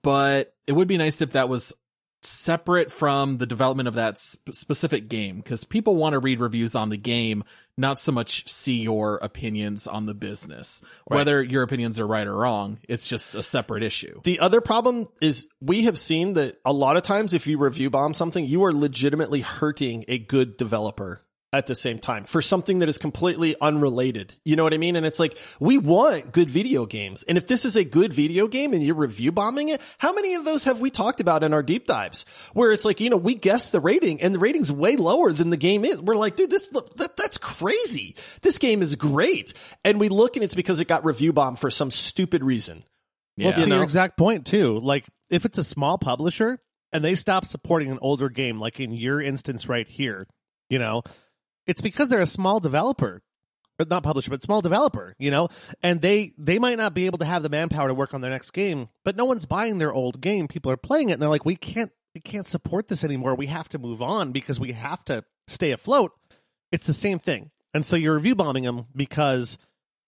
But 0.00 0.54
it 0.66 0.72
would 0.72 0.88
be 0.88 0.96
nice 0.96 1.20
if 1.20 1.32
that 1.32 1.50
was 1.50 1.74
separate 2.22 2.92
from 2.92 3.38
the 3.38 3.46
development 3.46 3.88
of 3.88 3.94
that 3.94 4.18
sp- 4.18 4.52
specific 4.52 5.08
game 5.08 5.38
because 5.38 5.64
people 5.64 5.96
want 5.96 6.12
to 6.14 6.18
read 6.18 6.40
reviews 6.40 6.74
on 6.74 6.88
the 6.88 6.96
game, 6.96 7.44
not 7.76 7.98
so 7.98 8.12
much 8.12 8.48
see 8.48 8.80
your 8.80 9.16
opinions 9.16 9.86
on 9.86 10.06
the 10.06 10.14
business. 10.14 10.82
Whether 11.06 11.42
your 11.42 11.62
opinions 11.62 11.98
are 11.98 12.06
right 12.06 12.26
or 12.26 12.36
wrong, 12.36 12.78
it's 12.88 13.08
just 13.08 13.34
a 13.34 13.42
separate 13.42 13.82
issue. 13.82 14.20
The 14.24 14.40
other 14.40 14.60
problem 14.60 15.06
is 15.20 15.48
we 15.60 15.84
have 15.84 15.98
seen 15.98 16.34
that 16.34 16.58
a 16.64 16.72
lot 16.72 16.96
of 16.96 17.02
times 17.02 17.34
if 17.34 17.46
you 17.46 17.58
review 17.58 17.90
bomb 17.90 18.14
something, 18.14 18.44
you 18.44 18.64
are 18.64 18.72
legitimately 18.72 19.40
hurting 19.40 20.04
a 20.08 20.18
good 20.18 20.56
developer 20.56 21.22
at 21.52 21.66
the 21.66 21.74
same 21.74 21.98
time 21.98 22.24
for 22.24 22.40
something 22.40 22.78
that 22.78 22.88
is 22.88 22.96
completely 22.96 23.54
unrelated. 23.60 24.32
You 24.44 24.56
know 24.56 24.64
what 24.64 24.72
I 24.72 24.78
mean? 24.78 24.96
And 24.96 25.04
it's 25.04 25.20
like, 25.20 25.36
we 25.60 25.76
want 25.76 26.32
good 26.32 26.48
video 26.48 26.86
games. 26.86 27.22
And 27.24 27.36
if 27.36 27.46
this 27.46 27.66
is 27.66 27.76
a 27.76 27.84
good 27.84 28.12
video 28.12 28.48
game 28.48 28.72
and 28.72 28.82
you're 28.82 28.94
review 28.94 29.32
bombing 29.32 29.68
it, 29.68 29.80
how 29.98 30.14
many 30.14 30.34
of 30.34 30.44
those 30.46 30.64
have 30.64 30.80
we 30.80 30.90
talked 30.90 31.20
about 31.20 31.44
in 31.44 31.52
our 31.52 31.62
deep 31.62 31.86
dives 31.86 32.24
where 32.54 32.72
it's 32.72 32.86
like, 32.86 33.00
you 33.00 33.10
know, 33.10 33.18
we 33.18 33.34
guess 33.34 33.70
the 33.70 33.80
rating 33.80 34.22
and 34.22 34.34
the 34.34 34.38
rating's 34.38 34.72
way 34.72 34.96
lower 34.96 35.30
than 35.30 35.50
the 35.50 35.58
game 35.58 35.84
is. 35.84 36.00
We're 36.00 36.16
like, 36.16 36.36
dude, 36.36 36.50
this, 36.50 36.68
that, 36.68 37.16
that's 37.16 37.36
crazy. 37.36 38.16
This 38.40 38.58
game 38.58 38.80
is 38.80 38.96
great. 38.96 39.52
And 39.84 40.00
we 40.00 40.08
look 40.08 40.36
and 40.36 40.44
it's 40.44 40.54
because 40.54 40.80
it 40.80 40.88
got 40.88 41.04
review 41.04 41.34
bombed 41.34 41.58
for 41.58 41.70
some 41.70 41.90
stupid 41.90 42.42
reason. 42.42 42.84
Yeah. 43.36 43.50
Well, 43.50 43.60
to 43.60 43.66
know? 43.66 43.74
your 43.76 43.84
exact 43.84 44.16
point 44.16 44.46
too. 44.46 44.78
Like 44.80 45.04
if 45.28 45.44
it's 45.44 45.58
a 45.58 45.64
small 45.64 45.98
publisher 45.98 46.60
and 46.92 47.04
they 47.04 47.14
stop 47.14 47.44
supporting 47.44 47.90
an 47.90 47.98
older 48.00 48.30
game, 48.30 48.58
like 48.58 48.80
in 48.80 48.92
your 48.92 49.20
instance 49.20 49.68
right 49.68 49.86
here, 49.86 50.26
you 50.70 50.78
know, 50.78 51.02
it's 51.66 51.80
because 51.80 52.08
they're 52.08 52.20
a 52.20 52.26
small 52.26 52.60
developer. 52.60 53.22
But 53.78 53.88
not 53.88 54.02
publisher, 54.02 54.30
but 54.30 54.42
small 54.42 54.60
developer, 54.60 55.16
you 55.18 55.30
know, 55.30 55.48
and 55.82 56.00
they 56.00 56.34
they 56.36 56.58
might 56.58 56.76
not 56.76 56.94
be 56.94 57.06
able 57.06 57.18
to 57.18 57.24
have 57.24 57.42
the 57.42 57.48
manpower 57.48 57.88
to 57.88 57.94
work 57.94 58.12
on 58.12 58.20
their 58.20 58.30
next 58.30 58.50
game, 58.50 58.90
but 59.02 59.16
no 59.16 59.24
one's 59.24 59.46
buying 59.46 59.78
their 59.78 59.92
old 59.92 60.20
game. 60.20 60.46
People 60.46 60.70
are 60.70 60.76
playing 60.76 61.08
it, 61.08 61.14
and 61.14 61.22
they're 61.22 61.30
like, 61.30 61.46
we 61.46 61.56
can't 61.56 61.90
we 62.14 62.20
can't 62.20 62.46
support 62.46 62.88
this 62.88 63.02
anymore. 63.02 63.34
We 63.34 63.46
have 63.46 63.70
to 63.70 63.78
move 63.78 64.02
on 64.02 64.30
because 64.30 64.60
we 64.60 64.72
have 64.72 65.02
to 65.06 65.24
stay 65.48 65.72
afloat. 65.72 66.12
It's 66.70 66.86
the 66.86 66.92
same 66.92 67.18
thing, 67.18 67.50
and 67.72 67.84
so 67.84 67.96
you're 67.96 68.14
review 68.14 68.34
bombing 68.34 68.64
them 68.64 68.84
because 68.94 69.56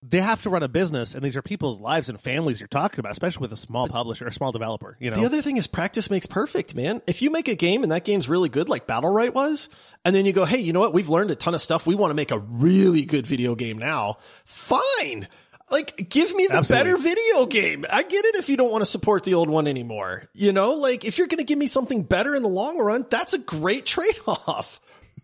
they 0.06 0.20
have 0.20 0.42
to 0.42 0.50
run 0.50 0.62
a 0.62 0.68
business, 0.68 1.14
and 1.14 1.24
these 1.24 1.36
are 1.36 1.42
people's 1.42 1.80
lives 1.80 2.08
and 2.10 2.20
families 2.20 2.60
you're 2.60 2.66
talking 2.68 3.00
about, 3.00 3.12
especially 3.12 3.40
with 3.40 3.52
a 3.52 3.56
small 3.56 3.88
publisher, 3.88 4.26
a 4.26 4.32
small 4.32 4.52
developer. 4.52 4.96
You 5.00 5.10
know, 5.10 5.16
The 5.18 5.24
other 5.26 5.40
thing 5.40 5.56
is 5.56 5.66
practice 5.66 6.10
makes 6.10 6.26
perfect, 6.26 6.74
man. 6.74 7.00
If 7.06 7.22
you 7.22 7.30
make 7.30 7.48
a 7.48 7.54
game 7.54 7.82
and 7.82 7.90
that 7.92 8.04
game's 8.04 8.28
really 8.28 8.48
good, 8.50 8.68
like 8.68 8.86
Battlerite 8.86 9.32
was, 9.32 9.70
and 10.04 10.14
then 10.14 10.26
you 10.26 10.32
go, 10.34 10.44
hey, 10.44 10.58
you 10.58 10.72
know 10.74 10.80
what? 10.80 10.92
We've 10.92 11.08
learned 11.08 11.30
a 11.30 11.34
ton 11.34 11.54
of 11.54 11.60
stuff. 11.62 11.86
We 11.86 11.94
want 11.94 12.10
to 12.10 12.14
make 12.14 12.30
a 12.30 12.38
really 12.38 13.04
good 13.06 13.26
video 13.26 13.54
game 13.54 13.78
now. 13.78 14.18
Fine. 14.44 15.26
Like, 15.70 16.10
give 16.10 16.34
me 16.34 16.46
the 16.46 16.56
Absolutely. 16.58 16.92
better 16.92 17.02
video 17.02 17.46
game. 17.46 17.86
I 17.90 18.02
get 18.02 18.24
it 18.26 18.34
if 18.34 18.50
you 18.50 18.56
don't 18.58 18.70
want 18.70 18.82
to 18.82 18.90
support 18.90 19.24
the 19.24 19.34
old 19.34 19.48
one 19.48 19.66
anymore. 19.66 20.28
You 20.34 20.52
know, 20.52 20.72
like 20.72 21.06
if 21.06 21.16
you're 21.16 21.26
going 21.26 21.38
to 21.38 21.44
give 21.44 21.58
me 21.58 21.68
something 21.68 22.02
better 22.02 22.34
in 22.34 22.42
the 22.42 22.48
long 22.50 22.76
run, 22.76 23.06
that's 23.08 23.32
a 23.32 23.38
great 23.38 23.86
trade 23.94 24.18
off. 24.26 24.80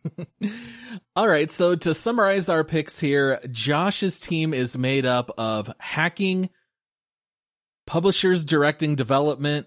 All 1.17 1.29
right. 1.29 1.51
So 1.51 1.75
to 1.77 1.95
summarize 1.95 2.49
our 2.49 2.65
picks 2.65 3.01
here, 3.01 3.41
Josh's 3.51 4.21
team 4.21 4.55
is 4.55 4.77
made 4.77 5.07
up 5.07 5.31
of 5.39 5.73
hacking, 5.79 6.51
publishers 7.87 8.45
directing 8.45 8.95
development, 8.97 9.67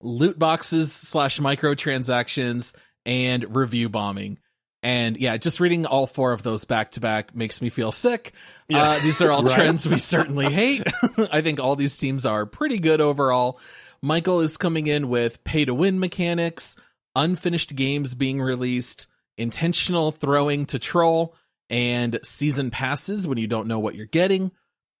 loot 0.00 0.38
boxes 0.38 0.92
slash 0.92 1.38
microtransactions, 1.38 2.74
and 3.06 3.54
review 3.54 3.88
bombing. 3.88 4.38
And 4.82 5.18
yeah, 5.18 5.36
just 5.36 5.60
reading 5.60 5.84
all 5.84 6.06
four 6.06 6.32
of 6.32 6.42
those 6.42 6.64
back 6.64 6.92
to 6.92 7.00
back 7.00 7.34
makes 7.34 7.60
me 7.60 7.68
feel 7.68 7.92
sick. 7.92 8.32
Uh, 8.72 8.98
these 9.00 9.20
are 9.20 9.30
all 9.30 9.44
trends 9.48 9.86
we 9.86 9.98
certainly 9.98 10.50
hate. 10.50 10.82
I 11.30 11.42
think 11.42 11.60
all 11.60 11.76
these 11.76 11.98
teams 11.98 12.24
are 12.24 12.46
pretty 12.46 12.78
good 12.78 13.00
overall. 13.00 13.60
Michael 14.02 14.40
is 14.40 14.56
coming 14.56 14.86
in 14.86 15.10
with 15.10 15.44
pay 15.44 15.66
to 15.66 15.74
win 15.74 15.98
mechanics, 16.00 16.76
unfinished 17.14 17.76
games 17.76 18.14
being 18.14 18.40
released, 18.40 19.06
intentional 19.40 20.12
throwing 20.12 20.66
to 20.66 20.78
troll, 20.78 21.34
and 21.68 22.18
season 22.22 22.70
passes 22.70 23.26
when 23.26 23.38
you 23.38 23.46
don't 23.46 23.68
know 23.68 23.78
what 23.78 23.94
you're 23.94 24.06
getting. 24.06 24.52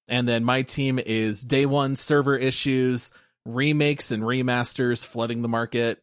And 0.08 0.28
then 0.28 0.44
my 0.44 0.62
team 0.62 0.98
is 0.98 1.44
day 1.44 1.66
one 1.66 1.94
server 1.94 2.36
issues, 2.36 3.10
remakes 3.44 4.10
and 4.10 4.22
remasters 4.22 5.06
flooding 5.06 5.42
the 5.42 5.48
market, 5.48 6.02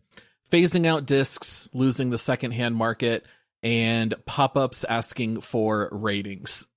phasing 0.49 0.85
out 0.85 1.05
discs, 1.05 1.67
losing 1.73 2.09
the 2.09 2.17
secondhand 2.17 2.75
market, 2.75 3.25
and 3.63 4.13
pop 4.25 4.55
ups 4.55 4.83
asking 4.83 5.41
for 5.41 5.89
ratings. 5.91 6.67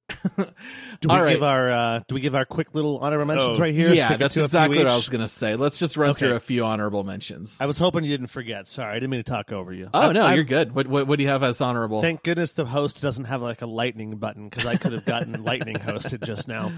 Do 1.00 1.08
we 1.08 1.14
right. 1.14 1.32
give 1.34 1.42
our 1.42 1.70
uh, 1.70 2.00
do 2.08 2.14
we 2.14 2.20
give 2.20 2.34
our 2.34 2.44
quick 2.44 2.68
little 2.74 2.98
honorable 2.98 3.24
mentions 3.26 3.58
Oh, 3.58 3.60
right 3.60 3.74
here? 3.74 3.92
yeah, 3.92 4.16
that's 4.16 4.34
to 4.34 4.40
a 4.40 4.42
few 4.42 4.42
exactly 4.42 4.78
what 4.78 4.86
I 4.88 4.94
was 4.96 5.08
going 5.08 5.20
to 5.20 5.28
say. 5.28 5.56
Let's 5.56 5.78
just 5.78 5.96
run 5.96 6.10
Okay. 6.10 6.20
through 6.26 6.34
a 6.36 6.40
few 6.40 6.64
honorable 6.64 7.04
mentions. 7.04 7.60
I 7.60 7.66
was 7.66 7.78
hoping 7.78 8.04
you 8.04 8.10
didn't 8.10 8.28
forget. 8.28 8.68
Sorry, 8.68 8.90
I 8.90 8.94
didn't 8.94 9.10
mean 9.10 9.20
to 9.20 9.30
talk 9.30 9.52
over 9.52 9.72
you. 9.72 9.88
oh, 9.92 10.08
I- 10.08 10.12
no, 10.12 10.22
I'm- 10.22 10.34
you're 10.34 10.44
good. 10.44 10.74
What, 10.74 10.86
what, 10.86 11.06
what 11.06 11.16
do 11.18 11.22
you 11.24 11.28
have 11.30 11.42
as 11.42 11.60
honorable? 11.60 12.00
Thank 12.00 12.22
goodness 12.22 12.52
the 12.52 12.66
host 12.66 13.00
doesn't 13.02 13.24
have 13.26 13.42
like 13.42 13.62
a 13.62 13.66
lightning 13.66 14.16
button 14.16 14.48
because 14.48 14.66
I 14.66 14.76
could 14.76 14.92
have 14.92 15.04
gotten 15.04 15.42
lightning 15.44 15.76
hosted 15.76 16.24
just 16.24 16.48
now. 16.48 16.72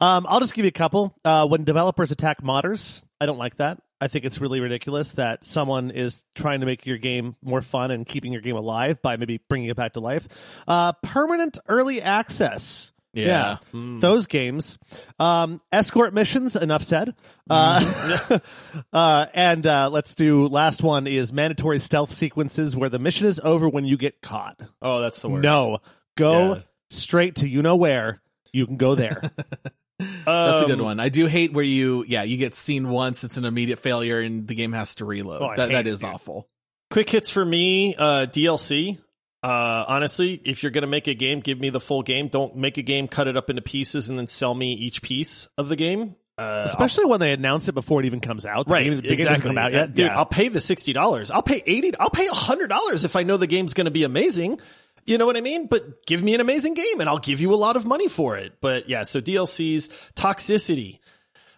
Um, 0.00 0.26
I'll 0.28 0.40
just 0.40 0.54
give 0.54 0.64
you 0.64 0.68
a 0.68 0.72
couple. 0.72 1.16
Uh, 1.24 1.46
when 1.46 1.64
developers 1.64 2.10
attack 2.10 2.42
modders, 2.42 3.04
I 3.20 3.26
don't 3.26 3.38
like 3.38 3.56
that. 3.56 3.80
I 4.00 4.08
think 4.08 4.24
it's 4.24 4.40
really 4.40 4.60
ridiculous 4.60 5.12
that 5.12 5.44
someone 5.44 5.90
is 5.90 6.24
trying 6.34 6.60
to 6.60 6.66
make 6.66 6.84
your 6.84 6.98
game 6.98 7.36
more 7.42 7.60
fun 7.62 7.90
and 7.90 8.04
keeping 8.04 8.32
your 8.32 8.42
game 8.42 8.56
alive 8.56 9.00
by 9.00 9.16
maybe 9.16 9.40
bringing 9.48 9.70
it 9.70 9.76
back 9.76 9.94
to 9.94 10.00
life. 10.00 10.28
Uh, 10.68 10.92
permanent 11.02 11.58
early 11.68 12.02
access. 12.02 12.90
Yeah. 13.14 13.58
those 13.72 14.26
games. 14.26 14.76
Um, 15.20 15.60
escort 15.70 16.12
missions. 16.12 16.56
Enough 16.56 16.82
said. 16.82 17.14
Uh, 17.48 18.38
uh, 18.92 19.26
and 19.32 19.64
uh, 19.66 19.88
let's 19.90 20.16
do 20.16 20.48
last 20.48 20.82
one 20.82 21.06
is 21.06 21.32
mandatory 21.32 21.78
stealth 21.78 22.12
sequences 22.12 22.76
where 22.76 22.88
the 22.88 22.98
mission 22.98 23.28
is 23.28 23.40
over 23.44 23.68
when 23.68 23.84
you 23.84 23.96
get 23.96 24.20
caught. 24.20 24.60
Oh, 24.82 25.00
that's 25.00 25.22
the 25.22 25.28
worst. 25.28 25.44
No, 25.44 25.78
go 26.16 26.54
Yeah. 26.56 26.60
straight 26.90 27.36
to 27.36 27.48
you 27.48 27.62
know 27.62 27.76
where. 27.76 28.20
You 28.52 28.66
can 28.66 28.76
go 28.76 28.94
there. 28.96 29.30
That's 29.98 30.62
a 30.62 30.66
good 30.66 30.78
Um, 30.80 30.84
one. 30.84 31.00
I 31.00 31.08
do 31.08 31.26
hate 31.26 31.52
where 31.52 31.64
you, 31.64 32.04
yeah, 32.08 32.22
you 32.24 32.36
get 32.36 32.54
seen 32.54 32.88
once, 32.88 33.24
it's 33.24 33.36
an 33.36 33.44
immediate 33.44 33.78
failure, 33.78 34.20
and 34.20 34.46
the 34.48 34.54
game 34.54 34.72
has 34.72 34.96
to 34.96 35.04
reload. 35.04 35.42
Oh, 35.42 35.48
that, 35.56 35.68
hate 35.68 35.74
that 35.74 35.86
it, 35.86 35.90
is 35.90 36.00
dude. 36.00 36.10
awful. 36.10 36.48
Quick 36.90 37.08
hits 37.10 37.30
for 37.30 37.44
me, 37.44 37.94
uh, 37.96 38.26
DLC. 38.26 38.98
Uh, 39.42 39.84
honestly, 39.88 40.40
if 40.44 40.62
you're 40.62 40.72
going 40.72 40.82
to 40.82 40.88
make 40.88 41.06
a 41.06 41.14
game, 41.14 41.40
give 41.40 41.60
me 41.60 41.68
the 41.70 41.80
full 41.80 42.02
game. 42.02 42.28
Don't 42.28 42.56
make 42.56 42.78
a 42.78 42.82
game, 42.82 43.08
cut 43.08 43.28
it 43.28 43.36
up 43.36 43.50
into 43.50 43.62
pieces, 43.62 44.08
and 44.08 44.18
then 44.18 44.26
sell 44.26 44.54
me 44.54 44.72
each 44.72 45.02
piece 45.02 45.48
of 45.58 45.68
the 45.68 45.76
game. 45.76 46.16
Uh, 46.36 46.62
Especially 46.64 47.04
when 47.04 47.20
they 47.20 47.32
announce 47.32 47.68
it 47.68 47.72
before 47.74 48.00
it 48.00 48.06
even 48.06 48.20
comes 48.20 48.44
out. 48.46 48.66
The 48.66 48.72
right, 48.72 48.84
game- 48.84 48.96
the 48.96 49.02
game 49.02 49.12
exactly. 49.12 49.34
doesn't 49.36 49.46
come 49.46 49.58
out 49.58 49.72
yet. 49.72 49.94
dude. 49.94 50.06
Yeah. 50.06 50.16
I'll 50.16 50.26
pay 50.26 50.48
the 50.48 50.60
sixty 50.60 50.92
dollars. 50.92 51.30
I'll 51.30 51.42
pay 51.42 51.62
eighty. 51.64 51.92
I'll 51.96 52.10
pay 52.10 52.26
hundred 52.26 52.68
dollars 52.68 53.04
if 53.04 53.14
I 53.14 53.22
know 53.22 53.36
the 53.36 53.46
game's 53.46 53.72
going 53.74 53.84
to 53.84 53.90
be 53.92 54.02
amazing. 54.02 54.60
You 55.06 55.18
know 55.18 55.26
what 55.26 55.36
I 55.36 55.40
mean? 55.40 55.66
But 55.66 56.06
give 56.06 56.22
me 56.22 56.34
an 56.34 56.40
amazing 56.40 56.74
game, 56.74 57.00
and 57.00 57.08
I'll 57.08 57.18
give 57.18 57.40
you 57.40 57.52
a 57.52 57.56
lot 57.56 57.76
of 57.76 57.84
money 57.84 58.08
for 58.08 58.36
it. 58.36 58.54
But 58.60 58.88
yeah, 58.88 59.02
so 59.02 59.20
DLCs, 59.20 59.90
toxicity. 60.14 61.00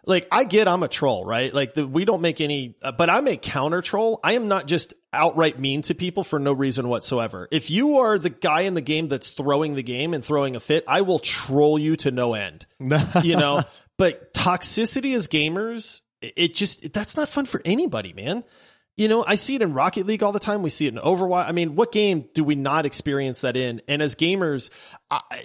like 0.06 0.26
I 0.30 0.44
get 0.44 0.68
I'm 0.68 0.82
a 0.82 0.88
troll, 0.88 1.24
right? 1.24 1.52
Like 1.52 1.74
the, 1.74 1.86
we 1.86 2.04
don't 2.04 2.22
make 2.22 2.40
any, 2.40 2.76
uh, 2.82 2.92
but 2.92 3.10
I'm 3.10 3.26
a 3.28 3.36
counter 3.36 3.82
troll. 3.82 4.20
I 4.22 4.34
am 4.34 4.48
not 4.48 4.66
just 4.66 4.94
outright 5.12 5.58
mean 5.58 5.82
to 5.82 5.94
people 5.94 6.24
for 6.24 6.38
no 6.38 6.52
reason 6.52 6.88
whatsoever. 6.88 7.48
If 7.50 7.70
you 7.70 7.98
are 7.98 8.18
the 8.18 8.30
guy 8.30 8.62
in 8.62 8.74
the 8.74 8.80
game 8.80 9.08
that's 9.08 9.28
throwing 9.28 9.74
the 9.74 9.82
game 9.82 10.14
and 10.14 10.24
throwing 10.24 10.56
a 10.56 10.60
fit, 10.60 10.84
I 10.86 11.02
will 11.02 11.18
troll 11.18 11.78
you 11.78 11.96
to 11.96 12.10
no 12.10 12.34
end. 12.34 12.66
you 13.22 13.36
know, 13.36 13.62
but 13.98 14.32
toxicity 14.34 15.14
as 15.14 15.28
gamers, 15.28 16.02
it 16.20 16.34
it 16.36 16.54
just 16.54 16.92
that's 16.92 17.16
not 17.16 17.28
fun 17.28 17.46
for 17.46 17.60
anybody, 17.64 18.12
man. 18.12 18.44
You 18.96 19.08
know, 19.08 19.24
I 19.26 19.34
see 19.34 19.54
it 19.54 19.62
in 19.62 19.74
Rocket 19.74 20.06
League 20.06 20.22
all 20.22 20.32
the 20.32 20.40
time. 20.40 20.62
We 20.62 20.70
see 20.70 20.86
it 20.86 20.94
in 20.94 21.00
Overwatch. 21.00 21.46
I 21.46 21.52
mean, 21.52 21.76
what 21.76 21.92
game 21.92 22.30
do 22.32 22.42
we 22.42 22.54
not 22.54 22.86
experience 22.86 23.42
that 23.42 23.54
in? 23.54 23.82
And 23.86 24.00
as 24.00 24.14
gamers, 24.14 24.70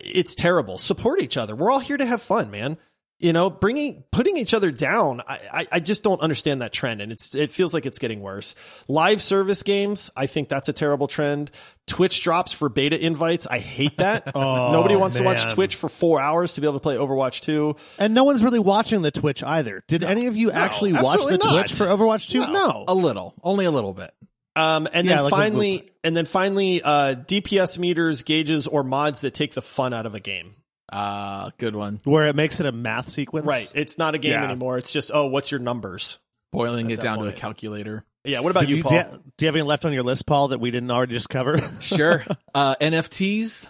it's 0.06 0.36
terrible. 0.36 0.78
Support 0.78 1.22
each 1.22 1.36
other. 1.36 1.54
We're 1.54 1.70
all 1.70 1.80
here 1.80 1.98
to 1.98 2.06
have 2.06 2.22
fun, 2.22 2.50
man. 2.50 2.78
You 3.22 3.34
know, 3.34 3.50
bringing 3.50 4.04
putting 4.12 4.38
each 4.38 4.54
other 4.54 4.72
down. 4.72 5.22
I, 5.22 5.40
I, 5.52 5.68
I 5.74 5.80
just 5.80 6.04
don't 6.04 6.20
understand 6.22 6.62
that 6.62 6.74
trend, 6.74 7.02
and 7.02 7.12
it's 7.12 7.36
it 7.36 7.52
feels 7.52 7.74
like 7.74 7.86
it's 7.86 8.00
getting 8.00 8.22
worse. 8.22 8.56
Live 8.88 9.22
service 9.22 9.64
games. 9.64 10.10
I 10.16 10.28
think 10.28 10.50
that's 10.50 10.70
a 10.70 10.74
terrible 10.74 11.08
trend. 11.08 11.52
Twitch 11.88 12.24
drops 12.24 12.54
for 12.54 12.70
beta 12.70 13.00
invites. 13.04 13.48
I 13.48 13.60
hate 13.60 13.98
that. 13.98 14.32
Oh, 14.36 14.72
Nobody 14.72 14.96
wants 14.96 15.18
to 15.18 15.24
watch. 15.24 15.52
Twitch 15.54 15.76
for 15.76 15.90
four 15.90 16.20
hours 16.20 16.54
to 16.54 16.62
be 16.62 16.68
able 16.68 16.80
to 16.80 16.84
play 16.84 16.96
Overwatch 16.96 17.42
2. 17.42 17.76
And 18.00 18.14
no 18.14 18.24
one's 18.24 18.44
really 18.44 18.60
watching 18.60 19.02
the 19.02 19.12
Twitch 19.12 19.44
either. 19.44 19.84
Did 19.88 20.04
any 20.04 20.28
of 20.28 20.38
you 20.38 20.52
actually 20.52 20.94
watch 20.94 21.20
the 21.26 21.38
not. 21.38 21.52
Twitch 21.68 21.74
for 21.74 21.86
Overwatch 21.86 22.30
2? 22.32 22.52
No. 22.52 22.86
A 22.88 22.94
little, 22.94 23.34
only 23.44 23.66
a 23.66 23.72
little 23.72 23.94
bit. 23.94 24.12
Um, 24.56 24.88
and 24.92 25.06
Yeah, 25.08 25.16
then 25.16 25.24
like 25.26 25.32
finally, 25.32 25.92
and 26.04 26.16
then 26.16 26.26
finally, 26.26 26.82
uh, 26.82 27.16
DPS 27.16 27.78
meters, 27.78 28.24
gauges, 28.24 28.68
or 28.68 28.84
mods 28.84 29.22
that 29.22 29.34
take 29.34 29.54
the 29.54 29.62
fun 29.62 29.94
out 29.94 30.06
of 30.06 30.16
a 30.16 30.20
game. 30.20 30.56
Uh, 30.92 31.52
good 31.58 31.76
one. 31.76 32.02
Where 32.04 32.28
it 32.28 32.36
makes 32.36 32.60
it 32.60 32.66
a 32.66 32.72
math 32.72 33.10
sequence. 33.10 33.46
Right. 33.46 33.72
It's 33.74 33.98
not 33.98 34.16
a 34.16 34.18
game 34.18 34.32
Yeah. 34.34 34.44
anymore. 34.46 34.78
It's 34.78 34.92
just, 34.92 35.12
oh, 35.14 35.28
what's 35.28 35.52
your 35.52 35.60
numbers? 35.60 36.20
Boiling 36.52 36.90
it 36.92 36.98
that 36.98 37.04
down 37.04 37.20
to 37.20 37.28
a 37.28 37.32
calculator. 37.32 38.04
Yeah. 38.26 38.42
What 38.42 38.50
about 38.52 38.66
Do 38.66 38.70
you, 38.72 38.78
you, 38.78 38.84
Paul? 38.84 38.92
do, 38.92 38.98
you, 38.98 39.24
do 39.38 39.46
you 39.46 39.48
have 39.48 39.56
any 39.56 39.64
left 39.64 39.86
on 39.86 39.94
your 39.94 40.04
list, 40.04 40.26
Paul, 40.26 40.50
that 40.50 40.60
we 40.60 40.70
didn't 40.70 40.92
already 40.92 41.14
just 41.14 41.30
cover? 41.30 41.60
Sure. 41.80 42.26
uh, 42.54 42.76
NFTs, 42.82 43.70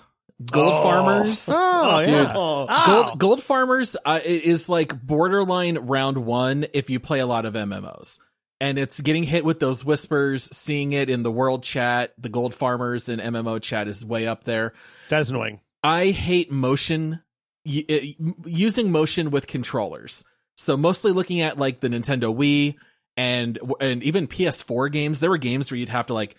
gold 0.51 0.74
Oh. 0.74 0.82
farmers. 0.84 1.47
Oh, 1.51 1.99
dude. 2.03 2.13
yeah. 2.13 2.34
Oh. 2.36 2.86
Gold, 2.88 3.19
gold 3.19 3.43
farmers 3.43 3.95
uh, 4.03 4.19
it 4.26 4.43
is 4.43 4.67
like 4.67 4.99
borderline 5.05 5.78
round 5.78 6.17
one 6.26 6.65
if 6.74 6.89
you 6.89 6.99
play 6.99 7.19
a 7.19 7.28
lot 7.28 7.45
of 7.45 7.53
MMOs. 7.53 8.17
And 8.59 8.78
it's 8.78 8.99
getting 9.01 9.24
hit 9.24 9.43
with 9.43 9.59
those 9.59 9.84
whispers, 9.86 10.43
seeing 10.55 10.93
it 10.93 11.09
in 11.09 11.24
the 11.24 11.32
world 11.32 11.63
chat. 11.63 12.13
The 12.19 12.30
gold 12.30 12.53
farmers 12.53 13.09
in 13.09 13.19
MMO 13.19 13.59
chat 13.61 13.88
is 13.88 14.05
way 14.05 14.28
up 14.28 14.43
there. 14.43 14.74
That 15.09 15.22
is 15.22 15.30
annoying. 15.32 15.61
I 15.84 16.11
hate 16.11 16.51
motion 16.51 17.21
y- 17.65 17.86
uh, 17.89 18.25
using 18.45 18.91
motion 18.91 19.32
with 19.32 19.47
controllers. 19.47 20.23
So 20.57 20.77
mostly 20.77 21.11
looking 21.11 21.41
at 21.41 21.57
like 21.57 21.79
the 21.79 21.88
Nintendo 21.88 22.36
Wii 22.36 22.75
and 23.17 23.57
and 23.79 24.03
even 24.03 24.27
PS4 24.27 24.91
games. 24.91 25.19
There 25.19 25.29
were 25.29 25.38
games 25.38 25.71
where 25.71 25.77
you'd 25.77 25.89
have 25.89 26.07
to 26.07 26.13
like 26.13 26.36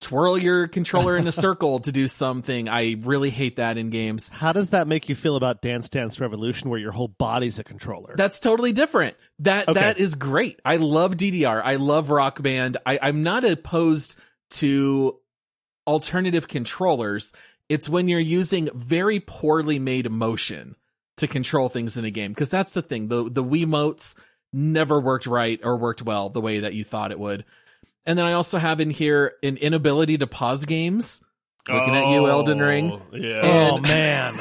twirl 0.00 0.38
your 0.38 0.68
controller 0.68 1.16
in 1.16 1.26
a 1.26 1.32
circle 1.46 1.80
to 1.80 1.90
do 1.90 2.06
something. 2.06 2.68
I 2.68 2.96
really 3.00 3.30
hate 3.30 3.56
that 3.56 3.78
in 3.78 3.90
games. 3.90 4.28
How 4.28 4.52
does 4.52 4.70
that 4.70 4.86
make 4.86 5.08
you 5.08 5.14
feel 5.14 5.34
about 5.36 5.60
Dance 5.62 5.88
Dance 5.88 6.20
Revolution, 6.20 6.70
where 6.70 6.78
your 6.78 6.92
whole 6.92 7.08
body's 7.08 7.58
a 7.58 7.64
controller? 7.64 8.14
That's 8.16 8.38
totally 8.38 8.72
different. 8.72 9.16
That 9.40 9.68
Okay. 9.68 9.80
that 9.80 9.98
is 9.98 10.14
great. 10.14 10.60
I 10.64 10.76
love 10.76 11.16
DDR. 11.16 11.60
I 11.64 11.76
love 11.76 12.10
Rock 12.10 12.42
Band. 12.42 12.76
I, 12.86 12.98
I'm 13.02 13.22
not 13.22 13.44
opposed 13.44 14.18
to 14.50 15.18
alternative 15.86 16.48
controllers. 16.48 17.32
It's 17.68 17.88
when 17.88 18.08
you're 18.08 18.20
using 18.20 18.68
very 18.74 19.20
poorly 19.20 19.78
made 19.78 20.10
motion 20.10 20.76
to 21.18 21.26
control 21.26 21.68
things 21.68 21.96
in 21.96 22.04
a 22.04 22.10
game. 22.10 22.32
Because 22.32 22.50
that's 22.50 22.72
the 22.72 22.82
thing. 22.82 23.08
The 23.08 23.24
the 23.30 23.44
Wiimotes 23.44 24.14
never 24.52 25.00
worked 25.00 25.26
right 25.26 25.60
or 25.62 25.76
worked 25.76 26.02
well 26.02 26.30
the 26.30 26.40
way 26.40 26.60
that 26.60 26.74
you 26.74 26.84
thought 26.84 27.12
it 27.12 27.18
would. 27.18 27.44
And 28.06 28.18
then 28.18 28.24
I 28.24 28.32
also 28.32 28.58
have 28.58 28.80
in 28.80 28.90
here 28.90 29.34
an 29.42 29.58
inability 29.58 30.18
to 30.18 30.26
pause 30.26 30.64
games. 30.64 31.20
Looking 31.68 31.94
at 31.94 32.10
you, 32.10 32.26
Elden 32.26 32.60
Ring. 32.60 32.92
Oh, 32.92 33.02
Yeah. 33.16 33.40
And- 33.44 33.72
oh, 33.72 33.78
man. 33.78 34.34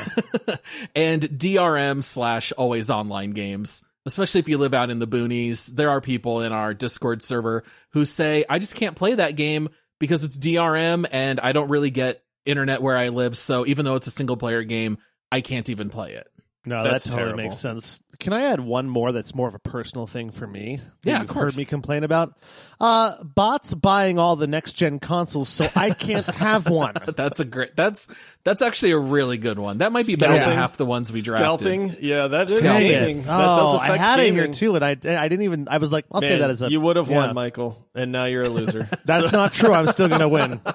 and 0.95 1.21
DRM 1.23 2.01
slash 2.01 2.53
always 2.53 2.89
online 2.89 3.32
games. 3.32 3.84
Especially 4.05 4.39
if 4.39 4.47
you 4.47 4.57
live 4.57 4.73
out 4.73 4.89
in 4.89 4.99
the 4.99 5.07
boonies, 5.07 5.65
there 5.67 5.89
are 5.89 5.99
people 5.99 6.39
in 6.39 6.53
our 6.53 6.73
Discord 6.73 7.21
server 7.21 7.65
who 7.91 8.05
say, 8.05 8.45
I 8.49 8.59
just 8.59 8.75
can't 8.75 8.95
play 8.95 9.15
that 9.15 9.36
game 9.36 9.67
because 9.99 10.23
it's 10.23 10.38
DRM 10.38 11.05
and 11.11 11.41
I 11.41 11.51
don't 11.51 11.67
really 11.67 11.89
get 11.91 12.23
internet 12.48 12.82
where 12.82 12.98
I 12.98 13.10
live. 13.10 13.38
So 13.38 13.66
even 13.66 13.86
though 13.86 13.95
it's 13.95 14.08
a 14.08 14.12
single 14.12 14.38
player 14.38 14.64
game, 14.64 14.98
I 15.32 15.41
can't 15.41 15.70
even 15.70 15.89
play 15.89 16.14
it. 16.14 16.28
No, 16.66 16.84
That's 16.84 17.06
that 17.06 17.12
totally 17.12 17.26
terrible. 17.30 17.43
makes 17.43 17.58
sense. 17.60 18.02
Can 18.20 18.34
I 18.34 18.43
add 18.43 18.59
one 18.59 18.89
more 18.89 19.11
that's 19.11 19.36
more 19.36 19.47
of 19.47 19.53
a 19.53 19.59
personal 19.59 20.07
thing 20.07 20.32
for 20.32 20.47
me? 20.47 20.82
that 21.03 21.09
Yeah, 21.09 21.22
you've 21.22 21.30
of 21.30 21.36
course. 21.36 21.55
Heard 21.55 21.59
me 21.59 21.65
complain 21.65 22.03
about 22.03 22.34
uh, 22.80 23.24
bots 23.24 23.74
buying 23.74 24.18
all 24.18 24.36
the 24.36 24.47
next 24.47 24.74
gen 24.74 24.99
consoles, 24.99 25.49
so 25.49 25.70
I 25.76 25.91
can't 25.91 26.26
have 26.26 26.70
one. 26.70 26.95
That's 27.15 27.39
a 27.39 27.45
great, 27.45 27.76
that's, 27.76 28.07
that's 28.43 28.61
actually 28.61 28.91
a 28.91 28.97
really 28.97 29.38
good 29.38 29.59
one. 29.59 29.80
That 29.80 29.91
might 29.91 30.07
be 30.07 30.15
better 30.15 30.34
than 30.34 30.55
half 30.55 30.78
the 30.78 30.86
ones 30.86 31.11
we 31.11 31.22
drafted. 31.22 31.59
Scalping. 31.59 31.95
Yeah, 32.01 32.28
that 32.28 32.49
is 32.49 32.57
Scalping. 32.57 32.88
gaming. 32.88 33.18
That 33.24 33.38
does 33.38 33.74
oh, 33.74 33.78
affect 33.78 33.91
I 33.93 33.97
had 33.97 34.20
it 34.20 34.34
here 34.34 34.47
too, 34.47 34.76
and 34.76 34.84
I 34.84 34.91
I 34.91 35.28
didn't 35.28 35.43
even. 35.43 35.68
I 35.68 35.78
was 35.78 35.91
like, 35.91 36.05
I'll 36.11 36.22
say 36.22 36.39
that 36.39 36.49
as 36.49 36.61
a. 36.61 36.70
you 36.70 36.82
would 36.82 36.95
have 36.95 37.09
yeah. 37.09 37.28
won, 37.28 37.36
Michael, 37.36 37.88
and 37.93 38.11
now 38.11 38.26
you're 38.26 38.43
a 38.43 38.49
loser. 38.49 38.89
That's 39.05 39.32
not 39.32 39.53
true. 39.53 39.74
I'm 39.74 39.88
still 39.88 40.07
gonna 40.07 40.30
win. 40.30 40.61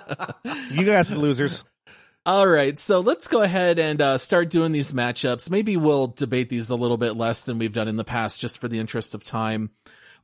You 0.70 0.84
guys 0.84 1.10
are 1.10 1.14
the 1.14 1.20
losers. 1.20 1.64
All 2.24 2.46
right, 2.46 2.78
so 2.78 3.00
let's 3.00 3.26
go 3.26 3.42
ahead 3.42 3.80
and 3.80 4.00
uh, 4.00 4.16
start 4.16 4.48
doing 4.48 4.70
these 4.70 4.92
matchups. 4.92 5.50
Maybe 5.50 5.76
we'll 5.76 6.06
debate 6.06 6.48
these 6.48 6.70
a 6.70 6.76
little 6.76 6.96
bit 6.96 7.16
less 7.16 7.44
than 7.44 7.58
we've 7.58 7.72
done 7.72 7.88
in 7.88 7.96
the 7.96 8.04
past, 8.04 8.40
just 8.40 8.58
for 8.60 8.68
the 8.68 8.78
interest 8.78 9.14
of 9.16 9.24
time. 9.24 9.70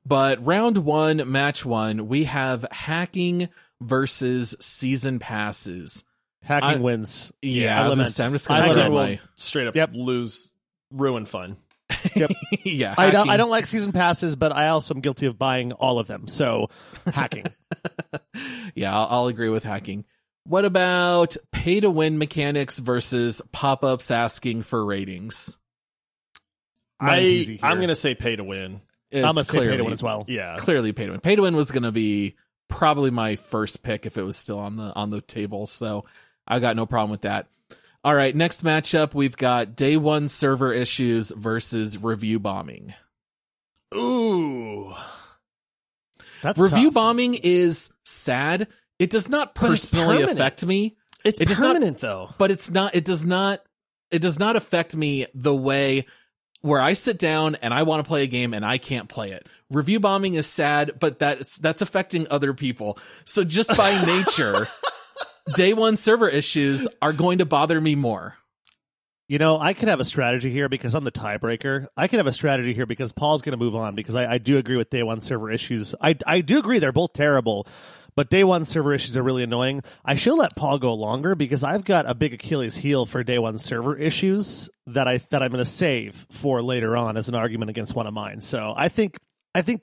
But 0.06 0.44
round 0.46 0.78
one, 0.78 1.28
match 1.30 1.64
one, 1.66 2.06
we 2.06 2.24
have 2.24 2.64
hacking 2.70 3.48
versus 3.80 4.54
season 4.60 5.18
passes. 5.18 6.04
Hacking 6.44 6.68
I- 6.68 6.76
wins. 6.76 7.32
Yeah, 7.42 7.82
I, 7.82 7.88
I 7.90 8.04
say, 8.04 8.24
I'm 8.24 8.30
just 8.32 8.48
I 8.48 8.58
gonna 8.60 8.68
Hacking 8.68 8.74
put 8.74 8.90
lament. 8.92 8.94
my 8.94 9.10
will 9.24 9.30
straight 9.34 9.66
up 9.66 9.74
Yep. 9.74 9.90
lose, 9.94 10.52
ruin 10.92 11.26
fun. 11.26 11.56
yeah. 12.64 12.94
I 12.96 13.10
don't. 13.10 13.28
I 13.28 13.36
don't 13.36 13.50
like 13.50 13.66
season 13.66 13.90
passes, 13.92 14.36
but 14.36 14.52
I 14.52 14.68
also 14.68 14.94
am 14.94 15.00
guilty 15.00 15.26
of 15.26 15.36
buying 15.36 15.72
all 15.72 15.98
of 15.98 16.06
them. 16.06 16.28
So 16.28 16.68
hacking. 17.06 17.46
Yeah, 18.74 18.96
I'll, 18.96 19.06
I'll 19.10 19.26
agree 19.26 19.48
with 19.48 19.64
hacking. 19.64 20.04
What 20.48 20.64
about 20.64 21.36
pay 21.52 21.80
to 21.80 21.90
win 21.90 22.16
mechanics 22.16 22.78
versus 22.78 23.42
pop 23.52 23.84
ups 23.84 24.10
asking 24.10 24.62
for 24.62 24.82
ratings? 24.82 25.58
I, 26.98 27.58
I'm 27.62 27.76
going 27.76 27.88
to 27.88 27.94
say 27.94 28.14
pay 28.14 28.34
to 28.34 28.44
win. 28.44 28.80
It's 29.10 29.26
I'm 29.26 29.34
gonna 29.34 29.44
say 29.44 29.58
pay 29.58 29.76
to 29.76 29.84
win 29.84 29.92
as 29.92 30.02
well. 30.02 30.24
Yeah. 30.26 30.56
clearly 30.56 30.92
pay 30.92 31.04
to 31.04 31.12
win. 31.12 31.20
Pay 31.20 31.36
to 31.36 31.42
win 31.42 31.54
was 31.54 31.70
going 31.70 31.82
to 31.82 31.92
be 31.92 32.36
probably 32.68 33.10
my 33.10 33.36
first 33.36 33.82
pick 33.82 34.06
if 34.06 34.16
it 34.16 34.22
was 34.22 34.38
still 34.38 34.58
on 34.58 34.76
the 34.76 34.94
on 34.94 35.10
the 35.10 35.20
table. 35.20 35.66
So 35.66 36.06
I 36.46 36.60
got 36.60 36.76
no 36.76 36.86
problem 36.86 37.10
with 37.10 37.22
that. 37.22 37.46
All 38.02 38.14
right, 38.14 38.34
next 38.34 38.64
matchup 38.64 39.12
we've 39.12 39.36
got 39.36 39.76
day 39.76 39.98
one 39.98 40.28
server 40.28 40.72
issues 40.72 41.30
versus 41.30 42.02
review 42.02 42.38
bombing. 42.38 42.94
Ooh. 43.94 44.94
That's 46.42 46.58
review 46.58 46.86
tough. 46.86 46.94
bombing 46.94 47.34
is 47.34 47.92
sad. 48.04 48.68
It 48.98 49.10
does 49.10 49.28
not 49.28 49.54
personally 49.54 50.22
affect 50.22 50.64
me, 50.66 50.96
It's 51.24 51.40
It 51.40 51.48
does 51.48 51.60
not- 51.60 51.74
permanent, 51.74 51.98
though. 51.98 52.30
but 52.38 52.50
it's 52.50 52.70
not. 52.70 52.94
It 52.94 53.04
does 53.04 53.24
not. 53.24 53.60
It 54.10 54.20
does 54.20 54.38
not 54.38 54.56
affect 54.56 54.96
me 54.96 55.26
the 55.34 55.54
way 55.54 56.06
where 56.62 56.80
I 56.80 56.94
sit 56.94 57.18
down 57.18 57.54
and 57.56 57.72
I 57.74 57.82
want 57.82 58.02
to 58.04 58.08
play 58.08 58.22
a 58.22 58.26
game 58.26 58.54
and 58.54 58.64
I 58.64 58.78
can't 58.78 59.08
play 59.08 59.32
it. 59.32 59.46
Review 59.70 60.00
bombing 60.00 60.34
is 60.34 60.46
sad, 60.46 60.92
but 60.98 61.18
that's 61.18 61.58
that's 61.58 61.82
affecting 61.82 62.26
other 62.30 62.54
people. 62.54 62.98
So 63.24 63.44
just 63.44 63.76
by 63.76 63.90
nature, 64.06 64.66
day 65.54 65.74
one 65.74 65.96
server 65.96 66.28
issues 66.28 66.88
are 67.02 67.12
going 67.12 67.38
to 67.38 67.44
bother 67.44 67.80
me 67.80 67.94
more. 67.94 68.36
You 69.28 69.38
know, 69.38 69.58
I 69.58 69.74
could 69.74 69.88
have 69.88 70.00
a 70.00 70.06
strategy 70.06 70.50
here 70.50 70.70
because 70.70 70.94
I'm 70.94 71.04
the 71.04 71.12
tiebreaker. 71.12 71.86
I 71.98 72.08
could 72.08 72.16
have 72.16 72.26
a 72.26 72.32
strategy 72.32 72.72
here 72.72 72.86
because 72.86 73.12
Paul's 73.12 73.42
going 73.42 73.52
to 73.52 73.62
move 73.62 73.76
on 73.76 73.94
because 73.94 74.16
I, 74.16 74.32
I 74.34 74.38
do 74.38 74.56
agree 74.56 74.76
with 74.76 74.88
day 74.88 75.02
one 75.02 75.20
server 75.20 75.50
issues. 75.50 75.94
I, 76.00 76.16
I 76.26 76.40
do 76.40 76.58
agree 76.58 76.78
they're 76.78 76.92
both 76.92 77.12
terrible, 77.12 77.66
but 78.18 78.30
day 78.30 78.42
one 78.42 78.64
server 78.64 78.92
issues 78.92 79.16
are 79.16 79.22
really 79.22 79.44
annoying. 79.44 79.80
I 80.04 80.16
should 80.16 80.34
let 80.34 80.56
Paul 80.56 80.80
go 80.80 80.92
longer 80.94 81.36
because 81.36 81.62
I've 81.62 81.84
got 81.84 82.10
a 82.10 82.16
big 82.16 82.34
Achilles 82.34 82.74
heel 82.74 83.06
for 83.06 83.22
day 83.22 83.38
one 83.38 83.58
server 83.58 83.96
issues 83.96 84.68
that 84.88 85.06
I 85.06 85.18
that 85.30 85.40
I'm 85.40 85.52
going 85.52 85.64
to 85.64 85.70
save 85.70 86.26
for 86.32 86.60
later 86.60 86.96
on 86.96 87.16
as 87.16 87.28
an 87.28 87.36
argument 87.36 87.70
against 87.70 87.94
one 87.94 88.08
of 88.08 88.12
mine. 88.12 88.40
So 88.40 88.74
I 88.76 88.88
think 88.88 89.18
I 89.54 89.62
think 89.62 89.82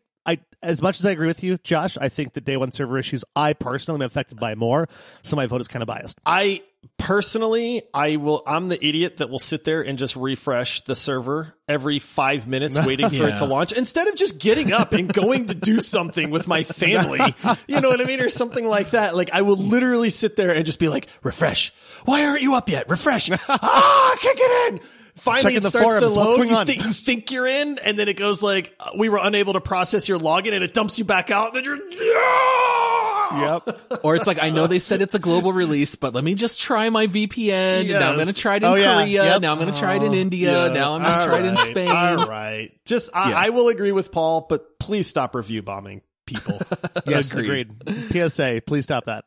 as 0.66 0.82
much 0.82 1.00
as 1.00 1.06
I 1.06 1.12
agree 1.12 1.28
with 1.28 1.44
you, 1.44 1.58
Josh, 1.60 1.98
I 1.98 2.10
think 2.10 2.34
the 2.34 2.42
day 2.42 2.58
one 2.58 2.72
server 2.72 2.98
issues 2.98 3.24
I 3.36 3.54
personally 3.54 4.00
am 4.00 4.08
affected 4.08 4.40
by 4.40 4.56
more. 4.56 4.90
So 5.22 5.36
my 5.36 5.46
vote 5.46 5.62
is 5.62 5.68
kind 5.68 5.84
of 5.84 5.88
biased. 5.88 6.20
I 6.26 6.64
personally, 6.98 7.84
I 7.94 8.16
will. 8.18 8.44
I'm 8.46 8.70
the 8.70 8.84
idiot 8.84 9.18
that 9.18 9.30
will 9.30 9.40
sit 9.40 9.64
there 9.64 9.82
and 9.82 9.98
just 9.98 10.16
refresh 10.16 10.82
the 10.82 10.96
server 10.96 11.54
every 11.68 12.00
five 12.00 12.48
minutes, 12.48 12.78
waiting 12.86 13.10
for 13.10 13.30
it 13.30 13.38
to 13.38 13.46
launch, 13.46 13.72
instead 13.72 14.08
of 14.08 14.16
just 14.16 14.40
getting 14.40 14.72
up 14.72 14.94
and 14.94 15.12
going 15.12 15.48
to 15.48 15.56
do 15.56 15.82
something 15.82 16.32
with 16.32 16.48
my 16.48 16.64
family. 16.64 17.34
You 17.68 17.82
know 17.82 17.90
what 17.90 18.02
I 18.02 18.06
mean, 18.06 18.22
or 18.22 18.30
something 18.30 18.66
like 18.66 18.92
that. 18.92 19.16
Like 19.16 19.32
I 19.32 19.42
will 19.42 19.58
literally 19.58 20.10
sit 20.10 20.36
there 20.36 20.54
and 20.54 20.66
just 20.66 20.80
be 20.80 20.90
like, 20.90 21.08
"Refresh. 21.24 21.74
Why 22.06 22.26
aren't 22.26 22.42
you 22.42 22.56
up 22.56 22.70
yet? 22.70 22.90
Refresh. 22.90 23.30
ah, 23.50 24.18
kick 24.20 24.38
can't 24.38 24.74
in." 24.74 24.88
Finally 25.16 25.56
it 25.56 25.64
the 25.64 25.70
starts 25.70 25.86
to 25.88 25.90
forums. 26.00 26.04
What's 26.16 26.16
load. 26.30 26.36
going 26.38 26.50
You, 26.50 26.56
on? 26.56 26.66
thi- 26.68 26.74
you 26.76 26.94
think 26.94 27.32
you're 27.32 27.48
in, 27.48 27.80
and 27.80 27.98
then 27.98 28.08
it 28.10 28.18
goes 28.18 28.42
like, 28.42 28.76
uh, 28.80 28.92
"We 28.98 29.10
were 29.10 29.20
unable 29.22 29.54
to 29.54 29.62
process 29.62 30.08
your 30.10 30.20
login," 30.20 30.54
and 30.54 30.64
it 30.64 30.74
dumps 30.74 30.98
you 31.00 31.06
back 31.06 31.32
out, 31.32 31.48
and 31.48 31.58
then 31.58 31.64
you're. 31.64 31.80
Yeah! 31.92 33.62
Yep. 33.66 34.00
Or 34.04 34.16
it's 34.16 34.28
like, 34.28 34.42
I 34.42 34.52
know 34.52 34.68
they 34.68 34.80
said 34.80 35.02
it's 35.02 35.16
a 35.16 35.20
global 35.20 35.52
release, 35.52 35.96
but 35.96 36.14
let 36.14 36.24
me 36.24 36.36
just 36.36 36.60
try 36.62 36.90
my 36.90 37.08
VPN. 37.08 37.90
Now 37.92 38.10
I'm 38.12 38.16
going 38.16 38.28
to 38.28 38.34
try 38.34 38.56
it 38.58 38.64
in 38.64 38.70
Oh, 38.70 38.76
yeah. 38.76 39.02
Korea. 39.02 39.24
Yep. 39.26 39.42
Now 39.42 39.52
I'm 39.54 39.58
going 39.60 39.74
to 39.74 39.78
try 39.80 39.96
it 39.96 40.04
in 40.04 40.14
India. 40.14 40.68
Yeah. 40.68 40.74
Now 40.74 40.94
I'm 40.94 41.02
going 41.02 41.12
to 41.14 41.20
All 41.22 41.26
try 41.28 41.40
it 41.40 41.46
in. 41.46 41.58
Spain. 41.58 41.88
All 41.90 42.28
right, 42.28 42.72
just 42.86 43.10
I, 43.14 43.32
Yeah. 43.32 43.38
I 43.40 43.50
will 43.50 43.68
agree 43.70 43.92
with 43.92 44.12
Paul, 44.12 44.46
but 44.48 44.78
please 44.80 45.08
stop 45.08 45.34
review 45.36 45.64
bombing 45.64 46.02
people. 46.28 46.62
Yes, 47.08 47.34
Agreed. 47.34 47.72
agreed. 47.86 48.30
PSA, 48.30 48.62
please 48.66 48.84
stop 48.86 49.06
that. 49.06 49.26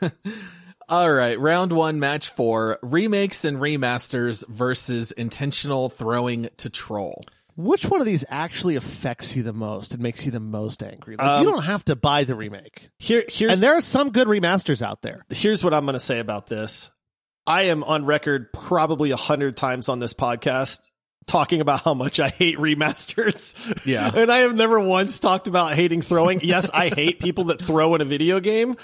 All 0.90 1.12
right, 1.12 1.38
round 1.38 1.72
one, 1.72 2.00
match 2.00 2.30
four 2.30 2.80
remakes 2.82 3.44
and 3.44 3.58
remasters 3.58 4.44
versus 4.48 5.12
intentional 5.12 5.88
throwing 5.88 6.48
to 6.56 6.68
troll. 6.68 7.22
Which 7.56 7.86
one 7.86 8.00
of 8.00 8.06
these 8.06 8.24
actually 8.28 8.74
affects 8.74 9.36
you 9.36 9.44
the 9.44 9.52
most 9.52 9.94
and 9.94 10.02
makes 10.02 10.26
you 10.26 10.32
the 10.32 10.40
most 10.40 10.82
angry? 10.82 11.14
Like, 11.14 11.24
Um, 11.24 11.44
you 11.44 11.50
don't 11.52 11.62
have 11.62 11.84
to 11.84 11.94
buy 11.94 12.24
the 12.24 12.34
remake. 12.34 12.90
Here, 12.98 13.22
here's 13.28 13.52
And 13.52 13.62
there 13.62 13.76
are 13.76 13.80
some 13.80 14.10
good 14.10 14.26
remasters 14.26 14.82
out 14.82 15.00
there. 15.02 15.24
here's 15.30 15.62
what 15.62 15.74
I'm 15.74 15.84
going 15.84 15.92
to 15.92 16.00
say 16.00 16.18
about 16.18 16.48
this. 16.48 16.90
I 17.46 17.64
am 17.64 17.84
on 17.84 18.04
record 18.04 18.52
probably 18.52 19.12
a 19.12 19.16
hundred 19.16 19.56
times 19.56 19.88
on 19.88 20.00
this 20.00 20.12
podcast 20.12 20.80
talking 21.26 21.60
about 21.60 21.82
how 21.82 21.94
much 21.94 22.18
I 22.18 22.30
hate 22.30 22.58
remasters. 22.58 23.86
Yeah. 23.86 24.10
and 24.14 24.32
I 24.32 24.38
have 24.38 24.56
never 24.56 24.80
once 24.80 25.20
talked 25.20 25.46
about 25.46 25.74
hating 25.74 26.02
throwing. 26.02 26.40
Yes, 26.42 26.68
I 26.74 26.88
hate 26.88 27.20
people 27.20 27.44
that 27.44 27.62
throw 27.62 27.94
in 27.94 28.00
a 28.00 28.04
video 28.04 28.40
game. 28.40 28.76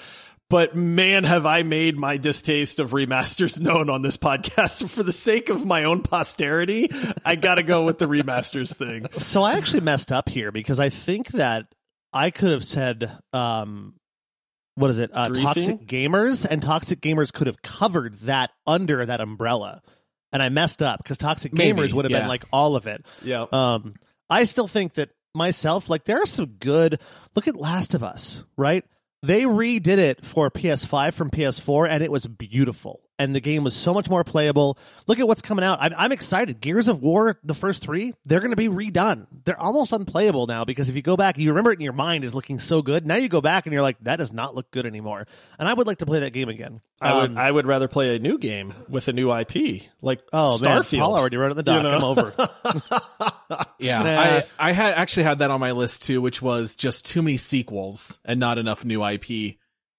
But 0.49 0.77
man, 0.77 1.25
have 1.25 1.45
I 1.45 1.65
made 1.65 1.99
my 1.99 2.19
distaste 2.19 2.79
of 2.79 2.93
remasters 2.93 3.61
known 3.61 3.91
on 3.91 4.03
this 4.03 4.17
podcast. 4.17 4.89
For 4.89 5.03
the 5.03 5.13
sake 5.13 5.49
of 5.49 5.65
my 5.65 5.85
own 5.85 6.03
posterity, 6.03 6.91
I 7.25 7.35
got 7.37 7.57
to 7.57 7.63
go 7.63 7.85
with 7.85 7.99
the 7.99 8.07
remasters 8.07 8.75
thing. 8.75 9.07
So 9.19 9.43
I 9.43 9.55
actually 9.55 9.81
messed 9.81 10.13
up 10.13 10.29
here 10.29 10.53
because 10.53 10.79
I 10.79 10.89
think 10.89 11.29
that 11.29 11.67
I 12.13 12.31
could 12.31 12.53
have 12.53 12.65
said, 12.65 13.11
um, 13.33 13.95
what 14.77 14.91
is 14.91 14.99
it? 14.99 15.11
Uh, 15.13 15.31
toxic 15.31 15.87
gamers 15.87 16.47
and 16.49 16.63
toxic 16.63 17.01
gamers 17.01 17.33
could 17.33 17.47
have 17.47 17.61
covered 17.63 18.15
that 18.21 18.51
under 18.67 19.05
that 19.05 19.21
umbrella. 19.21 19.83
And 20.33 20.43
I 20.43 20.49
messed 20.49 20.83
up 20.83 21.03
because 21.03 21.19
toxic 21.19 21.53
Maybe, 21.55 21.81
gamers 21.81 21.93
would 21.93 22.05
have 22.05 22.13
yeah. 22.13 22.21
been 22.21 22.29
like 22.29 22.45
all 22.53 22.77
of 22.77 22.87
it. 22.87 23.05
Yeah. 23.23 23.47
Um, 23.51 23.95
I 24.29 24.45
still 24.45 24.69
think 24.69 24.95
that 24.95 25.11
myself, 25.35 25.89
like 25.89 26.05
there 26.05 26.23
are 26.23 26.27
some 26.27 26.57
good. 26.59 27.01
Look 27.35 27.49
at 27.49 27.57
Last 27.57 27.95
of 27.95 28.03
Us, 28.03 28.45
right? 28.57 28.85
They 29.27 29.43
redid 29.43 29.99
it 29.99 30.25
for 30.25 30.53
PS5 30.53 31.13
from 31.13 31.31
PS4, 31.31 31.89
and 31.91 32.01
it 32.01 32.13
was 32.13 32.29
beautiful. 32.29 33.01
And 33.19 33.35
the 33.35 33.41
game 33.41 33.65
was 33.65 33.75
so 33.75 33.95
much 33.95 34.11
more 34.11 34.25
playable. 34.25 34.77
Look 35.07 35.19
at 35.19 35.27
what's 35.27 35.41
coming 35.41 35.65
out. 35.65 35.79
I'm, 35.81 35.95
I'm 35.97 36.13
excited. 36.13 36.61
Gears 36.61 36.87
of 36.87 37.01
War, 37.01 37.39
the 37.43 37.55
first 37.55 37.81
three, 37.83 38.13
they're 38.27 38.41
going 38.41 38.51
to 38.51 38.57
be 38.57 38.69
redone. 38.69 39.27
They're 39.47 39.59
almost 39.59 39.93
unplayable 39.95 40.47
now 40.47 40.67
because 40.67 40.91
if 40.91 40.97
you 40.97 41.01
go 41.03 41.17
back, 41.17 41.39
you 41.39 41.49
remember 41.49 41.73
it 41.73 41.77
in 41.77 41.81
your 41.81 41.95
mind 41.95 42.25
is 42.25 42.35
looking 42.35 42.59
so 42.59 42.83
good. 42.83 43.07
Now 43.07 43.15
you 43.17 43.31
go 43.31 43.41
back 43.41 43.65
and 43.65 43.73
you're 43.73 43.81
like, 43.81 43.97
that 44.03 44.17
does 44.17 44.33
not 44.33 44.55
look 44.55 44.71
good 44.71 44.85
anymore. 44.85 45.27
And 45.59 45.67
I 45.67 45.73
would 45.73 45.87
like 45.87 45.99
to 45.99 46.07
play 46.07 46.21
that 46.21 46.35
game 46.35 46.51
again. 46.51 46.83
I 47.01 47.15
would 47.17 47.31
Um, 47.31 47.39
I 47.39 47.51
would 47.51 47.67
rather 47.67 47.89
play 47.89 48.17
a 48.17 48.19
new 48.19 48.37
game 48.39 48.75
with 48.89 49.09
a 49.09 49.13
new 49.15 49.33
IP 49.35 49.83
like 50.03 50.21
oh 50.33 50.59
man, 50.59 50.83
Starfield. 50.83 50.99
Paul 50.99 51.19
already 51.19 51.37
wrote 51.39 51.49
it 51.49 51.51
in 51.53 51.57
the 51.59 51.63
doc. 51.63 51.83
know? 51.83 51.91
I'm 51.91 52.05
over. 52.05 52.35
Yeah, 53.79 54.03
Nah. 54.03 54.21
I, 54.21 54.45
I 54.59 54.73
had 54.73 54.95
actually 54.95 55.25
had 55.25 55.39
that 55.39 55.51
on 55.51 55.61
my 55.61 55.73
list 55.73 56.05
too, 56.05 56.21
which 56.21 56.41
was 56.41 56.77
just 56.77 57.07
too 57.07 57.23
many 57.23 57.37
sequels 57.37 58.19
and 58.25 58.41
not 58.41 58.59
enough 58.59 58.85
new 58.85 59.05
IP, 59.05 59.57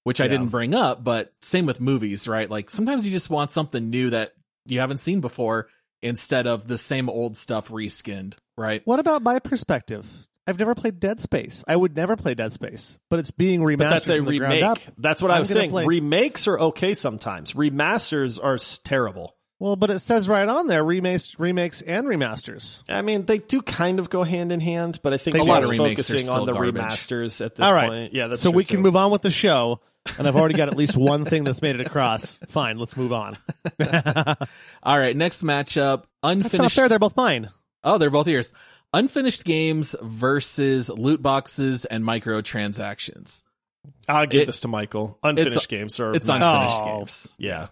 which 0.08 0.22
I 0.22 0.28
didn't 0.30 0.48
bring 0.48 0.74
up. 0.74 1.04
But 1.04 1.34
same 1.42 1.66
with 1.66 1.82
movies, 1.82 2.28
right? 2.28 2.50
Like 2.50 2.70
sometimes 2.70 3.06
you 3.06 3.12
just 3.12 3.30
want 3.30 3.52
something 3.52 3.90
new 3.90 4.10
that 4.12 4.34
you 4.66 4.80
haven't 4.80 5.00
seen 5.00 5.20
before 5.22 5.68
instead 6.02 6.48
of 6.48 6.66
the 6.68 6.78
same 6.78 7.10
old 7.10 7.36
stuff 7.36 7.68
reskinned, 7.70 8.36
right? 8.58 8.82
What 8.86 9.00
about 9.00 9.22
my 9.22 9.40
perspective? 9.40 10.08
I've 10.48 10.58
never 10.60 10.76
played 10.76 11.02
Dead 11.02 11.20
Space. 11.20 11.62
I 11.68 11.76
would 11.76 11.94
never 11.98 12.16
play 12.16 12.34
Dead 12.34 12.54
Space, 12.54 12.98
but 13.10 13.20
it's 13.20 13.32
being 13.32 13.60
remastered 13.60 13.78
But 13.80 13.90
that's 13.90 14.10
a 14.10 14.16
from 14.18 14.26
the 14.28 14.40
remake. 14.40 14.64
up. 14.64 14.78
That's 14.98 15.22
what 15.22 15.30
I 15.30 15.36
I'm 15.36 15.40
was 15.42 15.50
saying. 15.50 15.72
play- 15.72 15.86
Remakes 15.86 16.48
are 16.48 16.58
okay 16.58 16.94
sometimes. 16.94 17.52
Remasters 17.52 18.40
are 18.42 18.58
terrible. 18.86 19.36
Well, 19.60 19.76
but 19.76 19.90
it 19.90 20.00
says 20.00 20.30
right 20.30 20.48
on 20.48 20.68
there 20.68 20.84
remakes, 20.84 21.38
remakes 21.40 21.82
and 21.82 22.06
remasters. 22.08 22.80
I 22.88 23.02
mean, 23.02 23.26
they 23.26 23.40
do 23.40 23.62
kind 23.62 24.00
of 24.00 24.10
go 24.10 24.22
hand 24.24 24.52
in 24.52 24.60
hand, 24.60 25.00
but 25.02 25.14
I 25.14 25.18
think 25.18 25.36
a 25.36 25.44
lot 25.44 25.60
of 25.60 25.64
of 25.66 25.72
remakes 25.72 26.10
are 26.12 26.14
focusing 26.14 26.30
on 26.30 26.46
the 26.46 26.54
garbage. 26.54 26.76
remasters 26.76 27.44
at 27.44 27.56
this 27.56 27.66
All 27.66 27.74
right. 27.74 27.90
point. 27.90 28.14
Yeah, 28.14 28.28
that's 28.28 28.42
so 28.42 28.52
true 28.52 28.58
we 28.58 28.64
can 28.64 28.78
too. 28.78 28.84
move 28.84 28.96
on 28.96 29.10
with 29.12 29.24
the 29.24 29.32
show, 29.32 29.82
and 30.18 30.28
I've 30.28 30.36
already 30.36 30.54
got 30.56 30.68
at 30.68 30.78
least 30.78 30.96
one 30.98 31.26
thing 31.26 31.44
that's 31.44 31.62
made 31.62 31.76
it 31.80 31.86
across. 31.86 32.36
Fine, 32.48 32.78
let's 32.78 32.96
move 32.98 33.14
on. 33.14 33.38
All 34.84 34.98
right, 35.00 35.16
next 35.16 35.44
matchup: 35.44 36.04
That's 36.04 36.08
unfinished. 36.24 36.60
not 36.60 36.72
fair. 36.72 36.90
They're 36.90 37.00
both 37.00 37.16
mine. 37.18 37.50
Oh, 37.84 37.98
they're 37.98 38.10
both 38.10 38.28
yours. 38.28 38.54
Unfinished 38.94 39.44
games 39.44 39.96
versus 40.02 40.90
loot 40.90 41.22
boxes 41.22 41.86
and 41.86 42.04
microtransactions. 42.04 43.44
I'll 44.08 44.26
give 44.26 44.42
It- 44.44 44.46
this 44.46 44.62
to 44.62 44.68
Michael. 44.68 45.20
Unfinished 45.24 45.52
it's- 45.58 45.68
games 45.68 46.00
are 46.00 46.14
It's 46.16 46.28
unfinished 46.30 46.78
Oh. 46.80 46.98
games. 46.98 47.34
Yeah, 47.38 47.68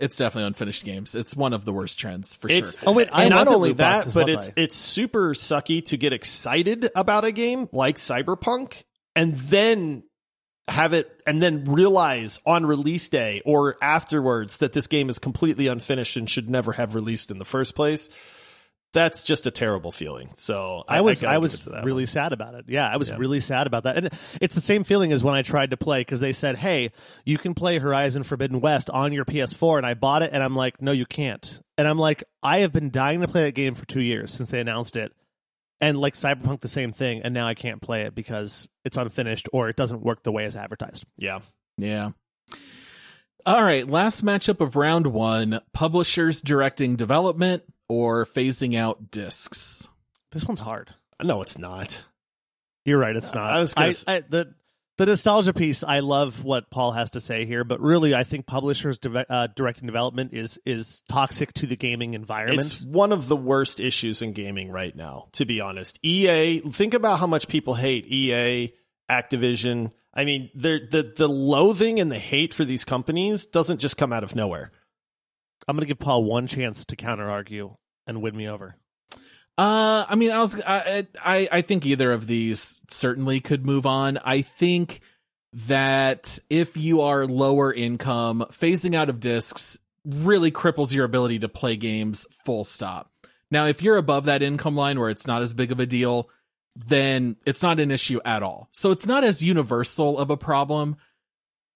It's 0.00 0.16
definitely 0.16 0.48
unfinished 0.48 0.84
games. 0.84 1.14
It's 1.14 1.36
one 1.36 1.52
of 1.52 1.64
the 1.64 1.72
worst 1.72 2.00
trends 2.00 2.34
for 2.34 2.48
it's 2.50 2.72
sure. 2.78 2.88
Oh, 2.88 2.92
wait, 2.92 3.08
I 3.12 3.24
and 3.24 3.30
not 3.34 3.46
only 3.46 3.72
that, 3.74 3.96
boxes, 3.98 4.14
but 4.14 4.28
it's 4.28 4.48
I? 4.48 4.52
it's 4.56 4.74
super 4.74 5.32
sucky 5.34 5.84
to 5.86 5.96
get 5.96 6.12
excited 6.12 6.90
about 6.96 7.24
a 7.24 7.30
game 7.30 7.68
like 7.72 7.96
Cyberpunk 7.96 8.82
and 9.14 9.36
then 9.36 10.02
have 10.68 10.92
it 10.92 11.20
and 11.26 11.42
then 11.42 11.64
realize 11.64 12.40
on 12.46 12.64
release 12.66 13.08
day 13.08 13.42
or 13.44 13.76
afterwards 13.82 14.58
that 14.58 14.72
this 14.72 14.86
game 14.86 15.08
is 15.08 15.18
completely 15.18 15.66
unfinished 15.66 16.16
and 16.16 16.28
should 16.30 16.48
never 16.48 16.72
have 16.72 16.94
released 16.94 17.30
in 17.30 17.38
the 17.38 17.44
first 17.44 17.74
place. 17.74 18.08
That's 18.94 19.24
just 19.24 19.46
a 19.46 19.50
terrible 19.50 19.90
feeling. 19.90 20.30
So 20.34 20.84
I, 20.86 20.98
I 20.98 21.00
was 21.00 21.22
gotta 21.22 21.34
I, 21.34 21.38
was 21.38 21.54
it 21.54 21.62
to 21.62 21.70
that 21.70 21.84
really 21.84 22.02
one. 22.02 22.06
sad 22.08 22.34
about 22.34 22.54
it. 22.54 22.66
Yeah, 22.68 22.86
I 22.88 22.98
was 22.98 23.08
Yeah. 23.08 23.16
really 23.16 23.40
sad 23.40 23.66
about 23.66 23.84
that. 23.84 23.96
And 23.96 24.10
it's 24.38 24.54
the 24.54 24.60
same 24.60 24.84
feeling 24.84 25.12
as 25.12 25.24
when 25.24 25.34
I 25.34 25.40
tried 25.40 25.70
to 25.70 25.78
play 25.78 26.02
because 26.02 26.20
they 26.20 26.32
said, 26.32 26.56
"Hey, 26.58 26.92
you 27.24 27.38
can 27.38 27.54
play 27.54 27.78
Horizon 27.78 28.22
Forbidden 28.22 28.60
West 28.60 28.90
on 28.90 29.14
your 29.14 29.24
PS4," 29.24 29.78
and 29.78 29.86
I 29.86 29.94
bought 29.94 30.22
it, 30.22 30.30
and 30.34 30.42
I'm 30.42 30.54
like, 30.54 30.82
"No, 30.82 30.92
you 30.92 31.06
can't." 31.06 31.58
And 31.78 31.88
I'm 31.88 31.96
like, 31.98 32.22
I 32.42 32.58
have 32.58 32.72
been 32.74 32.90
dying 32.90 33.22
to 33.22 33.28
play 33.28 33.44
that 33.44 33.54
game 33.54 33.74
for 33.74 33.86
two 33.86 34.02
years 34.02 34.30
since 34.30 34.50
they 34.50 34.60
announced 34.60 34.94
it, 34.96 35.12
and 35.82 35.98
like 35.98 36.14
Cyberpunk, 36.14 36.60
the 36.60 36.68
same 36.68 36.92
thing, 36.92 37.20
and 37.22 37.34
now 37.34 37.46
I 37.46 37.52
can't 37.54 37.82
play 37.82 38.02
it 38.02 38.14
because 38.14 38.68
it's 38.84 38.96
unfinished 38.96 39.48
or 39.52 39.68
it 39.68 39.76
doesn't 39.76 40.00
work 40.02 40.22
the 40.22 40.32
way 40.32 40.44
it's 40.46 40.56
advertised. 40.56 41.04
Yeah. 41.18 41.40
Yeah. 41.76 42.10
All 43.44 43.62
right, 43.62 43.86
last 43.88 44.24
matchup 44.24 44.60
of 44.60 44.76
round 44.76 45.08
one: 45.08 45.60
publishers 45.74 46.40
directing 46.42 46.94
development 46.94 47.64
or 47.88 48.24
phasing 48.24 48.78
out 48.78 49.10
discs. 49.10 49.88
This 50.30 50.46
one's 50.46 50.60
hard. 50.60 50.94
No, 51.20 51.42
it's 51.42 51.58
not. 51.58 52.04
You're 52.84 52.98
right. 52.98 53.16
It's 53.16 53.32
uh, 53.32 53.36
not. 53.38 53.52
I 53.52 53.58
was 53.58 53.74
gonna 53.74 53.86
I, 53.86 53.90
s- 53.90 54.04
I, 54.06 54.20
the 54.20 54.54
the 55.04 55.10
nostalgia 55.10 55.52
piece. 55.52 55.82
I 55.82 55.98
love 55.98 56.44
what 56.44 56.70
Paul 56.70 56.92
has 56.92 57.10
to 57.12 57.20
say 57.20 57.44
here, 57.44 57.64
but 57.64 57.80
really, 57.80 58.14
I 58.14 58.22
think 58.22 58.46
publishers 58.46 58.98
deve- 58.98 59.26
uh, 59.28 59.48
directing 59.48 59.86
development 59.86 60.32
is 60.32 60.58
is 60.64 61.02
toxic 61.08 61.52
to 61.54 61.66
the 61.66 61.76
gaming 61.76 62.14
environment. 62.14 62.60
It's 62.60 62.82
one 62.82 63.10
of 63.10 63.26
the 63.26 63.36
worst 63.36 63.80
issues 63.80 64.22
in 64.22 64.32
gaming 64.32 64.70
right 64.70 64.94
now, 64.94 65.28
to 65.32 65.44
be 65.44 65.60
honest. 65.60 65.98
EA, 66.04 66.60
think 66.60 66.94
about 66.94 67.18
how 67.18 67.26
much 67.26 67.48
people 67.48 67.74
hate 67.74 68.06
EA, 68.06 68.72
Activision. 69.10 69.92
I 70.14 70.24
mean, 70.24 70.50
the 70.54 71.12
the 71.16 71.28
loathing 71.28 71.98
and 71.98 72.12
the 72.12 72.18
hate 72.18 72.54
for 72.54 72.64
these 72.64 72.84
companies 72.84 73.46
doesn't 73.46 73.78
just 73.78 73.96
come 73.96 74.12
out 74.12 74.22
of 74.22 74.36
nowhere. 74.36 74.70
I'm 75.66 75.76
going 75.76 75.82
to 75.82 75.88
give 75.88 75.98
Paul 75.98 76.24
one 76.24 76.46
chance 76.46 76.84
to 76.86 76.96
counter 76.96 77.28
argue 77.28 77.76
and 78.06 78.22
win 78.22 78.36
me 78.36 78.48
over. 78.48 78.76
Uh, 79.58 80.04
I 80.08 80.14
mean, 80.14 80.30
I 80.30 80.38
was, 80.38 80.58
I, 80.60 81.06
I, 81.22 81.48
I 81.52 81.62
think 81.62 81.84
either 81.84 82.12
of 82.12 82.26
these 82.26 82.80
certainly 82.88 83.40
could 83.40 83.66
move 83.66 83.86
on. 83.86 84.18
I 84.18 84.42
think 84.42 85.00
that 85.52 86.38
if 86.48 86.76
you 86.76 87.02
are 87.02 87.26
lower 87.26 87.72
income, 87.72 88.46
phasing 88.50 88.94
out 88.94 89.10
of 89.10 89.20
discs 89.20 89.78
really 90.04 90.50
cripples 90.50 90.94
your 90.94 91.04
ability 91.04 91.40
to 91.40 91.48
play 91.48 91.76
games 91.76 92.26
full 92.44 92.64
stop. 92.64 93.10
Now, 93.50 93.66
if 93.66 93.82
you're 93.82 93.98
above 93.98 94.24
that 94.24 94.42
income 94.42 94.74
line 94.74 94.98
where 94.98 95.10
it's 95.10 95.26
not 95.26 95.42
as 95.42 95.52
big 95.52 95.70
of 95.70 95.78
a 95.78 95.86
deal, 95.86 96.30
then 96.74 97.36
it's 97.44 97.62
not 97.62 97.80
an 97.80 97.90
issue 97.90 98.20
at 98.24 98.42
all. 98.42 98.68
So 98.72 98.90
it's 98.90 99.06
not 99.06 99.24
as 99.24 99.44
universal 99.44 100.18
of 100.18 100.30
a 100.30 100.36
problem. 100.38 100.96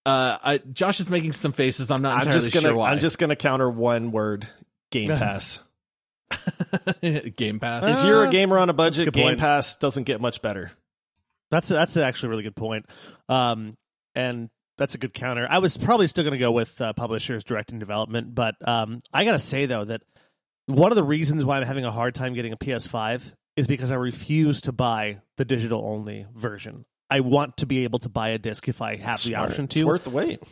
Uh, 0.07 0.39
I, 0.43 0.59
Josh 0.59 1.01
is 1.01 1.11
making 1.11 1.33
some 1.33 1.53
faces. 1.53 1.91
I'm 1.91 2.01
not 2.01 2.15
I'm 2.15 2.19
entirely 2.21 2.41
just 2.41 2.53
gonna 2.55 2.69
sure 2.69 2.75
why. 2.77 2.91
I'm 2.93 3.01
just 3.01 3.19
gonna 3.19 3.37
counter 3.37 3.69
one 3.69 4.11
word: 4.11 4.47
Game 4.91 5.11
Pass. 5.11 5.61
Game 7.37 7.61
Pass. 7.61 7.87
if 7.87 8.05
you're 8.05 8.25
a 8.25 8.29
Uh, 8.29 8.31
gamer 8.31 8.59
on 8.59 8.69
a 8.71 8.73
that's 8.73 8.99
a 8.99 9.03
budget, 9.05 9.15
Game 9.15 9.25
point. 9.25 9.41
Pass 9.41 9.77
doesn't 9.77 10.05
get 10.05 10.21
much 10.21 10.43
better. 10.43 10.73
That's 11.51 11.69
that's 11.69 11.97
actually 11.97 12.29
a 12.29 12.31
really 12.31 12.43
good 12.43 12.57
point. 12.57 12.87
Um, 13.29 13.75
and 14.15 14.49
that's 14.79 14.95
a 14.95 14.99
good 14.99 15.15
counter. 15.15 15.47
I 15.49 15.59
was 15.59 15.77
probably 15.79 16.07
still 16.07 16.25
going 16.25 16.33
to 16.33 16.39
go 16.39 16.53
with 16.53 16.81
uh, 16.81 16.93
publishers 16.93 17.45
directing 17.45 17.79
development, 17.79 18.35
but 18.35 18.55
um, 18.67 19.01
I 19.13 19.25
got 19.25 19.33
to 19.33 19.39
say 19.39 19.67
though 19.67 19.85
that 19.85 20.03
one 20.67 20.91
of 20.93 20.97
the 20.97 21.05
reasons 21.05 21.45
why 21.45 21.59
I'm 21.59 21.63
having 21.67 21.85
a 21.85 21.93
hard 21.93 22.15
time 22.15 22.35
getting 22.35 22.53
a 22.53 22.57
PS5 22.57 23.33
is 23.57 23.67
because 23.69 23.91
I 23.93 23.95
refuse 23.95 24.61
to 24.63 24.73
buy 24.73 25.21
the 25.37 25.45
digital 25.45 25.83
only 25.85 26.27
version. 26.35 26.85
I 27.09 27.21
want 27.21 27.59
to 27.59 27.67
be 27.67 27.85
able 27.85 28.01
to 28.01 28.09
buy 28.09 28.31
a 28.31 28.39
disc 28.39 28.69
if 28.69 28.83
I 28.83 28.97
have 28.97 29.17
the 29.23 29.31
Smart. 29.31 29.51
option 29.51 29.65
It's 29.67 29.75
to. 29.75 29.85
worth 29.85 30.05
the 30.05 30.11
wait. 30.11 30.43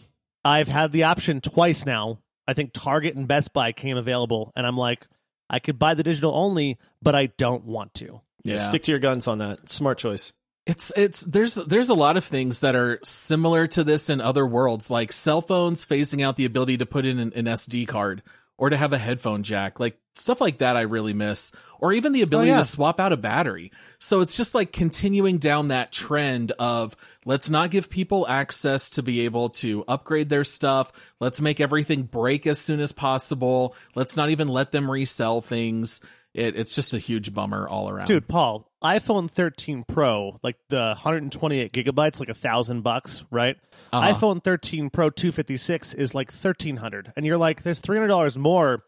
I've 0.45 0.69
had 0.69 0.93
the 0.93 1.03
option 1.05 1.41
twice 1.41 1.85
now. 1.85 2.21
I 2.47 2.55
think 2.55 2.71
Target 2.73 3.17
and 3.17 3.27
Best 3.27 3.53
Buy 3.53 3.73
came 3.73 3.97
available, 3.97 4.53
and 4.55 4.67
I'm 4.67 4.77
like, 4.77 5.07
I 5.49 5.59
could 5.59 5.79
buy 5.79 5.95
the 5.95 6.03
digital 6.03 6.35
only, 6.35 6.79
but 7.03 7.15
I 7.15 7.27
don't 7.27 7.65
want 7.65 7.95
to. 7.95 8.21
Yeah. 8.45 8.59
Stick 8.59 8.85
to 8.85 8.93
your 8.93 8.99
guns 8.99 9.29
on 9.29 9.39
that. 9.39 9.69
Smart 9.69 9.99
choice. 9.99 10.33
It's 10.67 10.91
it's 10.97 11.21
there's 11.21 11.55
there's 11.57 11.91
a 11.91 11.95
lot 11.95 12.17
of 12.17 12.25
things 12.25 12.61
that 12.61 12.75
are 12.75 12.99
similar 13.05 13.67
to 13.69 13.85
this 13.85 14.09
in 14.09 14.23
other 14.23 14.47
worlds, 14.47 14.91
like 14.91 15.13
cell 15.13 15.43
phones 15.43 15.85
phasing 15.85 16.25
out 16.25 16.37
the 16.37 16.47
ability 16.47 16.79
to 16.79 16.87
put 16.87 17.05
in 17.05 17.19
an, 17.19 17.33
an 17.35 17.45
SD 17.45 17.87
card 17.87 18.23
or 18.57 18.71
to 18.71 18.77
have 18.77 18.93
a 18.93 18.99
headphone 18.99 19.43
jack. 19.43 19.81
Like 19.81 19.99
stuff 20.15 20.41
like 20.41 20.59
that 20.59 20.77
I 20.77 20.83
really 20.83 21.13
miss. 21.13 21.53
Or 21.81 21.93
even 21.93 22.13
the 22.13 22.21
oh, 22.21 22.25
ability 22.25 22.51
oh, 22.51 22.55
yeah. 22.55 22.59
to 22.61 22.65
swap 22.65 23.01
out 23.01 23.13
a 23.13 23.17
battery. 23.17 23.73
So 23.99 24.21
it's 24.21 24.37
just 24.37 24.55
like 24.55 24.73
continuing 24.73 25.39
down 25.39 25.69
that 25.69 25.93
trend 25.93 26.53
of 26.53 26.97
let's 27.25 27.51
not 27.51 27.71
give 27.71 27.91
people 27.91 28.27
access 28.27 28.91
to 28.91 29.03
be 29.03 29.23
able 29.23 29.51
to 29.51 29.85
upgrade 29.89 30.29
their 30.29 30.45
stuff. 30.45 30.93
Let's 31.21 31.41
make 31.41 31.61
everything 31.61 32.05
break 32.05 32.47
as 32.47 32.59
soon 32.61 32.81
as 32.81 32.93
possible. 32.93 33.75
Let's 33.95 34.17
not 34.17 34.31
even 34.31 34.49
let 34.49 34.73
them 34.73 34.91
resell 34.91 35.41
things. 35.41 36.01
It, 36.33 36.57
it's 36.57 36.75
just 36.75 36.95
a 36.95 36.99
huge 36.99 37.33
bummer 37.33 37.69
all 37.69 37.89
around. 37.89 38.07
Dude, 38.07 38.27
Paul, 38.27 38.69
iPhone 38.85 39.31
13 39.31 39.85
Pro, 39.89 40.37
like 40.43 40.57
the 40.69 40.77
128 40.77 41.73
gigabytes, 41.73 42.21
like 42.21 42.29
a 42.29 42.35
thousand 42.35 42.83
bucks, 42.83 43.25
right? 43.31 43.57
Uh-huh. 43.93 44.13
iPhone 44.13 44.45
13 44.45 44.91
Pro 44.91 45.09
256 45.09 45.95
is 45.95 46.15
like 46.15 46.29
1300, 46.31 47.13
and 47.17 47.25
you're 47.25 47.39
like, 47.39 47.63
there's 47.63 47.81
300 47.81 48.09
dollars 48.09 48.37
more 48.37 48.85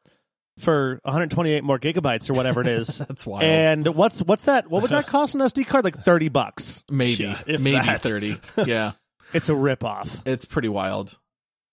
for 0.58 1.00
128 1.04 1.64
more 1.64 1.78
gigabytes 1.78 2.28
or 2.30 2.34
whatever 2.34 2.60
it 2.60 2.68
is. 2.68 2.98
That's 3.08 3.26
wild. 3.26 3.44
And 3.44 3.88
what's 3.94 4.20
what's 4.20 4.44
that? 4.44 4.70
What 4.70 4.82
would 4.82 4.90
that 4.90 5.06
cost 5.08 5.34
an 5.34 5.40
SD 5.40 5.66
card? 5.66 5.84
Like 5.84 5.98
30 5.98 6.28
bucks, 6.28 6.84
maybe, 6.90 7.34
maybe 7.46 7.72
that. 7.72 8.02
30. 8.02 8.38
Yeah, 8.66 8.92
it's 9.32 9.48
a 9.48 9.54
rip 9.54 9.82
off. 9.82 10.20
It's 10.26 10.44
pretty 10.44 10.68
wild. 10.68 11.16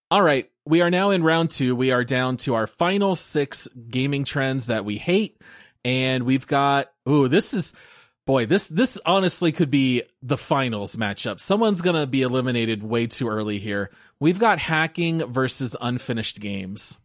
All 0.10 0.22
right, 0.22 0.50
we 0.66 0.82
are 0.82 0.90
now 0.92 1.10
in 1.10 1.24
round 1.24 1.50
two. 1.50 1.76
We 1.76 1.92
are 1.92 2.04
down 2.04 2.38
to 2.38 2.54
our 2.54 2.68
final 2.68 3.16
six 3.16 3.68
gaming 3.90 4.24
trends 4.24 4.68
that 4.68 4.86
we 4.86 4.98
hate 4.98 5.42
and 5.86 6.24
we've 6.24 6.48
got 6.48 6.92
ooh, 7.08 7.28
this 7.28 7.54
is 7.54 7.74
boy, 8.26 8.46
this 8.46 8.68
this 8.68 9.00
honestly 9.06 9.52
could 9.52 9.70
be 9.70 10.04
the 10.22 10.38
finals 10.38 10.96
matchup. 10.96 11.40
Someone's 11.40 11.82
gonna 11.82 12.08
be 12.08 12.22
eliminated 12.22 12.84
way 12.84 13.08
too 13.08 13.28
early 13.28 13.60
here. 13.60 13.90
We've 14.20 14.40
got 14.40 14.60
hacking 14.60 15.26
versus 15.32 15.76
unfinished 15.80 16.40
games. 16.40 16.98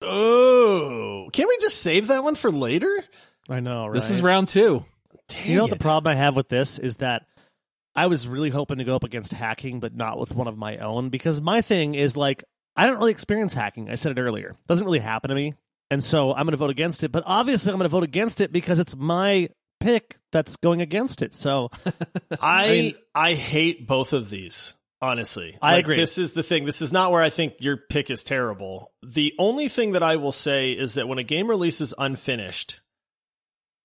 Oh, 0.00 1.28
can't 1.32 1.48
we 1.48 1.58
just 1.60 1.78
save 1.78 2.08
that 2.08 2.24
one 2.24 2.34
for 2.34 2.50
later? 2.50 3.04
I 3.48 3.60
know, 3.60 3.86
right? 3.86 3.94
This 3.94 4.10
is 4.10 4.22
round 4.22 4.48
two. 4.48 4.84
Dang 5.28 5.50
you 5.50 5.56
know 5.56 5.66
the 5.66 5.76
problem 5.76 6.10
I 6.10 6.16
have 6.16 6.36
with 6.36 6.48
this 6.48 6.78
is 6.78 6.96
that 6.96 7.26
I 7.94 8.06
was 8.06 8.26
really 8.26 8.50
hoping 8.50 8.78
to 8.78 8.84
go 8.84 8.96
up 8.96 9.04
against 9.04 9.32
hacking, 9.32 9.80
but 9.80 9.94
not 9.94 10.18
with 10.18 10.34
one 10.34 10.48
of 10.48 10.56
my 10.56 10.78
own 10.78 11.10
because 11.10 11.40
my 11.40 11.60
thing 11.60 11.94
is 11.94 12.16
like 12.16 12.44
I 12.76 12.86
don't 12.86 12.98
really 12.98 13.12
experience 13.12 13.52
hacking. 13.52 13.90
I 13.90 13.96
said 13.96 14.16
it 14.16 14.20
earlier. 14.20 14.50
It 14.50 14.66
doesn't 14.66 14.84
really 14.84 14.98
happen 14.98 15.28
to 15.28 15.34
me. 15.34 15.54
And 15.90 16.02
so 16.02 16.32
I'm 16.32 16.46
going 16.46 16.52
to 16.52 16.56
vote 16.56 16.70
against 16.70 17.04
it. 17.04 17.12
But 17.12 17.24
obviously, 17.26 17.70
I'm 17.70 17.78
going 17.78 17.84
to 17.84 17.90
vote 17.90 18.04
against 18.04 18.40
it 18.40 18.50
because 18.50 18.80
it's 18.80 18.96
my 18.96 19.50
pick 19.82 20.18
that's 20.30 20.56
going 20.56 20.80
against 20.80 21.22
it. 21.22 21.34
So 21.34 21.70
I 22.40 22.64
I, 22.64 22.68
mean, 22.68 22.94
I 23.14 23.34
hate 23.34 23.86
both 23.86 24.12
of 24.12 24.30
these. 24.30 24.74
Honestly, 25.00 25.58
I 25.60 25.72
like, 25.72 25.84
agree. 25.84 25.96
This 25.96 26.16
is 26.16 26.30
the 26.30 26.44
thing. 26.44 26.64
This 26.64 26.80
is 26.80 26.92
not 26.92 27.10
where 27.10 27.20
I 27.20 27.28
think 27.28 27.54
your 27.58 27.76
pick 27.76 28.08
is 28.08 28.22
terrible. 28.22 28.92
The 29.02 29.34
only 29.36 29.68
thing 29.68 29.92
that 29.92 30.02
I 30.04 30.14
will 30.14 30.30
say 30.30 30.70
is 30.72 30.94
that 30.94 31.08
when 31.08 31.18
a 31.18 31.24
game 31.24 31.48
releases 31.48 31.92
unfinished, 31.98 32.80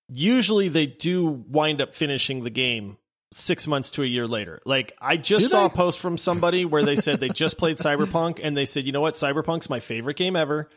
usually 0.08 0.68
they 0.68 0.86
do 0.86 1.26
wind 1.26 1.80
up 1.80 1.96
finishing 1.96 2.44
the 2.44 2.50
game 2.50 2.98
six 3.32 3.66
months 3.66 3.90
to 3.92 4.02
a 4.02 4.06
year 4.06 4.26
later. 4.26 4.60
Like 4.64 4.92
I 5.00 5.16
just 5.16 5.42
do 5.42 5.48
saw 5.48 5.60
they? 5.60 5.66
a 5.66 5.76
post 5.76 5.98
from 5.98 6.16
somebody 6.18 6.64
where 6.64 6.84
they 6.84 6.96
said 6.96 7.20
they 7.20 7.28
just 7.34 7.58
played 7.58 7.78
Cyberpunk 7.78 8.40
and 8.42 8.56
they 8.56 8.64
said, 8.64 8.84
you 8.84 8.92
know 8.92 9.00
what, 9.00 9.14
Cyberpunk's 9.14 9.68
my 9.68 9.80
favorite 9.80 10.16
game 10.16 10.36
ever. 10.36 10.68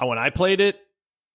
Uh, 0.00 0.06
when 0.06 0.18
I 0.18 0.30
played 0.30 0.60
it, 0.60 0.80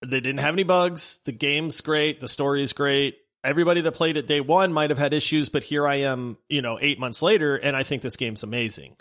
they 0.01 0.19
didn't 0.19 0.39
have 0.39 0.53
any 0.53 0.63
bugs. 0.63 1.19
The 1.25 1.31
game's 1.31 1.81
great. 1.81 2.19
The 2.19 2.27
story 2.27 2.63
is 2.63 2.73
great. 2.73 3.17
Everybody 3.43 3.81
that 3.81 3.93
played 3.93 4.17
it 4.17 4.27
day 4.27 4.41
one 4.41 4.73
might 4.73 4.89
have 4.89 4.99
had 4.99 5.13
issues, 5.13 5.49
but 5.49 5.63
here 5.63 5.87
I 5.87 5.95
am, 6.01 6.37
you 6.49 6.61
know, 6.61 6.77
eight 6.81 6.99
months 6.99 7.21
later, 7.21 7.55
and 7.55 7.75
I 7.75 7.83
think 7.83 8.01
this 8.01 8.17
game's 8.17 8.43
amazing. 8.43 8.97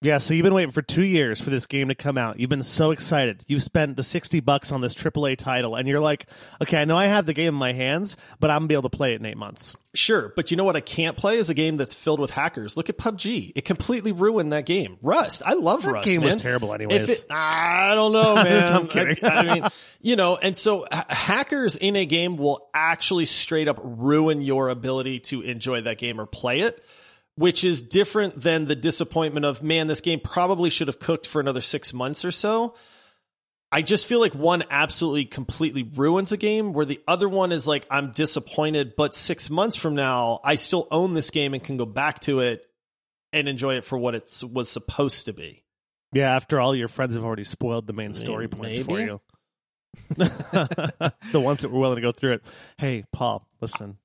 Yeah, 0.00 0.18
so 0.18 0.32
you've 0.32 0.44
been 0.44 0.54
waiting 0.54 0.70
for 0.70 0.80
two 0.80 1.02
years 1.02 1.40
for 1.40 1.50
this 1.50 1.66
game 1.66 1.88
to 1.88 1.94
come 1.96 2.16
out. 2.16 2.38
You've 2.38 2.48
been 2.48 2.62
so 2.62 2.92
excited. 2.92 3.42
You've 3.48 3.64
spent 3.64 3.96
the 3.96 4.04
sixty 4.04 4.38
bucks 4.38 4.70
on 4.70 4.80
this 4.80 4.94
AAA 4.94 5.36
title, 5.38 5.74
and 5.74 5.88
you're 5.88 5.98
like, 5.98 6.26
okay, 6.62 6.80
I 6.80 6.84
know 6.84 6.96
I 6.96 7.06
have 7.06 7.26
the 7.26 7.34
game 7.34 7.48
in 7.48 7.54
my 7.54 7.72
hands, 7.72 8.16
but 8.38 8.48
I'm 8.48 8.58
gonna 8.58 8.68
be 8.68 8.74
able 8.74 8.88
to 8.90 8.96
play 8.96 9.14
it 9.14 9.20
in 9.20 9.26
eight 9.26 9.36
months. 9.36 9.74
Sure, 9.94 10.32
but 10.36 10.52
you 10.52 10.56
know 10.56 10.62
what? 10.62 10.76
I 10.76 10.80
can't 10.80 11.16
play 11.16 11.38
is 11.38 11.50
a 11.50 11.54
game 11.54 11.76
that's 11.76 11.94
filled 11.94 12.20
with 12.20 12.30
hackers. 12.30 12.76
Look 12.76 12.88
at 12.88 12.96
PUBG; 12.96 13.54
it 13.56 13.64
completely 13.64 14.12
ruined 14.12 14.52
that 14.52 14.66
game. 14.66 14.98
Rust, 15.02 15.42
I 15.44 15.54
love 15.54 15.82
that 15.82 15.92
Rust. 15.92 16.06
Game 16.06 16.20
man. 16.20 16.34
was 16.34 16.42
terrible, 16.42 16.72
anyways. 16.72 17.08
It, 17.08 17.26
I 17.28 17.96
don't 17.96 18.12
know, 18.12 18.34
man. 18.44 18.72
I'm 18.72 18.86
kidding. 18.86 19.24
I, 19.24 19.28
I 19.28 19.54
mean, 19.54 19.68
you 20.00 20.14
know, 20.14 20.36
and 20.36 20.56
so 20.56 20.86
hackers 20.92 21.74
in 21.74 21.96
a 21.96 22.06
game 22.06 22.36
will 22.36 22.70
actually 22.72 23.24
straight 23.24 23.66
up 23.66 23.80
ruin 23.82 24.42
your 24.42 24.68
ability 24.68 25.18
to 25.20 25.42
enjoy 25.42 25.80
that 25.80 25.98
game 25.98 26.20
or 26.20 26.26
play 26.26 26.60
it 26.60 26.84
which 27.38 27.62
is 27.62 27.82
different 27.82 28.40
than 28.40 28.66
the 28.66 28.74
disappointment 28.74 29.46
of, 29.46 29.62
man, 29.62 29.86
this 29.86 30.00
game 30.00 30.18
probably 30.18 30.70
should 30.70 30.88
have 30.88 30.98
cooked 30.98 31.24
for 31.24 31.40
another 31.40 31.60
six 31.60 31.94
months 31.94 32.24
or 32.24 32.32
so. 32.32 32.74
I 33.70 33.80
just 33.80 34.08
feel 34.08 34.18
like 34.18 34.34
one 34.34 34.64
absolutely 34.70 35.24
completely 35.24 35.84
ruins 35.84 36.32
a 36.32 36.36
game, 36.36 36.72
where 36.72 36.84
the 36.84 37.00
other 37.06 37.28
one 37.28 37.52
is 37.52 37.68
like, 37.68 37.86
I'm 37.92 38.10
disappointed, 38.10 38.94
but 38.96 39.14
six 39.14 39.50
months 39.50 39.76
from 39.76 39.94
now, 39.94 40.40
I 40.42 40.56
still 40.56 40.88
own 40.90 41.14
this 41.14 41.30
game 41.30 41.54
and 41.54 41.62
can 41.62 41.76
go 41.76 41.86
back 41.86 42.18
to 42.22 42.40
it 42.40 42.66
and 43.32 43.48
enjoy 43.48 43.76
it 43.76 43.84
for 43.84 43.96
what 43.96 44.16
it 44.16 44.42
was 44.50 44.68
supposed 44.68 45.26
to 45.26 45.32
be. 45.32 45.62
Yeah, 46.12 46.34
after 46.34 46.58
all, 46.58 46.74
your 46.74 46.88
friends 46.88 47.14
have 47.14 47.22
already 47.22 47.44
spoiled 47.44 47.86
the 47.86 47.92
main 47.92 48.14
story 48.14 48.48
points 48.48 48.80
for 48.80 48.98
you. 48.98 49.20
the 50.16 51.12
ones 51.34 51.62
that 51.62 51.68
were 51.68 51.78
willing 51.78 51.96
to 51.96 52.02
go 52.02 52.10
through 52.10 52.32
it. 52.32 52.42
Hey, 52.78 53.04
Paul, 53.12 53.46
listen. 53.60 53.98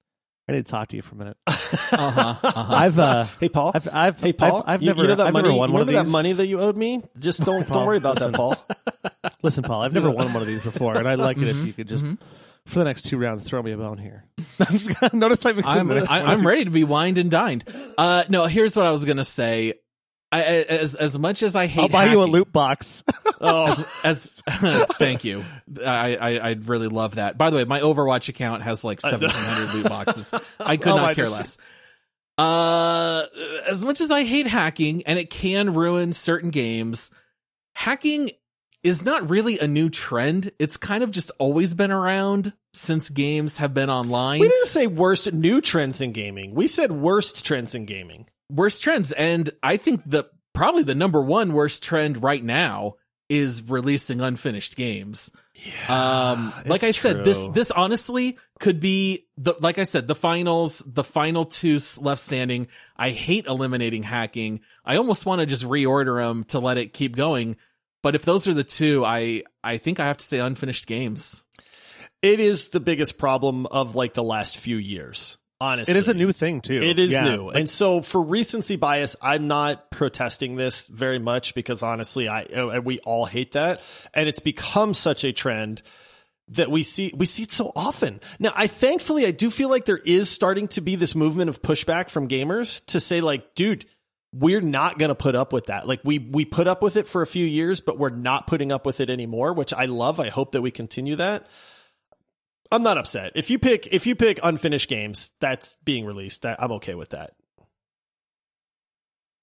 I 0.48 0.52
need 0.52 0.66
to 0.66 0.72
talk 0.72 0.90
to 0.90 0.98
you 0.98 1.02
for 1.02 1.16
a 1.16 1.18
minute. 1.18 1.38
uh-huh, 1.48 2.36
uh-huh. 2.44 2.66
I've 2.70 3.00
uh, 3.00 3.26
hey 3.40 3.48
Paul. 3.48 3.72
I've, 3.74 3.88
I've 3.94 4.20
hey 4.20 4.34
Paul. 4.34 4.58
I've, 4.58 4.76
I've 4.76 4.82
you, 4.82 4.88
never 4.88 5.02
you 5.04 5.08
know 5.08 5.16
that 5.16 5.28
I've 5.28 5.34
money, 5.34 5.48
never 5.48 5.58
won 5.58 5.72
one 5.72 5.82
of 5.82 5.88
these. 5.88 5.96
that 5.96 6.08
money 6.08 6.34
that 6.34 6.48
you 6.48 6.60
owed 6.60 6.76
me. 6.76 7.02
Just 7.18 7.46
don't 7.46 7.68
don't 7.68 7.86
worry 7.86 7.98
about 7.98 8.16
listen. 8.16 8.34
that, 8.34 8.38
Paul. 8.38 8.66
listen, 9.42 9.64
Paul. 9.64 9.82
I've 9.82 9.94
never 9.94 10.12
won 10.12 10.34
one 10.34 10.42
of 10.42 10.48
these 10.48 10.64
before, 10.64 10.98
and 10.98 11.08
I'd 11.08 11.20
like 11.20 11.38
it 11.38 11.42
mm-hmm, 11.42 11.62
if 11.62 11.68
you 11.68 11.74
could 11.74 11.88
just. 11.88 12.06
Mm-hmm. 12.06 12.26
For 12.66 12.80
the 12.80 12.86
next 12.86 13.02
two 13.02 13.18
rounds, 13.18 13.44
throw 13.44 13.62
me 13.62 13.74
a 13.74 13.78
bone 13.78 13.98
here. 13.98 14.24
I'm 14.60 14.78
just 14.78 14.98
gonna 14.98 15.18
notice 15.18 15.46
I'm 15.46 15.66
I'm, 15.66 15.92
I'm 16.10 16.48
ready 16.48 16.64
to 16.64 16.70
be 16.70 16.86
wined 16.86 17.18
and 17.18 17.30
dined. 17.30 17.66
Uh, 17.98 18.24
no, 18.30 18.46
here's 18.46 18.74
what 18.74 18.86
I 18.86 18.92
was 18.92 19.04
gonna 19.04 19.26
say. 19.26 19.74
I, 20.34 20.42
as 20.42 20.96
as 20.96 21.20
much 21.20 21.44
as 21.44 21.56
I 21.56 21.68
hate, 21.68 21.82
I'll 21.82 21.90
buy 21.90 22.04
hacking, 22.06 22.20
you 22.20 22.24
a 22.24 22.26
loot 22.26 22.52
box. 22.52 23.04
oh. 23.40 23.66
As, 24.04 24.42
as 24.48 24.86
thank 24.98 25.24
you, 25.24 25.46
I, 25.80 26.16
I 26.16 26.50
I'd 26.50 26.68
really 26.68 26.88
love 26.88 27.16
that. 27.16 27.38
By 27.38 27.50
the 27.52 27.58
way, 27.58 27.66
my 27.66 27.80
Overwatch 27.82 28.30
account 28.30 28.64
has 28.64 28.84
like 28.84 29.00
seventeen 29.00 29.30
hundred 29.32 29.74
loot 29.76 29.90
boxes. 29.90 30.34
I 30.60 30.78
could 30.78 30.94
oh, 30.94 30.98
not 30.98 31.16
care 31.16 31.30
less. 31.30 31.58
Uh, 32.38 33.26
as 33.70 33.86
much 33.86 34.02
as 34.02 34.10
I 34.10 34.24
hate 34.24 34.48
hacking, 34.48 35.04
and 35.04 35.20
it 35.20 35.30
can 35.30 35.74
ruin 35.74 36.14
certain 36.14 36.50
games, 36.50 37.12
hacking 37.74 38.32
is 38.82 39.06
not 39.06 39.30
really 39.30 39.60
a 39.60 39.68
new 39.68 39.90
trend. 39.90 40.52
It's 40.58 40.78
kind 40.78 41.04
of 41.04 41.12
just 41.12 41.32
always 41.38 41.74
been 41.74 41.92
around 41.92 42.54
since 42.74 43.10
games 43.10 43.60
have 43.60 43.74
been 43.74 43.90
online. 43.90 44.40
We 44.40 44.50
didn't 44.50 44.68
say 44.68 44.88
worst 44.88 45.32
new 45.32 45.62
trends 45.62 46.02
in 46.02 46.12
gaming. 46.12 46.56
We 46.56 46.68
said 46.68 46.92
worst 46.92 47.46
trends 47.46 47.76
in 47.76 47.86
gaming 47.86 48.26
worst 48.54 48.84
trends. 48.84 49.12
And 49.12 49.52
I 49.62 49.78
think 49.78 50.02
the 50.06 50.26
probably 50.54 50.84
the 50.84 50.96
number 50.96 51.22
one 51.22 51.54
worst 51.54 51.84
trend 51.84 52.24
right 52.24 52.44
now 52.44 52.96
is 53.30 53.64
releasing 53.64 54.22
unfinished 54.22 54.76
games. 54.76 55.32
Yeah, 55.56 56.32
um, 56.32 56.54
like 56.66 56.84
I 56.84 56.92
said, 56.92 57.24
this 57.24 57.46
this 57.50 57.72
honestly 57.72 58.38
could 58.60 58.80
be 58.80 59.28
the 59.38 59.54
like 59.60 59.78
I 59.78 59.84
said, 59.84 60.08
the 60.08 60.16
finals, 60.16 60.84
the 60.86 61.04
final 61.04 61.46
two 61.46 61.80
left 62.00 62.22
standing. 62.22 62.68
I 62.98 63.12
hate 63.12 63.46
eliminating 63.46 64.04
hacking. 64.04 64.62
I 64.84 64.98
almost 64.98 65.26
want 65.26 65.42
to 65.42 65.46
just 65.46 65.64
reorder 65.64 66.26
them 66.26 66.44
to 66.46 66.60
let 66.60 66.78
it 66.78 66.94
keep 66.94 67.16
going. 67.16 67.58
But 68.02 68.16
if 68.16 68.24
those 68.24 68.48
are 68.48 68.54
the 68.54 68.64
two, 68.64 69.06
I 69.06 69.44
I 69.64 69.78
think 69.78 70.00
I 70.00 70.08
have 70.08 70.18
to 70.18 70.26
say 70.26 70.40
unfinished 70.40 70.88
games. 70.88 71.44
It 72.22 72.40
is 72.40 72.70
the 72.70 72.80
biggest 72.80 73.18
problem 73.18 73.66
of 73.68 73.96
like 73.96 74.14
the 74.14 74.24
last 74.24 74.58
few 74.58 74.78
years. 74.78 75.38
Honestly, 75.64 75.94
it 75.94 75.98
is 75.98 76.10
a 76.10 76.14
new 76.14 76.34
thing 76.34 76.60
too. 76.60 76.82
It 76.84 77.00
is 77.00 77.12
yeah. 77.12 77.24
new, 77.24 77.48
and 77.48 77.70
so 77.70 78.02
for 78.02 78.22
recency 78.22 78.76
bias, 78.76 79.16
I'm 79.22 79.48
not 79.48 79.92
protesting 79.92 80.58
this 80.58 80.90
very 80.90 81.20
much 81.20 81.56
because 81.56 81.84
honestly, 81.84 82.28
I 82.28 82.44
uh, 82.44 82.82
we 82.84 83.00
all 83.00 83.26
hate 83.26 83.54
that, 83.54 83.82
and 84.14 84.28
it's 84.28 84.40
become 84.40 84.94
such 84.94 85.24
a 85.24 85.32
trend 85.32 85.82
that 86.50 86.70
we 86.70 86.84
see 86.84 87.14
we 87.16 87.26
see 87.26 87.44
it 87.44 87.52
so 87.54 87.72
often. 87.78 88.20
Now, 88.40 88.52
I 88.54 88.68
thankfully 88.68 89.26
I 89.26 89.32
do 89.32 89.50
feel 89.50 89.70
like 89.70 89.86
there 89.86 90.02
is 90.04 90.30
starting 90.30 90.68
to 90.70 90.82
be 90.82 90.98
this 90.98 91.16
movement 91.16 91.50
of 91.50 91.62
pushback 91.62 92.10
from 92.10 92.28
gamers 92.28 92.86
to 92.88 93.00
say 93.00 93.22
like, 93.22 93.56
dude, 93.56 93.86
we're 94.34 94.60
not 94.60 95.00
going 95.00 95.10
to 95.10 95.16
put 95.16 95.34
up 95.34 95.54
with 95.54 95.68
that. 95.68 95.88
Like 95.88 96.02
we 96.04 96.20
we 96.20 96.44
put 96.44 96.68
up 96.68 96.82
with 96.82 96.98
it 96.98 97.08
for 97.08 97.22
a 97.22 97.28
few 97.28 97.46
years, 97.46 97.80
but 97.80 97.98
we're 97.98 98.10
not 98.10 98.48
putting 98.48 98.74
up 98.74 98.86
with 98.86 99.00
it 99.00 99.10
anymore, 99.10 99.54
which 99.54 99.74
I 99.74 99.86
love. 99.86 100.20
I 100.20 100.28
hope 100.28 100.52
that 100.52 100.62
we 100.62 100.72
continue 100.72 101.16
that. 101.16 101.48
I'm 102.74 102.82
not 102.84 102.98
upset. 102.98 103.34
If 103.36 103.52
you 103.52 103.60
pick 103.60 103.88
if 103.94 104.08
you 104.08 104.16
pick 104.16 104.40
unfinished 104.42 104.90
games, 104.90 105.32
that's 105.40 105.78
being 105.86 106.06
released. 106.06 106.42
That 106.42 106.62
I'm 106.62 106.72
okay 106.74 106.96
with 106.96 107.10
that. 107.10 107.34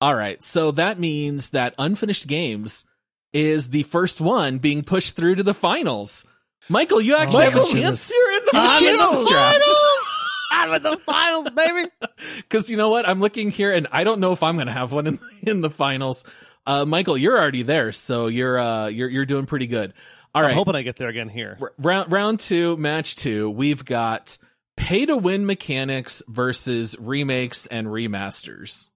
All 0.00 0.14
right. 0.14 0.42
So 0.42 0.72
that 0.72 0.98
means 0.98 1.50
that 1.50 1.74
unfinished 1.78 2.26
games 2.26 2.86
is 3.32 3.68
the 3.68 3.84
first 3.84 4.20
one 4.20 4.58
being 4.58 4.82
pushed 4.82 5.14
through 5.14 5.36
to 5.36 5.42
the 5.44 5.54
finals. 5.54 6.26
Michael, 6.68 7.00
you 7.00 7.16
actually 7.16 7.44
Michael, 7.44 7.66
have 7.66 7.76
a 7.76 7.80
chance. 7.80 8.10
you're 8.10 8.36
in 8.36 8.44
the 8.46 8.50
I'm 8.54 8.84
in 8.84 8.96
the 8.96 9.06
finals. 9.30 10.30
I'm 10.52 10.74
in 10.74 10.82
the 10.82 10.96
finals, 10.98 11.50
baby. 11.50 11.88
Because 12.36 12.70
you 12.70 12.76
know 12.76 12.90
what? 12.90 13.08
I'm 13.08 13.20
looking 13.20 13.50
here 13.50 13.72
and 13.72 13.86
I 13.92 14.04
don't 14.04 14.20
know 14.20 14.32
if 14.32 14.42
I'm 14.42 14.56
going 14.56 14.66
to 14.66 14.72
have 14.72 14.92
one 14.92 15.06
in, 15.06 15.18
in 15.42 15.60
the 15.60 15.70
finals. 15.70 16.24
Uh, 16.66 16.84
Michael, 16.84 17.16
you're 17.16 17.38
already 17.38 17.62
there. 17.62 17.92
So 17.92 18.26
you're, 18.26 18.58
uh, 18.58 18.88
you're, 18.88 19.08
you're 19.08 19.24
doing 19.24 19.46
pretty 19.46 19.66
good. 19.68 19.94
All 20.34 20.44
I'm 20.44 20.54
hoping 20.54 20.76
I 20.76 20.82
get 20.82 20.96
there 20.96 21.08
again 21.08 21.28
here. 21.28 21.58
R- 21.60 21.72
round 21.78 22.12
round 22.12 22.40
two, 22.40 22.76
match 22.76 23.16
two, 23.16 23.50
we've 23.50 23.84
got 23.84 24.38
pay 24.76 25.06
to 25.06 25.16
win 25.16 25.44
mechanics 25.44 26.22
versus 26.28 26.96
remakes 26.98 27.66
and 27.66 27.88
remasters. 27.88 28.90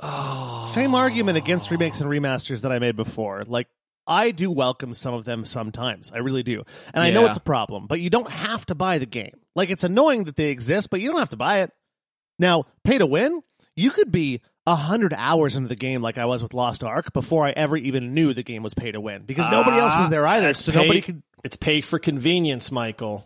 Oh. 0.00 0.70
Same 0.72 0.94
argument 0.94 1.38
against 1.38 1.70
remakes 1.70 2.00
and 2.00 2.10
remasters 2.10 2.62
that 2.62 2.70
I 2.70 2.78
made 2.78 2.94
before. 2.94 3.44
Like, 3.46 3.68
I 4.06 4.30
do 4.30 4.50
welcome 4.50 4.94
some 4.94 5.12
of 5.12 5.24
them 5.24 5.44
sometimes. 5.44 6.12
I 6.12 6.18
really 6.18 6.42
do. 6.42 6.64
And 6.94 7.02
I 7.02 7.10
know 7.10 7.26
it's 7.26 7.36
a 7.36 7.40
problem, 7.40 7.86
but 7.86 8.00
you 8.00 8.08
don't 8.08 8.30
have 8.30 8.64
to 8.66 8.74
buy 8.74 8.98
the 8.98 9.06
game. 9.06 9.40
Like, 9.54 9.70
it's 9.70 9.84
annoying 9.84 10.24
that 10.24 10.36
they 10.36 10.50
exist, 10.50 10.88
but 10.90 11.00
you 11.00 11.10
don't 11.10 11.18
have 11.18 11.30
to 11.30 11.36
buy 11.36 11.60
it. 11.60 11.72
Now, 12.38 12.66
pay 12.84 12.98
to 12.98 13.06
win, 13.06 13.42
you 13.76 13.90
could 13.90 14.12
be 14.12 14.40
a 14.72 14.76
hundred 14.76 15.14
hours 15.16 15.56
into 15.56 15.68
the 15.68 15.76
game 15.76 16.02
like 16.02 16.18
I 16.18 16.26
was 16.26 16.42
with 16.42 16.52
Lost 16.54 16.84
Ark 16.84 17.12
before 17.12 17.46
I 17.46 17.50
ever 17.50 17.76
even 17.76 18.12
knew 18.14 18.34
the 18.34 18.42
game 18.42 18.62
was 18.62 18.74
pay 18.74 18.92
to 18.92 19.00
win 19.00 19.22
because 19.22 19.48
nobody 19.50 19.78
else 19.78 19.94
was 19.96 20.06
ah, 20.06 20.10
there 20.10 20.26
either. 20.26 20.46
That's 20.48 20.64
So 20.64 20.72
pay- 20.72 20.82
nobody 20.82 21.00
could. 21.00 21.22
It's 21.44 21.56
pay 21.56 21.80
for 21.80 21.98
convenience, 21.98 22.70
Michael. 22.70 23.24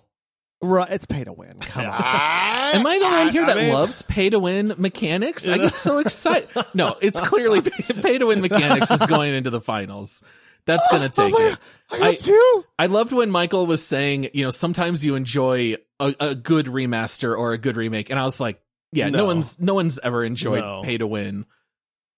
Right, 0.64 0.90
it's 0.90 1.06
pay 1.06 1.24
to 1.24 1.32
win. 1.32 1.58
Come 1.58 1.86
on. 1.86 1.90
Ah, 1.92 2.70
Am 2.74 2.86
I 2.86 2.98
the 3.00 3.04
one 3.08 3.28
here 3.30 3.42
I 3.42 3.46
that 3.46 3.56
mean- 3.56 3.72
loves 3.72 4.02
pay 4.02 4.30
to 4.30 4.38
win 4.38 4.74
mechanics? 4.78 5.48
I 5.48 5.58
get 5.58 5.74
so 5.74 5.98
excited. 5.98 6.48
No, 6.74 6.94
it's 7.02 7.20
clearly 7.20 7.60
pay 8.02 8.18
to 8.18 8.26
win 8.26 8.40
mechanics 8.40 8.90
is 8.90 9.04
going 9.06 9.34
into 9.34 9.50
the 9.50 9.60
finals. 9.60 10.22
That's 10.64 10.86
going 10.92 11.10
to 11.10 11.20
oh 11.20 11.28
take 11.28 11.34
it. 11.40 11.58
I 11.90 11.98
got 11.98 12.06
I- 12.08 12.14
two. 12.14 12.64
I 12.78 12.86
loved 12.86 13.10
when 13.10 13.32
Michael 13.32 13.66
was 13.66 13.84
saying, 13.84 14.28
you 14.34 14.44
know, 14.44 14.50
sometimes 14.50 15.04
you 15.04 15.16
enjoy 15.16 15.74
a, 15.98 16.14
a 16.20 16.34
good 16.36 16.66
remaster 16.66 17.36
or 17.36 17.52
a 17.52 17.58
good 17.58 17.76
remake, 17.76 18.10
and 18.10 18.18
I 18.18 18.22
was 18.22 18.38
like, 18.40 18.61
yeah, 18.92 19.08
no, 19.08 19.18
No. 19.18 19.24
one's 19.26 19.58
no 19.60 19.74
one's 19.74 19.98
ever 19.98 20.24
enjoyed 20.24 20.64
No. 20.64 20.82
pay 20.82 20.98
to 20.98 21.06
win. 21.06 21.46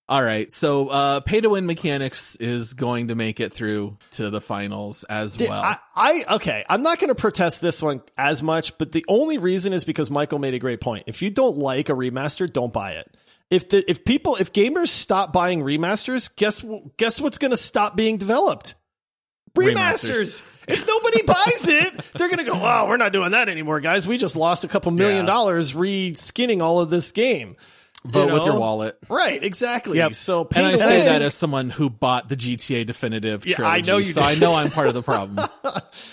All 0.07 0.23
right, 0.23 0.53
so 0.53 0.89
uh, 0.91 1.21
pay 1.21 1.41
to 1.41 1.49
win 1.49 1.65
mechanics 1.65 2.37
is 2.37 2.75
going 2.75 3.09
to 3.09 3.15
make 3.15 3.41
it 3.41 3.55
through 3.55 3.97
to 4.13 4.29
the 4.29 4.41
finals 4.41 5.03
as 5.05 5.35
Did- 5.35 5.49
well. 5.49 5.63
I, 5.63 5.79
I 5.97 6.35
okay. 6.35 6.63
I'm 6.69 6.83
not 6.83 6.99
going 6.99 7.09
to 7.09 7.15
protest 7.15 7.63
this 7.63 7.81
one 7.81 8.03
as 8.19 8.43
much, 8.43 8.77
but 8.77 8.93
the 8.93 9.03
only 9.09 9.39
reason 9.39 9.73
is 9.73 9.87
because 9.87 10.11
Michael 10.11 10.39
made 10.39 10.53
a 10.53 10.59
great 10.59 10.83
point. 10.83 11.05
If 11.07 11.23
you 11.23 11.31
don't 11.31 11.57
like 11.57 11.89
a 11.89 11.93
remaster, 11.95 12.53
don't 12.53 12.71
buy 12.73 12.93
it. 12.93 13.17
If 13.49 13.71
the 13.71 13.89
if 13.91 14.05
people 14.05 14.37
if 14.37 14.53
gamers 14.53 14.89
stop 14.89 15.33
buying 15.33 15.61
remasters, 15.63 16.35
guess 16.37 16.63
guess 16.99 17.19
what's 17.19 17.39
going 17.39 17.53
to 17.53 17.57
stop 17.57 17.97
being 17.97 18.19
developed? 18.19 18.75
Remasters. 19.57 19.73
Remasters. 19.75 20.43
If 20.67 20.87
nobody 20.89 21.23
buys 21.27 21.69
it, 21.69 22.01
they're 22.15 22.29
going 22.29 22.39
to 22.45 22.51
go, 22.51 22.59
"Wow, 22.59 22.89
we're 22.89 22.97
not 22.97 23.13
doing 23.13 23.33
that 23.33 23.49
anymore, 23.49 23.81
guys. 23.81 24.07
We 24.07 24.17
just 24.19 24.35
lost 24.37 24.65
a 24.65 24.69
couple 24.69 24.91
million 24.93 25.27
Yeah. 25.27 25.33
dollars 25.33 25.75
re-skinning 25.75 26.63
all 26.63 26.81
of 26.81 26.91
this 26.91 27.13
game." 27.13 27.57
Vote 28.07 28.27
You 28.27 28.35
with 28.35 28.45
your 28.45 28.59
wallet. 28.59 28.99
Right, 29.09 29.43
exactly. 29.43 29.97
Yep. 29.97 30.15
So 30.15 30.45
pay 30.45 30.61
And 30.61 30.67
I 30.67 30.77
say 30.77 31.07
that 31.07 31.23
as 31.23 31.33
someone 31.35 31.71
who 31.71 31.89
bought 31.89 32.29
the 32.29 32.37
GTA 32.37 32.85
Definitive 32.85 33.47
Yeah, 33.47 33.57
trilogy, 33.57 33.77
I 33.77 33.81
know 33.81 33.97
you 33.97 34.05
so 34.05 34.21
did. 34.21 34.27
I 34.27 34.35
know 34.41 34.55
I'm 34.55 34.71
part 34.71 34.89
of 34.89 34.95
the 34.95 35.03
problem. 35.03 35.49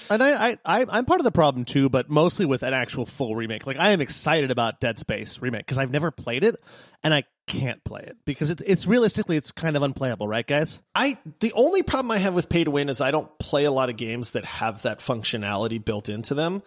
And 0.10 0.22
I, 0.22 0.50
I, 0.50 0.58
I, 0.66 0.86
I'm 0.90 1.06
part 1.06 1.22
of 1.22 1.24
the 1.24 1.32
problem 1.32 1.64
too, 1.64 1.90
but 1.90 2.10
mostly 2.10 2.46
with 2.46 2.64
an 2.64 2.74
actual 2.74 3.06
full 3.06 3.36
remake. 3.36 3.66
Like 3.66 3.80
I 3.80 3.92
am 3.92 4.02
excited 4.02 4.52
about 4.52 4.80
Dead 4.80 5.00
Space 5.00 5.40
remake 5.40 5.66
because 5.66 5.78
I've 5.78 5.90
never 5.90 6.12
played 6.12 6.44
it, 6.44 6.62
and 7.02 7.14
I 7.14 7.24
can't 7.48 7.84
play 7.84 8.02
it 8.02 8.18
because 8.26 8.50
it's, 8.50 8.62
it's 8.62 8.86
realistically 8.86 9.38
it's 9.38 9.52
kind 9.52 9.76
of 9.78 9.84
unplayable, 9.84 10.28
right, 10.28 10.46
guys? 10.46 10.82
I 10.94 11.18
the 11.40 11.54
only 11.54 11.82
problem 11.82 12.12
I 12.12 12.18
have 12.18 12.34
with 12.34 12.50
pay 12.50 12.64
to 12.64 12.72
win 12.72 12.90
is 12.90 13.00
I 13.02 13.12
don't 13.12 13.30
play 13.40 13.64
a 13.64 13.72
lot 13.72 13.90
of 13.90 13.96
games 13.98 14.32
that 14.32 14.46
have 14.46 14.82
that 14.82 15.00
functionality 15.00 15.84
built 15.84 16.10
into 16.10 16.34
them. 16.36 16.62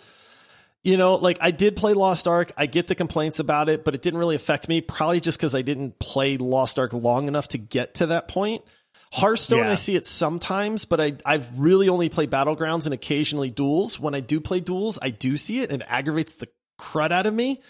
You 0.85 0.98
know, 0.98 1.15
like 1.15 1.39
I 1.40 1.51
did 1.51 1.77
play 1.77 1.94
Lost 1.94 2.28
Ark. 2.28 2.52
I 2.56 2.66
get 2.66 2.86
the 2.86 2.94
complaints 2.94 3.39
about 3.39 3.69
it, 3.70 3.85
but 3.85 3.94
it 3.94 4.02
didn't 4.02 4.19
really 4.20 4.36
affect 4.36 4.69
me. 4.69 4.82
Probably 4.82 5.19
just 5.19 5.39
because 5.39 5.55
I 5.55 5.62
didn't 5.62 5.98
play 5.98 6.36
Lost 6.36 6.78
Ark 6.78 6.93
long 6.93 7.27
enough 7.27 7.48
to 7.48 7.59
get 7.59 7.94
to 7.94 8.06
that 8.06 8.28
point. 8.28 8.62
Hearthstone, 9.11 9.61
Yeah. 9.61 9.70
I 9.70 9.74
see 9.77 9.97
it 9.97 10.05
sometimes, 10.05 10.85
but 10.85 11.01
I 11.01 11.15
I've 11.24 11.59
really 11.59 11.89
only 11.89 12.09
played 12.11 12.31
battlegrounds 12.31 12.85
and 12.85 12.93
occasionally 12.93 13.51
duels. 13.51 13.98
When 13.98 14.15
I 14.15 14.20
do 14.20 14.40
play 14.40 14.61
duels, 14.61 14.98
I 15.01 15.11
do 15.11 15.36
see 15.36 15.61
it 15.61 15.70
and 15.70 15.81
it 15.82 15.89
aggravates 15.90 16.35
the 16.35 16.48
crud 16.78 17.12
out 17.12 17.24
of 17.27 17.32
me. 17.32 17.62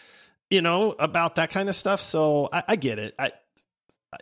You 0.50 0.62
know 0.62 0.92
about 0.98 1.36
that 1.36 1.50
kind 1.50 1.68
of 1.68 1.74
stuff. 1.74 2.00
So 2.00 2.48
I, 2.52 2.64
I 2.68 2.76
get 2.76 2.98
it. 2.98 3.14
I 3.18 3.30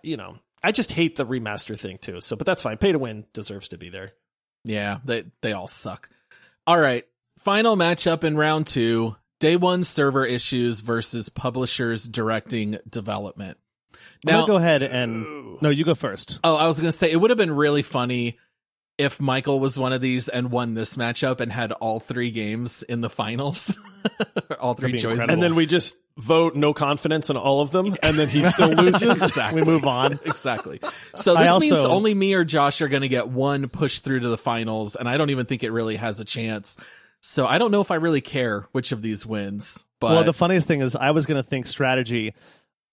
you 0.02 0.16
know 0.16 0.36
I 0.62 0.72
just 0.72 0.92
hate 0.92 1.16
the 1.16 1.24
remaster 1.24 1.78
thing 1.78 1.98
too. 1.98 2.20
So, 2.20 2.36
but 2.36 2.46
that's 2.46 2.62
fine. 2.62 2.76
Pay 2.76 2.92
to 2.92 2.98
win 2.98 3.24
deserves 3.32 3.68
to 3.68 3.78
be 3.78 3.88
there. 3.88 4.12
Yeah, 4.64 4.98
they 5.04 5.24
they 5.40 5.52
all 5.52 5.66
suck. 5.66 6.08
All 6.66 6.78
right, 6.78 7.04
final 7.44 7.76
matchup 7.76 8.24
in 8.24 8.36
round 8.36 8.66
two: 8.66 9.16
day 9.40 9.56
one 9.56 9.84
server 9.84 10.24
issues 10.24 10.80
versus 10.80 11.28
publishers 11.28 12.08
directing 12.08 12.78
development. 12.88 13.58
I'm 14.26 14.32
Now, 14.32 14.46
go 14.46 14.56
ahead 14.56 14.82
and 14.82 15.60
no, 15.60 15.70
you 15.70 15.84
go 15.84 15.94
first. 15.94 16.38
oh, 16.44 16.56
I 16.56 16.66
was 16.66 16.78
gonna 16.78 16.92
say 16.92 17.10
it 17.10 17.16
would 17.20 17.30
have 17.30 17.38
been 17.38 17.54
really 17.54 17.82
funny 17.82 18.38
if 18.98 19.20
Michael 19.20 19.58
was 19.58 19.78
one 19.78 19.92
of 19.92 20.00
these 20.00 20.28
and 20.28 20.50
won 20.50 20.74
this 20.74 20.96
matchup 20.96 21.40
and 21.40 21.50
had 21.50 21.72
all 21.72 21.98
three 21.98 22.30
games 22.30 22.82
in 22.84 23.00
the 23.00 23.10
finals, 23.10 23.76
all 24.60 24.74
three 24.74 24.92
That'd 24.92 25.02
choices. 25.02 25.12
incredible. 25.22 25.32
And 25.32 25.42
then 25.42 25.54
we 25.56 25.66
just 25.66 25.96
vote 26.18 26.54
no 26.54 26.74
confidence 26.74 27.30
in 27.30 27.36
all 27.38 27.62
of 27.62 27.70
them, 27.70 27.96
and 28.02 28.18
then 28.18 28.28
he 28.28 28.44
still 28.44 28.68
loses. 28.74 29.10
exactly. 29.10 29.62
We 29.62 29.66
move 29.66 29.86
on. 29.86 30.12
exactly. 30.26 30.78
So 31.16 31.34
this 31.34 31.48
also- 31.48 31.58
means 31.60 31.72
only 31.80 32.14
me 32.14 32.34
or 32.34 32.44
Josh 32.44 32.80
are 32.82 32.88
going 32.88 33.00
to 33.02 33.08
get 33.08 33.28
one 33.28 33.68
push 33.70 34.00
through 34.00 34.20
to 34.20 34.28
the 34.28 34.38
finals, 34.38 34.94
and 34.94 35.08
I 35.08 35.16
don't 35.16 35.30
even 35.30 35.46
think 35.46 35.64
it 35.64 35.70
really 35.72 35.96
has 35.96 36.20
a 36.20 36.24
chance. 36.24 36.76
So 37.22 37.46
I 37.46 37.58
don't 37.58 37.70
know 37.70 37.80
if 37.80 37.90
I 37.90 37.94
really 37.94 38.20
care 38.20 38.66
which 38.72 38.92
of 38.92 39.00
these 39.00 39.24
wins. 39.24 39.84
But 40.00 40.10
well, 40.10 40.24
the 40.24 40.32
funniest 40.32 40.66
thing 40.66 40.80
is, 40.80 40.96
I 40.96 41.12
was 41.12 41.26
going 41.26 41.42
to 41.42 41.48
think 41.48 41.66
strategy. 41.66 42.34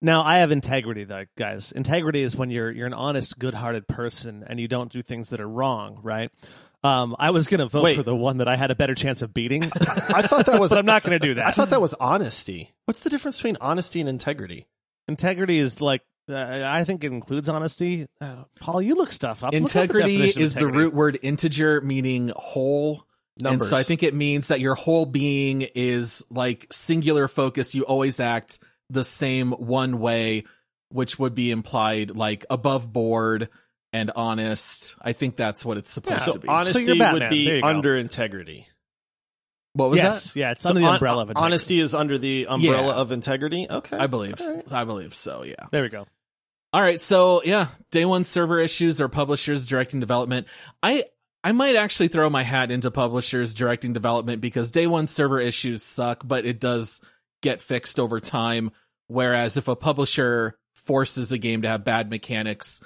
Now 0.01 0.21
I 0.21 0.37
have 0.37 0.51
integrity, 0.51 1.03
though, 1.03 1.25
guys. 1.35 1.71
Integrity 1.71 2.21
is 2.21 2.35
when 2.35 2.51
you're 2.51 2.71
you're 2.71 2.87
an 2.87 2.93
honest, 2.93 3.37
good-hearted 3.37 3.87
person 3.87 4.45
and 4.47 4.59
you 4.59 4.67
don't 4.67 4.91
do 4.91 5.01
things 5.01 5.31
that 5.31 5.41
are 5.41 5.49
wrong, 5.49 5.99
right? 6.03 6.31
Um, 6.81 7.15
I 7.19 7.31
was 7.31 7.47
going 7.47 7.59
to 7.59 7.67
vote 7.67 7.83
Wait. 7.83 7.95
for 7.97 8.03
the 8.03 8.15
one 8.15 8.37
that 8.37 8.47
I 8.47 8.55
had 8.55 8.71
a 8.71 8.75
better 8.75 8.95
chance 8.95 9.21
of 9.21 9.33
beating, 9.33 9.65
I 9.75 10.21
thought 10.21 10.45
that 10.45 10.59
was. 10.59 10.71
but 10.71 10.77
I'm 10.77 10.85
not 10.85 11.03
going 11.03 11.19
to 11.19 11.27
do 11.27 11.33
that. 11.33 11.47
I 11.47 11.51
thought 11.51 11.71
that 11.71 11.81
was 11.81 11.93
honesty. 11.95 12.73
What's 12.85 13.03
the 13.03 13.09
difference 13.09 13.37
between 13.37 13.57
honesty 13.59 13.99
and 13.99 14.07
integrity? 14.07 14.67
integrity 15.09 15.57
is 15.57 15.81
like 15.81 16.03
uh, 16.29 16.61
I 16.63 16.83
think 16.83 17.03
it 17.03 17.11
includes 17.11 17.49
honesty. 17.49 18.07
Uh, 18.21 18.43
Paul, 18.59 18.81
you 18.81 18.95
look 18.95 19.11
stuff 19.11 19.43
up. 19.43 19.51
Look 19.51 19.63
up 19.63 19.71
the 19.71 19.81
integrity 19.81 20.21
is 20.21 20.53
the 20.53 20.67
root 20.67 20.93
word 20.93 21.17
integer, 21.21 21.81
meaning 21.81 22.31
whole. 22.35 23.03
Numbers. 23.41 23.67
And 23.67 23.69
so 23.69 23.77
I 23.77 23.83
think 23.83 24.03
it 24.03 24.13
means 24.13 24.49
that 24.49 24.59
your 24.59 24.75
whole 24.75 25.05
being 25.05 25.61
is 25.61 26.25
like 26.29 26.67
singular 26.71 27.27
focus. 27.27 27.73
You 27.75 27.83
always 27.83 28.19
act 28.19 28.59
the 28.89 29.03
same 29.03 29.51
one 29.51 29.99
way, 29.99 30.45
which 30.89 31.17
would 31.19 31.35
be 31.35 31.51
implied 31.51 32.11
like 32.15 32.45
above 32.49 32.91
board 32.91 33.49
and 33.93 34.11
honest. 34.15 34.95
I 35.01 35.13
think 35.13 35.35
that's 35.35 35.63
what 35.65 35.77
it's 35.77 35.89
supposed 35.91 36.21
so 36.21 36.33
to 36.33 36.39
be. 36.39 36.47
honesty 36.47 36.93
you're 36.93 37.13
would 37.13 37.29
be 37.29 37.45
There 37.45 37.55
you 37.57 37.61
go. 37.61 37.67
under 37.67 37.95
integrity. 37.97 38.67
what 39.73 39.89
was 39.89 39.99
yes, 39.99 40.33
that? 40.33 40.39
yeah, 40.39 40.51
it's 40.51 40.63
So 40.63 40.69
under 40.69 40.81
the 40.81 40.85
hon- 40.87 40.95
umbrella 40.95 41.21
of 41.23 41.29
integrity. 41.29 41.45
honesty 41.45 41.79
is 41.79 41.95
under 41.95 42.17
the 42.17 42.47
umbrella 42.49 42.87
Yeah. 42.87 43.01
of 43.01 43.11
integrity. 43.11 43.67
Okay, 43.69 43.97
I 43.97 44.07
believe. 44.07 44.35
All 44.41 44.53
right. 44.53 44.73
I 44.73 44.83
believe 44.83 45.13
so. 45.13 45.43
Yeah. 45.43 45.67
There 45.71 45.83
we 45.83 45.89
go. 45.89 46.05
All 46.73 46.81
right, 46.81 47.01
so 47.01 47.41
yeah, 47.43 47.67
day 47.89 48.05
one 48.05 48.23
server 48.23 48.59
issues 48.59 49.01
or 49.01 49.07
publishers 49.07 49.65
directing 49.65 49.99
development. 49.99 50.47
I 50.83 51.05
I 51.43 51.51
might 51.53 51.75
actually 51.75 52.09
throw 52.09 52.29
my 52.29 52.43
hat 52.43 52.69
into 52.71 52.91
publishers 52.91 53.53
directing 53.53 53.93
development 53.93 54.41
because 54.41 54.71
day 54.71 54.87
one 54.87 55.07
server 55.07 55.39
issues 55.39 55.83
suck, 55.83 56.27
but 56.27 56.45
it 56.45 56.59
does 56.59 57.01
get 57.41 57.61
fixed 57.61 57.99
over 57.99 58.19
time. 58.19 58.71
Whereas 59.07 59.55
if 59.57 59.67
a 59.67 59.75
publisher 59.75 60.57
forces 60.75 61.31
a 61.31 61.37
game 61.37 61.61
to 61.61 61.67
have 61.69 61.83
bad 61.85 62.09
mechanics, 62.09 62.81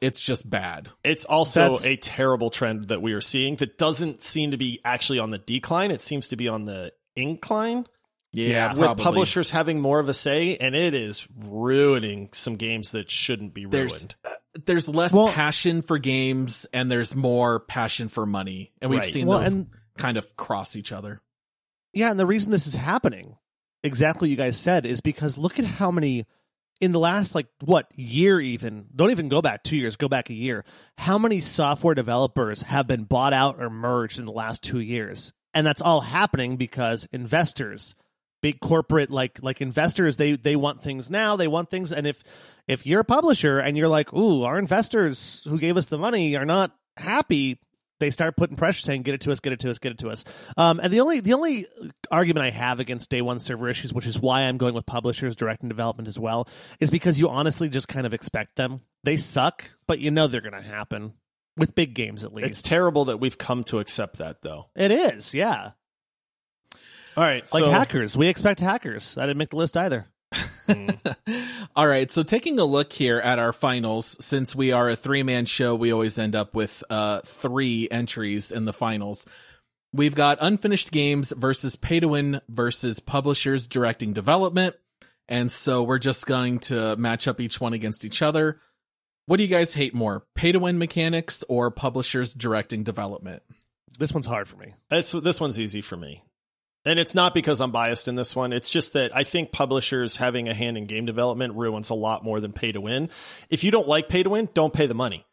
it's 0.00 0.20
just 0.24 0.48
bad. 0.48 0.88
It's 1.04 1.24
also 1.24 1.60
That's- 1.74 1.84
a 1.86 1.96
terrible 1.96 2.50
trend 2.50 2.88
that 2.88 3.02
we 3.02 3.12
are 3.12 3.20
seeing 3.20 3.56
that 3.56 3.78
doesn't 3.78 4.22
seem 4.22 4.50
to 4.50 4.56
be 4.56 4.80
actually 4.84 5.18
on 5.20 5.30
the 5.30 5.38
decline. 5.38 5.90
It 5.90 6.02
seems 6.02 6.28
to 6.28 6.36
be 6.36 6.48
on 6.48 6.64
the 6.64 6.92
incline. 7.16 7.86
Yeah, 8.32 8.74
with 8.74 8.80
probably. 8.82 9.04
publishers 9.04 9.50
having 9.52 9.80
more 9.80 10.00
of 10.00 10.08
a 10.08 10.14
say, 10.14 10.56
and 10.58 10.74
it 10.76 10.92
is 10.92 11.26
ruining 11.34 12.28
some 12.32 12.56
games 12.56 12.92
that 12.92 13.10
shouldn't 13.10 13.54
be 13.54 13.64
ruined. 13.64 13.72
there's 13.72 14.06
less 14.66 15.12
Well- 15.12 15.28
passion 15.28 15.82
for 15.82 15.98
games 15.98 16.66
and 16.72 16.90
there's 16.90 17.14
more 17.14 17.60
passion 17.60 18.08
for 18.08 18.26
money, 18.26 18.72
and 18.80 18.90
we've 18.90 19.00
Right. 19.00 19.12
seen 19.12 19.26
Well, 19.26 19.40
those 19.40 19.52
and 19.52 19.66
kind 19.96 20.16
of 20.16 20.36
cross 20.36 20.76
each 20.76 20.92
other. 20.92 21.20
Yeah, 21.92 22.10
and 22.10 22.20
the 22.20 22.26
reason 22.26 22.50
this 22.50 22.66
is 22.66 22.74
happening, 22.74 23.36
exactly 23.82 24.26
what 24.28 24.30
you 24.30 24.36
guys 24.36 24.56
said, 24.56 24.86
is 24.86 25.00
because 25.00 25.38
look 25.38 25.58
at 25.58 25.64
how 25.64 25.90
many 25.90 26.26
in 26.80 26.92
the 26.92 27.00
last 27.00 27.34
like 27.34 27.48
what 27.64 27.90
year 27.96 28.40
even 28.40 28.86
don't 28.94 29.10
even 29.10 29.28
go 29.28 29.42
back 29.42 29.64
two 29.64 29.76
years, 29.76 29.96
go 29.96 30.08
back 30.08 30.30
a 30.30 30.34
year. 30.34 30.64
How 30.98 31.18
many 31.18 31.40
software 31.40 31.94
developers 31.94 32.62
have 32.62 32.86
been 32.86 33.04
bought 33.04 33.32
out 33.32 33.56
or 33.60 33.68
merged 33.68 34.18
in 34.18 34.26
the 34.26 34.32
last 34.32 34.62
two 34.62 34.78
years? 34.80 35.32
And 35.54 35.66
that's 35.66 35.82
all 35.82 36.02
happening 36.02 36.56
because 36.56 37.08
investors, 37.10 37.96
big 38.42 38.60
corporate 38.60 39.10
like 39.10 39.42
like 39.42 39.60
investors, 39.60 40.16
they 40.18 40.36
they 40.36 40.54
want 40.54 40.80
things 40.80 41.10
now, 41.10 41.34
they 41.34 41.48
want 41.48 41.68
things, 41.70 41.92
and 41.92 42.06
if 42.06 42.22
if 42.68 42.86
you're 42.86 43.00
a 43.00 43.04
publisher 43.04 43.58
and 43.58 43.76
you're 43.76 43.88
like, 43.88 44.12
ooh, 44.12 44.42
our 44.44 44.58
investors 44.58 45.40
who 45.44 45.58
gave 45.58 45.76
us 45.76 45.86
the 45.86 45.98
money 45.98 46.36
are 46.36 46.44
not 46.44 46.76
happy, 46.96 47.58
they 47.98 48.10
start 48.10 48.36
putting 48.36 48.56
pressure, 48.56 48.82
saying, 48.82 49.02
"Get 49.02 49.14
it 49.14 49.22
to 49.22 49.32
us, 49.32 49.40
get 49.40 49.52
it 49.52 49.60
to 49.60 49.70
us, 49.70 49.78
get 49.78 49.92
it 49.92 49.98
to 49.98 50.10
us." 50.10 50.24
Um, 50.56 50.78
and 50.80 50.92
the 50.92 51.00
only 51.00 51.20
the 51.20 51.34
only 51.34 51.66
argument 52.10 52.46
I 52.46 52.50
have 52.50 52.78
against 52.78 53.10
day 53.10 53.22
one 53.22 53.40
server 53.40 53.68
issues, 53.68 53.92
which 53.92 54.06
is 54.06 54.18
why 54.20 54.42
I'm 54.42 54.56
going 54.56 54.74
with 54.74 54.86
publishers, 54.86 55.34
direct 55.34 55.62
and 55.62 55.70
development 55.70 56.06
as 56.06 56.18
well, 56.18 56.48
is 56.78 56.90
because 56.90 57.18
you 57.18 57.28
honestly 57.28 57.68
just 57.68 57.88
kind 57.88 58.06
of 58.06 58.14
expect 58.14 58.56
them. 58.56 58.82
They 59.02 59.16
suck, 59.16 59.70
but 59.86 59.98
you 59.98 60.10
know 60.10 60.28
they're 60.28 60.40
going 60.40 60.52
to 60.52 60.62
happen 60.62 61.14
with 61.56 61.74
big 61.74 61.94
games 61.94 62.22
at 62.22 62.32
least. 62.32 62.48
It's 62.48 62.62
terrible 62.62 63.06
that 63.06 63.18
we've 63.18 63.38
come 63.38 63.64
to 63.64 63.80
accept 63.80 64.18
that, 64.18 64.42
though. 64.42 64.66
it 64.76 64.92
is, 64.92 65.34
yeah. 65.34 65.72
All 67.16 67.24
right, 67.24 67.42
Like 67.52 67.64
so 67.64 67.70
hackers, 67.70 68.16
we 68.16 68.28
expect 68.28 68.60
hackers. 68.60 69.18
I 69.18 69.22
didn't 69.22 69.38
make 69.38 69.50
the 69.50 69.56
list 69.56 69.76
either. 69.76 70.06
All 71.76 71.86
right, 71.86 72.10
so 72.10 72.22
taking 72.22 72.58
a 72.58 72.64
look 72.64 72.92
here 72.92 73.18
at 73.18 73.38
our 73.38 73.52
finals, 73.52 74.16
since 74.24 74.54
we 74.54 74.72
are 74.72 74.90
a 74.90 74.96
three 74.96 75.22
man 75.22 75.46
show, 75.46 75.74
we 75.74 75.92
always 75.92 76.18
end 76.18 76.34
up 76.36 76.54
with 76.54 76.82
uh, 76.90 77.20
three 77.24 77.88
entries 77.90 78.52
in 78.52 78.64
the 78.64 78.72
finals. 78.72 79.26
We've 79.92 80.14
got 80.14 80.38
unfinished 80.40 80.90
games 80.90 81.32
versus 81.32 81.76
pay 81.76 82.00
to 82.00 82.08
win 82.08 82.40
versus 82.48 83.00
publishers 83.00 83.66
directing 83.66 84.12
development. 84.12 84.76
And 85.28 85.50
so 85.50 85.82
we're 85.82 85.98
just 85.98 86.26
going 86.26 86.58
to 86.60 86.96
match 86.96 87.26
up 87.26 87.40
each 87.40 87.60
one 87.60 87.72
against 87.72 88.04
each 88.04 88.20
other. 88.22 88.60
What 89.26 89.36
do 89.36 89.42
you 89.42 89.48
guys 89.48 89.74
hate 89.74 89.94
more, 89.94 90.24
pay 90.34 90.52
to 90.52 90.58
win 90.58 90.78
mechanics 90.78 91.44
or 91.48 91.70
publishers 91.70 92.34
directing 92.34 92.82
development? 92.82 93.42
This 93.98 94.12
one's 94.12 94.26
hard 94.26 94.48
for 94.48 94.56
me. 94.56 94.74
This, 94.90 95.12
this 95.12 95.40
one's 95.40 95.58
easy 95.58 95.80
for 95.80 95.96
me. 95.96 96.22
And 96.84 96.98
it's 96.98 97.14
not 97.14 97.34
because 97.34 97.60
I'm 97.60 97.70
biased 97.70 98.08
in 98.08 98.14
this 98.14 98.34
one. 98.34 98.52
It's 98.52 98.70
just 98.70 98.94
that 98.94 99.14
I 99.14 99.24
think 99.24 99.52
publishers 99.52 100.16
having 100.16 100.48
a 100.48 100.54
hand 100.54 100.78
in 100.78 100.86
game 100.86 101.06
development 101.06 101.54
ruins 101.54 101.90
a 101.90 101.94
lot 101.94 102.24
more 102.24 102.40
than 102.40 102.52
pay 102.52 102.72
to 102.72 102.80
win. 102.80 103.10
If 103.50 103.64
you 103.64 103.70
don't 103.70 103.88
like 103.88 104.08
pay 104.08 104.22
to 104.22 104.30
win, 104.30 104.48
don't 104.54 104.72
pay 104.72 104.86
the 104.86 104.94
money. 104.94 105.26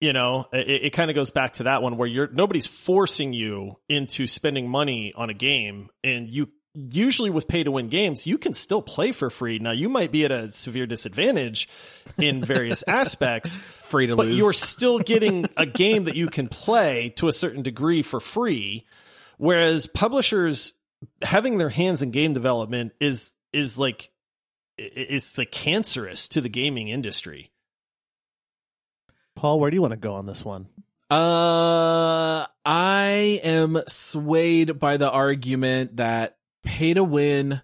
You 0.00 0.12
know, 0.12 0.46
it, 0.52 0.84
it 0.84 0.90
kind 0.92 1.10
of 1.10 1.14
goes 1.14 1.30
back 1.30 1.54
to 1.54 1.64
that 1.64 1.82
one 1.82 1.96
where 1.96 2.08
you're 2.08 2.28
nobody's 2.28 2.66
forcing 2.66 3.32
you 3.32 3.76
into 3.88 4.26
spending 4.26 4.68
money 4.68 5.12
on 5.14 5.30
a 5.30 5.34
game, 5.34 5.90
and 6.02 6.28
you 6.28 6.48
usually 6.74 7.30
with 7.30 7.46
pay 7.48 7.62
to 7.62 7.70
win 7.70 7.88
games, 7.88 8.26
you 8.26 8.38
can 8.38 8.54
still 8.54 8.82
play 8.82 9.12
for 9.12 9.30
free. 9.30 9.58
Now 9.58 9.72
you 9.72 9.88
might 9.88 10.10
be 10.10 10.24
at 10.24 10.32
a 10.32 10.50
severe 10.50 10.86
disadvantage 10.86 11.68
in 12.18 12.44
various 12.44 12.82
aspects, 12.88 13.56
Free 13.56 14.06
to 14.06 14.16
but 14.16 14.26
lose. 14.26 14.38
you're 14.38 14.52
still 14.52 14.98
getting 14.98 15.46
a 15.56 15.66
game 15.66 16.04
that 16.04 16.16
you 16.16 16.28
can 16.28 16.48
play 16.48 17.10
to 17.16 17.28
a 17.28 17.32
certain 17.32 17.62
degree 17.62 18.02
for 18.02 18.20
free. 18.20 18.84
Whereas 19.42 19.88
publishers 19.88 20.72
having 21.20 21.58
their 21.58 21.68
hands 21.68 22.00
in 22.00 22.12
game 22.12 22.32
development 22.32 22.92
is 23.00 23.32
is 23.52 23.76
like 23.76 24.12
i- 24.78 24.82
is 24.94 25.36
like 25.36 25.50
cancerous 25.50 26.28
to 26.28 26.40
the 26.40 26.48
gaming 26.48 26.86
industry. 26.90 27.50
Paul, 29.34 29.58
where 29.58 29.68
do 29.68 29.74
you 29.74 29.80
want 29.82 29.94
to 29.94 29.96
go 29.96 30.14
on 30.14 30.26
this 30.26 30.44
one? 30.44 30.68
Uh, 31.10 32.46
I 32.64 33.40
am 33.42 33.80
swayed 33.88 34.78
by 34.78 34.96
the 34.96 35.10
argument 35.10 35.96
that 35.96 36.36
pay 36.62 36.94
to 36.94 37.02
win 37.02 37.62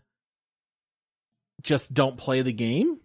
just 1.63 1.95
don't 1.95 2.17
play 2.17 2.43
the 2.43 2.53
game, 2.53 2.99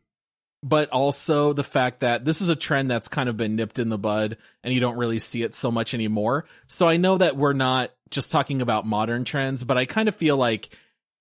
but 0.64 0.90
also 0.90 1.54
the 1.54 1.64
fact 1.64 2.00
that 2.00 2.26
this 2.26 2.42
is 2.42 2.50
a 2.50 2.56
trend 2.56 2.90
that's 2.90 3.08
kind 3.08 3.30
of 3.30 3.38
been 3.38 3.56
nipped 3.56 3.78
in 3.78 3.90
the 3.90 4.00
bud 4.00 4.38
and 4.64 4.74
you 4.74 4.80
don't 4.80 4.98
really 4.98 5.20
see 5.20 5.44
it 5.44 5.54
so 5.54 5.70
much 5.70 5.94
anymore. 5.94 6.46
So 6.66 6.90
I 6.90 6.98
know 6.98 7.20
that 7.20 7.38
we're 7.38 7.54
not 7.54 7.92
just 8.14 8.32
talking 8.32 8.62
about 8.62 8.86
modern 8.86 9.26
trends, 9.26 9.64
but 9.64 9.78
I 9.78 9.86
kind 9.86 10.08
of 10.08 10.16
feel 10.16 10.38
like 10.38 10.76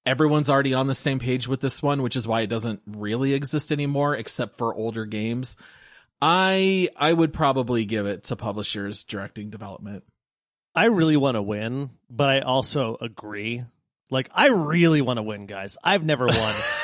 everyone's 0.07 0.51
already 0.51 0.75
on 0.75 0.87
the 0.87 0.95
same 0.95 1.19
page 1.19 1.49
with 1.49 1.61
this 1.61 1.83
one, 1.83 2.03
which 2.03 2.17
is 2.17 2.27
why 2.27 2.43
it 2.43 2.49
doesn't 2.49 2.83
really 2.87 3.35
exist 3.35 3.73
anymore 3.73 4.15
except 4.15 4.57
for 4.57 4.75
older 4.75 5.05
games. 5.05 5.57
I 6.21 6.89
I 6.97 7.13
would 7.13 7.33
probably 7.33 7.85
give 7.85 8.07
it 8.07 8.25
to 8.25 8.37
publishers 8.37 9.05
directing 9.05 9.51
development. 9.51 10.05
I 10.75 10.87
really 10.87 11.17
want 11.17 11.35
to 11.35 11.43
win, 11.43 11.91
but 12.09 12.31
I 12.31 12.41
also 12.41 12.97
agree. 13.01 13.65
Like, 14.11 14.31
I 14.35 14.49
really 14.49 15.01
want 15.01 15.19
to 15.19 15.23
win, 15.23 15.47
guys. 15.47 15.77
I've 15.83 16.05
never 16.05 16.27
won. 16.27 16.55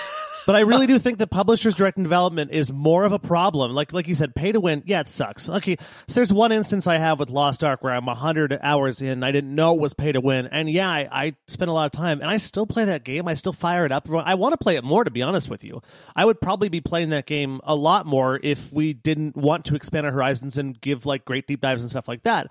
but 0.48 0.56
I 0.56 0.60
really 0.60 0.86
do 0.86 0.98
think 0.98 1.18
that 1.18 1.26
publishers 1.26 1.74
direct 1.74 2.02
development 2.02 2.52
is 2.52 2.72
more 2.72 3.04
of 3.04 3.12
a 3.12 3.18
problem. 3.18 3.74
Like 3.74 3.92
like 3.92 4.08
you 4.08 4.14
said, 4.14 4.34
pay 4.34 4.50
to 4.50 4.58
win, 4.58 4.82
yeah, 4.86 5.00
it 5.00 5.08
sucks. 5.08 5.46
Okay, 5.46 5.76
so 6.06 6.14
there's 6.14 6.32
one 6.32 6.52
instance 6.52 6.86
I 6.86 6.96
have 6.96 7.18
with 7.18 7.28
Lost 7.28 7.62
Ark 7.62 7.84
where 7.84 7.92
I'm 7.92 8.06
100 8.06 8.58
hours 8.62 9.02
in, 9.02 9.22
I 9.22 9.30
didn't 9.30 9.54
know 9.54 9.74
it 9.74 9.80
was 9.80 9.92
pay 9.92 10.10
to 10.10 10.22
win, 10.22 10.46
and 10.46 10.70
yeah, 10.70 10.88
I, 10.88 11.06
I 11.12 11.36
spent 11.48 11.68
a 11.68 11.74
lot 11.74 11.84
of 11.84 11.92
time, 11.92 12.22
and 12.22 12.30
I 12.30 12.38
still 12.38 12.66
play 12.66 12.86
that 12.86 13.04
game. 13.04 13.28
I 13.28 13.34
still 13.34 13.52
fire 13.52 13.84
it 13.84 13.92
up. 13.92 14.08
I 14.10 14.36
want 14.36 14.54
to 14.54 14.56
play 14.56 14.76
it 14.76 14.84
more, 14.84 15.04
to 15.04 15.10
be 15.10 15.20
honest 15.20 15.50
with 15.50 15.62
you. 15.62 15.82
I 16.16 16.24
would 16.24 16.40
probably 16.40 16.70
be 16.70 16.80
playing 16.80 17.10
that 17.10 17.26
game 17.26 17.60
a 17.64 17.74
lot 17.74 18.06
more 18.06 18.40
if 18.42 18.72
we 18.72 18.94
didn't 18.94 19.36
want 19.36 19.66
to 19.66 19.74
expand 19.74 20.06
our 20.06 20.12
horizons 20.12 20.56
and 20.56 20.80
give 20.80 21.04
like 21.04 21.26
great 21.26 21.46
deep 21.46 21.60
dives 21.60 21.82
and 21.82 21.90
stuff 21.90 22.08
like 22.08 22.22
that 22.22 22.50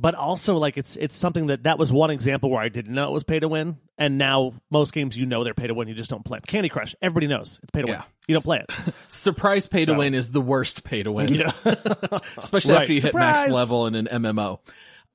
but 0.00 0.14
also 0.14 0.54
like 0.56 0.76
it's 0.76 0.94
it's 0.96 1.16
something 1.16 1.48
that 1.48 1.64
that 1.64 1.76
was 1.78 1.92
one 1.92 2.10
example 2.10 2.50
where 2.50 2.60
I 2.62 2.68
didn't 2.68 2.94
know 2.94 3.08
it 3.08 3.12
was 3.12 3.24
pay 3.24 3.40
to 3.40 3.48
win, 3.48 3.78
and 3.98 4.16
now 4.16 4.54
most 4.70 4.92
games 4.94 5.18
you 5.18 5.26
know 5.26 5.42
they're 5.42 5.54
pay 5.54 5.66
to 5.66 5.74
win, 5.74 5.88
you 5.88 5.94
just 5.94 6.08
don't 6.10 6.24
play. 6.24 6.36
'em. 6.38 6.42
Candy 6.46 6.68
Crush, 6.68 6.94
everybody 7.02 7.26
knows 7.26 7.58
it's 7.62 7.70
pay 7.72 7.82
to 7.82 7.88
win. 7.88 8.02
You 8.28 8.34
don't 8.34 8.44
play 8.44 8.60
it. 8.68 8.94
Surprise 9.08 9.66
pay 9.66 9.84
to 9.86 9.92
So- 9.92 9.98
win 9.98 10.14
is 10.14 10.30
the 10.30 10.40
worst 10.40 10.84
pay 10.84 11.02
to 11.02 11.10
win, 11.10 11.32
Yeah. 11.34 11.50
especially 12.36 12.74
Right. 12.74 12.80
after 12.82 12.92
you 12.92 13.00
hit 13.00 13.14
max 13.14 13.48
level 13.48 13.86
in 13.86 13.94
an 13.94 14.06
MMO. 14.06 14.60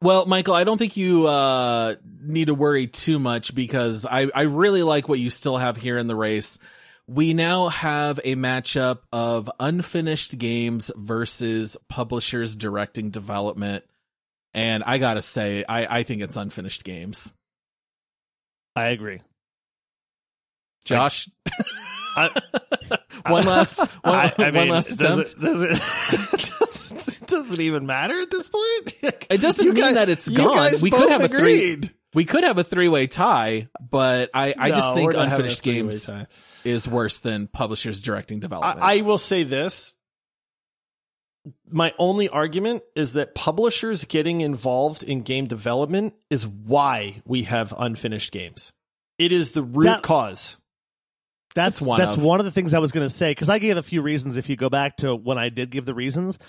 Well, 0.01 0.25
Michael, 0.25 0.53
I 0.53 0.65
don't 0.65 0.77
think 0.77 0.97
you 0.97 1.27
uh, 1.27 1.95
need 2.21 2.45
to 2.47 2.53
worry 2.53 2.87
too 2.87 3.19
much 3.19 3.55
because 3.55 4.05
I, 4.05 4.27
I 4.35 4.41
really 4.41 4.83
like 4.83 5.07
what 5.07 5.17
you 5.19 5.29
still 5.29 5.55
have 5.55 5.77
here 5.77 5.97
in 5.97 6.07
the 6.07 6.15
race. 6.15 6.59
We 7.07 7.33
now 7.33 7.69
have 7.69 8.19
a 8.25 8.35
matchup 8.35 8.99
of 9.13 9.49
unfinished 9.61 10.37
games 10.37 10.91
versus 10.95 11.77
publishers 11.87 12.55
directing 12.57 13.11
development. 13.11 13.85
And 14.53 14.83
I 14.83 14.97
gotta 14.99 15.21
say, 15.21 15.63
I, 15.67 15.99
I 15.99 16.03
think 16.03 16.21
it's 16.21 16.37
unfinished 16.37 16.83
games. 16.83 17.31
I 18.75 18.87
agree. 18.87 19.21
Josh, 20.85 21.29
I, 22.17 22.29
one 23.27 23.45
last 23.45 23.79
one, 24.03 24.15
I, 24.15 24.33
I 24.37 24.43
one 24.43 24.53
mean, 24.53 24.69
last 24.69 24.97
does 24.99 25.33
attempt. 25.33 25.35
it, 25.37 25.41
does 25.41 25.61
it, 25.63 26.51
does, 26.59 27.19
does 27.27 27.53
it 27.53 27.59
even 27.61 27.85
matter 27.85 28.19
at 28.19 28.29
this 28.29 28.49
point? 28.49 28.93
It 29.29 29.41
doesn't 29.41 29.65
You 29.65 29.73
mean 29.73 29.83
guys- 29.85 29.93
that 29.95 30.09
it's 30.09 30.27
gone. 30.27 30.71
We 30.81 30.91
could 30.91 31.09
have 31.09 31.23
a 31.23 31.27
three. 31.29 31.71
agreed. 31.71 31.93
We 32.13 32.25
could 32.25 32.43
have 32.43 32.57
a 32.57 32.63
three 32.63 32.89
way 32.89 33.07
tie, 33.07 33.69
but 33.89 34.29
I, 34.33 34.53
I 34.57 34.69
just 34.69 34.93
think 34.93 35.07
we're 35.13 35.17
not 35.17 35.29
having 35.29 35.45
a 35.45 35.49
unfinished 35.49 35.63
games 35.63 36.11
is 36.63 36.87
worse 36.87 37.19
than 37.19 37.47
publishers 37.47 38.01
directing 38.01 38.39
development. 38.39 38.79
I, 38.81 38.97
I 38.97 39.01
will 39.01 39.17
say 39.17 39.43
this. 39.43 39.95
My 41.69 41.93
only 41.97 42.29
argument 42.29 42.83
is 42.95 43.13
that 43.13 43.35
publishers 43.35 44.05
getting 44.05 44.41
involved 44.41 45.03
in 45.03 45.21
game 45.21 45.45
development 45.47 46.13
is 46.29 46.47
why 46.47 47.21
we 47.25 47.43
have 47.43 47.73
unfinished 47.77 48.31
games. 48.31 48.71
It 49.17 49.31
is 49.31 49.51
the 49.51 49.63
root 49.63 49.83
That- 49.85 50.03
cause. 50.03 50.57
That's 51.55 51.77
That's 51.79 51.87
one 51.87 51.99
that's 51.99 52.15
of. 52.15 52.23
one 52.23 52.39
of 52.39 52.45
the 52.45 52.51
things 52.51 52.73
I 52.73 52.79
was 52.79 52.91
going 52.91 53.05
to 53.05 53.13
say 53.13 53.29
because 53.29 53.47
I 53.49 53.59
gave 53.59 53.77
a 53.77 53.83
few 53.83 54.01
reasons. 54.01 54.37
If 54.37 54.49
you 54.49 54.55
go 54.55 54.69
back 54.69 54.97
to 54.97 55.15
when 55.15 55.37
I 55.37 55.49
did 55.49 55.69
give 55.69 55.85
the 55.85 55.93
reasons, 55.93 56.39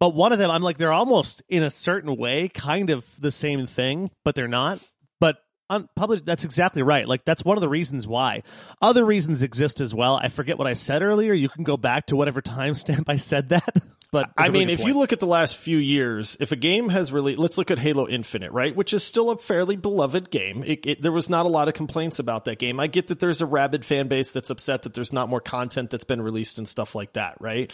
but 0.00 0.14
one 0.14 0.32
of 0.32 0.38
them 0.38 0.50
I'm 0.50 0.62
like 0.62 0.78
they're 0.78 0.92
almost 0.94 1.42
in 1.50 1.62
a 1.62 1.68
certain 1.68 2.16
way 2.16 2.48
kind 2.48 2.88
of 2.88 3.04
the 3.20 3.30
same 3.30 3.66
thing, 3.66 4.10
but 4.24 4.34
they're 4.34 4.48
not. 4.48 4.80
But 5.20 5.36
un- 5.68 5.90
public, 5.94 6.24
that's 6.24 6.44
exactly 6.44 6.80
right. 6.82 7.06
Like 7.06 7.26
that's 7.26 7.44
one 7.44 7.58
of 7.58 7.60
the 7.60 7.68
reasons 7.68 8.08
why. 8.08 8.44
Other 8.80 9.04
reasons 9.04 9.42
exist 9.42 9.82
as 9.82 9.94
well. 9.94 10.16
I 10.22 10.28
forget 10.28 10.56
what 10.56 10.66
I 10.66 10.72
said 10.72 11.02
earlier. 11.02 11.34
You 11.34 11.50
can 11.50 11.64
go 11.64 11.76
back 11.76 12.06
to 12.06 12.16
whatever 12.16 12.40
timestamp 12.40 13.04
I 13.08 13.18
said 13.18 13.50
that. 13.50 13.76
But 14.12 14.30
I 14.36 14.44
it's 14.44 14.48
a 14.48 14.52
really 14.52 14.64
mean, 14.66 14.70
if 14.74 14.80
point. 14.80 14.88
you 14.94 14.98
look 14.98 15.12
at 15.12 15.20
the 15.20 15.26
last 15.26 15.56
few 15.56 15.78
years, 15.78 16.36
if 16.40 16.52
a 16.52 16.56
game 16.56 16.88
has 16.90 17.12
really, 17.12 17.34
let's 17.36 17.58
look 17.58 17.70
at 17.70 17.78
Halo 17.78 18.06
Infinite, 18.08 18.52
right, 18.52 18.74
which 18.74 18.94
is 18.94 19.02
still 19.02 19.30
a 19.30 19.36
fairly 19.36 19.76
beloved 19.76 20.30
game. 20.30 20.62
It, 20.64 20.86
it, 20.86 21.02
there 21.02 21.12
was 21.12 21.28
not 21.28 21.44
a 21.44 21.48
lot 21.48 21.68
of 21.68 21.74
complaints 21.74 22.18
about 22.18 22.44
that 22.46 22.58
game. 22.58 22.78
I 22.78 22.86
get 22.86 23.08
that 23.08 23.18
there's 23.20 23.40
a 23.40 23.46
rabid 23.46 23.84
fan 23.84 24.08
base 24.08 24.32
that's 24.32 24.48
upset 24.50 24.82
that 24.82 24.94
there's 24.94 25.12
not 25.12 25.28
more 25.28 25.40
content 25.40 25.90
that's 25.90 26.04
been 26.04 26.22
released 26.22 26.58
and 26.58 26.68
stuff 26.68 26.94
like 26.94 27.14
that, 27.14 27.36
right? 27.40 27.72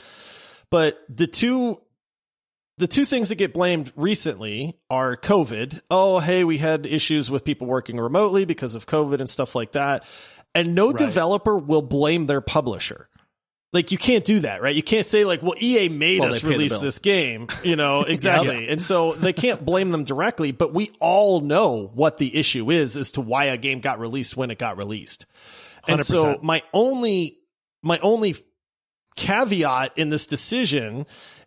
But 0.70 0.98
the 1.08 1.26
two 1.26 1.80
the 2.78 2.88
two 2.88 3.04
things 3.04 3.28
that 3.28 3.36
get 3.36 3.52
blamed 3.52 3.92
recently 3.94 4.78
are 4.88 5.16
COVID. 5.16 5.82
Oh, 5.90 6.18
hey, 6.18 6.42
we 6.42 6.56
had 6.56 6.86
issues 6.86 7.30
with 7.30 7.44
people 7.44 7.66
working 7.66 7.98
remotely 8.00 8.46
because 8.46 8.74
of 8.74 8.86
COVID 8.86 9.20
and 9.20 9.28
stuff 9.28 9.54
like 9.54 9.72
that. 9.72 10.04
And 10.54 10.74
no 10.74 10.88
Right. 10.88 10.96
developer 10.98 11.56
will 11.56 11.82
blame 11.82 12.26
their 12.26 12.40
publisher. 12.40 13.08
Like 13.72 13.90
you 13.90 13.98
can't 13.98 14.24
do 14.24 14.40
that, 14.40 14.60
right? 14.60 14.76
You 14.76 14.82
can't 14.82 15.06
say 15.06 15.24
like, 15.24 15.42
"Well, 15.42 15.54
EA 15.58 15.88
made 15.88 16.20
Well, 16.20 16.28
us 16.28 16.36
they 16.36 16.40
pay 16.40 16.46
the 16.48 16.52
release 16.58 16.78
this 16.78 16.98
game," 16.98 17.48
you 17.64 17.74
know 17.74 18.02
exactly, 18.06 18.68
and 18.68 18.82
so 18.82 19.14
they 19.14 19.32
can't 19.32 19.64
blame 19.64 19.90
them 19.90 20.04
directly. 20.04 20.52
But 20.52 20.74
we 20.74 20.92
all 21.00 21.40
know 21.40 21.90
what 21.94 22.18
the 22.18 22.36
issue 22.36 22.70
is 22.70 22.98
as 22.98 23.12
to 23.12 23.22
why 23.22 23.46
a 23.46 23.56
game 23.56 23.80
got 23.80 23.98
released 23.98 24.36
when 24.36 24.50
it 24.50 24.58
got 24.58 24.76
released. 24.76 25.24
And 25.88 26.04
so 26.04 26.38
my 26.42 26.62
only 26.74 27.38
my 27.82 27.98
only 28.00 28.36
caveat 29.16 29.96
in 29.96 30.10
this 30.10 30.26
decision 30.26 31.06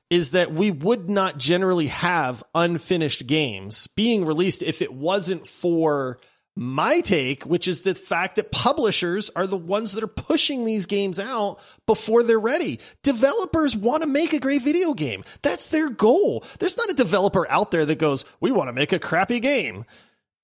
is 0.09 0.31
that 0.31 0.51
we 0.51 0.71
would 0.71 1.09
not 1.09 1.37
generally 1.37 1.87
have 1.87 2.43
unfinished 2.53 3.25
games 3.25 3.87
being 3.87 4.25
released 4.25 4.61
if 4.61 4.81
it 4.81 4.93
wasn't 4.93 5.47
for 5.47 6.19
my 6.55 7.01
take, 7.01 7.43
which 7.43 7.67
is 7.67 7.81
the 7.81 7.95
fact 7.95 8.37
that 8.37 8.51
publishers 8.51 9.29
are 9.35 9.45
the 9.45 9.57
ones 9.57 9.91
that 9.91 10.03
are 10.03 10.07
pushing 10.07 10.63
these 10.63 10.85
games 10.85 11.19
out 11.19 11.59
before 11.85 12.23
they're 12.23 12.39
ready. 12.39 12.79
Developers 13.03 13.75
want 13.75 14.03
to 14.03 14.07
make 14.07 14.31
a 14.31 14.39
great 14.39 14.61
video 14.61 14.93
game. 14.93 15.23
That's 15.41 15.67
their 15.67 15.89
goal. 15.89 16.45
There's 16.59 16.77
not 16.77 16.89
a 16.89 16.93
developer 16.93 17.49
out 17.51 17.71
there 17.71 17.85
that 17.85 17.99
goes, 17.99 18.25
we 18.39 18.51
want 18.51 18.69
to 18.69 18.73
make 18.73 18.93
a 18.93 18.99
crappy 18.99 19.41
game. 19.41 19.85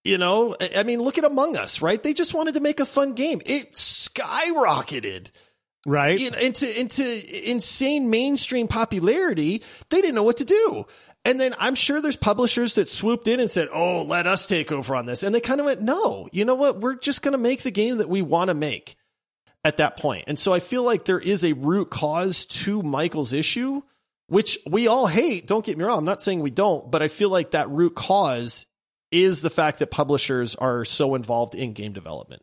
You 0.04 0.18
know, 0.18 0.56
I 0.76 0.84
mean, 0.84 1.00
look 1.02 1.18
at 1.18 1.24
Among 1.24 1.56
Us, 1.56 1.82
right? 1.82 2.02
They 2.02 2.14
just 2.14 2.34
wanted 2.34 2.56
to 2.56 2.60
make 2.60 2.80
a 2.80 2.86
fun 2.86 3.14
game. 3.14 3.42
It 3.46 3.74
skyrocketed 3.74 5.28
right 5.86 6.22
into 6.22 6.80
into 6.80 7.50
insane 7.50 8.10
mainstream 8.10 8.68
popularity. 8.68 9.64
They 9.90 10.02
didn't 10.02 10.16
know 10.16 10.24
what 10.24 10.38
to 10.38 10.46
do. 10.46 10.86
And 11.24 11.40
then 11.40 11.54
I'm 11.60 11.76
sure 11.76 12.02
there's 12.02 12.16
publishers 12.16 12.74
that 12.74 12.90
swooped 12.90 13.28
in 13.28 13.40
and 13.40 13.50
said, 13.50 13.70
"Oh, 13.72 14.02
let 14.04 14.26
us 14.26 14.48
take 14.48 14.72
over 14.72 14.96
on 14.96 15.06
this." 15.06 15.24
And 15.24 15.36
they 15.36 15.42
kind 15.42 15.60
of 15.60 15.66
went, 15.66 15.82
"No, 15.82 16.28
you 16.32 16.46
know 16.46 16.56
what? 16.56 16.80
We're 16.80 16.96
just 16.96 17.22
going 17.22 17.34
to 17.34 17.38
make 17.38 17.62
the 17.62 17.72
game 17.72 17.98
that 17.98 18.10
we 18.10 18.22
want 18.22 18.50
to 18.50 18.54
make." 18.56 18.96
At 19.64 19.78
that 19.78 19.98
point. 19.98 20.24
And 20.26 20.40
so 20.40 20.52
I 20.52 20.60
feel 20.60 20.82
like 20.82 21.06
there 21.06 21.20
is 21.20 21.46
a 21.46 21.54
root 21.54 21.92
cause 21.92 22.48
to 22.48 22.82
Michael's 22.82 23.32
issue, 23.32 23.84
which 24.26 24.58
we 24.68 24.88
all 24.88 25.06
hate. 25.06 25.46
Don't 25.46 25.64
get 25.64 25.78
me 25.78 25.84
wrong. 25.84 26.00
I'm 26.00 26.06
not 26.06 26.20
saying 26.20 26.40
we 26.40 26.50
don't, 26.50 26.90
but 26.90 27.04
I 27.04 27.08
feel 27.08 27.30
like 27.30 27.52
that 27.52 27.70
root 27.70 27.94
cause 27.94 28.66
is 29.12 29.44
the 29.44 29.52
fact 29.52 29.78
that 29.78 29.92
publishers 29.92 30.56
are 30.56 30.84
so 30.84 31.14
involved 31.14 31.54
in 31.54 31.74
game 31.74 31.94
development. 31.94 32.42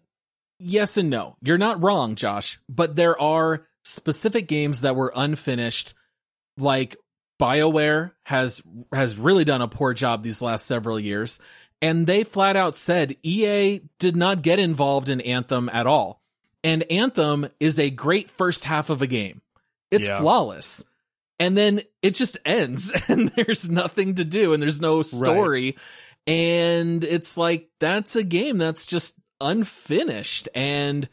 Yes 0.60 0.96
and 0.96 1.10
no. 1.10 1.36
You're 1.40 1.58
not 1.58 1.82
wrong, 1.82 2.14
Josh, 2.14 2.60
but 2.68 2.94
there 2.94 3.20
are 3.20 3.66
specific 3.82 4.46
games 4.46 4.82
that 4.82 4.94
were 4.94 5.12
unfinished 5.16 5.94
like 6.56 6.96
BioWare 7.38 8.12
has 8.24 8.62
has 8.92 9.16
really 9.16 9.44
done 9.44 9.62
a 9.62 9.68
poor 9.68 9.94
job 9.94 10.22
these 10.22 10.42
last 10.42 10.66
several 10.66 10.98
years 10.98 11.38
and 11.80 12.06
they 12.06 12.24
flat 12.24 12.56
out 12.56 12.74
said 12.74 13.16
EA 13.22 13.80
did 13.98 14.16
not 14.16 14.42
get 14.42 14.58
involved 14.58 15.08
in 15.08 15.20
Anthem 15.20 15.68
at 15.72 15.86
all. 15.86 16.20
And 16.64 16.82
Anthem 16.90 17.48
is 17.60 17.78
a 17.78 17.90
great 17.90 18.28
first 18.30 18.64
half 18.64 18.90
of 18.90 19.00
a 19.00 19.06
game. 19.06 19.42
It's 19.90 20.08
Yeah. 20.08 20.18
flawless. 20.18 20.84
And 21.38 21.56
then 21.56 21.82
it 22.02 22.16
just 22.16 22.36
ends 22.44 22.92
and 23.08 23.28
there's 23.36 23.70
nothing 23.70 24.16
to 24.16 24.24
do 24.24 24.52
and 24.52 24.62
there's 24.62 24.80
no 24.80 25.02
story. 25.02 25.76
And 26.26 27.04
it's 27.04 27.36
like, 27.36 27.70
that's 27.78 28.16
a 28.16 28.24
game 28.24 28.58
that's 28.58 28.84
just 28.84 29.14
unfinished. 29.40 30.48
And, 30.54 31.08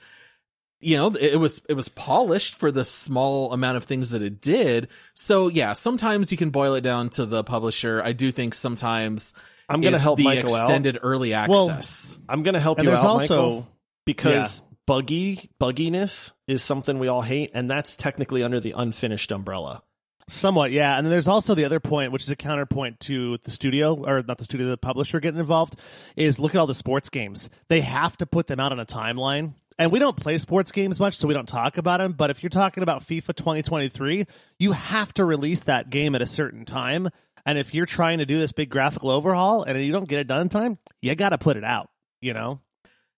you 0.85 0.95
know, 0.97 1.07
it 1.19 1.39
was, 1.39 1.61
it 1.67 1.73
was 1.73 1.89
polished 1.89 2.55
for 2.55 2.71
the 2.71 2.85
small 2.85 3.51
amount 3.51 3.77
of 3.77 3.85
things 3.85 4.11
that 4.11 4.21
it 4.21 4.39
did. 4.39 4.87
So 5.15 5.47
yeah, 5.47 5.73
sometimes 5.73 6.31
you 6.31 6.37
can 6.37 6.51
boil 6.51 6.75
it 6.75 6.81
down 6.81 7.09
to 7.11 7.25
the 7.25 7.43
publisher. 7.43 8.01
I 8.03 8.13
do 8.13 8.31
think 8.31 8.53
sometimes 8.53 9.33
I'm 9.67 9.81
going 9.81 9.93
to 9.93 9.97
it's 9.97 10.03
help 10.03 10.17
the 10.17 10.25
Michael 10.25 10.53
out. 10.53 10.61
extended 10.61 10.99
early 11.01 11.31
Well, 11.31 11.71
access. 11.71 12.19
I'm 12.29 12.43
going 12.43 12.53
to 12.53 12.59
help 12.59 12.77
and 12.77 12.85
you 12.85 12.91
there's 12.91 13.03
out, 13.03 13.07
also 13.07 13.45
Michael, 13.47 13.67
because 14.05 14.61
buggy 14.85 15.49
bugginess 15.59 16.33
is 16.47 16.61
something 16.61 16.99
we 16.99 17.07
all 17.07 17.23
hate, 17.23 17.49
and 17.55 17.69
that's 17.69 17.95
technically 17.95 18.43
under 18.43 18.59
the 18.59 18.75
unfinished 18.77 19.31
umbrella. 19.31 19.81
Somewhat, 20.27 20.71
yeah. 20.71 20.97
And 20.97 21.05
then 21.05 21.11
there's 21.11 21.27
also 21.27 21.53
the 21.53 21.65
other 21.65 21.79
point, 21.79 22.11
which 22.11 22.23
is 22.23 22.29
a 22.29 22.35
counterpoint 22.35 22.99
to 23.01 23.37
the 23.43 23.51
studio, 23.51 24.05
or 24.05 24.23
not 24.27 24.37
the 24.37 24.43
studio, 24.43 24.67
the 24.67 24.77
publisher 24.77 25.19
getting 25.19 25.39
involved, 25.39 25.79
is 26.15 26.39
look 26.39 26.55
at 26.55 26.59
all 26.59 26.67
the 26.67 26.73
sports 26.73 27.09
games. 27.09 27.49
They 27.67 27.81
have 27.81 28.17
to 28.17 28.25
put 28.25 28.47
them 28.47 28.59
out 28.59 28.71
on 28.71 28.79
a 28.79 28.85
timeline. 28.85 29.53
And 29.77 29.91
we 29.91 29.99
don't 29.99 30.15
play 30.15 30.37
sports 30.37 30.71
games 30.71 30.99
much, 30.99 31.15
so 31.17 31.27
we 31.27 31.33
don't 31.33 31.47
talk 31.47 31.77
about 31.77 31.99
them. 31.99 32.13
But 32.13 32.29
if 32.29 32.41
you're 32.41 32.49
talking 32.49 32.81
about 32.81 33.01
FIFA 33.01 33.35
2023, 33.35 34.25
you 34.57 34.71
have 34.71 35.13
to 35.15 35.25
release 35.25 35.63
that 35.63 35.89
game 35.89 36.15
at 36.15 36.21
a 36.21 36.25
certain 36.25 36.63
time. 36.63 37.09
And 37.45 37.57
if 37.57 37.73
you're 37.73 37.85
trying 37.85 38.19
to 38.19 38.25
do 38.25 38.39
this 38.39 38.53
big 38.53 38.69
graphical 38.69 39.09
overhaul 39.09 39.63
and 39.63 39.77
you 39.83 39.91
don't 39.91 40.07
get 40.07 40.19
it 40.19 40.27
done 40.27 40.41
in 40.41 40.49
time, 40.49 40.77
you 41.01 41.13
got 41.15 41.29
to 41.29 41.37
put 41.37 41.57
it 41.57 41.63
out, 41.65 41.89
you 42.21 42.33
know? 42.33 42.61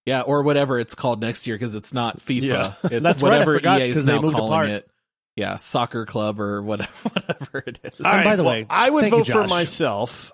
Yeah, 0.06 0.22
or 0.22 0.42
whatever 0.42 0.80
it's 0.80 0.96
called 0.96 1.22
next 1.22 1.46
year 1.48 1.56
because 1.58 1.76
it's 1.76 1.94
not 1.94 2.20
FIFA. 2.20 2.42
Yeah. 2.42 2.74
It's 2.86 3.04
That's 3.04 3.22
right, 3.22 3.34
I 3.34 3.36
whatever 3.36 3.54
forgot, 3.56 3.82
EA 3.82 3.90
is 3.90 3.96
'cause 3.98 4.06
they 4.06 4.14
now 4.16 4.22
moved 4.22 4.34
calling 4.36 4.52
apart. 4.54 4.70
it. 4.70 4.90
Yeah, 5.36 5.58
soccer 5.58 6.06
club 6.08 6.40
or 6.40 6.64
whatever, 6.64 6.90
whatever 7.14 7.64
it 7.68 7.80
is. 7.84 7.94
And 8.04 8.24
by 8.24 8.36
the 8.36 8.44
way, 8.44 8.66
I 8.70 8.90
would 8.90 9.02
thank 9.02 9.28
you, 9.28 9.34
vote 9.34 9.44
for 9.44 9.48
myself 9.48 10.32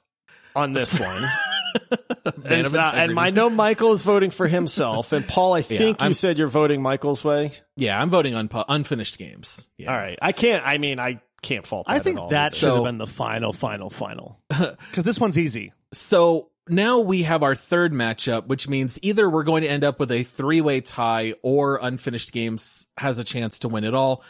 on 0.55 0.71
this 0.73 0.97
one. 0.97 1.27
Man 2.37 2.53
and, 2.53 2.65
of 2.67 2.75
uh, 2.75 2.91
and. 2.95 3.19
I 3.19 3.29
know 3.29 3.49
Michael 3.49 3.93
is 3.93 4.01
voting 4.01 4.31
for 4.31 4.47
himself. 4.47 5.11
And 5.13 5.27
Paul, 5.27 5.53
I 5.53 5.61
think 5.63 6.01
you 6.01 6.13
said 6.13 6.37
you're 6.37 6.47
voting 6.47 6.81
Michael's 6.81 7.23
way. 7.23 7.51
yeah, 7.77 7.99
I'm 8.01 8.09
voting 8.09 8.35
on 8.35 8.47
pu- 8.47 8.63
unfinished 8.67 9.17
games. 9.17 9.69
Yeah. 9.77 9.91
All 9.91 9.97
right. 9.97 10.17
I 10.21 10.31
can't, 10.31 10.65
I 10.65 10.77
mean, 10.77 10.99
I 10.99 11.21
can't 11.41 11.65
fault 11.67 11.87
that 11.87 11.93
I 11.93 11.99
think 11.99 12.17
at 12.17 12.21
all. 12.23 12.29
that 12.29 12.47
It's- 12.47 12.59
should 12.59 12.73
have 12.73 12.83
been 12.83 12.97
the 12.97 13.07
final, 13.07 13.51
final, 13.53 13.89
final. 13.89 14.39
Because 14.49 15.03
this 15.03 15.19
one's 15.19 15.37
easy. 15.37 15.73
So 15.91 16.49
now 16.69 16.99
we 16.99 17.23
have 17.23 17.43
our 17.43 17.55
third 17.55 17.91
matchup, 17.91 18.47
which 18.47 18.67
means 18.69 18.97
either 19.01 19.29
we're 19.29 19.43
going 19.43 19.63
to 19.63 19.67
end 19.69 19.83
up 19.83 19.99
with 19.99 20.11
a 20.11 20.23
three 20.23 20.61
way 20.61 20.79
tie 20.81 21.33
or 21.43 21.79
unfinished 21.81 22.31
games 22.31 22.87
has 22.97 23.19
a 23.19 23.23
chance 23.25 23.59
to 23.59 23.67
win 23.67 23.83
it 23.83 23.93
all. 23.93 24.23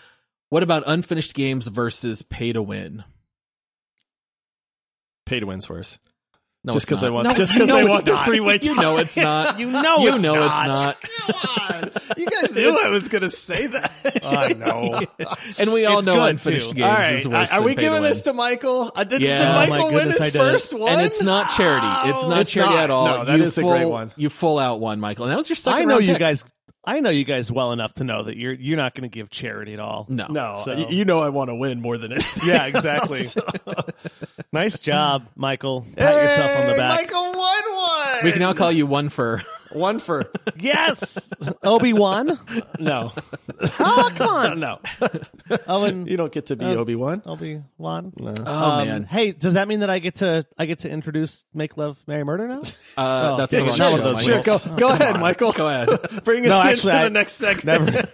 What 0.49 0.63
about 0.63 0.83
unfinished 0.87 1.33
games 1.35 1.67
versus 1.67 2.21
pay 2.23 2.53
to 2.53 2.61
win? 2.61 3.03
pay 5.25 5.39
to 5.39 5.45
win's 5.45 5.69
worse. 5.69 5.99
No, 6.65 6.71
just 6.71 6.85
because 6.85 7.03
I 7.03 7.09
want, 7.09 7.27
No, 7.27 7.33
just 7.33 7.51
because 7.53 7.69
I 7.69 7.83
want 7.83 8.05
the 8.05 8.13
not. 8.13 8.25
three 8.25 8.39
way 8.39 8.57
You 8.61 8.73
know 8.75 8.97
it's 8.97 9.17
not. 9.17 9.59
You 9.63 9.69
know 9.69 9.79
it's 9.79 9.83
not. 9.83 10.01
you 10.01 10.13
it's 10.13 10.23
know 10.23 10.35
not. 10.35 10.97
it's 11.03 11.27
not. 11.27 12.17
you 12.17 12.25
guys 12.25 12.55
knew 12.55 12.79
I 12.81 12.89
was 12.89 13.09
going 13.09 13.23
to 13.23 13.29
say 13.29 13.67
that. 13.67 13.91
I 14.23 14.53
know. 14.53 15.01
And 15.59 15.73
we 15.73 15.85
all 15.85 15.97
It's 15.99 16.07
know 16.07 16.13
good, 16.15 16.29
unfinished 16.31 16.69
too. 16.69 16.75
games 16.75 16.85
All 16.87 16.93
right. 16.93 17.13
is 17.15 17.27
worse 17.27 17.51
Are 17.51 17.55
than 17.57 17.65
we 17.65 17.75
pay 17.75 17.81
giving 17.81 18.01
to 18.01 18.07
this 18.07 18.21
to 18.23 18.33
Michael? 18.33 18.91
Uh, 18.95 19.03
did, 19.03 19.21
Yeah. 19.21 19.39
did 19.39 19.47
Oh, 19.47 19.53
Michael 19.55 19.77
my 19.77 19.83
win 19.83 19.93
goodness, 20.09 20.23
his 20.23 20.35
first 20.37 20.73
one? 20.79 20.93
And 20.93 21.01
it's 21.01 21.21
not 21.21 21.49
charity. 21.49 22.09
It's 22.11 22.25
not 22.25 22.41
It's 22.41 22.51
charity 22.51 22.75
not. 22.75 22.83
at 22.85 22.89
all. 22.91 23.05
No, 23.07 23.25
that 23.25 23.37
you 23.39 23.43
is 23.43 23.57
a 23.57 23.61
full, 23.61 23.71
great 23.71 23.85
one. 23.85 24.11
You 24.15 24.29
full 24.29 24.57
out 24.57 24.79
one, 24.79 25.01
Michael. 25.01 25.25
And 25.25 25.33
that 25.33 25.37
was 25.37 25.49
your 25.49 25.57
second 25.57 25.81
I 25.81 25.83
know 25.83 25.95
round 25.95 26.05
you 26.05 26.13
pick. 26.13 26.19
guys. 26.21 26.45
I 26.85 26.99
know 26.99 27.09
you 27.09 27.23
guys 27.23 27.49
well 27.51 27.71
enough 27.71 27.93
to 27.95 28.03
know 28.03 28.23
that 28.23 28.35
you're 28.35 28.51
you're 28.53 28.75
not 28.77 28.93
going 28.93 29.09
to 29.09 29.13
give 29.13 29.29
charity 29.29 29.73
at 29.73 29.79
all. 29.79 30.05
No. 30.09 30.27
No, 30.27 30.61
So- 30.65 30.75
y- 30.75 30.87
you 30.89 31.05
know 31.05 31.19
I 31.21 31.29
want 31.29 31.49
to 31.49 31.55
win 31.55 31.81
more 31.81 31.97
than 31.97 32.11
anything. 32.11 32.49
Yeah, 32.49 32.65
exactly. 32.65 33.25
nice 34.51 34.79
job, 34.79 35.27
Michael. 35.35 35.85
Pat 35.95 36.21
yourself 36.21 36.59
on 36.61 36.67
the 36.71 36.77
back. 36.77 37.01
Michael 37.01 37.23
won 37.23 37.75
one. 37.75 38.23
We 38.25 38.31
can 38.31 38.39
now 38.41 38.53
call 38.53 38.71
you 38.71 38.85
one 38.85 39.09
for. 39.09 39.41
One 39.75 39.99
for 39.99 40.31
Yes, 40.59 41.31
Obi 41.63 41.93
Wan. 41.93 42.37
no, 42.79 43.11
Oh, 43.79 44.11
come 44.15 44.29
on. 44.29 44.59
no. 44.59 44.79
Owen 45.67 46.07
You 46.07 46.17
don't 46.17 46.31
get 46.31 46.47
to 46.47 46.55
be 46.55 46.65
Uh, 46.65 46.75
Obi 46.75 46.95
Wan. 46.95 47.21
Obi 47.25 47.61
Wan. 47.77 48.13
Oh, 48.45 48.71
Um, 48.71 48.87
man. 48.87 49.03
Hey, 49.03 49.31
does 49.31 49.53
that 49.53 49.67
mean 49.67 49.81
that 49.81 49.89
I 49.89 49.99
get 49.99 50.15
to 50.15 50.45
I 50.57 50.65
get 50.65 50.79
to 50.79 50.89
introduce 50.89 51.45
Make 51.53 51.77
Love 51.77 51.97
Marry 52.07 52.23
Murder 52.23 52.47
now? 52.47 52.61
Uh, 52.97 53.31
Oh, 53.33 53.37
that's 53.37 53.53
yeah, 53.53 53.59
the 53.59 53.65
wrong 53.65 53.77
not 53.77 53.85
show, 53.85 53.91
one 53.91 53.99
of 53.99 54.03
those 54.05 54.23
Sure, 54.23 54.35
Michael. 54.37 54.59
go 54.59 54.75
go 54.77 54.89
ahead, 54.89 55.19
Michael. 55.19 55.51
Go 55.51 55.67
ahead. 55.67 55.89
Bring 56.23 56.43
us 56.45 56.49
No, 56.49 56.59
into 56.61 56.69
actually, 56.71 57.03
the 57.03 57.09
next 57.09 57.33
segment. 57.33 57.63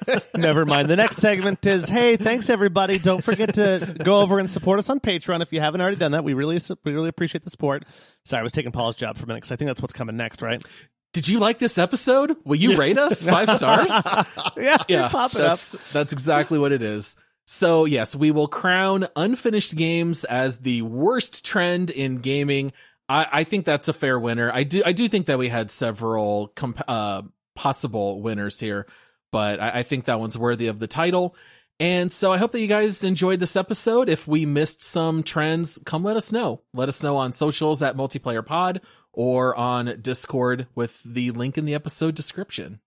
Never, 0.07 0.21
never 0.37 0.65
mind. 0.65 0.89
The 0.89 0.95
next 0.95 1.17
segment 1.17 1.65
is 1.65 1.87
hey, 1.89 2.15
thanks 2.15 2.49
everybody. 2.49 2.99
Don't 2.99 3.23
forget 3.23 3.53
to 3.55 3.95
go 4.03 4.19
over 4.21 4.39
and 4.39 4.49
support 4.49 4.79
us 4.79 4.89
on 4.89 4.99
Patreon 4.99 5.41
if 5.41 5.51
you 5.53 5.59
haven't 5.59 5.81
already 5.81 5.97
done 5.97 6.11
that. 6.11 6.23
We 6.23 6.33
really 6.33 6.59
we 6.83 6.93
really 6.93 7.09
appreciate 7.09 7.43
the 7.43 7.49
support. 7.49 7.85
Sorry, 8.25 8.39
I 8.39 8.43
was 8.43 8.51
taking 8.51 8.71
Paul's 8.71 8.95
job 8.95 9.17
for 9.17 9.23
a 9.23 9.27
minute 9.27 9.37
because 9.41 9.51
I 9.51 9.55
think 9.55 9.67
that's 9.69 9.81
what's 9.81 9.93
coming 9.93 10.17
next, 10.17 10.41
right? 10.41 10.63
Did 11.13 11.27
you 11.27 11.39
like 11.39 11.57
this 11.57 11.77
episode? 11.77 12.35
Will 12.45 12.55
you 12.55 12.77
rate 12.77 12.97
us 12.97 13.25
five 13.29 13.49
stars? 13.49 13.89
Yeah, 14.55 14.77
yeah, 14.87 15.09
pop 15.09 15.31
it 15.33 15.41
up. 15.41 15.47
that's 15.47 15.75
that's 15.91 16.13
exactly 16.13 16.59
what 16.59 16.71
it 16.71 16.81
is. 16.83 17.15
So 17.47 17.85
yes, 17.85 18.15
we 18.15 18.29
will 18.29 18.47
crown 18.47 19.07
unfinished 19.15 19.75
games 19.75 20.23
as 20.23 20.59
the 20.59 20.83
worst 20.83 21.43
trend 21.43 21.89
in 21.89 22.17
gaming. 22.17 22.73
I, 23.07 23.27
I 23.31 23.43
think 23.43 23.65
that's 23.65 23.87
a 23.87 23.93
fair 23.93 24.19
winner. 24.19 24.51
I 24.53 24.63
do 24.63 24.83
I 24.85 24.91
do 24.91 25.07
think 25.09 25.25
that 25.25 25.39
we 25.39 25.49
had 25.49 25.71
several 25.71 26.49
comp- 26.49 26.83
uh, 26.87 27.23
possible 27.55 28.21
winners 28.21 28.59
here, 28.59 28.85
but 29.31 29.59
I, 29.59 29.79
I 29.79 29.83
think 29.83 30.05
that 30.05 30.19
one's 30.19 30.37
worthy 30.37 30.67
of 30.67 30.77
the 30.77 30.87
title. 30.87 31.35
And 31.79 32.11
so 32.11 32.31
I 32.31 32.37
hope 32.37 32.51
that 32.51 32.59
you 32.59 32.67
guys 32.67 33.03
enjoyed 33.03 33.39
this 33.39 33.55
episode. 33.55 34.09
If 34.09 34.27
we 34.27 34.45
missed 34.45 34.83
some 34.83 35.23
trends, 35.23 35.81
come 35.85 36.03
let 36.03 36.17
us 36.17 36.31
know. 36.31 36.61
Let 36.73 36.89
us 36.89 37.01
know 37.01 37.15
on 37.17 37.31
socials 37.31 37.81
at 37.81 37.95
multiplayer 37.97 38.45
pod 38.45 38.81
or 39.19 39.53
on 39.53 39.99
Discord 40.01 40.65
with 40.75 41.03
the 41.03 41.31
link 41.31 41.57
in 41.57 41.65
the 41.65 41.73
episode 41.73 42.15
description. 42.15 42.79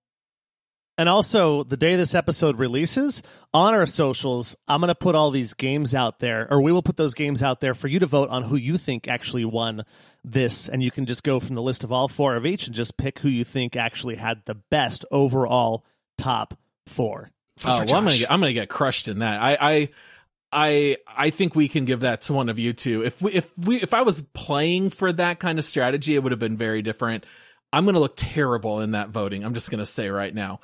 And 0.96 1.06
also, 1.06 1.62
the 1.62 1.76
day 1.76 1.94
this 1.94 2.14
episode 2.14 2.59
releases 2.59 3.22
on 3.52 3.74
our 3.74 3.84
socials, 3.84 4.56
I'm 4.66 4.80
going 4.80 4.88
to 4.88 4.94
put 4.94 5.14
all 5.14 5.30
these 5.30 5.52
games 5.52 5.94
out 5.94 6.20
there, 6.20 6.50
or 6.50 6.62
we 6.62 6.72
will 6.72 6.80
put 6.80 6.96
those 6.96 7.12
games 7.12 7.42
out 7.42 7.60
there 7.60 7.74
for 7.74 7.86
you 7.86 7.98
to 7.98 8.06
vote 8.06 8.30
on 8.30 8.44
who 8.44 8.56
you 8.56 8.78
think 8.78 9.09
actually 9.09 9.44
won 9.44 9.84
this. 10.24 10.70
And 10.70 10.82
you 10.82 10.90
can 10.90 11.04
just 11.04 11.22
go 11.22 11.38
from 11.38 11.54
the 11.54 11.60
list 11.60 11.84
of 11.84 11.92
all 11.92 12.09
four 12.09 12.34
of 12.34 12.46
each 12.46 12.66
and 12.66 12.74
just 12.74 12.96
pick 12.96 13.18
who 13.18 13.28
you 13.28 13.44
think 13.44 13.76
actually 13.76 14.16
had 14.16 14.40
the 14.46 14.54
best 14.54 15.04
overall 15.10 15.84
top 16.16 16.59
four. 16.86 17.30
Oh, 17.62 17.84
well, 17.84 17.96
I'm 17.96 18.04
gonna 18.04 18.16
get, 18.16 18.32
I'm 18.32 18.40
gonna 18.40 18.54
get 18.54 18.70
crushed 18.70 19.06
in 19.06 19.18
that. 19.18 19.42
I, 19.42 19.59
I, 19.60 19.88
I, 20.52 20.98
I 21.08 21.30
think 21.30 21.54
we 21.54 21.68
can 21.68 21.84
give 21.84 22.00
that 22.00 22.22
to 22.22 22.32
one 22.32 22.48
of 22.48 22.58
you 22.58 22.72
two. 22.72 23.02
If 23.02 23.22
we, 23.22 23.32
if 23.32 23.58
we, 23.58 23.80
if 23.80 23.94
I 23.94 24.02
was 24.02 24.22
playing 24.22 24.90
for 24.90 25.12
that 25.12 25.40
kind 25.40 25.58
of 25.58 25.64
strategy, 25.64 26.14
it 26.14 26.22
would 26.22 26.32
have 26.32 26.38
been 26.38 26.56
very 26.56 26.82
different. 26.82 27.24
I'm 27.72 27.86
gonna 27.86 28.00
look 28.00 28.16
terrible 28.16 28.80
in 28.80 28.90
that 28.90 29.08
voting. 29.08 29.44
I'm 29.44 29.54
just 29.54 29.70
gonna 29.70 29.86
say 29.86 30.08
right 30.10 30.34
now. 30.34 30.60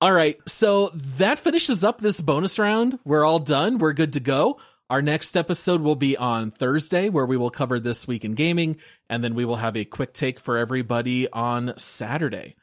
All 0.00 0.12
right, 0.12 0.36
so 0.48 0.90
that 0.94 1.38
finishes 1.38 1.84
up 1.84 2.00
this 2.00 2.20
bonus 2.20 2.58
round. 2.58 2.98
We're 3.04 3.24
all 3.24 3.38
done. 3.38 3.78
We're 3.78 3.92
good 3.92 4.14
to 4.14 4.20
go. 4.20 4.58
Our 4.90 5.00
next 5.00 5.36
episode 5.36 5.80
will 5.80 5.96
be 5.96 6.16
on 6.16 6.50
Thursday, 6.50 7.08
where 7.08 7.24
we 7.24 7.36
will 7.36 7.50
cover 7.50 7.80
this 7.80 8.06
week 8.06 8.24
in 8.24 8.34
gaming, 8.34 8.76
and 9.08 9.24
then 9.24 9.34
we 9.34 9.44
will 9.44 9.56
have 9.56 9.76
a 9.76 9.84
quick 9.84 10.12
take 10.12 10.38
for 10.38 10.58
everybody 10.58 11.30
on 11.30 11.72
Saturday. 11.78 12.56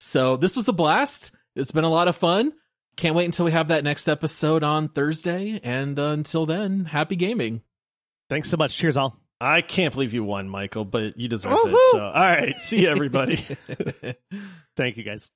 So 0.00 0.36
this 0.36 0.56
was 0.56 0.68
a 0.68 0.72
blast. 0.72 1.30
It's 1.54 1.70
been 1.70 1.84
a 1.84 1.90
lot 1.90 2.08
of 2.08 2.16
fun. 2.16 2.52
Can't 2.98 3.14
wait 3.14 3.26
until 3.26 3.44
we 3.44 3.52
have 3.52 3.68
that 3.68 3.84
next 3.84 4.08
episode 4.08 4.64
on 4.64 4.88
Thursday. 4.88 5.60
And 5.62 5.96
uh, 6.00 6.06
until 6.06 6.46
then, 6.46 6.84
happy 6.84 7.14
gaming. 7.14 7.62
Thanks 8.28 8.50
so 8.50 8.56
much. 8.56 8.76
Cheers, 8.76 8.96
all. 8.96 9.16
I 9.40 9.60
can't 9.60 9.94
believe 9.94 10.12
you 10.12 10.24
won, 10.24 10.48
Michael, 10.48 10.84
but 10.84 11.16
you 11.16 11.28
deserve 11.28 11.52
Woo-hoo! 11.52 11.76
it. 11.76 11.82
So, 11.92 12.00
all 12.00 12.12
right. 12.12 12.58
See 12.58 12.82
you, 12.82 12.88
everybody. 12.88 13.36
Thank 14.76 14.96
you, 14.96 15.04
guys. 15.04 15.30